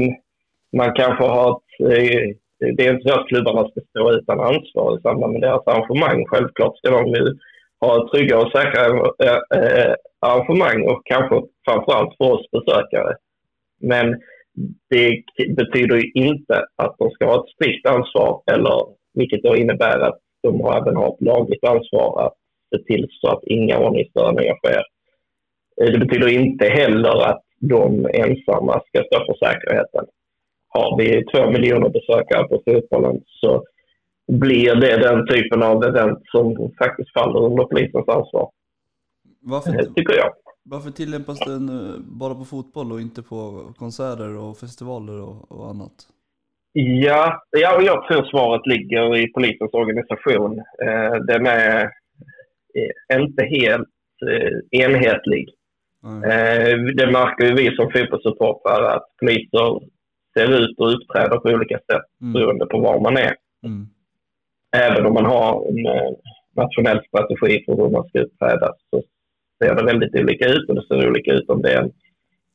man 0.77 0.94
kanske 0.95 1.23
har 1.23 1.52
ett 1.52 1.91
eh, 1.91 2.35
det 2.60 2.88
är 2.88 2.94
inte 2.94 3.10
så 3.10 3.19
att 3.19 3.27
klubbarna 3.27 3.69
ska 3.69 3.81
stå 3.89 4.11
utan 4.11 4.39
ansvar 4.39 4.98
i 4.98 5.02
samband 5.02 5.34
med 5.34 5.41
deras 5.41 5.68
arrangemang. 5.68 6.26
Självklart 6.26 6.77
ska 6.77 6.89
de 6.89 7.38
ha 7.80 8.10
trygga 8.11 8.39
och 8.39 8.52
säkra 8.52 8.85
eh, 8.85 9.94
arrangemang 10.19 10.88
och 10.88 11.02
kanske 11.06 11.41
framförallt 11.65 12.18
för 12.18 12.31
oss 12.31 12.52
besökare. 12.52 13.15
Men 13.81 14.22
det 14.89 15.23
betyder 15.57 15.95
ju 15.95 16.11
inte 16.14 16.65
att 16.76 16.95
de 16.98 17.11
ska 17.11 17.26
ha 17.26 17.44
ett 17.44 17.53
strikt 17.56 17.88
ansvar, 17.88 18.41
eller 18.52 18.85
vilket 19.14 19.44
då 19.44 19.56
innebär 19.56 19.99
att 19.99 20.19
de 20.44 20.56
även 20.56 20.95
har 20.95 21.07
ett 21.07 21.22
lagligt 21.22 21.64
ansvar 21.64 22.26
att 22.26 22.34
se 22.69 22.84
till 22.84 23.07
så 23.10 23.27
att 23.27 23.44
inga 23.44 23.80
ordningsstörningar 23.80 24.56
sker. 24.56 24.84
Eh, 25.82 25.91
det 25.91 25.99
betyder 25.99 26.28
inte 26.28 26.66
heller 26.66 27.30
att 27.30 27.44
de 27.60 28.08
ensamma 28.14 28.82
ska 28.88 29.04
stå 29.04 29.26
för 29.26 29.45
säkerheten 29.45 30.06
har 30.78 30.98
vi 30.98 31.26
två 31.26 31.52
miljoner 31.52 31.90
besökare 31.90 32.48
på 32.48 32.62
fotbollen 32.66 33.22
så 33.26 33.64
blir 34.28 34.76
det 34.76 34.98
den 34.98 35.28
typen 35.28 35.64
av 35.64 35.84
event 35.84 36.20
som 36.32 36.72
faktiskt 36.78 37.14
faller 37.14 37.40
under 37.40 37.64
polisens 37.64 38.08
ansvar. 38.08 38.49
Varför, 39.41 39.72
det 39.72 39.94
tycker 39.95 40.18
jag. 40.18 40.34
Varför 40.64 40.91
tillämpas 40.91 41.40
den 41.40 41.70
eh, 41.70 41.95
bara 41.99 42.36
på 42.36 42.45
fotboll 42.45 42.91
och 42.91 43.02
inte 43.02 43.24
på 43.24 43.72
konserter 43.78 44.38
och 44.38 44.58
festivaler 44.58 45.22
och, 45.22 45.52
och 45.52 45.70
annat? 45.70 45.94
Ja, 46.74 47.44
ja, 47.52 47.82
jag 47.82 48.08
tror 48.08 48.24
svaret 48.24 48.68
ligger 48.68 49.18
i 49.18 49.28
polisens 49.28 49.74
organisation. 49.74 50.60
Eh, 50.60 51.16
den 51.28 51.48
är 51.48 51.90
inte 53.14 53.44
helt 53.44 53.90
eh, 54.32 54.82
enhetlig. 54.84 55.49
Mm. 56.07 56.95
Det 56.95 57.11
märker 57.11 57.55
vi 57.55 57.75
som 57.75 57.91
fotbollssupportrar 57.91 58.84
att 58.95 59.05
poliser 59.19 59.79
ser 60.38 60.61
ut 60.61 60.79
och 60.79 60.93
uppträder 60.93 61.38
på 61.38 61.49
olika 61.49 61.77
sätt 61.77 62.07
Mm. 62.21 62.34
beroende 62.34 62.65
på 62.65 62.79
var 62.79 62.99
man 62.99 63.17
är. 63.17 63.35
Mm. 63.63 63.88
Även 64.77 65.05
om 65.05 65.13
man 65.13 65.25
har 65.25 65.67
en 65.69 65.85
eh, 65.85 66.11
nationell 66.55 67.01
strategi 67.07 67.63
för 67.65 67.75
hur 67.75 67.89
man 67.89 68.07
ska 68.07 68.19
uppträda 68.19 68.73
så 68.89 69.01
ser 69.63 69.75
det 69.75 69.84
väldigt 69.84 70.15
olika 70.15 70.47
ut 70.47 70.69
och 70.69 70.75
det 70.75 70.88
ser 70.88 71.09
olika 71.09 71.31
ut 71.34 71.49
om 71.49 71.61
det 71.61 71.73
är 71.73 71.81
en 71.81 71.91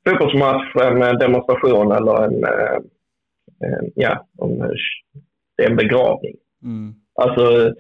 fotbollsmatch, 0.08 0.76
en 0.76 1.02
eh, 1.02 1.12
demonstration 1.12 1.92
eller 1.92 2.24
en, 2.24 2.44
en 3.64 3.92
ja, 3.94 4.26
eh, 4.42 4.68
det 5.56 5.64
är 5.64 5.70
en 5.70 5.76
begravning. 5.76 6.34
Mm. 6.62 6.94
Alltså, 7.14 7.74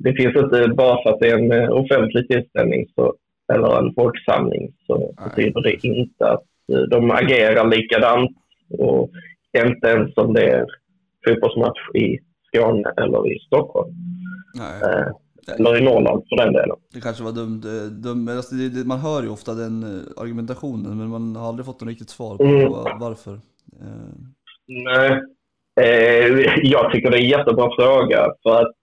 det 0.00 0.12
finns 0.16 0.36
inte 0.36 0.68
bara 0.76 1.02
för 1.02 1.10
att 1.10 1.20
det 1.20 1.28
är 1.28 1.38
en 1.38 1.72
offentlig 1.72 2.28
tillställning 2.28 2.86
så, 2.94 3.14
eller 3.52 3.78
en 3.78 3.94
folksamling 3.94 4.72
så 4.86 5.14
betyder 5.24 5.62
det 5.62 5.84
inte 5.86 6.28
att 6.28 6.44
eh, 6.72 6.78
de 6.80 7.10
agerar 7.10 7.68
likadant 7.68 8.30
och 8.78 9.10
inte 9.64 9.86
ens 9.88 10.16
om 10.16 10.32
det 10.34 10.50
är 10.50 10.64
fotbollsmatch 11.28 11.90
i 11.94 12.18
Skåne 12.46 12.92
eller 12.96 13.32
i 13.32 13.38
Stockholm. 13.46 13.94
Nej. 14.54 14.82
Eh, 14.82 15.06
eller 15.58 15.76
i 15.78 15.84
Norrland 15.84 16.22
för 16.28 16.36
den 16.36 16.52
delen. 16.52 16.76
Det 16.94 17.00
kanske 17.00 17.24
var 17.24 17.32
dumt. 17.32 17.62
eh, 17.64 17.90
dum, 17.90 18.24
men 18.24 18.36
alltså 18.36 18.54
man 18.86 18.98
hör 18.98 19.22
ju 19.22 19.28
ofta 19.28 19.54
den 19.54 19.84
argumentationen 20.16 20.98
men 20.98 21.08
man 21.08 21.36
har 21.36 21.48
aldrig 21.48 21.66
fått 21.66 21.80
något 21.80 21.88
riktigt 21.88 22.10
svar 22.10 22.36
på 22.36 22.44
Mm. 22.44 22.72
va- 22.72 22.96
varför. 23.00 23.38
Nej. 24.68 25.20
Jag 26.62 26.92
tycker 26.92 27.10
det 27.10 27.16
är 27.18 27.22
en 27.22 27.28
jättebra 27.28 27.70
fråga 27.78 28.26
för 28.42 28.62
att 28.62 28.74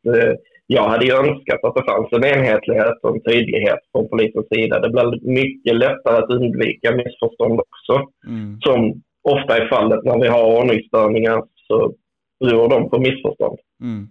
jag 0.67 0.89
hade 0.89 1.05
ju 1.05 1.13
önskat 1.13 1.63
att 1.63 1.75
det 1.75 1.85
fanns 1.91 2.07
en 2.11 2.25
enhetlighet 2.25 2.97
och 3.03 3.15
en 3.15 3.23
tydlighet 3.23 3.79
från 3.91 4.09
polisens 4.09 4.47
sida. 4.55 4.79
Det 4.79 4.89
blir 4.89 5.33
mycket 5.41 5.75
lättare 5.75 6.17
att 6.17 6.29
undvika 6.29 6.91
missförstånd 6.91 7.59
också. 7.59 8.07
mm. 8.27 8.59
Som 8.61 9.01
ofta 9.23 9.57
är 9.57 9.67
fallet 9.69 10.03
när 10.03 10.19
vi 10.19 10.27
har 10.27 10.59
ordningsstörningar 10.59 11.43
så 11.67 11.93
beror 12.39 12.69
de 12.69 12.89
på 12.89 12.99
missförstånd. 12.99 13.59
Mm. 13.81 14.07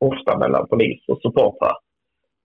Ofta 0.00 0.38
mellan 0.38 0.68
polis 0.68 1.00
och 1.08 1.20
supportrar. 1.22 1.76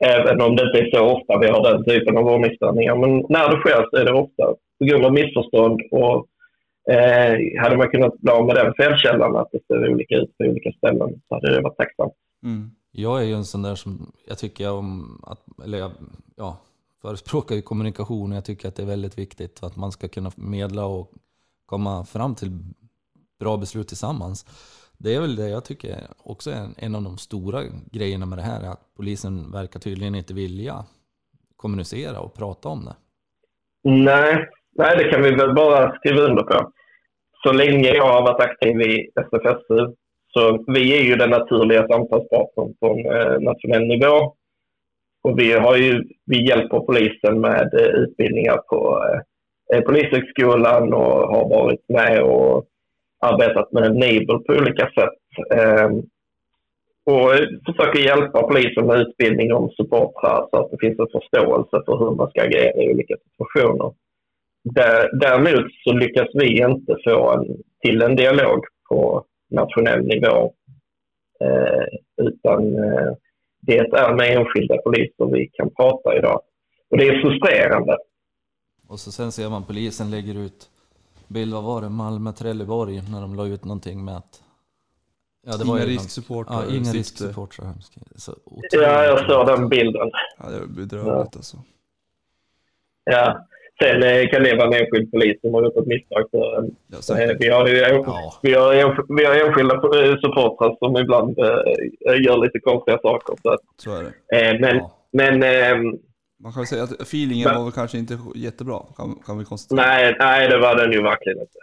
Även 0.05 0.41
om 0.41 0.55
det 0.55 0.63
inte 0.63 0.79
är 0.79 0.91
så 0.91 1.05
ofta 1.05 1.39
vi 1.39 1.47
har 1.47 1.63
den 1.71 1.83
typen 1.83 2.17
av 2.17 2.27
ordningsstörningar. 2.27 2.95
Men 2.95 3.11
när 3.29 3.49
det 3.51 3.59
sker 3.59 3.85
så 3.89 3.97
är 3.97 4.05
det 4.05 4.13
ofta 4.13 4.43
på 4.79 4.85
grund 4.85 5.05
av 5.05 5.13
missförstånd. 5.13 5.81
Och 5.91 6.27
eh, 6.93 7.61
hade 7.61 7.77
man 7.77 7.89
kunnat 7.89 8.17
bli 8.19 8.31
av 8.31 8.45
med 8.45 8.55
den 8.55 8.73
felkällan 8.73 9.35
att 9.35 9.49
det 9.51 9.59
ser 9.67 9.89
olika 9.89 10.15
ut 10.15 10.37
på 10.37 10.43
olika 10.43 10.71
ställen 10.71 11.09
så 11.27 11.35
hade 11.35 11.55
det 11.55 11.61
varit 11.61 11.77
tacksamt. 11.77 12.13
Mm. 12.43 12.69
Jag 12.91 13.21
är 13.21 13.25
ju 13.25 13.33
en 13.33 13.45
sån 13.45 13.61
där 13.61 13.75
som, 13.75 14.11
jag 14.27 14.37
tycker 14.37 14.71
om 14.71 15.19
att, 15.27 15.63
eller 15.63 15.77
jag, 15.77 15.91
ja, 16.35 16.57
förespråkar 17.01 17.55
ju 17.55 17.61
kommunikation 17.61 18.31
och 18.31 18.37
jag 18.37 18.45
tycker 18.45 18.67
att 18.67 18.75
det 18.75 18.81
är 18.81 18.87
väldigt 18.87 19.17
viktigt 19.17 19.63
att 19.63 19.75
man 19.75 19.91
ska 19.91 20.07
kunna 20.07 20.31
medla 20.35 20.85
och 20.85 21.11
komma 21.65 22.05
fram 22.05 22.35
till 22.35 22.51
bra 23.39 23.57
beslut 23.57 23.87
tillsammans. 23.87 24.45
Det 24.97 25.15
är 25.15 25.21
väl 25.21 25.35
det 25.35 25.49
jag 25.49 25.65
tycker 25.65 25.97
också 26.17 26.51
är 26.51 26.67
en, 26.77 26.95
av 26.95 27.03
de 27.03 27.17
stora 27.17 27.63
grejerna 27.91 28.25
med 28.25 28.37
det 28.37 28.41
här, 28.41 28.61
är 28.61 28.69
att 28.69 28.93
polisen 28.97 29.51
verkar 29.51 29.79
tydligen 29.79 30.15
inte 30.15 30.33
vilja 30.33 30.85
kommunicera 31.55 32.19
och 32.19 32.33
prata 32.33 32.69
om 32.69 32.85
det. 32.85 32.95
Nej, 33.83 34.49
nej, 34.75 34.97
det 34.97 35.11
kan 35.11 35.21
vi 35.21 35.31
väl 35.31 35.55
bara 35.55 35.97
skriva 35.97 36.21
under 36.21 36.43
på. 36.43 36.71
Så 37.43 37.53
länge 37.53 37.89
jag 37.89 38.07
har 38.07 38.21
varit 38.21 38.41
aktiv 38.41 38.81
i 38.81 39.11
SFSU 39.15 39.95
så 40.37 40.63
vi 40.67 40.97
är 40.97 41.03
ju 41.03 41.15
den 41.15 41.29
naturliga 41.29 41.87
samtalspartnern 41.87 42.73
på 42.79 42.87
en 42.87 43.05
eh, 43.05 43.39
nationell 43.39 43.87
nivå. 43.87 44.33
Och 45.23 45.39
vi, 45.39 45.53
har 45.53 45.77
ju, 45.77 46.03
vi 46.25 46.47
hjälper 46.47 46.79
polisen 46.79 47.41
med 47.41 47.73
eh, 47.73 47.87
utbildningar 47.87 48.57
på 48.57 49.03
eh, 49.03 49.19
eh 49.77 49.83
Polishögskolan 49.83 50.93
och 50.93 51.35
har 51.35 51.49
varit 51.49 51.89
med 51.89 52.23
och 52.23 52.65
arbetat 53.19 53.71
med 53.71 53.95
NABLE 53.95 54.39
på 54.47 54.53
olika 54.53 54.89
sätt. 54.89 55.19
Ehm, 55.51 55.97
eh, 55.97 56.03
och 57.05 57.31
försöker 57.65 57.99
hjälpa 57.99 58.47
polisen 58.47 58.85
med 58.87 58.99
utbildning 58.99 59.53
om 59.53 59.69
supportrar 59.69 60.47
så 60.51 60.57
att 60.57 60.71
det 60.71 60.77
finns 60.79 60.99
en 60.99 61.07
förståelse 61.11 61.81
för 61.85 61.97
hur 61.97 62.15
man 62.15 62.29
ska 62.29 62.41
agera 62.41 62.83
i 62.83 62.93
olika 62.93 63.15
situationer. 63.23 63.93
Däremot 65.13 65.65
så 65.83 65.93
lyckas 65.93 66.27
vi 66.33 66.61
inte 66.61 66.97
få 67.03 67.31
en, 67.31 67.45
till 67.81 68.01
en 68.01 68.15
dialog 68.15 68.65
på 68.89 69.25
nationell 69.49 70.07
nivå. 70.07 70.53
Eh, 71.39 72.25
utan 72.25 72.83
eh, 72.83 73.13
det 73.61 73.77
är 73.77 74.15
med 74.15 74.37
enskilda 74.37 74.77
poliser 74.77 75.33
vi 75.33 75.47
kan 75.47 75.69
prata 75.69 76.17
idag. 76.17 76.41
Och 76.89 76.97
det 76.97 77.07
är 77.07 77.21
frustrerande. 77.21 77.97
Och 78.87 78.99
så 78.99 79.11
sen 79.11 79.31
ser 79.31 79.49
man 79.49 79.63
polisen 79.63 80.11
lägger 80.11 80.37
ut 80.37 80.69
bild, 81.27 81.53
vad 81.53 81.63
var 81.63 81.81
det, 81.81 81.89
Malmö-Trelleborg 81.89 83.01
när 83.11 83.21
de 83.21 83.35
la 83.35 83.47
ut 83.47 83.65
någonting 83.65 84.05
med 84.05 84.17
att 84.17 84.43
Ja, 85.49 85.57
det 85.57 85.63
var 85.63 85.77
Inga 85.77 85.85
risksupportrar. 85.85 86.63
Ja, 86.63 86.75
inga 86.75 86.91
risksupportrar. 86.91 87.73
Så 88.15 88.31
otroligt. 88.45 88.73
Ja, 88.73 89.03
jag 89.03 89.29
såg 89.29 89.47
den 89.47 89.69
bilden. 89.69 90.11
Ja, 90.37 90.49
det 90.49 90.57
är 90.57 90.65
bedrövligt 90.65 91.35
alltså. 91.35 91.57
Ja. 93.03 93.47
Sen 93.81 94.03
eh, 94.03 94.29
kan 94.29 94.43
det 94.43 94.55
vara 94.55 94.67
en 94.67 94.73
enskild 94.81 95.11
polis 95.11 95.41
som 95.41 95.53
har 95.53 95.63
gjort 95.63 95.77
ett 95.77 95.87
misstag. 95.87 96.23
Ja, 96.31 96.63
eh, 97.21 97.35
vi, 97.39 97.49
har 97.49 97.67
ju, 97.67 97.75
Ja. 97.77 98.33
vi, 98.43 98.53
har, 98.53 98.73
ensk- 98.73 99.17
vi 99.17 99.25
har 99.25 99.35
enskilda 99.47 99.75
eh, 99.75 100.15
supportrar 100.23 100.75
som 100.79 100.97
ibland 100.97 101.39
eh, 101.39 102.21
gör 102.25 102.37
lite 102.45 102.59
konstiga 102.59 102.97
saker. 103.01 103.33
Så 103.43 103.57
Så 103.77 103.91
är 103.99 104.03
det. 104.03 104.37
eh, 104.49 104.59
men 104.59 104.75
Ja. 104.77 104.91
men 105.11 105.43
ehm, 105.43 105.83
Man 106.43 106.53
kan 106.53 106.59
väl 106.61 106.67
säga 106.67 106.83
att 106.83 107.01
feelingen 107.01 107.47
Men- 107.47 107.57
var 107.57 107.63
väl 107.63 107.73
kanske 107.73 107.97
inte 107.97 108.17
jättebra, 108.35 108.79
kan, 108.97 109.15
kan 109.25 109.37
vi 109.39 109.45
konstatera. 109.45 109.87
Nej, 109.87 110.15
nej, 110.19 110.49
det 110.49 110.57
var 110.57 110.75
den 110.75 110.91
ju 110.91 111.01
verkligen 111.01 111.39
inte. 111.39 111.59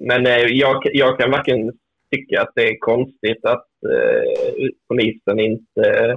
Men 0.00 0.24
jag, 0.56 0.76
jag 0.92 1.18
kan 1.18 1.30
verkligen 1.30 1.72
tycka 2.10 2.42
att 2.42 2.52
det 2.54 2.62
är 2.68 2.76
konstigt 2.78 3.44
att 3.44 3.66
polisen 4.88 5.38
inte 5.40 6.16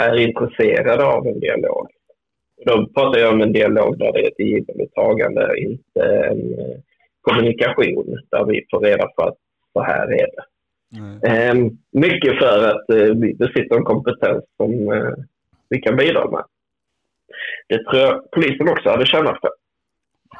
är 0.00 0.16
intresserad 0.18 1.00
av 1.00 1.26
en 1.26 1.40
dialog. 1.40 1.86
Då 2.66 2.86
pratar 2.94 3.18
jag 3.20 3.32
om 3.34 3.40
en 3.40 3.52
dialog 3.52 3.98
där 3.98 4.12
det 4.12 4.20
är 4.20 4.28
ett 4.28 4.38
givande 4.38 4.86
tagande, 4.94 5.58
inte 5.60 6.00
en 6.30 6.58
eh, 6.58 6.76
kommunikation 7.20 8.18
där 8.30 8.44
vi 8.44 8.66
får 8.70 8.80
reda 8.80 9.06
på 9.06 9.22
att 9.22 9.36
så 9.72 9.82
här 9.82 10.12
är 10.12 10.26
det. 10.36 10.44
Eh, 11.28 11.54
mycket 11.92 12.38
för 12.38 12.68
att 12.68 12.90
eh, 12.90 13.14
vi 13.16 13.34
besitter 13.34 13.76
en 13.76 13.84
kompetens 13.84 14.44
som 14.56 14.92
eh, 14.92 15.14
vi 15.68 15.78
kan 15.80 15.96
bidra 15.96 16.30
med. 16.30 16.44
Det 17.68 17.84
tror 17.84 17.96
jag 18.02 18.30
polisen 18.30 18.68
också 18.68 18.88
hade 18.90 19.06
tjänat 19.06 19.40
på. 19.40 19.48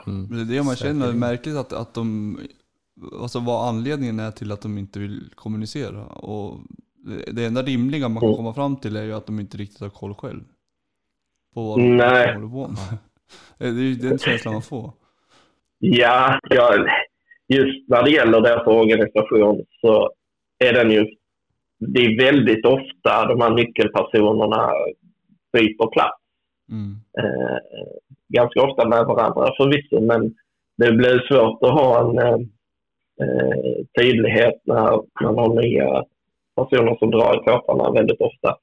Mm. 0.07 0.27
Men 0.29 0.39
det 0.49 0.55
är 0.55 0.59
det 0.59 0.65
man 0.65 0.77
känner, 0.77 0.93
Säkerligen. 0.93 1.19
märkligt 1.19 1.57
att, 1.57 1.73
att 1.73 1.95
de, 1.95 2.37
alltså 3.23 3.39
vad 3.41 3.69
anledningen 3.69 4.21
är 4.21 4.31
till 4.31 4.53
att 4.53 4.63
de 4.63 4.79
inte 4.79 4.99
vill 4.99 5.21
kommunicera. 5.35 6.05
Och 6.07 6.59
det, 6.97 7.33
det 7.33 7.45
enda 7.45 7.63
rimliga 7.63 8.09
man 8.09 8.21
kan 8.21 8.29
Mm. 8.29 8.37
komma 8.37 8.55
fram 8.55 8.77
till 8.77 8.97
är 8.97 9.03
ju 9.05 9.13
att 9.13 9.27
de 9.27 9.41
inte 9.41 9.57
riktigt 9.57 9.81
har 9.81 9.89
koll 9.89 10.15
själv. 10.15 10.41
På 11.55 11.63
vad 11.63 11.81
Nej. 11.81 12.27
de 12.27 12.33
håller 12.35 12.49
på 12.49 12.69
med. 12.69 12.99
Det 13.59 13.67
är 13.67 13.73
ju 13.73 13.95
den 13.95 14.19
känslan 14.19 14.55
man 14.55 14.63
får. 14.63 14.93
Ja, 15.79 16.39
ja, 16.51 16.87
just 17.49 17.89
när 17.89 18.03
det 18.03 18.11
gäller 18.11 18.41
deras 18.41 18.67
organisation 18.67 19.65
så 19.81 20.11
är 20.59 20.73
den 20.73 20.91
ju... 20.91 21.07
Det 21.79 22.01
är 22.01 22.25
väldigt 22.25 22.67
ofta 22.67 23.27
de 23.27 23.41
här 23.41 23.51
nyckelpersonerna 23.51 24.71
byter 25.53 25.91
plats. 25.91 26.21
Mm. 26.71 26.97
Eh, 27.19 27.59
ganska 28.29 28.63
ofta 28.63 28.89
med 28.89 29.05
varandra 29.05 29.55
förvisso, 29.57 30.01
men 30.01 30.35
det 30.77 30.93
blir 30.93 31.27
svårt 31.29 31.63
att 31.63 31.73
ha 31.73 32.01
en 32.01 32.19
eh, 32.19 32.39
eh, 33.21 33.85
tydlighet 33.99 34.61
när 34.65 35.01
man 35.23 35.39
har 35.39 35.63
nya 35.63 36.05
personer 36.57 36.97
som 36.99 37.11
drar 37.11 37.41
i 37.41 37.45
tårtarna 37.45 37.91
väldigt 37.91 38.21
ofta. 38.21 38.57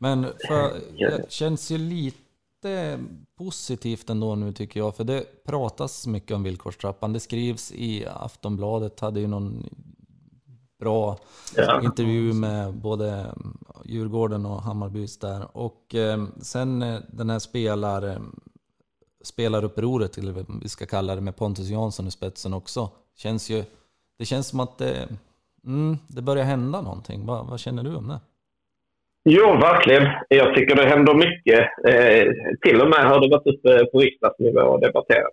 Men 0.00 0.26
för, 0.48 0.80
det 0.98 1.32
känns 1.32 1.70
ju 1.70 1.78
lite 1.78 2.98
positivt 3.38 4.10
ändå 4.10 4.34
nu 4.34 4.52
tycker 4.52 4.80
jag, 4.80 4.96
för 4.96 5.04
det 5.04 5.44
pratas 5.44 6.06
mycket 6.06 6.30
om 6.30 6.42
villkorstrappan. 6.42 7.12
Det 7.12 7.20
skrivs 7.20 7.72
i 7.72 8.06
Aftonbladet, 8.06 9.00
hade 9.00 9.20
ju 9.20 9.26
någon 9.26 9.64
bra 10.78 11.18
Ja. 11.56 11.82
intervju 11.82 12.32
med 12.32 12.74
både 12.74 13.34
Djurgården 13.84 14.46
och 14.46 14.62
Hammarbys 14.62 15.18
där. 15.18 15.56
Och 15.56 15.94
eh, 15.94 16.24
sen 16.40 16.82
eh, 16.82 17.00
den 17.08 17.30
här 17.30 17.38
spelar, 17.38 18.08
eh, 18.08 18.18
spelarupproret, 19.24 20.18
eller 20.18 20.32
vad 20.32 20.60
vi 20.62 20.68
ska 20.68 20.86
kalla 20.86 21.14
det, 21.14 21.20
med 21.20 21.36
Pontus 21.36 21.68
Jansson 21.68 22.06
i 22.06 22.10
spetsen 22.10 22.54
också. 22.54 22.90
Känns 23.16 23.50
ju, 23.50 23.64
det 24.18 24.24
känns 24.24 24.46
som 24.46 24.60
att 24.60 24.78
det, 24.78 25.08
mm, 25.64 25.98
det 26.08 26.22
börjar 26.22 26.44
hända 26.44 26.80
någonting. 26.80 27.26
Va, 27.26 27.42
vad 27.42 27.60
känner 27.60 27.82
du 27.82 27.94
om 27.94 28.08
det? 28.08 28.20
Jo, 29.24 29.46
verkligen. 29.60 30.06
Jag 30.28 30.54
tycker 30.54 30.76
det 30.76 30.86
händer 30.86 31.14
mycket. 31.14 31.60
Eh, 31.88 32.32
till 32.62 32.80
och 32.80 32.88
med 32.88 33.04
har 33.08 33.20
det 33.20 33.28
varit 33.28 33.46
uppe 33.46 33.80
eh, 33.80 33.84
på 33.84 33.98
riksdagsnivå 33.98 34.60
och 34.60 34.80
debatterat. 34.80 35.32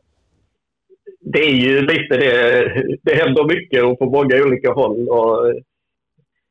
Det 1.19 1.39
är 1.39 1.55
ju 1.55 1.81
lite 1.81 2.17
det. 2.17 2.97
Det 3.03 3.15
händer 3.15 3.43
mycket 3.43 3.83
och 3.83 3.99
på 3.99 4.05
många 4.05 4.43
olika 4.45 4.71
håll. 4.71 5.09
Och 5.09 5.47
eh, 5.47 5.55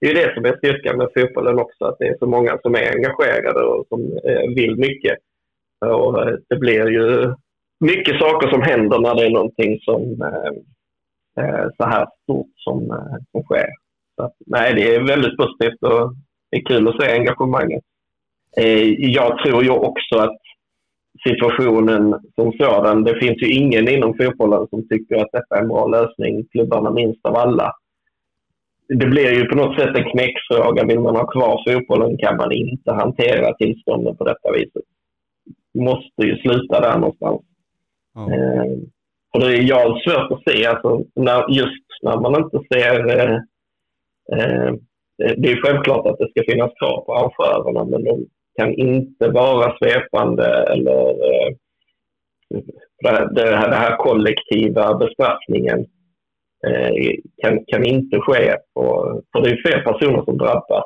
det 0.01 0.07
är 0.07 0.15
ju 0.15 0.21
det 0.21 0.35
som 0.35 0.45
är 0.45 0.57
styrkan 0.57 0.97
med 0.97 1.09
fotbollen 1.15 1.59
också. 1.59 1.85
Att 1.85 1.99
det 1.99 2.09
är 2.09 2.19
så 2.19 2.27
många 2.27 2.59
som 2.63 2.75
är 2.75 2.97
engagerade 2.97 3.63
och 3.63 3.87
som 3.89 4.01
eh, 4.25 4.55
vill 4.57 4.77
mycket. 4.77 5.19
Och 5.87 6.27
det 6.49 6.57
blir 6.57 6.89
ju 6.89 7.35
mycket 7.81 8.21
saker 8.21 8.51
som 8.51 8.63
händer 8.63 8.99
när 8.99 9.15
det 9.15 9.27
är 9.27 9.31
någonting 9.31 9.81
som 9.81 10.03
eh, 11.39 11.67
så 11.77 11.85
här 11.85 12.07
stort 12.23 12.53
som, 12.57 12.79
som 13.31 13.43
sker. 13.43 13.69
Så 14.17 14.33
nej, 14.47 14.75
det 14.75 14.95
är 14.95 15.07
väldigt 15.07 15.37
positivt 15.37 15.83
och 15.83 16.15
det 16.51 16.57
är 16.57 16.65
kul 16.65 16.89
att 16.89 17.03
se 17.03 17.13
engagemanget. 17.13 17.85
Eh, 18.57 18.89
jag 18.97 19.39
tror 19.39 19.65
ju 19.65 19.71
också 19.71 20.17
att 20.19 20.39
situationen 21.29 22.21
som 22.35 22.53
sådan, 22.53 23.05
det 23.05 23.21
finns 23.21 23.43
ju 23.43 23.53
ingen 23.53 23.89
inom 23.89 24.15
fotbollen 24.15 24.67
som 24.71 24.89
tycker 24.89 25.17
att 25.17 25.33
detta 25.33 25.57
är 25.57 25.63
en 25.63 25.69
bra 25.69 25.87
lösning, 25.87 26.45
klubbarna 26.53 26.91
minst 26.91 27.27
av 27.27 27.37
alla. 27.37 27.73
Det 28.89 29.07
blir 29.07 29.33
ju 29.33 29.45
på 29.45 29.57
något 29.57 29.81
sätt 29.81 29.97
en 29.97 30.11
knäckfråga. 30.11 30.85
Vill 30.85 31.01
man 31.01 31.17
ha 31.17 31.27
kvar 31.27 31.63
fotbollen 31.67 32.19
kan 32.19 32.37
man 32.37 32.53
inte 32.53 32.93
hantera 32.93 33.55
tillstånden 33.55 34.17
på 34.17 34.25
detta 34.25 34.53
viset. 34.53 34.83
måste 35.75 36.23
ju 36.23 36.37
sluta 36.37 36.81
där 36.81 36.99
någonstans. 36.99 37.41
Ja. 38.15 38.21
Eh, 38.21 38.73
för 39.33 39.41
det 39.41 39.59
är 39.59 39.63
jag 39.63 40.03
svårt 40.03 40.33
att 40.33 40.53
se, 40.53 40.67
alltså, 40.67 41.05
när, 41.15 41.51
just 41.51 41.87
när 42.03 42.21
man 42.21 42.45
inte 42.45 42.59
ser... 42.75 43.19
Eh, 43.19 43.39
eh, 44.33 44.75
Eh, 45.25 45.35
det 45.37 45.51
är 45.53 45.63
självklart 45.63 46.07
att 46.07 46.19
det 46.19 46.31
ska 46.31 46.53
finnas 46.53 46.73
krav 46.81 47.05
på 47.05 47.15
arrangörerna, 47.15 47.85
men 47.85 48.05
de 48.05 48.27
kan 48.59 48.75
inte 48.75 49.29
vara 49.29 49.77
svepande 49.79 50.45
eller 50.45 51.09
eh, 51.11 51.55
här, 53.05 53.73
här 53.73 53.97
kollektiva 53.97 54.95
bestraffningen 54.95 55.79
eh, 56.67 57.15
kan, 57.43 57.65
kan 57.67 57.85
inte 57.85 58.21
ske. 58.21 58.57
På, 58.75 58.85
för 59.33 59.43
det 59.43 59.51
är 59.51 59.63
fler 59.63 59.83
personer 59.83 60.25
som 60.25 60.39
drabbas. 60.39 60.85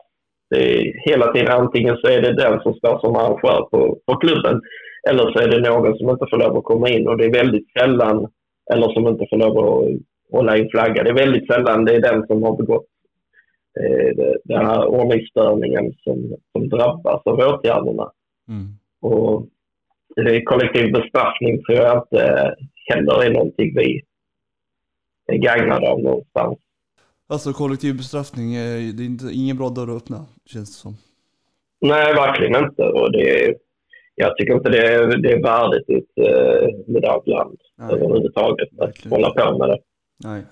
Det 0.50 0.78
är 0.78 1.10
hela 1.10 1.32
tiden 1.32 1.52
antingen 1.52 1.96
så 1.96 2.08
är 2.08 2.22
det 2.22 2.32
den 2.32 2.60
som 2.60 2.74
står 2.74 2.98
som 2.98 3.16
arrangör 3.16 3.68
på, 3.70 3.98
på 4.06 4.16
klubben 4.16 4.60
eller 5.08 5.32
så 5.32 5.38
är 5.38 5.48
det 5.48 5.70
någon 5.70 5.98
som 5.98 6.10
inte 6.10 6.26
får 6.30 6.36
lov 6.36 6.56
att 6.56 6.64
komma 6.64 6.88
in 6.88 7.08
och 7.08 7.16
det 7.18 7.24
är 7.24 7.32
väldigt 7.32 7.72
sällan, 7.78 8.26
eller 8.72 8.88
som 8.88 9.08
inte 9.08 9.26
får 9.30 9.36
lov 9.36 9.58
att 9.58 9.90
hålla 10.32 10.56
in 10.56 10.70
flagga. 10.70 11.02
Det 11.02 11.10
är 11.10 11.14
väldigt 11.14 11.46
sällan 11.46 11.84
det 11.84 11.94
är 11.94 12.00
den 12.00 12.26
som 12.26 12.42
har 12.42 12.56
begått 12.56 12.86
den 14.44 14.66
här 14.66 14.86
ordningsstörningen 14.86 15.94
som, 16.04 16.36
som 16.52 16.68
drabbas 16.68 17.22
av 17.24 17.38
åtgärderna. 17.38 18.12
Mm. 18.48 18.78
Och 19.00 19.48
det 20.16 20.42
kollektiv 20.42 20.92
bestraffning 20.92 21.62
tror 21.62 21.78
jag 21.78 21.98
inte 21.98 22.54
heller 22.86 23.24
är 23.24 23.30
någonting 23.30 23.74
vi 23.76 24.02
är 25.26 25.36
gagnade 25.36 25.90
av 25.90 26.00
någonstans. 26.00 26.58
Alltså 27.26 27.52
kollektiv 27.52 27.96
bestraffning, 27.96 28.54
är, 28.54 28.92
det 28.92 29.02
är 29.02 29.06
inte, 29.06 29.26
ingen 29.32 29.56
bra 29.56 29.68
dörr 29.68 29.96
att 29.96 30.02
öppna, 30.02 30.26
känns 30.46 30.68
det 30.70 30.80
som. 30.80 30.96
Nej, 31.80 32.14
verkligen 32.14 32.64
inte. 32.64 32.82
Och 32.82 33.12
det, 33.12 33.54
jag 34.14 34.36
tycker 34.36 34.54
inte 34.54 34.70
det 34.70 34.94
är, 34.94 35.16
det 35.16 35.32
är 35.32 35.42
värdigt 35.42 35.90
i 35.90 35.94
ett 35.94 36.28
eh, 36.28 36.92
modernt 36.94 37.26
land 37.26 37.58
överhuvudtaget 37.80 38.68
att 38.72 38.88
verkligen. 38.88 39.12
hålla 39.12 39.30
på 39.30 39.58
med 39.58 39.68
det. 39.68 39.78
Nej. 40.24 40.42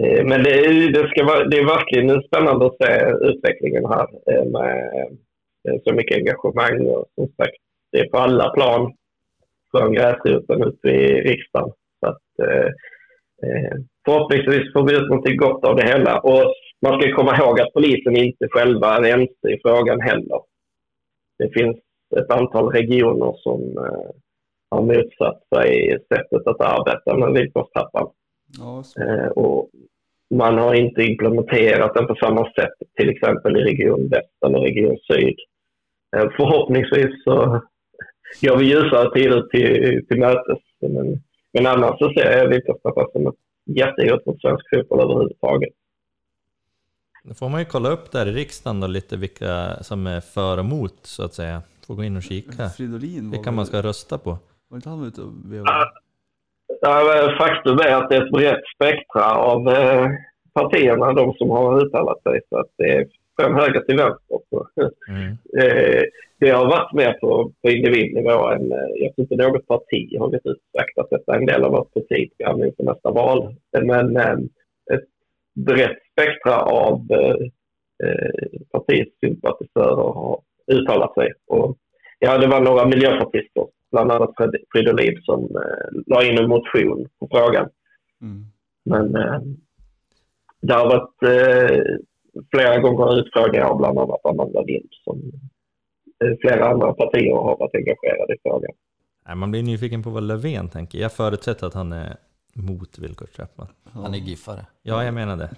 Eh, 0.00 0.24
men 0.24 0.42
det, 0.42 0.52
det, 0.92 1.08
ska 1.08 1.24
vara, 1.24 1.44
det 1.44 1.56
är 1.56 1.64
verkligen 1.64 2.22
spännande 2.22 2.66
att 2.66 2.76
se 2.76 3.12
utvecklingen 3.30 3.84
här 3.86 4.06
eh, 4.30 4.44
med 4.44 4.88
eh, 5.68 5.80
så 5.84 5.94
mycket 5.94 6.16
engagemang 6.16 6.86
och 6.86 7.06
som 7.14 7.28
sagt, 7.36 7.56
det 7.92 7.98
är 7.98 8.08
på 8.08 8.18
alla 8.18 8.50
plan 8.50 8.92
från 9.70 9.92
gräsroten 9.92 10.62
ut 10.62 10.84
i 10.84 11.20
riksdagen. 11.20 11.72
Så 12.00 12.06
att, 12.06 12.22
förhoppningsvis 14.04 14.72
får 14.72 14.88
vi 14.88 14.96
ut 14.96 15.08
något 15.08 15.36
gott 15.36 15.64
av 15.64 15.76
det 15.76 15.86
hela. 15.86 16.20
Och 16.20 16.54
man 16.82 17.00
ska 17.00 17.16
komma 17.16 17.36
ihåg 17.36 17.60
att 17.60 17.72
polisen 17.72 18.16
inte 18.16 18.48
själva 18.48 18.96
är 18.96 19.04
ense 19.04 19.48
i 19.48 19.60
frågan 19.64 20.00
heller. 20.00 20.40
Det 21.38 21.48
finns 21.48 21.76
ett 22.16 22.30
antal 22.30 22.72
regioner 22.72 23.34
som 23.38 23.60
har 24.70 24.82
motsatt 24.82 25.42
sig 25.54 25.98
sättet 26.08 26.46
att 26.46 26.60
arbeta 26.60 27.16
med 27.16 27.32
villkorstrappan. 27.32 28.08
Ja, 28.58 28.84
eh, 29.04 29.28
och 29.28 29.70
man 30.30 30.58
har 30.58 30.74
inte 30.74 31.02
implementerat 31.02 31.94
den 31.94 32.06
på 32.06 32.14
samma 32.14 32.44
sätt, 32.44 32.74
till 32.96 33.08
exempel 33.08 33.56
i 33.56 33.60
Region 33.60 34.08
Väst 34.08 34.44
eller 34.46 34.58
Region 34.58 34.98
Syd. 34.98 35.36
Eh, 36.16 36.30
förhoppningsvis 36.36 37.24
så 37.24 37.34
går 38.40 38.56
vi 38.56 38.64
ljusare 38.64 39.14
tider 39.14 39.42
till, 39.42 40.06
till 40.06 40.18
mötes. 40.18 40.58
Men, 40.80 41.22
men 41.52 41.66
annars 41.66 41.98
så 41.98 42.12
ser 42.12 42.38
jag 42.38 42.48
Vitterstaffa 42.48 43.06
som 43.12 43.26
ett 43.26 43.34
jättehot 43.66 44.26
mot 44.26 44.40
svensk 44.40 44.64
fotboll 44.74 45.00
överhuvudtaget. 45.00 45.72
Då 47.24 47.34
får 47.34 47.48
man 47.48 47.60
ju 47.60 47.66
kolla 47.66 47.88
upp 47.88 48.12
där 48.12 48.26
i 48.26 48.32
riksdagen 48.32 48.80
då 48.80 48.86
lite 48.86 49.16
vilka 49.16 49.82
som 49.82 50.06
är 50.06 50.20
för 50.20 50.58
och 50.58 50.64
emot 50.64 50.98
så 51.02 51.22
att 51.24 51.34
säga. 51.34 51.62
Får 51.86 51.94
gå 51.94 52.04
in 52.04 52.16
och 52.16 52.22
kika. 52.22 52.68
Fridolin 52.68 53.30
vilka 53.30 53.50
man 53.50 53.66
ska 53.66 53.82
rösta 53.82 54.18
på. 54.18 54.38
Var 54.68 54.76
inte 54.76 54.88
han 54.88 55.04
ute 55.04 55.20
och 55.20 55.32
faktum 57.38 57.78
är 57.78 57.94
att 57.94 58.10
det 58.10 58.16
är 58.16 58.24
ett 58.24 58.32
brett 58.32 58.62
spektra 58.74 59.34
av 59.34 59.68
eh, 59.68 60.08
partierna, 60.54 61.12
de 61.12 61.34
som 61.34 61.50
har 61.50 61.84
uttalat 61.86 62.22
sig. 62.22 62.40
Så 62.48 62.58
att 62.58 62.70
det 62.78 62.90
är 62.90 63.06
från 63.40 63.54
höger 63.54 63.80
till 63.80 63.96
vänster. 63.96 64.38
Mm. 65.08 65.30
eh, 65.58 66.02
det 66.40 66.50
har 66.50 66.66
varit 66.66 66.92
mer 66.92 67.12
på, 67.12 67.52
på 67.62 67.70
individnivå 67.70 68.48
än, 68.48 68.72
eh, 68.72 68.88
jag 68.94 69.14
tror 69.14 69.22
inte 69.32 69.36
något 69.36 69.66
parti 69.66 70.16
har 70.18 70.28
gått 70.28 70.46
ut 70.46 70.56
och 70.56 70.80
sagt 70.80 70.98
att 70.98 71.10
detta 71.10 71.34
är 71.34 71.38
en 71.38 71.46
del 71.46 71.64
av 71.64 71.72
vårt 71.72 71.94
partiprogram 71.94 72.64
inför 72.64 72.84
nästa 72.84 73.10
val. 73.10 73.54
Men 73.82 74.16
ett 74.92 75.04
brett 75.54 75.98
spektra 76.12 76.56
av 76.60 77.06
partiets 78.72 79.20
sympatisörer 79.20 80.12
har 80.12 80.40
uttalat 80.72 81.14
sig. 81.14 81.32
Och, 81.46 81.76
ja, 82.18 82.38
det 82.38 82.46
var 82.46 82.60
några 82.60 82.86
miljöpartister 82.86 83.66
bland 83.90 84.12
annat 84.12 84.30
Fridolin 84.72 85.22
som 85.22 85.44
eh, 85.44 86.02
la 86.06 86.24
in 86.24 86.38
en 86.38 86.48
motion 86.48 87.08
på 87.18 87.28
frågan. 87.30 87.68
Mm. 88.22 88.46
Men 88.84 89.16
eh, 89.16 89.40
det 90.62 90.74
har 90.74 90.86
varit 90.86 91.22
eh, 91.22 91.82
flera 92.50 92.78
gånger 92.78 93.20
utfrågningar 93.20 93.64
av 93.64 93.78
bland 93.78 93.98
annat 93.98 94.20
Amanda 94.24 94.60
Lind 94.60 94.88
som 95.04 95.32
eh, 96.24 96.36
flera 96.40 96.68
andra 96.68 96.92
partier 96.92 97.32
har 97.32 97.56
varit 97.58 97.74
engagerade 97.74 98.34
i 98.34 98.36
frågan. 98.42 98.70
man 99.38 99.50
blir 99.50 99.62
nyfiken 99.62 100.02
på 100.02 100.10
vad 100.10 100.22
Löfven 100.22 100.68
tänker. 100.68 100.98
Jag 100.98 101.12
förutsätter 101.12 101.66
att 101.66 101.74
han 101.74 101.92
är 101.92 102.16
mot 102.54 102.98
villkorstrappan. 102.98 103.66
Han 103.92 104.14
är 104.14 104.18
giffare. 104.18 104.66
Ja, 104.82 105.04
jag 105.04 105.14
menar 105.14 105.36
det. 105.36 105.50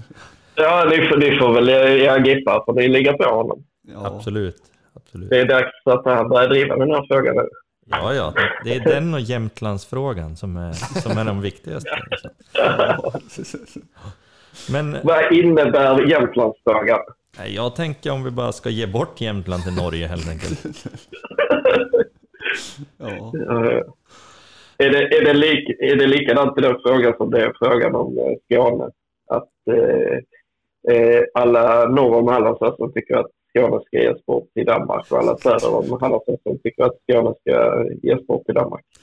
ja, 0.56 0.86
ni 0.90 1.08
får, 1.08 1.16
ni 1.16 1.38
får 1.38 1.54
väl 1.54 1.68
göra 1.68 2.26
giffar 2.26 2.64
för 2.64 2.72
ni 2.72 2.88
ligger 2.88 3.12
på 3.12 3.34
honom. 3.34 3.64
Ja. 3.82 4.06
Absolut. 4.06 4.62
Absolut. 4.94 5.30
Det 5.30 5.40
är 5.40 5.46
dags 5.46 5.72
att 5.84 6.04
han 6.04 6.28
börjar 6.28 6.48
driva 6.48 6.76
den 6.76 6.90
här 6.90 7.06
frågan 7.08 7.36
nu. 7.36 7.48
Ja, 7.86 8.14
ja. 8.14 8.34
Det 8.64 8.74
är 8.74 8.80
den 8.80 9.14
och 9.14 9.20
Jämtlandsfrågan 9.20 10.36
som 10.36 10.56
är, 10.56 10.72
som 11.00 11.18
är 11.18 11.24
de 11.24 11.40
viktigaste. 11.40 11.90
Men, 14.70 14.96
Vad 15.02 15.32
innebär 15.32 16.10
Jämtlandsfrågan? 16.10 17.00
Jag 17.46 17.76
tänker 17.76 18.10
om 18.10 18.24
vi 18.24 18.30
bara 18.30 18.52
ska 18.52 18.70
ge 18.70 18.86
bort 18.86 19.20
Jämtland 19.20 19.62
till 19.62 19.74
Norge 19.74 20.06
helt 20.06 20.28
enkelt. 20.28 20.84
ja. 22.98 23.32
Är 24.78 24.90
det, 24.90 25.16
är, 25.16 25.24
det 25.24 25.32
lik, 25.32 25.68
är 25.78 25.96
det 25.96 26.06
likadant 26.06 26.58
i 26.58 26.60
den 26.60 26.76
frågan 26.82 27.14
som 27.16 27.30
det 27.30 27.40
är 27.44 27.52
frågan 27.58 27.94
om 27.94 28.18
eh, 28.18 28.24
Skåne? 28.44 28.90
Att 29.26 29.48
eh, 29.70 30.18
eh, 30.96 31.22
alla 31.34 31.88
norr 31.88 32.14
om 32.14 32.28
Hallandsåsen 32.28 32.92
tycker 32.92 33.16
att 33.16 33.30
Skåne 33.56 33.80
ska 33.86 34.02
ges 34.02 34.26
bort 34.26 34.48
till 34.54 34.66
Danmark 34.66 35.12
och 35.12 35.18
alla 35.18 35.36
söder 35.38 35.74
om 35.74 35.98
Hallandsåsen 36.00 36.58
tycker 36.62 36.84
att 36.84 36.98
Skåne 37.02 37.34
ska 37.40 37.84
ges 38.02 38.26
bort 38.26 38.46
till 38.46 38.54
Danmark. 38.54 38.84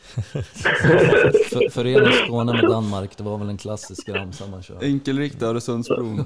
för, 1.49 1.69
förena 1.69 2.11
Skåne 2.11 2.53
med 2.53 2.71
Danmark, 2.71 3.17
det 3.17 3.23
var 3.23 3.37
väl 3.37 3.49
en 3.49 3.57
klassisk 3.57 4.09
ramsa 4.09 4.47
man 4.47 4.63
kör. 4.63 4.83
Enkelriktad 4.83 5.47
Öresundsbron. 5.47 6.25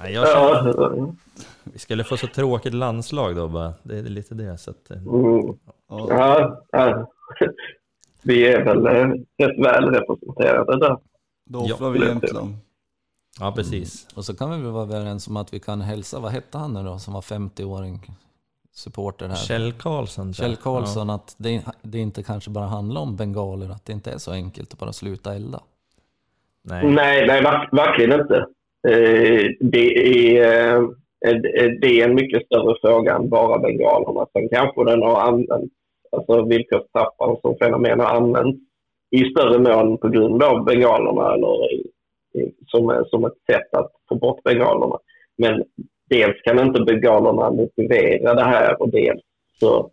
Nej, 0.00 0.12
jag 0.12 0.28
känner, 0.28 1.14
Vi 1.64 1.78
skulle 1.78 2.04
få 2.04 2.16
så 2.16 2.26
tråkigt 2.26 2.74
landslag 2.74 3.36
då 3.36 3.48
bara. 3.48 3.72
Det 3.82 3.98
är 3.98 4.02
lite 4.02 4.34
det. 4.34 4.58
Så 4.58 4.70
att, 4.70 4.90
eh. 4.90 4.96
mm. 4.96 5.56
ja. 5.88 6.64
ja, 6.70 7.10
Vi 8.22 8.46
är 8.46 8.64
väl 8.64 8.86
eh, 8.86 9.08
rätt 9.38 9.64
väl 9.64 9.84
representerade 9.84 10.78
där. 10.78 10.96
Då 11.46 11.58
offrar 11.58 11.90
vi 11.90 12.06
Jämtland. 12.06 12.54
Ja, 13.40 13.52
precis. 13.56 14.04
Mm. 14.04 14.18
Och 14.18 14.24
så 14.24 14.36
kan 14.36 14.50
vi 14.50 14.62
väl 14.62 14.72
vara 14.72 14.82
överens 14.82 15.28
om 15.28 15.36
att 15.36 15.54
vi 15.54 15.60
kan 15.60 15.80
hälsa, 15.80 16.20
vad 16.20 16.32
hette 16.32 16.58
han 16.58 16.74
nu 16.74 16.82
då, 16.82 16.98
som 16.98 17.14
var 17.14 17.20
50-åring 17.20 18.00
supporter 18.72 19.28
här? 19.28 19.36
Kjell 19.36 19.72
Karlsson. 19.72 20.34
Kjell 20.34 20.56
Karlsson, 20.56 21.08
ja. 21.08 21.14
att 21.14 21.34
det, 21.38 21.64
det, 21.82 21.98
inte 21.98 22.22
kanske 22.22 22.50
bara 22.50 22.64
handlar 22.64 23.00
om 23.00 23.16
bengaler, 23.16 23.70
att 23.70 23.86
det 23.86 23.92
inte 23.92 24.10
är 24.10 24.18
så 24.18 24.32
enkelt 24.32 24.72
att 24.72 24.78
bara 24.78 24.92
sluta 24.92 25.34
elda. 25.34 25.60
Nej, 26.62 26.90
nej, 26.90 27.26
nej 27.26 27.42
verkligen 27.72 28.20
inte. 28.20 28.36
Eh, 28.88 29.44
det 29.60 30.08
är, 30.38 30.76
eh, 31.26 31.38
det 31.80 32.00
är 32.00 32.08
en 32.08 32.14
mycket 32.14 32.46
större 32.46 32.76
fråga 32.80 33.14
än 33.16 33.28
bara 33.28 33.58
bengalerna. 33.58 34.26
Sen 34.32 34.48
kanske 34.48 34.84
den 34.84 35.02
har 35.02 35.20
använts, 35.20 35.74
alltså 36.12 36.44
villkorstrappan 36.44 37.36
som 37.42 37.56
fenomen 37.56 38.00
har 38.00 38.06
använts 38.06 38.58
i 39.10 39.24
större 39.24 39.58
mån 39.58 39.98
på 39.98 40.08
grund 40.08 40.42
av 40.42 40.64
bengalerna 40.64 41.34
eller 41.34 41.93
som, 42.66 43.04
som 43.06 43.24
ett 43.24 43.38
sätt 43.50 43.74
att 43.74 43.92
få 44.08 44.14
bort 44.14 44.42
bengalerna. 44.42 44.98
Men 45.38 45.64
dels 46.10 46.42
kan 46.42 46.58
inte 46.58 46.80
bengalerna 46.82 47.50
motivera 47.50 48.34
det 48.34 48.44
här 48.44 48.82
och 48.82 48.90
dels 48.90 49.20
så 49.60 49.90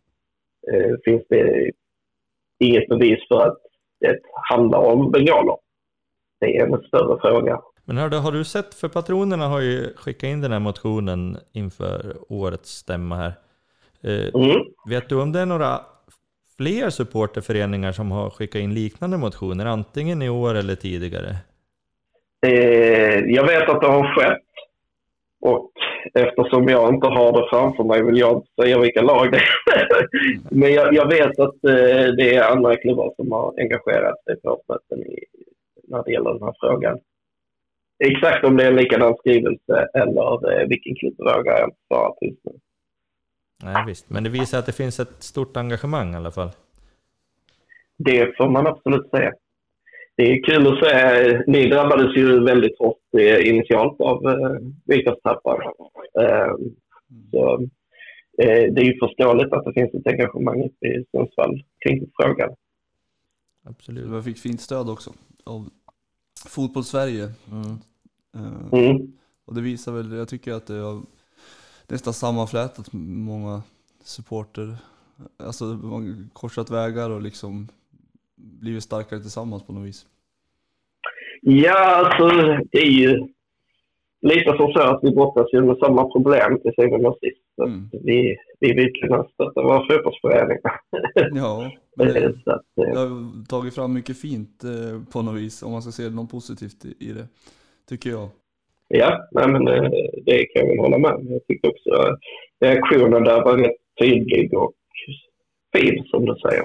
eh, 0.74 0.96
finns 1.06 1.24
det 1.30 1.72
inget 2.60 2.88
bevis 2.88 3.20
för 3.28 3.48
att 3.48 3.58
det 4.00 4.20
handlar 4.50 4.80
om 4.80 5.12
bengaler. 5.12 5.56
det 6.40 6.58
är 6.58 6.66
en 6.68 6.82
större 6.88 7.20
fråga. 7.22 7.62
Men 7.86 7.98
hörde, 7.98 8.18
har 8.18 8.32
du 8.32 8.44
sett, 8.44 8.74
för 8.74 8.88
patronerna 8.88 9.48
har 9.48 9.62
ju 9.62 9.94
skickat 9.96 10.24
in 10.28 10.42
den 10.42 10.52
här 10.52 10.60
motionen 10.60 11.38
inför 11.52 12.16
årets 12.30 12.70
stämma 12.70 13.16
här. 13.16 13.34
Eh, 14.04 14.42
Mm. 14.44 14.62
vet 14.90 15.10
du 15.10 15.22
om 15.22 15.32
det 15.32 15.40
är 15.40 15.46
några 15.46 15.80
fler 16.58 16.90
supporterföreningar 16.90 17.92
som 17.92 18.12
har 18.12 18.30
skickat 18.30 18.62
in 18.62 18.74
liknande 18.74 19.18
motioner, 19.18 19.66
antingen 19.66 20.22
i 20.22 20.30
år 20.30 20.56
eller 20.56 20.76
tidigare? 20.76 21.36
Eh, 22.46 23.20
jag 23.20 23.48
vet 23.48 23.70
att 23.70 23.82
det 23.82 23.88
har 23.88 24.16
skett 24.16 24.44
och 25.42 25.72
eftersom 26.14 26.68
jag 26.68 26.94
inte 26.94 27.08
har 27.08 27.32
det 27.32 27.48
framför 27.50 27.84
mig 27.84 28.04
vill 28.04 28.18
jag 28.18 28.38
inte 28.38 28.48
säga 28.62 28.80
vilka 28.80 29.02
lag 29.02 29.32
det 29.32 29.38
är. 29.38 30.08
Men 30.56 30.74
jag, 30.74 30.94
jag 30.94 31.08
vet 31.10 31.40
att 31.40 31.64
eh, 31.64 32.06
det 32.18 32.36
är 32.36 32.52
andra 32.52 32.76
klubbar 32.76 33.14
som 33.16 33.32
har 33.32 33.54
engagerat 33.58 34.24
sig 34.24 34.42
på 34.42 34.50
årsmöten 34.50 35.00
i, 35.08 35.20
när 35.88 36.04
det 36.04 36.12
gäller 36.12 36.34
den 36.34 36.44
här 36.44 36.56
frågan. 36.60 37.00
Exakt 38.04 38.46
om 38.46 38.58
det 38.58 38.64
är 38.64 38.68
en 38.68 38.76
likadan 38.76 39.16
skrivelse 39.16 39.88
eller 39.94 40.52
eh, 40.54 40.68
vilken 40.68 40.96
klubb 40.96 41.16
vågar 41.18 41.60
jag 41.60 41.68
inte 41.68 41.82
svara 41.88 42.10
på 42.10 42.26
just 42.26 42.46
nu. 42.46 42.52
Nej 43.64 43.84
visst, 43.88 44.10
men 44.10 44.24
det 44.24 44.30
visar 44.30 44.60
att 44.60 44.66
det 44.66 44.72
finns 44.72 45.00
ett 45.00 45.24
stort 45.24 45.58
engagemang 45.58 46.14
i 46.14 46.18
alla 46.18 46.32
fall. 46.32 46.50
Det 47.98 48.38
får 48.38 48.50
man 48.50 48.68
absolut 48.68 49.10
säga. 49.10 49.34
Det 50.16 50.24
är 50.24 50.44
kul 50.44 50.68
att 50.68 50.80
se. 50.80 51.44
Ni 51.48 51.70
drabbades 51.70 52.18
ju 52.18 52.44
väldigt 52.44 52.80
hårt 52.80 52.98
eh, 53.18 53.48
initialt 53.50 54.02
av 54.02 54.26
eh, 54.30 54.58
Vikerstappar. 54.86 55.74
Eh, 56.20 56.56
så 57.32 57.54
eh, 58.38 58.74
det 58.74 58.82
är 58.82 58.86
ju 58.86 59.00
förståeligt 59.00 59.54
att 59.54 59.66
det 59.66 59.74
finns 59.74 59.94
ett 59.94 60.08
engagemang 60.08 60.64
uppe 60.64 60.88
i 60.88 61.06
Sundsvall 61.12 61.64
kring 61.86 62.10
frågan. 62.22 62.50
Absolut. 63.66 64.10
Jag 64.12 64.24
fick 64.26 64.38
fint 64.38 64.62
stöd 64.62 64.90
också 64.90 65.14
av 65.44 65.70
Fotbollssverige. 66.48 67.30
Mm. 67.52 67.78
Eh, 68.36 68.80
Mm. 68.80 69.12
Och 69.46 69.56
det 69.56 69.62
visar 69.62 69.92
väl, 69.92 70.12
jag 70.12 70.28
tycker 70.28 70.54
att 70.54 70.68
det 70.68 70.74
har 70.74 71.02
nästan 71.88 72.14
sammanflätat 72.14 72.94
många 72.94 73.64
supporter. 74.04 74.78
Alltså 75.38 75.80
korsat 76.34 76.70
vägar 76.72 77.10
och 77.10 77.22
liksom 77.22 77.68
blivit 78.42 78.84
starkare 78.84 79.20
tillsammans 79.20 79.64
på 79.68 79.74
något 79.74 79.88
vis. 79.88 80.06
Ja, 81.42 81.96
alltså 81.96 82.28
det 82.72 82.78
är 82.80 82.92
ju 82.92 83.28
lite 84.22 84.58
som 84.58 84.74
så 84.74 84.80
att 84.82 85.00
vi 85.04 85.12
brottas 85.12 85.54
med 85.54 85.78
samma 85.78 86.04
problem 86.12 86.60
till 86.62 86.72
syvende 86.80 87.08
och 87.08 87.18
sist. 87.22 87.42
Mm. 87.68 87.90
Vi, 88.04 88.38
vi 88.60 88.74
vill 88.74 88.92
kunna 89.02 89.24
stötta 89.24 89.62
våra 89.62 89.80
fotbollsföreningar. 89.88 90.80
Ja, 91.36 91.72
men 91.96 92.08
det, 92.08 92.34
Så 92.44 92.52
att, 92.52 92.66
eh, 92.78 92.94
det 92.94 93.00
har 93.00 93.46
tagit 93.46 93.76
fram 93.76 93.94
mycket 93.94 94.22
fint 94.22 94.64
eh, 94.64 95.02
på 95.14 95.22
något 95.22 95.36
vis, 95.42 95.64
om 95.64 95.72
man 95.72 95.82
ska 95.82 95.92
se 95.92 96.10
något 96.10 96.32
positivt 96.32 96.86
i- 96.86 97.10
i 97.10 97.12
det. 97.14 97.28
Tycker 97.90 98.10
jag. 98.10 98.30
Ja, 98.88 99.28
nej, 99.32 99.48
men 99.48 99.68
eh, 99.68 99.90
det 100.26 100.46
kan 100.46 100.62
jag 100.62 100.68
väl 100.68 100.80
hålla 100.80 100.98
med 100.98 101.12
om. 101.12 101.28
Jag 101.32 101.48
tyckte 101.48 101.68
också 101.68 102.18
reaktionen 102.60 103.24
där 103.24 103.44
var 103.44 103.58
rätt 103.58 103.76
tydlig 104.02 104.54
och 104.54 104.74
fin 105.76 106.04
som 106.04 106.26
du 106.26 106.36
säger. 106.36 106.64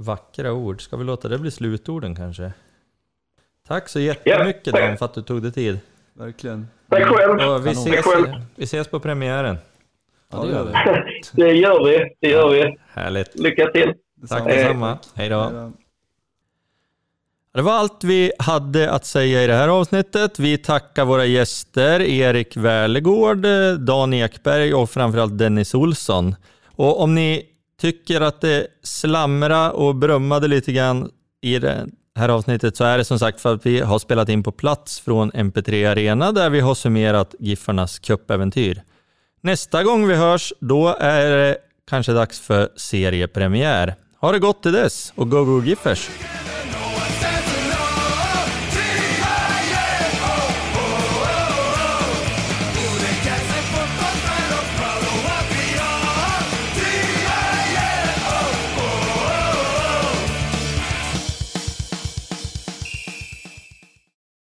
Vackra 0.00 0.52
ord. 0.52 0.82
Ska 0.82 0.96
vi 0.96 1.04
låta 1.04 1.28
det 1.28 1.38
bli 1.38 1.50
slutorden 1.50 2.14
kanske? 2.16 2.52
Tack 3.68 3.88
så 3.88 4.00
jättemycket 4.00 4.66
Ja. 4.66 4.86
Dan 4.88 4.96
för 4.98 5.04
att 5.04 5.14
du 5.14 5.22
tog 5.22 5.42
dig 5.42 5.52
tid. 5.52 5.78
Verkligen. 6.14 6.68
Tack 6.90 7.02
själv! 7.04 7.50
Och 7.50 7.66
vi, 7.66 7.70
ses, 7.70 7.94
Tack 7.94 8.04
själv. 8.04 8.26
vi 8.56 8.64
ses 8.64 8.88
på 8.88 9.00
premiären. 9.00 9.58
Ja, 10.32 10.42
det 10.42 10.48
gör 10.52 10.64
vi. 10.64 10.72
Det 11.42 11.52
gör 11.52 11.84
vi, 11.84 12.14
det 12.20 12.28
gör 12.28 12.48
vi. 12.50 12.78
Härligt. 12.88 13.38
Lycka 13.38 13.66
till! 13.72 13.92
Tack 14.28 14.44
detsamma. 14.44 14.98
Hej 15.14 15.28
då. 15.28 15.72
Det 17.54 17.62
var 17.62 17.72
allt 17.72 18.04
vi 18.04 18.32
hade 18.38 18.90
att 18.90 19.04
säga 19.06 19.44
i 19.44 19.46
det 19.46 19.54
här 19.54 19.68
avsnittet. 19.68 20.38
Vi 20.38 20.58
tackar 20.58 21.04
våra 21.04 21.24
gäster 21.24 22.00
Erik 22.00 22.56
Välegård, 22.56 23.46
Dan 23.78 24.12
Ekberg 24.14 24.74
och 24.74 24.90
framförallt 24.90 25.38
Dennis 25.38 25.74
Olsson. 25.74 26.34
Och 26.66 27.02
om 27.02 27.14
ni 27.14 27.49
tycker 27.80 28.20
att 28.20 28.40
det 28.40 28.66
slamra 28.82 29.72
och 29.72 29.94
brummade 29.94 30.48
lite 30.48 30.72
grann 30.72 31.10
i 31.42 31.58
det 31.58 31.86
här 32.14 32.28
avsnittet 32.28 32.76
så 32.76 32.84
är 32.84 32.98
det 32.98 33.04
som 33.04 33.18
sagt 33.18 33.40
för 33.40 33.54
att 33.54 33.66
vi 33.66 33.80
har 33.80 33.98
spelat 33.98 34.28
in 34.28 34.42
på 34.42 34.52
plats 34.52 35.00
från 35.00 35.32
MP3 35.32 35.90
Arena 35.90 36.32
där 36.32 36.50
vi 36.50 36.60
har 36.60 36.74
summerat 36.74 37.34
Giffarnas 37.38 37.98
cupäventyr. 37.98 38.82
Nästa 39.42 39.82
gång 39.82 40.06
vi 40.08 40.14
hörs, 40.14 40.52
då 40.60 40.96
är 41.00 41.30
det 41.30 41.56
kanske 41.90 42.12
dags 42.12 42.40
för 42.40 42.68
seriepremiär. 42.76 43.94
Ha 44.20 44.32
det 44.32 44.38
gott 44.38 44.62
till 44.62 44.72
dess 44.72 45.12
och 45.16 45.30
go 45.30 45.44
go 45.44 45.62
Giffers! 45.62 46.10